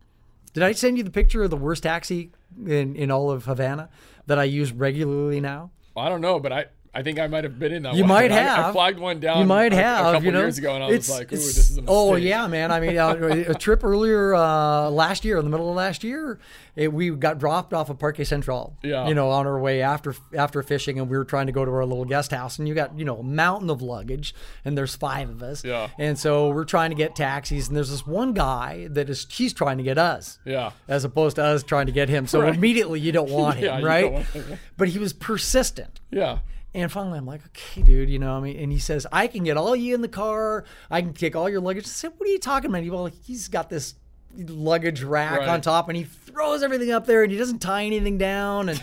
Did 0.53 0.63
I 0.63 0.71
send 0.71 0.97
you 0.97 1.03
the 1.03 1.11
picture 1.11 1.43
of 1.43 1.49
the 1.49 1.57
worst 1.57 1.83
taxi 1.83 2.31
in, 2.65 2.95
in 2.95 3.09
all 3.11 3.31
of 3.31 3.45
Havana 3.45 3.89
that 4.27 4.37
I 4.37 4.43
use 4.43 4.71
regularly 4.71 5.41
now? 5.41 5.71
I 5.97 6.09
don't 6.09 6.21
know, 6.21 6.39
but 6.39 6.53
I, 6.53 6.65
I 6.95 7.01
think 7.01 7.17
I 7.17 7.25
might 7.25 7.43
have 7.43 7.57
been 7.57 7.71
in 7.73 7.81
that. 7.83 7.95
You 7.95 8.03
one. 8.03 8.09
might 8.09 8.31
I- 8.31 8.35
I, 8.35 8.39
have. 8.41 8.73
flagged 8.73 8.99
one 8.99 9.19
down. 9.19 9.39
You 9.39 9.45
might 9.45 9.73
a- 9.73 9.77
have. 9.77 10.05
a 10.05 10.11
couple 10.11 10.25
you 10.25 10.31
know, 10.31 10.41
years 10.41 10.59
ago, 10.59 10.75
and 10.75 10.83
I 10.83 10.87
was 10.91 11.09
like, 11.09 11.33
"Ooh, 11.33 11.35
this 11.35 11.57
is 11.57 11.77
a 11.79 11.81
mistake." 11.81 11.85
Oh 11.89 12.15
yeah, 12.15 12.45
man. 12.45 12.71
I 12.71 12.79
mean, 12.79 12.97
uh, 12.99 13.45
a 13.47 13.55
trip 13.55 13.83
earlier 13.83 14.35
uh, 14.35 14.89
last 14.91 15.25
year, 15.25 15.39
in 15.39 15.43
the 15.45 15.49
middle 15.49 15.69
of 15.71 15.75
last 15.75 16.03
year, 16.03 16.37
it, 16.75 16.93
we 16.93 17.09
got 17.09 17.39
dropped 17.39 17.73
off 17.73 17.89
at 17.89 17.97
Parque 17.97 18.23
Central. 18.25 18.77
Yeah. 18.83 19.07
You 19.07 19.15
know, 19.15 19.31
on 19.31 19.47
our 19.47 19.59
way 19.59 19.81
after 19.81 20.13
after 20.35 20.61
fishing, 20.61 20.99
and 20.99 21.09
we 21.09 21.17
were 21.17 21.25
trying 21.25 21.47
to 21.47 21.51
go 21.51 21.65
to 21.65 21.71
our 21.71 21.83
little 21.83 22.05
guest 22.05 22.29
house, 22.29 22.59
and 22.59 22.67
you 22.67 22.75
got 22.75 22.95
you 22.97 23.05
know 23.05 23.17
a 23.17 23.23
mountain 23.23 23.71
of 23.71 23.81
luggage, 23.81 24.35
and 24.63 24.77
there's 24.77 24.95
five 24.95 25.31
of 25.31 25.41
us. 25.41 25.63
Yeah. 25.65 25.89
And 25.97 26.19
so 26.19 26.49
we're 26.49 26.63
trying 26.63 26.91
to 26.91 26.95
get 26.95 27.15
taxis, 27.15 27.69
and 27.69 27.75
there's 27.75 27.89
this 27.89 28.05
one 28.05 28.33
guy 28.33 28.87
that 28.91 29.09
is 29.09 29.25
he's 29.31 29.51
trying 29.53 29.77
to 29.79 29.83
get 29.83 29.97
us. 29.97 30.37
Yeah. 30.45 30.73
As 30.87 31.03
opposed 31.05 31.37
to 31.37 31.43
us 31.43 31.63
trying 31.63 31.87
to 31.87 31.91
get 31.91 32.07
him. 32.07 32.27
So 32.27 32.41
Right. 32.41 32.53
immediately 32.53 32.99
you 32.99 33.11
don't 33.11 33.31
want 33.31 33.57
him, 33.57 33.79
you 33.79 33.85
right? 33.87 34.11
want 34.11 34.25
him. 34.27 34.59
But 34.77 34.89
he 34.89 34.99
was 34.99 35.11
persistent. 35.11 35.99
Yeah. 36.11 36.37
And 36.75 36.91
finally, 36.91 37.19
I'm 37.19 37.25
like, 37.27 37.45
okay, 37.47 37.83
dude, 37.83 38.09
you 38.09 38.17
know, 38.19 38.35
I 38.35 38.39
mean, 38.39 38.57
and 38.57 38.71
he 38.71 38.79
says, 38.79 39.05
I 39.11 39.27
can 39.27 39.43
get 39.43 39.57
all 39.57 39.75
you 39.75 39.93
in 39.93 40.01
the 40.01 40.07
car. 40.07 40.65
I 40.89 41.01
can 41.01 41.13
take 41.13 41.35
all 41.35 41.47
your 41.47 41.61
luggage. 41.61 41.85
I 41.85 41.89
said, 41.89 42.13
what 42.17 42.27
are 42.27 42.31
you 42.31 42.39
talking 42.39 42.69
about? 42.71 42.81
He, 42.83 42.89
well, 42.89 43.05
he's 43.05 43.47
got 43.47 43.69
this 43.69 43.93
luggage 44.35 45.03
rack 45.03 45.39
Right. 45.41 45.47
on 45.49 45.61
top, 45.61 45.87
and 45.89 45.95
he 45.97 46.03
throws 46.03 46.63
everything 46.63 46.91
up 46.91 47.05
there, 47.05 47.21
and 47.21 47.31
he 47.31 47.37
doesn't 47.37 47.59
tie 47.59 47.83
anything 47.85 48.17
down, 48.17 48.69
and 48.69 48.81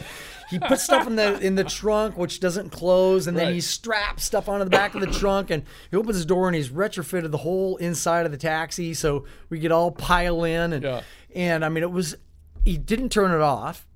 he 0.49 0.61
puts 0.61 0.85
stuff 0.85 1.09
in 1.09 1.17
the 1.17 1.41
in 1.41 1.57
the 1.57 1.65
trunk, 1.65 2.17
which 2.17 2.39
doesn't 2.39 2.71
close, 2.71 3.27
and 3.27 3.37
then 3.37 3.47
Right. 3.47 3.55
he 3.55 3.61
straps 3.61 4.23
stuff 4.25 4.49
onto 4.49 4.63
the 4.63 4.71
back 4.71 4.95
of 4.95 5.01
the 5.01 5.09
trunk, 5.09 5.51
and 5.51 5.65
he 5.91 5.97
opens 5.97 6.15
his 6.15 6.27
door, 6.27 6.47
and 6.47 6.55
he's 6.55 6.69
retrofitted 6.69 7.33
the 7.33 7.39
whole 7.39 7.77
inside 7.79 8.25
of 8.27 8.31
the 8.31 8.39
taxi, 8.39 8.95
so 8.95 9.25
we 9.49 9.59
could 9.59 9.73
all 9.73 9.91
pile 9.91 10.45
in, 10.45 10.73
and 10.73 10.85
Yeah. 10.85 11.01
and 11.35 11.65
I 11.65 11.69
mean, 11.69 11.83
it 11.83 11.91
was 11.91 12.17
he 12.65 12.77
didn't 12.79 13.09
turn 13.09 13.33
it 13.33 13.41
off. 13.41 13.89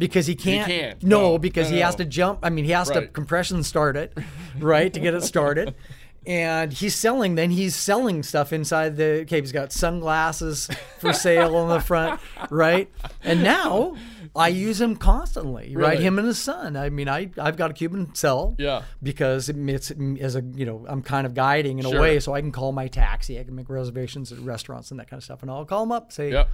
Because 0.00 0.26
he 0.26 0.34
can't. 0.34 0.66
can't. 0.66 1.02
No, 1.04 1.20
No. 1.32 1.38
because 1.38 1.68
No, 1.68 1.74
he 1.74 1.80
no, 1.80 1.86
has 1.86 1.94
to 1.96 2.04
jump. 2.04 2.40
I 2.42 2.50
mean, 2.50 2.64
he 2.64 2.72
has 2.72 2.90
to 2.90 3.06
compression 3.06 3.62
start 3.62 3.96
it, 3.96 4.16
right, 4.58 4.92
to 4.92 4.98
get 4.98 5.14
it 5.14 5.22
started. 5.22 5.74
And 6.26 6.70
he's 6.70 6.94
selling, 6.94 7.34
then 7.36 7.50
he's 7.50 7.74
selling 7.74 8.22
stuff 8.22 8.52
inside 8.52 8.98
the 8.98 9.22
okay, 9.22 9.40
he's 9.40 9.52
got 9.52 9.72
sunglasses 9.72 10.68
for 10.98 11.14
sale 11.14 11.56
on 11.56 11.70
the 11.70 11.80
front, 11.80 12.20
right? 12.50 12.90
And 13.24 13.42
now 13.42 13.96
I 14.36 14.48
use 14.48 14.78
him 14.82 14.96
constantly, 14.96 15.74
right? 15.74 15.98
Him 15.98 16.18
and 16.18 16.28
his 16.28 16.38
son. 16.38 16.76
I 16.76 16.90
mean, 16.90 17.08
I 17.08 17.30
I've 17.38 17.56
got 17.56 17.70
a 17.70 17.74
Cuban 17.74 18.14
cell. 18.14 18.54
Yeah. 18.58 18.82
Because 19.02 19.48
it- 19.48 19.56
it's 19.70 19.90
as 20.20 20.36
a 20.36 20.42
you 20.54 20.66
know, 20.66 20.84
I'm 20.90 21.00
kind 21.02 21.26
of 21.26 21.32
guiding 21.32 21.78
in 21.78 21.86
a 21.86 21.98
way 21.98 22.20
so 22.20 22.34
I 22.34 22.42
can 22.42 22.52
call 22.52 22.72
my 22.72 22.86
taxi, 22.86 23.40
I 23.40 23.42
can 23.44 23.54
make 23.54 23.70
reservations 23.70 24.30
at 24.30 24.40
restaurants 24.40 24.90
and 24.90 25.00
that 25.00 25.08
kind 25.08 25.18
of 25.18 25.24
stuff. 25.24 25.40
And 25.40 25.50
I'll 25.50 25.64
call 25.64 25.84
him 25.84 25.90
up, 25.90 26.12
say, 26.12 26.32
Yep. 26.32 26.48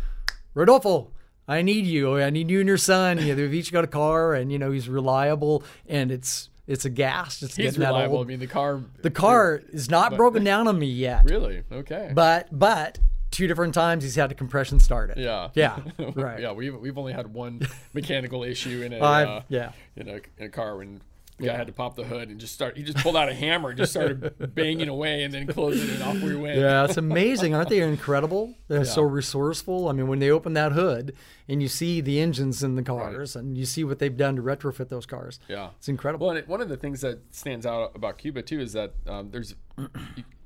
Rodolfo, 0.54 1.10
I 1.48 1.62
need 1.62 1.86
you. 1.86 2.18
I 2.20 2.30
need 2.30 2.50
you 2.50 2.60
and 2.60 2.68
your 2.68 2.76
son. 2.78 3.18
You 3.18 3.28
know, 3.28 3.34
they've 3.36 3.54
each 3.54 3.72
got 3.72 3.84
a 3.84 3.88
car, 3.88 4.34
and 4.34 4.50
you 4.50 4.58
know 4.58 4.72
he's 4.72 4.88
reliable, 4.88 5.62
and 5.88 6.10
it's 6.10 6.50
it's 6.66 6.84
a 6.84 6.90
gas. 6.90 7.42
It's 7.42 7.54
He's 7.56 7.66
getting 7.66 7.80
that 7.80 7.88
reliable. 7.88 8.20
I 8.20 8.24
mean, 8.24 8.40
the 8.40 8.46
car. 8.46 8.80
The 9.02 9.10
car 9.10 9.62
is 9.72 9.88
not 9.88 10.16
broken 10.16 10.42
down 10.44 10.66
on 10.66 10.78
me 10.78 10.86
yet, 10.86 11.24
Really? 11.24 11.62
Okay. 11.70 12.10
but 12.14 12.48
but 12.50 12.98
two 13.30 13.46
different 13.46 13.74
times 13.74 14.02
he's 14.02 14.14
had 14.16 14.28
to 14.30 14.34
compression 14.34 14.80
start 14.80 15.10
it. 15.10 15.18
yeah. 15.18 15.50
yeah, 15.54 15.78
right. 16.14 16.40
yeah. 16.40 16.52
We've 16.52 16.74
we've 16.76 16.96
only 16.98 17.12
had 17.12 17.32
one 17.32 17.60
mechanical 17.94 18.42
issue 18.42 18.82
in 18.82 18.92
a 18.92 18.98
uh, 18.98 19.42
yeah. 19.48 19.72
in 19.96 20.08
a 20.08 20.14
in 20.38 20.46
a 20.46 20.48
car 20.48 20.76
when. 20.76 21.00
The 21.38 21.46
guy 21.48 21.56
had 21.56 21.66
to 21.66 21.72
pop 21.74 21.96
the 21.96 22.04
hood 22.04 22.30
and 22.30 22.40
just 22.40 22.54
start. 22.54 22.78
He 22.78 22.82
just 22.82 22.96
pulled 22.98 23.14
out 23.14 23.28
a 23.28 23.34
hammer 23.34 23.68
and 23.68 23.76
just 23.78 23.92
started 23.92 24.54
banging 24.54 24.88
away, 24.88 25.22
and 25.22 25.34
then 25.34 25.46
closing 25.46 25.88
it, 25.90 26.00
off 26.00 26.18
we 26.22 26.34
went. 26.34 26.58
Yeah, 26.58 26.84
it's 26.86 26.96
amazing, 26.96 27.54
aren't 27.54 27.68
they? 27.68 27.80
Incredible. 27.80 28.54
They're 28.68 28.86
so 28.86 29.02
resourceful. 29.02 29.88
I 29.88 29.92
mean, 29.92 30.08
when 30.08 30.18
they 30.18 30.30
open 30.30 30.54
that 30.54 30.72
hood 30.72 31.14
and 31.46 31.60
you 31.60 31.68
see 31.68 32.00
the 32.00 32.20
engines 32.20 32.62
in 32.62 32.74
the 32.76 32.82
cars, 32.82 33.36
and 33.36 33.58
you 33.58 33.66
see 33.66 33.84
what 33.84 33.98
they've 33.98 34.16
done 34.16 34.36
to 34.36 34.42
retrofit 34.42 34.88
those 34.88 35.04
cars, 35.04 35.38
Yeah. 35.46 35.70
it's 35.76 35.88
incredible. 35.88 36.26
Well, 36.28 36.36
and 36.36 36.44
it, 36.44 36.48
one 36.48 36.62
of 36.62 36.70
the 36.70 36.76
things 36.78 37.02
that 37.02 37.18
stands 37.34 37.66
out 37.66 37.92
about 37.94 38.16
Cuba 38.16 38.40
too 38.40 38.60
is 38.60 38.72
that 38.72 38.94
um, 39.06 39.30
there's, 39.30 39.54
I 39.78 39.88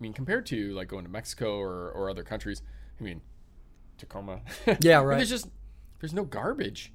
mean, 0.01 0.13
compared 0.13 0.45
to 0.47 0.73
like 0.75 0.89
going 0.89 1.05
to 1.05 1.11
Mexico 1.11 1.57
or, 1.59 1.91
or 1.93 2.11
other 2.11 2.25
countries, 2.25 2.63
I 3.01 3.05
mean, 3.05 3.21
Tacoma. 3.97 4.41
Yeah, 4.81 4.99
right. 5.03 5.17
There's 5.19 5.31
just 5.31 5.49
there's 6.01 6.15
no 6.15 6.25
garbage. 6.25 6.93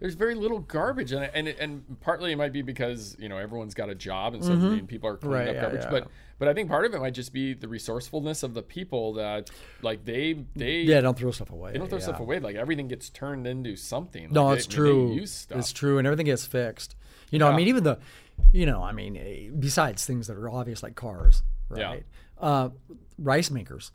There's 0.00 0.14
very 0.14 0.34
little 0.34 0.58
garbage, 0.58 1.12
and 1.12 1.30
and 1.34 1.48
and 1.48 2.00
partly 2.00 2.32
it 2.32 2.36
might 2.36 2.52
be 2.52 2.62
because 2.62 3.16
you 3.18 3.28
know 3.28 3.38
everyone's 3.38 3.74
got 3.74 3.88
a 3.90 3.94
job, 3.94 4.34
and 4.34 4.44
so 4.44 4.54
mean, 4.54 4.86
people 4.86 5.08
are 5.08 5.16
cleaning 5.16 5.38
Mm-hmm. 5.38 5.46
Right, 5.46 5.48
up 5.48 5.54
yeah, 5.54 5.60
garbage. 5.62 5.82
yeah. 5.84 5.90
But 5.90 6.08
but 6.38 6.48
I 6.48 6.54
think 6.54 6.68
part 6.68 6.84
of 6.84 6.94
it 6.94 7.00
might 7.00 7.14
just 7.14 7.32
be 7.32 7.54
the 7.54 7.68
resourcefulness 7.68 8.42
of 8.42 8.54
the 8.54 8.62
people 8.62 9.12
that 9.14 9.50
like 9.82 10.04
they 10.04 10.44
they 10.56 10.80
yeah, 10.82 11.00
don't 11.00 11.16
throw 11.16 11.30
stuff 11.30 11.50
away. 11.50 11.72
they 11.72 11.78
don't 11.78 11.88
throw 11.88 11.98
yeah. 11.98 12.04
stuff 12.04 12.20
away. 12.20 12.40
Like 12.40 12.56
everything 12.56 12.88
gets 12.88 13.08
turned 13.08 13.46
into 13.46 13.76
something. 13.76 14.28
No, 14.32 14.46
Like, 14.46 14.58
it's 14.58 14.66
they- 14.66 14.74
true. 14.74 15.16
It's 15.20 15.72
true, 15.72 15.98
and 15.98 16.06
everything 16.06 16.26
gets 16.26 16.44
fixed. 16.46 16.96
You 17.30 17.38
know, 17.38 17.48
I 17.48 17.56
mean, 17.56 17.66
even 17.68 17.82
the, 17.84 17.98
you 18.52 18.64
know, 18.66 18.82
I 18.82 18.92
mean, 18.92 19.16
eh, 19.16 19.48
besides 19.58 20.04
things 20.06 20.26
that 20.28 20.36
are 20.36 20.48
obvious 20.48 20.82
like 20.82 20.94
cars, 20.94 21.42
right? 21.68 22.04
Uh, 22.38 22.68
rice 23.18 23.50
makers, 23.50 23.90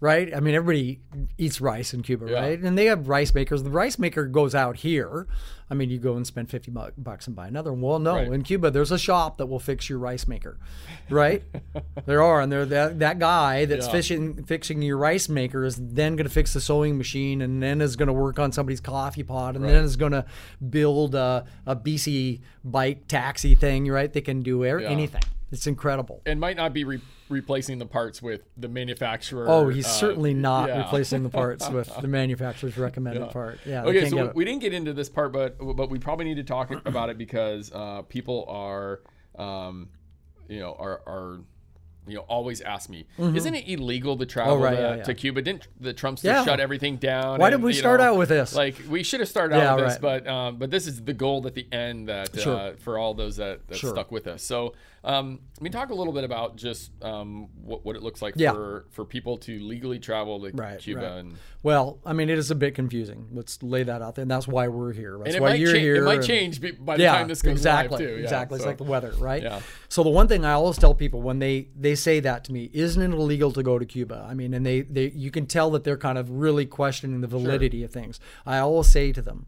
right? 0.00 0.34
I 0.34 0.40
mean, 0.40 0.54
everybody 0.54 1.00
eats 1.38 1.60
rice 1.60 1.94
in 1.94 2.02
Cuba, 2.02 2.26
Yeah. 2.30 2.40
right? 2.40 2.58
And 2.60 2.76
they 2.76 2.86
have 2.86 3.08
rice 3.08 3.32
makers. 3.32 3.62
The 3.62 3.70
rice 3.70 3.98
maker 3.98 4.26
goes 4.26 4.54
out 4.54 4.76
here. 4.76 5.26
I 5.68 5.74
mean, 5.74 5.90
you 5.90 5.98
go 5.98 6.14
and 6.14 6.24
spend 6.24 6.48
fifty 6.48 6.70
bucks 6.70 7.26
and 7.26 7.34
buy 7.34 7.48
another. 7.48 7.72
one. 7.72 7.80
Well, 7.80 7.98
no, 7.98 8.14
Right. 8.14 8.28
in 8.32 8.42
Cuba, 8.42 8.70
there's 8.70 8.92
a 8.92 8.98
shop 8.98 9.38
that 9.38 9.46
will 9.46 9.58
fix 9.58 9.88
your 9.90 9.98
rice 9.98 10.28
maker, 10.28 10.58
right? 11.10 11.42
there 12.06 12.22
are, 12.22 12.40
and 12.40 12.52
there 12.52 12.64
that 12.66 13.00
that 13.00 13.18
guy 13.18 13.64
that's 13.64 13.86
Yeah. 13.86 13.92
fishing 13.92 14.44
fixing 14.44 14.80
your 14.82 14.96
rice 14.96 15.28
maker 15.28 15.64
is 15.64 15.76
then 15.76 16.14
going 16.14 16.26
to 16.28 16.32
fix 16.32 16.52
the 16.52 16.60
sewing 16.60 16.96
machine, 16.98 17.42
and 17.42 17.60
then 17.60 17.80
is 17.80 17.96
going 17.96 18.06
to 18.06 18.12
work 18.12 18.38
on 18.38 18.52
somebody's 18.52 18.80
coffee 18.80 19.24
pot, 19.24 19.56
and 19.56 19.64
then 19.64 19.82
is 19.82 19.96
going 19.96 20.12
to 20.12 20.24
build 20.70 21.16
a, 21.16 21.44
a 21.66 21.74
BC 21.74 22.42
bike 22.64 23.08
taxi 23.08 23.56
thing, 23.56 23.88
right? 23.90 24.12
They 24.12 24.20
can 24.20 24.42
do 24.42 24.62
er- 24.62 24.78
Yeah. 24.80 24.88
anything. 24.90 25.22
It's 25.52 25.66
incredible. 25.66 26.22
and 26.26 26.40
might 26.40 26.56
not 26.56 26.72
be 26.72 26.82
re- 26.84 27.00
replacing 27.28 27.78
the 27.78 27.86
parts 27.86 28.20
with 28.20 28.42
the 28.56 28.68
manufacturer. 28.68 29.46
Oh, 29.48 29.68
he's 29.68 29.86
uh, 29.86 29.90
certainly 29.90 30.34
not 30.34 30.68
yeah. 30.68 30.78
replacing 30.78 31.22
the 31.22 31.28
parts 31.28 31.68
with 31.70 31.88
the 32.00 32.08
manufacturer's 32.08 32.76
recommended 32.76 33.22
Yeah. 33.22 33.32
part. 33.32 33.60
Yeah. 33.64 33.84
Okay, 33.84 34.08
so 34.10 34.32
we, 34.34 34.44
didn't 34.44 34.60
get 34.60 34.72
into 34.74 34.92
this 34.92 35.08
part, 35.08 35.32
but 35.32 35.56
but 35.76 35.88
we 35.88 35.98
probably 35.98 36.24
need 36.24 36.36
to 36.36 36.44
talk 36.44 36.70
about 36.86 37.10
it 37.10 37.18
because 37.18 37.70
uh, 37.72 38.02
people 38.02 38.44
are, 38.48 39.02
um, 39.36 39.90
you 40.48 40.58
know, 40.60 40.74
are 40.78 41.00
are. 41.06 41.40
You 42.08 42.14
know, 42.14 42.20
always 42.28 42.60
ask 42.60 42.88
me, 42.88 43.08
isn't 43.18 43.52
it 43.56 43.66
illegal 43.68 44.16
to 44.16 44.26
travel 44.26 44.54
Mm-hmm. 44.54 44.62
Oh, 44.62 44.64
right, 44.64 44.76
to, 44.76 44.80
yeah, 44.80 44.96
yeah. 44.98 45.02
to 45.02 45.12
Cuba? 45.14 45.42
Didn't 45.42 45.66
the 45.80 45.92
Trumps 45.92 46.22
Yeah. 46.22 46.44
shut 46.44 46.60
everything 46.60 46.98
down? 46.98 47.40
Why 47.40 47.48
and, 47.48 47.56
did 47.56 47.64
we 47.64 47.72
start 47.72 47.98
know, 47.98 48.12
out 48.12 48.16
with 48.16 48.28
this? 48.28 48.54
Like 48.54 48.76
we 48.88 49.02
should 49.02 49.18
have 49.18 49.28
started 49.28 49.56
out 49.60 49.78
with 49.80 49.88
this, 49.88 49.98
but 49.98 50.24
um, 50.28 50.56
but 50.56 50.70
this 50.70 50.86
is 50.86 51.02
the 51.02 51.12
goal 51.12 51.44
at 51.48 51.54
the 51.54 51.66
end 51.72 52.08
that 52.08 52.40
Sure. 52.40 52.54
uh, 52.56 52.72
for 52.76 52.96
all 52.96 53.12
those 53.14 53.38
that, 53.38 53.66
that 53.66 53.78
Sure. 53.78 53.90
stuck 53.90 54.12
with 54.12 54.28
us. 54.28 54.44
So 54.44 54.74
um, 55.06 55.38
let 55.54 55.62
me 55.62 55.70
talk 55.70 55.90
a 55.90 55.94
little 55.94 56.12
bit 56.12 56.24
about 56.24 56.56
just 56.56 56.90
um, 57.02 57.48
what, 57.62 57.84
what 57.84 57.94
it 57.94 58.02
looks 58.02 58.20
like 58.20 58.34
Yeah. 58.36 58.52
for 58.52 58.86
for 58.90 59.04
people 59.04 59.38
to 59.38 59.58
legally 59.60 59.98
travel 60.00 60.40
to 60.40 60.50
Right, 60.50 60.78
Cuba 60.80 61.00
right. 61.02 61.12
and 61.18 61.34
Well, 61.62 62.00
I 62.04 62.12
mean, 62.12 62.28
it 62.28 62.36
is 62.38 62.50
a 62.50 62.54
bit 62.56 62.74
confusing. 62.74 63.28
Let's 63.32 63.62
lay 63.62 63.84
that 63.84 64.02
out 64.02 64.16
there, 64.16 64.22
and 64.22 64.30
that's 64.30 64.48
why 64.48 64.66
we're 64.68 64.92
here. 64.92 65.16
That's 65.22 65.36
and 65.36 65.42
why 65.44 65.54
you're 65.54 65.72
cha- 65.72 65.78
here. 65.78 65.96
it 65.96 66.02
might 66.04 66.16
and- 66.18 66.26
change 66.26 66.60
by 66.84 66.96
the 66.96 67.04
yeah, 67.04 67.12
time 67.16 67.28
this 67.28 67.40
goes 67.40 67.52
exactly, 67.52 67.98
live 67.98 68.08
too. 68.08 68.14
Yeah, 68.16 68.22
exactly. 68.24 68.56
It's 68.56 68.66
like 68.66 68.78
the 68.78 68.84
weather, 68.84 69.12
right? 69.18 69.42
Yeah. 69.42 69.60
So 69.88 70.02
the 70.02 70.10
one 70.10 70.26
thing 70.28 70.44
I 70.44 70.52
always 70.52 70.76
tell 70.76 70.92
people 70.94 71.22
when 71.22 71.38
they 71.38 71.68
they 71.76 71.94
say 71.94 72.18
that 72.20 72.42
to 72.44 72.52
me, 72.52 72.68
isn't 72.72 73.00
it 73.00 73.14
illegal 73.14 73.52
to 73.52 73.62
go 73.62 73.78
to 73.78 73.86
Cuba? 73.86 74.26
I 74.28 74.34
mean, 74.34 74.52
and 74.54 74.66
they 74.66 74.80
they 74.82 75.10
you 75.10 75.30
can 75.30 75.46
tell 75.46 75.70
that 75.70 75.84
they're 75.84 75.96
kind 75.96 76.18
of 76.18 76.30
really 76.30 76.66
questioning 76.66 77.20
the 77.20 77.28
validity 77.28 77.84
of 77.84 77.92
things. 77.92 78.18
I 78.44 78.58
always 78.58 78.88
say 78.88 79.12
to 79.12 79.22
them, 79.22 79.46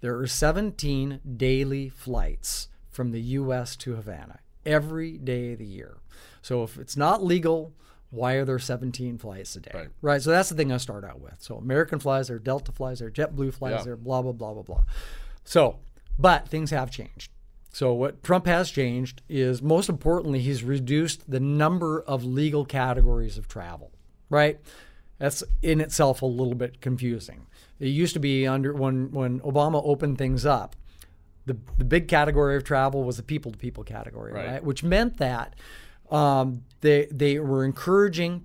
there 0.00 0.16
are 0.16 0.26
17 0.28 1.20
daily 1.36 1.88
flights 1.88 2.68
from 2.88 3.10
the 3.10 3.20
U.S. 3.20 3.74
to 3.76 3.94
Havana 3.96 4.38
every 4.66 5.18
day 5.18 5.52
of 5.52 5.58
the 5.58 5.66
year. 5.66 5.96
So 6.42 6.62
if 6.62 6.78
it's 6.78 6.96
not 6.96 7.24
legal. 7.24 7.74
Why 8.14 8.34
are 8.34 8.44
there 8.44 8.58
17 8.58 9.16
flights 9.16 9.56
a 9.56 9.60
day? 9.60 9.86
Right. 10.02 10.20
So 10.20 10.28
that's 10.32 10.50
the 10.50 10.54
thing 10.54 10.70
I 10.70 10.76
start 10.76 11.02
out 11.02 11.18
with. 11.22 11.36
So 11.38 11.56
American 11.56 11.98
flies, 11.98 12.28
there 12.28 12.36
are 12.36 12.38
Delta 12.38 12.70
flies, 12.70 12.98
there 12.98 13.08
are 13.08 13.10
JetBlue 13.10 13.54
flies, 13.54 13.72
Yeah. 13.78 13.82
there 13.84 13.92
are 13.94 13.96
blah 13.96 14.20
blah 14.20 14.32
blah 14.32 14.52
blah 14.52 14.62
blah. 14.62 14.82
So, 15.44 15.78
but 16.18 16.46
things 16.46 16.70
have 16.72 16.90
changed. 16.90 17.30
So 17.72 17.94
what 17.94 18.22
Trump 18.22 18.44
has 18.44 18.70
changed 18.70 19.22
is 19.30 19.62
most 19.62 19.88
importantly 19.88 20.40
he's 20.40 20.62
reduced 20.62 21.30
the 21.30 21.40
number 21.40 22.02
of 22.02 22.22
legal 22.22 22.66
categories 22.66 23.38
of 23.38 23.48
travel. 23.48 23.92
right? 24.28 24.60
That's 25.16 25.42
in 25.62 25.80
itself 25.80 26.20
a 26.20 26.26
little 26.26 26.54
bit 26.54 26.82
confusing. 26.82 27.46
It 27.80 27.88
used 27.88 28.12
to 28.12 28.20
be 28.20 28.46
under 28.46 28.74
when 28.74 29.10
when 29.12 29.40
Obama 29.40 29.80
opened 29.82 30.18
things 30.18 30.44
up, 30.44 30.76
the 31.46 31.56
the 31.78 31.84
big 31.84 32.08
category 32.08 32.56
of 32.56 32.64
travel 32.64 33.02
was 33.04 33.16
the 33.16 33.22
people 33.22 33.50
to 33.52 33.58
people 33.58 33.84
category, 33.84 34.32
right. 34.32 34.46
Right. 34.46 34.64
Which 34.64 34.82
meant 34.84 35.18
that 35.18 35.54
um, 36.10 36.62
they 36.80 37.06
they 37.10 37.38
were 37.38 37.64
encouraging 37.64 38.44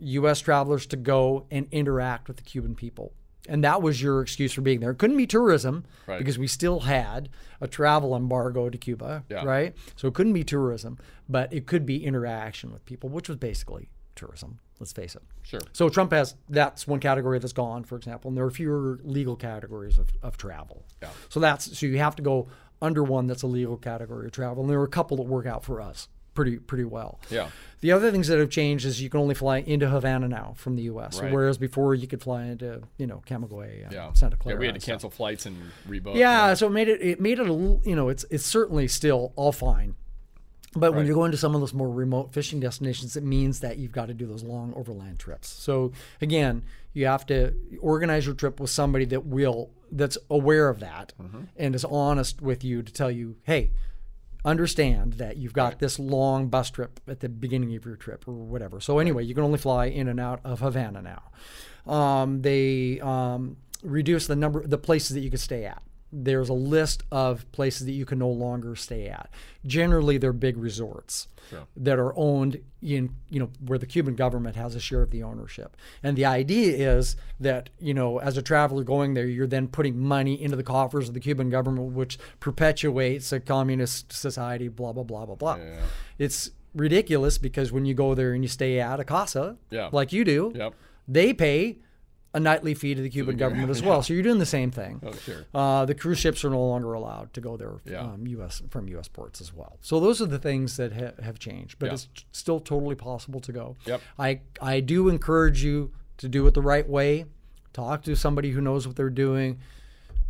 U.S. 0.00 0.40
travelers 0.40 0.86
to 0.86 0.96
go 0.96 1.46
and 1.50 1.66
interact 1.72 2.28
with 2.28 2.36
the 2.36 2.42
Cuban 2.42 2.74
people. 2.74 3.12
And 3.48 3.62
that 3.62 3.80
was 3.80 4.02
your 4.02 4.20
excuse 4.22 4.52
for 4.52 4.60
being 4.60 4.80
there. 4.80 4.90
It 4.90 4.98
couldn't 4.98 5.16
be 5.16 5.26
tourism 5.26 5.84
Right. 6.06 6.18
because 6.18 6.36
we 6.36 6.48
still 6.48 6.80
had 6.80 7.28
a 7.60 7.68
travel 7.68 8.16
embargo 8.16 8.68
to 8.68 8.76
Cuba, 8.76 9.22
Yeah. 9.30 9.44
right? 9.44 9.72
So 9.94 10.08
it 10.08 10.14
couldn't 10.14 10.32
be 10.32 10.42
tourism, 10.42 10.98
but 11.28 11.52
it 11.52 11.64
could 11.66 11.86
be 11.86 12.04
interaction 12.04 12.72
with 12.72 12.84
people, 12.84 13.08
which 13.08 13.28
was 13.28 13.38
basically 13.38 13.88
tourism. 14.16 14.58
Let's 14.78 14.92
face 14.92 15.14
it. 15.14 15.22
Sure. 15.42 15.60
So 15.72 15.88
Trump 15.88 16.12
has 16.12 16.34
that's 16.48 16.86
one 16.86 17.00
category 17.00 17.38
that's 17.38 17.52
gone, 17.52 17.84
for 17.84 17.96
example, 17.96 18.28
and 18.28 18.36
there 18.36 18.44
are 18.44 18.50
fewer 18.50 18.98
legal 19.02 19.36
categories 19.36 19.98
of, 19.98 20.10
of 20.22 20.36
travel. 20.36 20.84
Yeah. 21.02 21.08
So 21.28 21.40
that's 21.40 21.78
so 21.78 21.86
you 21.86 21.98
have 21.98 22.16
to 22.16 22.22
go 22.22 22.48
under 22.82 23.02
one 23.02 23.26
that's 23.26 23.42
a 23.42 23.46
legal 23.46 23.76
category 23.78 24.26
of 24.26 24.32
travel, 24.32 24.62
and 24.62 24.70
there 24.70 24.78
are 24.80 24.84
a 24.84 24.88
couple 24.88 25.16
that 25.18 25.22
work 25.24 25.46
out 25.46 25.64
for 25.64 25.80
us 25.80 26.08
pretty 26.34 26.58
pretty 26.58 26.84
well. 26.84 27.18
Yeah. 27.30 27.48
The 27.80 27.92
other 27.92 28.10
things 28.10 28.28
that 28.28 28.38
have 28.38 28.50
changed 28.50 28.84
is 28.84 29.00
you 29.00 29.08
can 29.08 29.20
only 29.20 29.34
fly 29.34 29.58
into 29.58 29.88
Havana 29.88 30.28
now 30.28 30.52
from 30.58 30.76
the 30.76 30.82
U.S. 30.82 31.20
Right. 31.20 31.32
Whereas 31.32 31.56
before 31.56 31.94
you 31.94 32.06
could 32.06 32.22
fly 32.22 32.44
into 32.44 32.82
you 32.98 33.06
know 33.06 33.22
Camagüey 33.26 33.84
and 33.84 33.92
Yeah. 33.92 34.12
Santa 34.12 34.36
Clara. 34.36 34.56
Yeah, 34.56 34.60
we 34.60 34.66
had 34.66 34.72
to 34.72 34.76
and 34.76 34.82
stuff. 34.82 34.92
cancel 34.92 35.10
flights 35.10 35.46
and 35.46 35.56
rebook. 35.88 36.16
Yeah, 36.16 36.52
so 36.52 36.66
it 36.66 36.70
made 36.70 36.88
it 36.88 37.00
it 37.00 37.20
made 37.20 37.38
it 37.38 37.48
a 37.48 37.52
little 37.52 37.80
you 37.84 37.96
know 37.96 38.10
it's 38.10 38.26
it's 38.30 38.44
certainly 38.44 38.86
still 38.88 39.32
all 39.36 39.52
fine. 39.52 39.94
But 40.76 40.94
when 40.94 41.06
you're 41.06 41.14
going 41.14 41.32
to 41.32 41.36
some 41.36 41.54
of 41.54 41.60
those 41.60 41.74
more 41.74 41.90
remote 41.90 42.32
fishing 42.32 42.60
destinations, 42.60 43.16
it 43.16 43.24
means 43.24 43.60
that 43.60 43.78
you've 43.78 43.92
got 43.92 44.06
to 44.06 44.14
do 44.14 44.26
those 44.26 44.42
long 44.42 44.72
overland 44.76 45.18
trips. 45.18 45.48
So 45.48 45.92
again, 46.20 46.62
you 46.92 47.06
have 47.06 47.26
to 47.26 47.54
organize 47.80 48.26
your 48.26 48.34
trip 48.34 48.60
with 48.60 48.70
somebody 48.70 49.04
that 49.06 49.26
will 49.26 49.70
that's 49.90 50.18
aware 50.30 50.68
of 50.68 50.80
that 50.80 51.12
Mm-hmm. 51.20 51.42
and 51.56 51.74
is 51.74 51.84
honest 51.84 52.42
with 52.42 52.64
you 52.64 52.82
to 52.82 52.92
tell 52.92 53.10
you, 53.10 53.36
hey, 53.44 53.70
understand 54.44 55.14
that 55.14 55.36
you've 55.36 55.52
got 55.52 55.78
this 55.78 55.98
long 55.98 56.48
bus 56.48 56.70
trip 56.70 57.00
at 57.08 57.20
the 57.20 57.28
beginning 57.28 57.74
of 57.74 57.84
your 57.84 57.96
trip 57.96 58.26
or 58.28 58.32
whatever. 58.32 58.80
So 58.80 58.98
anyway, 58.98 59.24
you 59.24 59.34
can 59.34 59.44
only 59.44 59.58
fly 59.58 59.86
in 59.86 60.08
and 60.08 60.20
out 60.20 60.40
of 60.44 60.60
Havana 60.60 61.02
now. 61.02 61.92
Um, 61.92 62.42
they 62.42 63.00
um, 63.00 63.56
reduce 63.82 64.26
the 64.26 64.36
number, 64.36 64.66
the 64.66 64.78
places 64.78 65.14
that 65.14 65.20
you 65.20 65.30
can 65.30 65.38
stay 65.38 65.64
at. 65.64 65.82
There's 66.12 66.48
a 66.48 66.54
list 66.54 67.02
of 67.10 67.50
places 67.52 67.84
that 67.86 67.92
you 67.92 68.04
can 68.06 68.18
no 68.18 68.28
longer 68.30 68.76
stay 68.76 69.08
at. 69.08 69.28
Generally, 69.66 70.18
they're 70.18 70.32
big 70.32 70.56
resorts 70.56 71.28
Sure. 71.50 71.66
that 71.76 71.98
are 71.98 72.12
owned 72.16 72.60
in, 72.82 73.14
you 73.28 73.38
know, 73.40 73.50
where 73.64 73.78
the 73.78 73.86
Cuban 73.86 74.14
government 74.14 74.56
has 74.56 74.74
a 74.74 74.80
share 74.80 75.02
of 75.02 75.10
the 75.10 75.22
ownership. 75.22 75.76
And 76.02 76.16
the 76.16 76.24
idea 76.24 76.96
is 76.96 77.16
that, 77.40 77.70
you 77.80 77.92
know, 77.94 78.18
as 78.18 78.36
a 78.36 78.42
traveler 78.42 78.82
going 78.84 79.14
there, 79.14 79.26
you're 79.26 79.46
then 79.46 79.68
putting 79.68 79.98
money 79.98 80.40
into 80.40 80.56
the 80.56 80.62
coffers 80.62 81.08
of 81.08 81.14
the 81.14 81.20
Cuban 81.20 81.50
government, 81.50 81.92
which 81.92 82.18
perpetuates 82.40 83.32
a 83.32 83.38
communist 83.40 84.12
society, 84.12 84.68
blah, 84.68 84.92
blah, 84.92 85.02
blah, 85.04 85.26
blah, 85.26 85.34
blah. 85.34 85.56
Yeah. 85.56 85.80
It's 86.18 86.50
ridiculous 86.74 87.38
because 87.38 87.70
when 87.72 87.84
you 87.84 87.94
go 87.94 88.14
there 88.14 88.32
and 88.32 88.42
you 88.44 88.48
stay 88.48 88.80
at 88.80 89.00
a 89.00 89.04
casa, 89.04 89.56
Yeah. 89.70 89.88
like 89.92 90.12
you 90.12 90.24
do, 90.24 90.52
Yep. 90.54 90.74
they 91.08 91.32
pay 91.32 91.78
a 92.36 92.40
nightly 92.40 92.74
fee 92.74 92.94
to 92.94 93.00
the 93.00 93.08
Cuban 93.10 93.36
government 93.36 93.70
as 93.70 93.82
well. 93.88 94.02
So 94.02 94.12
you're 94.14 94.22
doing 94.22 94.38
the 94.38 94.44
same 94.58 94.70
thing. 94.70 95.00
Oh, 95.04 95.12
sure. 95.12 95.44
Uh, 95.54 95.84
the 95.86 95.94
cruise 95.94 96.18
ships 96.18 96.44
are 96.44 96.50
no 96.50 96.64
longer 96.66 96.92
allowed 96.92 97.32
to 97.34 97.40
go 97.40 97.56
there 97.56 97.74
Yeah. 97.84 98.00
um, 98.02 98.26
U.S. 98.26 98.62
from 98.70 98.88
U.S. 98.90 99.08
ports 99.08 99.40
as 99.40 99.54
well. 99.54 99.78
So 99.80 99.98
those 100.00 100.20
are 100.20 100.26
the 100.26 100.38
things 100.38 100.76
that 100.76 100.92
ha- 100.92 101.22
have 101.22 101.38
changed, 101.38 101.78
but 101.78 101.86
Yeah. 101.86 101.92
it's 101.94 102.08
t- 102.14 102.24
still 102.32 102.60
totally 102.60 102.94
possible 102.94 103.40
to 103.40 103.52
go. 103.52 103.76
Yep. 103.86 104.00
I 104.18 104.40
I 104.60 104.80
do 104.80 105.08
encourage 105.08 105.64
you 105.64 105.92
to 106.18 106.28
do 106.28 106.46
it 106.46 106.54
the 106.54 106.62
right 106.62 106.88
way. 106.88 107.24
Talk 107.72 108.02
to 108.04 108.14
somebody 108.16 108.50
who 108.50 108.60
knows 108.60 108.86
what 108.86 108.96
they're 108.96 109.10
doing. 109.10 109.58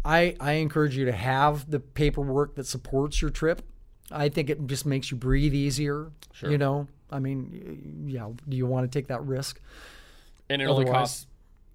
I 0.04 0.36
I 0.40 0.52
encourage 0.52 0.96
you 0.96 1.04
to 1.06 1.12
have 1.12 1.70
the 1.70 1.80
paperwork 1.80 2.54
that 2.54 2.66
supports 2.66 3.20
your 3.20 3.30
trip. 3.30 3.62
I 4.10 4.28
think 4.28 4.48
it 4.50 4.64
just 4.68 4.86
makes 4.86 5.10
you 5.10 5.16
breathe 5.16 5.54
easier. 5.54 6.12
Sure. 6.32 6.50
You 6.52 6.58
know, 6.58 6.86
I 7.10 7.18
mean, 7.18 8.04
yeah. 8.06 8.28
Do 8.48 8.56
you 8.56 8.66
want 8.66 8.90
to 8.90 8.96
take 8.96 9.08
that 9.08 9.22
risk? 9.24 9.60
And 10.48 10.62
it 10.62 10.66
only 10.66 10.84
Otherwise- 10.84 10.98
costs, 11.00 11.26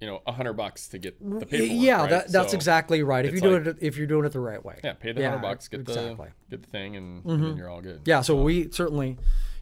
you 0.01 0.07
know, 0.07 0.21
a 0.25 0.31
hundred 0.31 0.53
bucks 0.53 0.87
to 0.89 0.97
get 0.97 1.17
the 1.21 1.45
paperwork. 1.45 1.69
yeah, 1.81 2.01
right? 2.01 2.09
that, 2.09 2.31
that's 2.31 2.51
So, 2.51 2.55
exactly 2.57 3.03
right. 3.03 3.23
If 3.23 3.33
you 3.35 3.39
do 3.41 3.57
like, 3.59 3.67
it, 3.67 3.77
if 3.81 3.97
you're 3.97 4.07
doing 4.07 4.25
it 4.25 4.31
the 4.33 4.39
right 4.39 4.63
way. 4.65 4.79
Yeah, 4.83 4.93
pay 4.93 5.11
the 5.11 5.21
Yeah, 5.21 5.29
hundred 5.29 5.43
bucks, 5.43 5.67
get 5.67 5.81
exactly. 5.81 6.29
the 6.49 6.57
get 6.57 6.63
the 6.63 6.69
thing, 6.69 6.95
and, 6.95 7.23
and 7.25 7.57
you're 7.57 7.69
all 7.69 7.81
good. 7.81 8.01
Yeah, 8.05 8.21
so 8.21 8.41
we 8.41 8.71
certainly, 8.71 9.17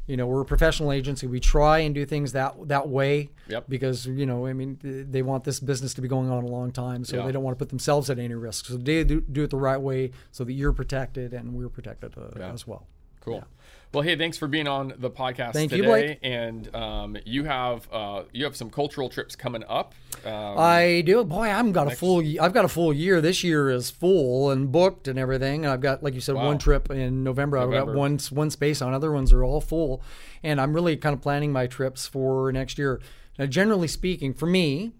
you 0.07 0.15
know, 0.17 0.25
we're 0.27 0.41
a 0.41 0.45
professional 0.45 0.91
agency. 0.93 1.27
We 1.27 1.41
try 1.41 1.79
and 1.79 1.93
do 1.93 2.05
things 2.05 2.31
that 2.31 2.55
that 2.69 2.87
way. 2.87 3.29
Yep. 3.49 3.65
Because 3.67 4.05
you 4.07 4.25
know, 4.25 4.45
I 4.47 4.53
mean, 4.53 4.79
they 4.81 5.21
want 5.23 5.43
this 5.43 5.59
business 5.59 5.93
to 5.95 6.01
be 6.01 6.07
going 6.07 6.29
on 6.31 6.43
a 6.43 6.47
long 6.47 6.71
time, 6.71 7.03
so 7.03 7.17
Yeah. 7.17 7.25
they 7.25 7.31
don't 7.33 7.43
want 7.43 7.57
to 7.57 7.63
put 7.63 7.69
themselves 7.69 8.09
at 8.09 8.17
any 8.17 8.33
risk. 8.33 8.65
So 8.67 8.77
they 8.77 9.03
do, 9.03 9.19
do 9.21 9.43
it 9.43 9.49
the 9.49 9.57
right 9.57 9.77
way, 9.81 10.11
so 10.31 10.45
that 10.45 10.53
you're 10.53 10.73
protected 10.73 11.33
and 11.33 11.53
we're 11.53 11.69
protected 11.69 12.17
uh, 12.17 12.29
Yeah. 12.39 12.53
as 12.53 12.65
well. 12.65 12.87
Cool. 13.19 13.43
Well, 13.91 14.03
hey, 14.03 14.15
thanks 14.15 14.37
for 14.37 14.47
being 14.47 14.67
on 14.67 14.93
the 14.99 15.09
podcast 15.09 15.53
Thank 15.53 15.71
you, 15.71 15.79
today. 15.79 15.89
Blake. 15.89 16.19
And 16.21 16.75
um, 16.75 17.17
you 17.25 17.45
have 17.45 17.87
uh, 17.91 18.23
you 18.31 18.43
have 18.43 18.55
some 18.55 18.69
cultural 18.69 19.09
trips 19.09 19.35
coming 19.35 19.63
up. 19.67 19.95
Um, 20.23 20.59
I 20.59 21.01
do. 21.05 21.23
Boy, 21.23 21.49
I've 21.49 21.73
got 21.73 21.91
a 21.91 21.95
full. 21.95 22.23
I've 22.39 22.53
got 22.53 22.65
a 22.65 22.67
full 22.67 22.93
year. 22.93 23.19
This 23.19 23.43
year 23.43 23.69
is 23.71 23.89
full 23.89 24.51
and 24.51 24.71
booked 24.71 25.07
and 25.07 25.17
everything. 25.17 25.65
And 25.65 25.73
I've 25.73 25.81
got, 25.81 26.03
like 26.03 26.13
you 26.13 26.21
said, 26.21 26.35
Wow. 26.35 26.45
one 26.45 26.59
trip 26.59 26.91
in 26.91 27.23
November. 27.23 27.57
I've 27.57 27.71
got 27.71 27.93
one 27.95 28.19
one 28.29 28.51
space 28.51 28.79
on. 28.81 28.93
Other 28.93 29.11
ones 29.11 29.33
are 29.33 29.43
all 29.43 29.59
full. 29.59 30.03
And 30.43 30.61
I'm 30.61 30.73
really 30.73 30.95
kind 30.95 31.15
of 31.15 31.21
planning 31.21 31.51
my 31.51 31.65
trips 31.65 32.05
for 32.05 32.51
next 32.51 32.77
year. 32.77 33.01
Now, 33.39 33.47
generally 33.47 33.87
speaking, 33.87 34.33
for 34.35 34.45
me, 34.45 34.91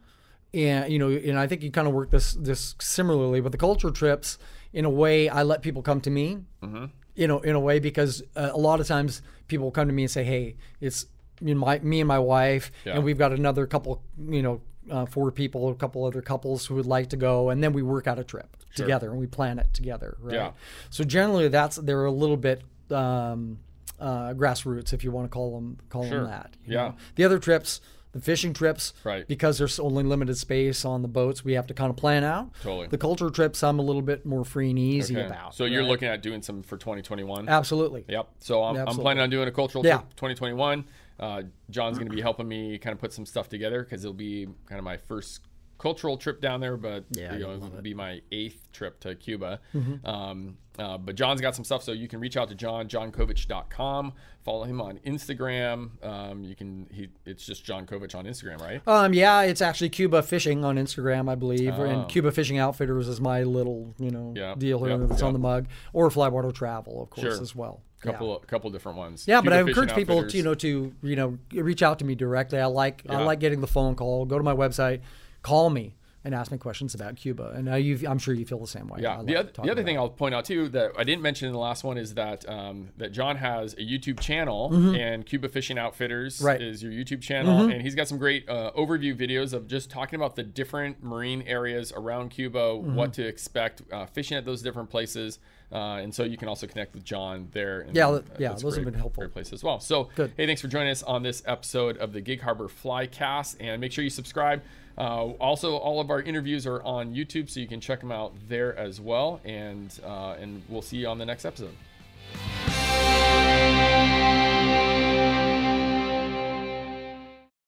and 0.52 0.92
you 0.92 0.98
know, 0.98 1.10
and 1.10 1.38
I 1.38 1.46
think 1.46 1.62
you 1.62 1.70
kind 1.70 1.88
of 1.88 1.94
work 1.94 2.10
this 2.10 2.34
this 2.34 2.74
similarly. 2.80 3.40
But 3.40 3.52
the 3.52 3.60
cultural 3.60 3.94
trips, 3.94 4.40
in 4.74 4.84
a 4.84 4.90
way, 4.90 5.30
I 5.30 5.44
let 5.44 5.62
people 5.62 5.84
come 5.84 6.02
to 6.02 6.10
me. 6.10 6.40
Mm-hmm. 6.64 6.86
You 7.20 7.28
know, 7.28 7.39
in 7.41 7.53
a 7.55 7.59
way, 7.59 7.80
because 7.80 8.24
uh, 8.38 8.49
a 8.53 8.57
lot 8.57 8.80
of 8.80 8.88
times 8.88 9.22
people 9.49 9.65
will 9.65 9.72
come 9.72 9.88
to 9.89 9.93
me 9.93 10.03
and 10.03 10.11
say, 10.11 10.24
"Hey, 10.24 10.55
it's 10.80 11.05
me 11.41 11.51
and 11.51 11.59
my 11.59 11.80
me 11.80 11.99
and 11.99 12.07
my 12.07 12.20
wife, 12.20 12.72
Yeah. 12.86 12.95
and 12.95 13.03
we've 13.03 13.17
got 13.17 13.34
another 13.34 13.67
couple, 13.67 14.01
you 14.17 14.41
know, 14.41 14.61
uh, 14.89 15.05
four 15.05 15.30
people, 15.32 15.70
a 15.70 15.76
couple 15.76 16.05
other 16.05 16.22
couples 16.22 16.65
who 16.67 16.76
would 16.76 16.86
like 16.86 17.09
to 17.09 17.17
go, 17.17 17.49
and 17.49 17.61
then 17.63 17.74
we 17.74 17.82
work 17.82 18.07
out 18.07 18.20
a 18.20 18.24
trip 18.24 18.55
together 18.74 19.09
and 19.11 19.20
we 19.20 19.28
plan 19.28 19.59
it 19.59 19.67
together, 19.74 20.15
right? 20.22 20.34
Yeah. 20.36 20.51
So 20.89 21.03
generally, 21.03 21.49
that's 21.49 21.76
they're 21.76 22.05
a 22.05 22.11
little 22.11 22.38
bit 22.38 22.61
um, 22.91 23.59
uh, 23.99 24.34
grassroots, 24.34 24.93
if 24.93 25.03
you 25.03 25.11
want 25.11 25.26
to 25.26 25.30
call 25.30 25.55
them 25.55 25.78
call 25.89 26.03
Sure. 26.07 26.22
them 26.22 26.30
that. 26.30 26.55
you 26.65 26.74
Yeah. 26.76 26.88
know. 26.89 26.95
The 27.15 27.26
other 27.26 27.38
trips, 27.39 27.82
the 28.12 28.20
fishing 28.22 28.53
trips, 28.53 28.93
Right. 29.03 29.28
Because 29.28 29.57
there's 29.60 29.80
only 29.80 30.03
limited 30.03 30.36
space 30.38 30.84
on 30.84 31.01
the 31.01 31.07
boats, 31.07 31.43
we 31.45 31.53
have 31.53 31.68
to 31.68 31.74
kind 31.74 31.89
of 31.89 31.95
plan 31.97 32.24
out. 32.24 32.51
Totally. 32.64 32.88
The 32.88 32.97
culture 32.97 33.30
trips, 33.30 33.62
I'm 33.64 33.78
a 33.80 33.84
little 33.84 34.01
bit 34.01 34.26
more 34.26 34.43
free 34.43 34.70
and 34.72 34.80
easy 34.80 35.16
okay. 35.16 35.28
about. 35.28 35.53
So 35.53 35.66
you're 35.66 35.82
right? 35.82 35.89
looking 35.89 36.07
at 36.07 36.22
doing 36.24 36.41
some 36.41 36.64
for 36.64 36.78
2021. 36.78 37.47
absolutely. 37.47 38.05
Yep. 38.07 38.28
So 38.39 38.64
I'm, 38.64 38.76
I'm 38.78 38.95
planning 38.97 39.22
on 39.22 39.30
doing 39.30 39.47
a 39.47 39.51
cultural 39.51 39.86
Yeah. 39.86 39.97
trip 39.97 40.10
2021. 40.16 40.86
Uh, 41.20 41.43
John's 41.70 41.97
going 41.97 42.10
to 42.10 42.16
be 42.16 42.22
helping 42.22 42.47
me 42.47 42.78
kind 42.78 42.93
of 42.93 42.99
put 42.99 43.14
some 43.14 43.26
stuff 43.26 43.49
together 43.49 43.84
because 43.84 44.03
it'll 44.03 44.14
be 44.14 44.47
kind 44.66 44.80
of 44.80 44.86
my 44.86 44.97
first 44.97 45.41
cultural 45.78 46.18
trip 46.18 46.41
down 46.41 46.60
there, 46.62 46.78
but 46.78 47.05
Yeah, 47.12 47.34
you 47.34 47.39
know, 47.39 47.53
it'll 47.53 47.78
it. 47.78 47.84
be 47.84 47.93
my 47.93 48.22
eighth 48.32 48.70
trip 48.72 48.99
to 49.01 49.16
Cuba. 49.16 49.60
Mm-hmm. 49.76 50.05
Um, 50.05 50.57
uh, 50.80 50.98
but 50.98 51.16
John's 51.16 51.42
got 51.42 51.56
some 51.56 51.66
stuff, 51.66 51.84
so 51.84 51.92
you 51.92 52.08
can 52.08 52.20
reach 52.20 52.38
out 52.38 52.50
to 52.50 52.56
John, 52.56 52.88
johnkovich.com. 52.88 54.14
Follow 54.44 54.64
him 54.64 54.82
on 54.82 54.98
Instagram. 55.06 56.04
Um, 56.04 56.44
you 56.44 56.56
can 56.56 56.88
he 56.92 57.10
it's 57.26 57.46
just 57.46 57.64
John 57.66 57.86
Kovich 57.86 58.16
on 58.16 58.26
Instagram, 58.26 58.60
right? 58.62 58.82
Um, 58.88 59.14
yeah, 59.14 59.42
it's 59.42 59.62
actually 59.62 59.90
Cuba 59.90 60.24
Fishing 60.24 60.64
on 60.64 60.78
Instagram, 60.78 61.30
I 61.30 61.36
believe, 61.36 61.74
Oh. 61.78 61.84
and 61.84 62.08
Cuba 62.10 62.32
Fishing 62.32 62.58
Outfitters 62.58 63.08
is 63.08 63.20
my 63.22 63.44
little, 63.44 63.94
you 64.00 64.12
know, 64.12 64.34
Yeah, 64.36 64.56
deal 64.58 64.80
here 64.80 64.98
yeah, 65.00 65.06
that's 65.08 65.22
yeah. 65.22 65.28
on 65.28 65.34
the 65.34 65.40
mug, 65.40 65.68
or 65.94 66.10
Flywater 66.10 66.54
Travel, 66.54 67.04
of 67.04 67.10
course, 67.10 67.34
Sure. 67.36 67.42
as 67.42 67.56
well. 67.56 67.82
couple 68.02 68.38
a 68.38 68.46
couple 68.46 68.70
different 68.70 68.98
ones. 68.98 69.26
Yeah, 69.28 69.42
but 69.42 69.52
I 69.52 69.60
encourage 69.60 69.94
people 69.94 70.26
to 70.26 70.38
you 70.38 70.44
know 70.44 70.56
to 70.56 70.94
you 71.04 71.16
know 71.18 71.38
reach 71.52 71.84
out 71.84 72.00
to 72.00 72.06
me 72.06 72.16
directly. 72.16 72.58
I 72.60 72.66
like 72.68 73.04
I 73.10 73.22
like 73.24 73.40
getting 73.42 73.60
the 73.62 73.68
phone 73.68 73.96
call. 73.96 74.26
Go 74.26 74.38
to 74.38 74.44
my 74.44 74.56
website, 74.56 75.02
call 75.42 75.70
me, 75.70 75.96
and 76.24 76.36
ask 76.36 76.51
me 76.51 76.57
questions 76.57 76.93
about 76.93 77.15
Cuba. 77.15 77.53
And 77.55 77.84
you, 77.84 77.99
I'm 78.07 78.20
sure 78.20 78.34
you 78.34 78.45
feel 78.45 78.59
the 78.59 78.67
same 78.67 78.88
way. 78.88 78.99
Yeah. 79.01 79.22
The, 79.24 79.38
other, 79.38 79.51
the 79.63 79.72
other 79.72 79.84
thing. 79.84 79.97
I'll 79.97 80.09
point 80.09 80.36
out 80.36 80.45
too 80.45 80.67
that 80.70 80.91
I 80.97 81.03
didn't 81.03 81.22
mention 81.22 81.47
in 81.47 81.53
the 81.53 81.59
last 81.59 81.84
one 81.84 81.97
is 81.97 82.13
that 82.15 82.47
um, 82.49 82.89
that 82.97 83.11
John 83.13 83.38
has 83.38 83.74
a 83.74 83.78
YouTube 83.78 84.20
channel 84.20 84.74
and 84.95 85.26
Cuba 85.26 85.47
Fishing 85.49 85.78
Outfitters 85.78 86.38
Mm-hmm. 86.38 86.45
Right. 86.45 86.59
Mm-hmm. 86.59 86.70
is 86.70 86.84
your 86.84 86.91
YouTube 86.91 87.22
channel 87.22 87.70
and 87.70 87.82
he's 87.82 87.95
got 87.95 88.07
some 88.07 88.17
great 88.17 88.49
uh, 88.49 88.72
overview 88.78 89.15
videos 89.15 89.53
of 89.53 89.67
just 89.67 89.89
talking 89.89 90.17
about 90.20 90.36
the 90.36 90.43
different 90.43 91.01
marine 91.03 91.41
areas 91.43 91.91
around 91.95 92.30
Cuba, 92.30 92.59
Mm-hmm. 92.59 92.95
what 92.95 93.13
to 93.13 93.26
expect, 93.26 93.82
uh, 93.91 94.05
fishing 94.05 94.38
at 94.38 94.43
those 94.45 94.61
different 94.61 94.89
places. 94.89 95.39
Uh, 95.72 95.97
and 95.97 96.13
so 96.13 96.24
you 96.24 96.36
can 96.36 96.47
also 96.47 96.65
connect 96.65 96.93
with 96.95 97.03
John 97.03 97.47
there. 97.51 97.82
And, 97.82 97.95
Yeah, 97.95 98.09
uh, 98.09 98.22
yeah, 98.39 98.53
those 98.53 98.76
have 98.76 98.86
been 98.86 98.93
helpful. 98.95 99.22
Great 99.22 99.34
place 99.34 99.53
as 99.53 99.63
well. 99.63 99.80
So, 99.80 100.09
Good. 100.15 100.34
hey, 100.36 100.47
thanks 100.47 100.61
for 100.61 100.67
joining 100.67 100.89
us 100.89 101.03
on 101.03 101.22
this 101.22 101.43
episode 101.45 101.97
of 101.97 102.11
the 102.11 102.22
Gig 102.22 102.41
Harbor 102.41 102.67
Flycast, 102.67 103.57
and 103.59 103.80
make 103.80 103.91
sure 103.91 104.03
you 104.03 104.09
subscribe. 104.09 104.63
Uh, 104.98 105.32
also, 105.40 105.78
all 105.78 106.02
of 106.02 106.10
our 106.10 106.22
interviews 106.22 106.68
are 106.68 106.82
on 106.84 107.14
YouTube, 107.14 107.50
so 107.50 107.60
you 107.60 107.68
can 107.68 107.80
check 107.80 108.02
them 108.02 108.12
out 108.12 108.34
there 108.48 108.78
as 108.78 109.00
well. 109.00 109.40
And 109.46 109.98
uh, 110.06 110.36
and 110.40 110.62
we'll 110.68 110.82
see 110.82 110.98
you 110.98 111.08
on 111.08 111.18
the 111.18 111.26
next 111.26 111.46
episode. 111.46 111.76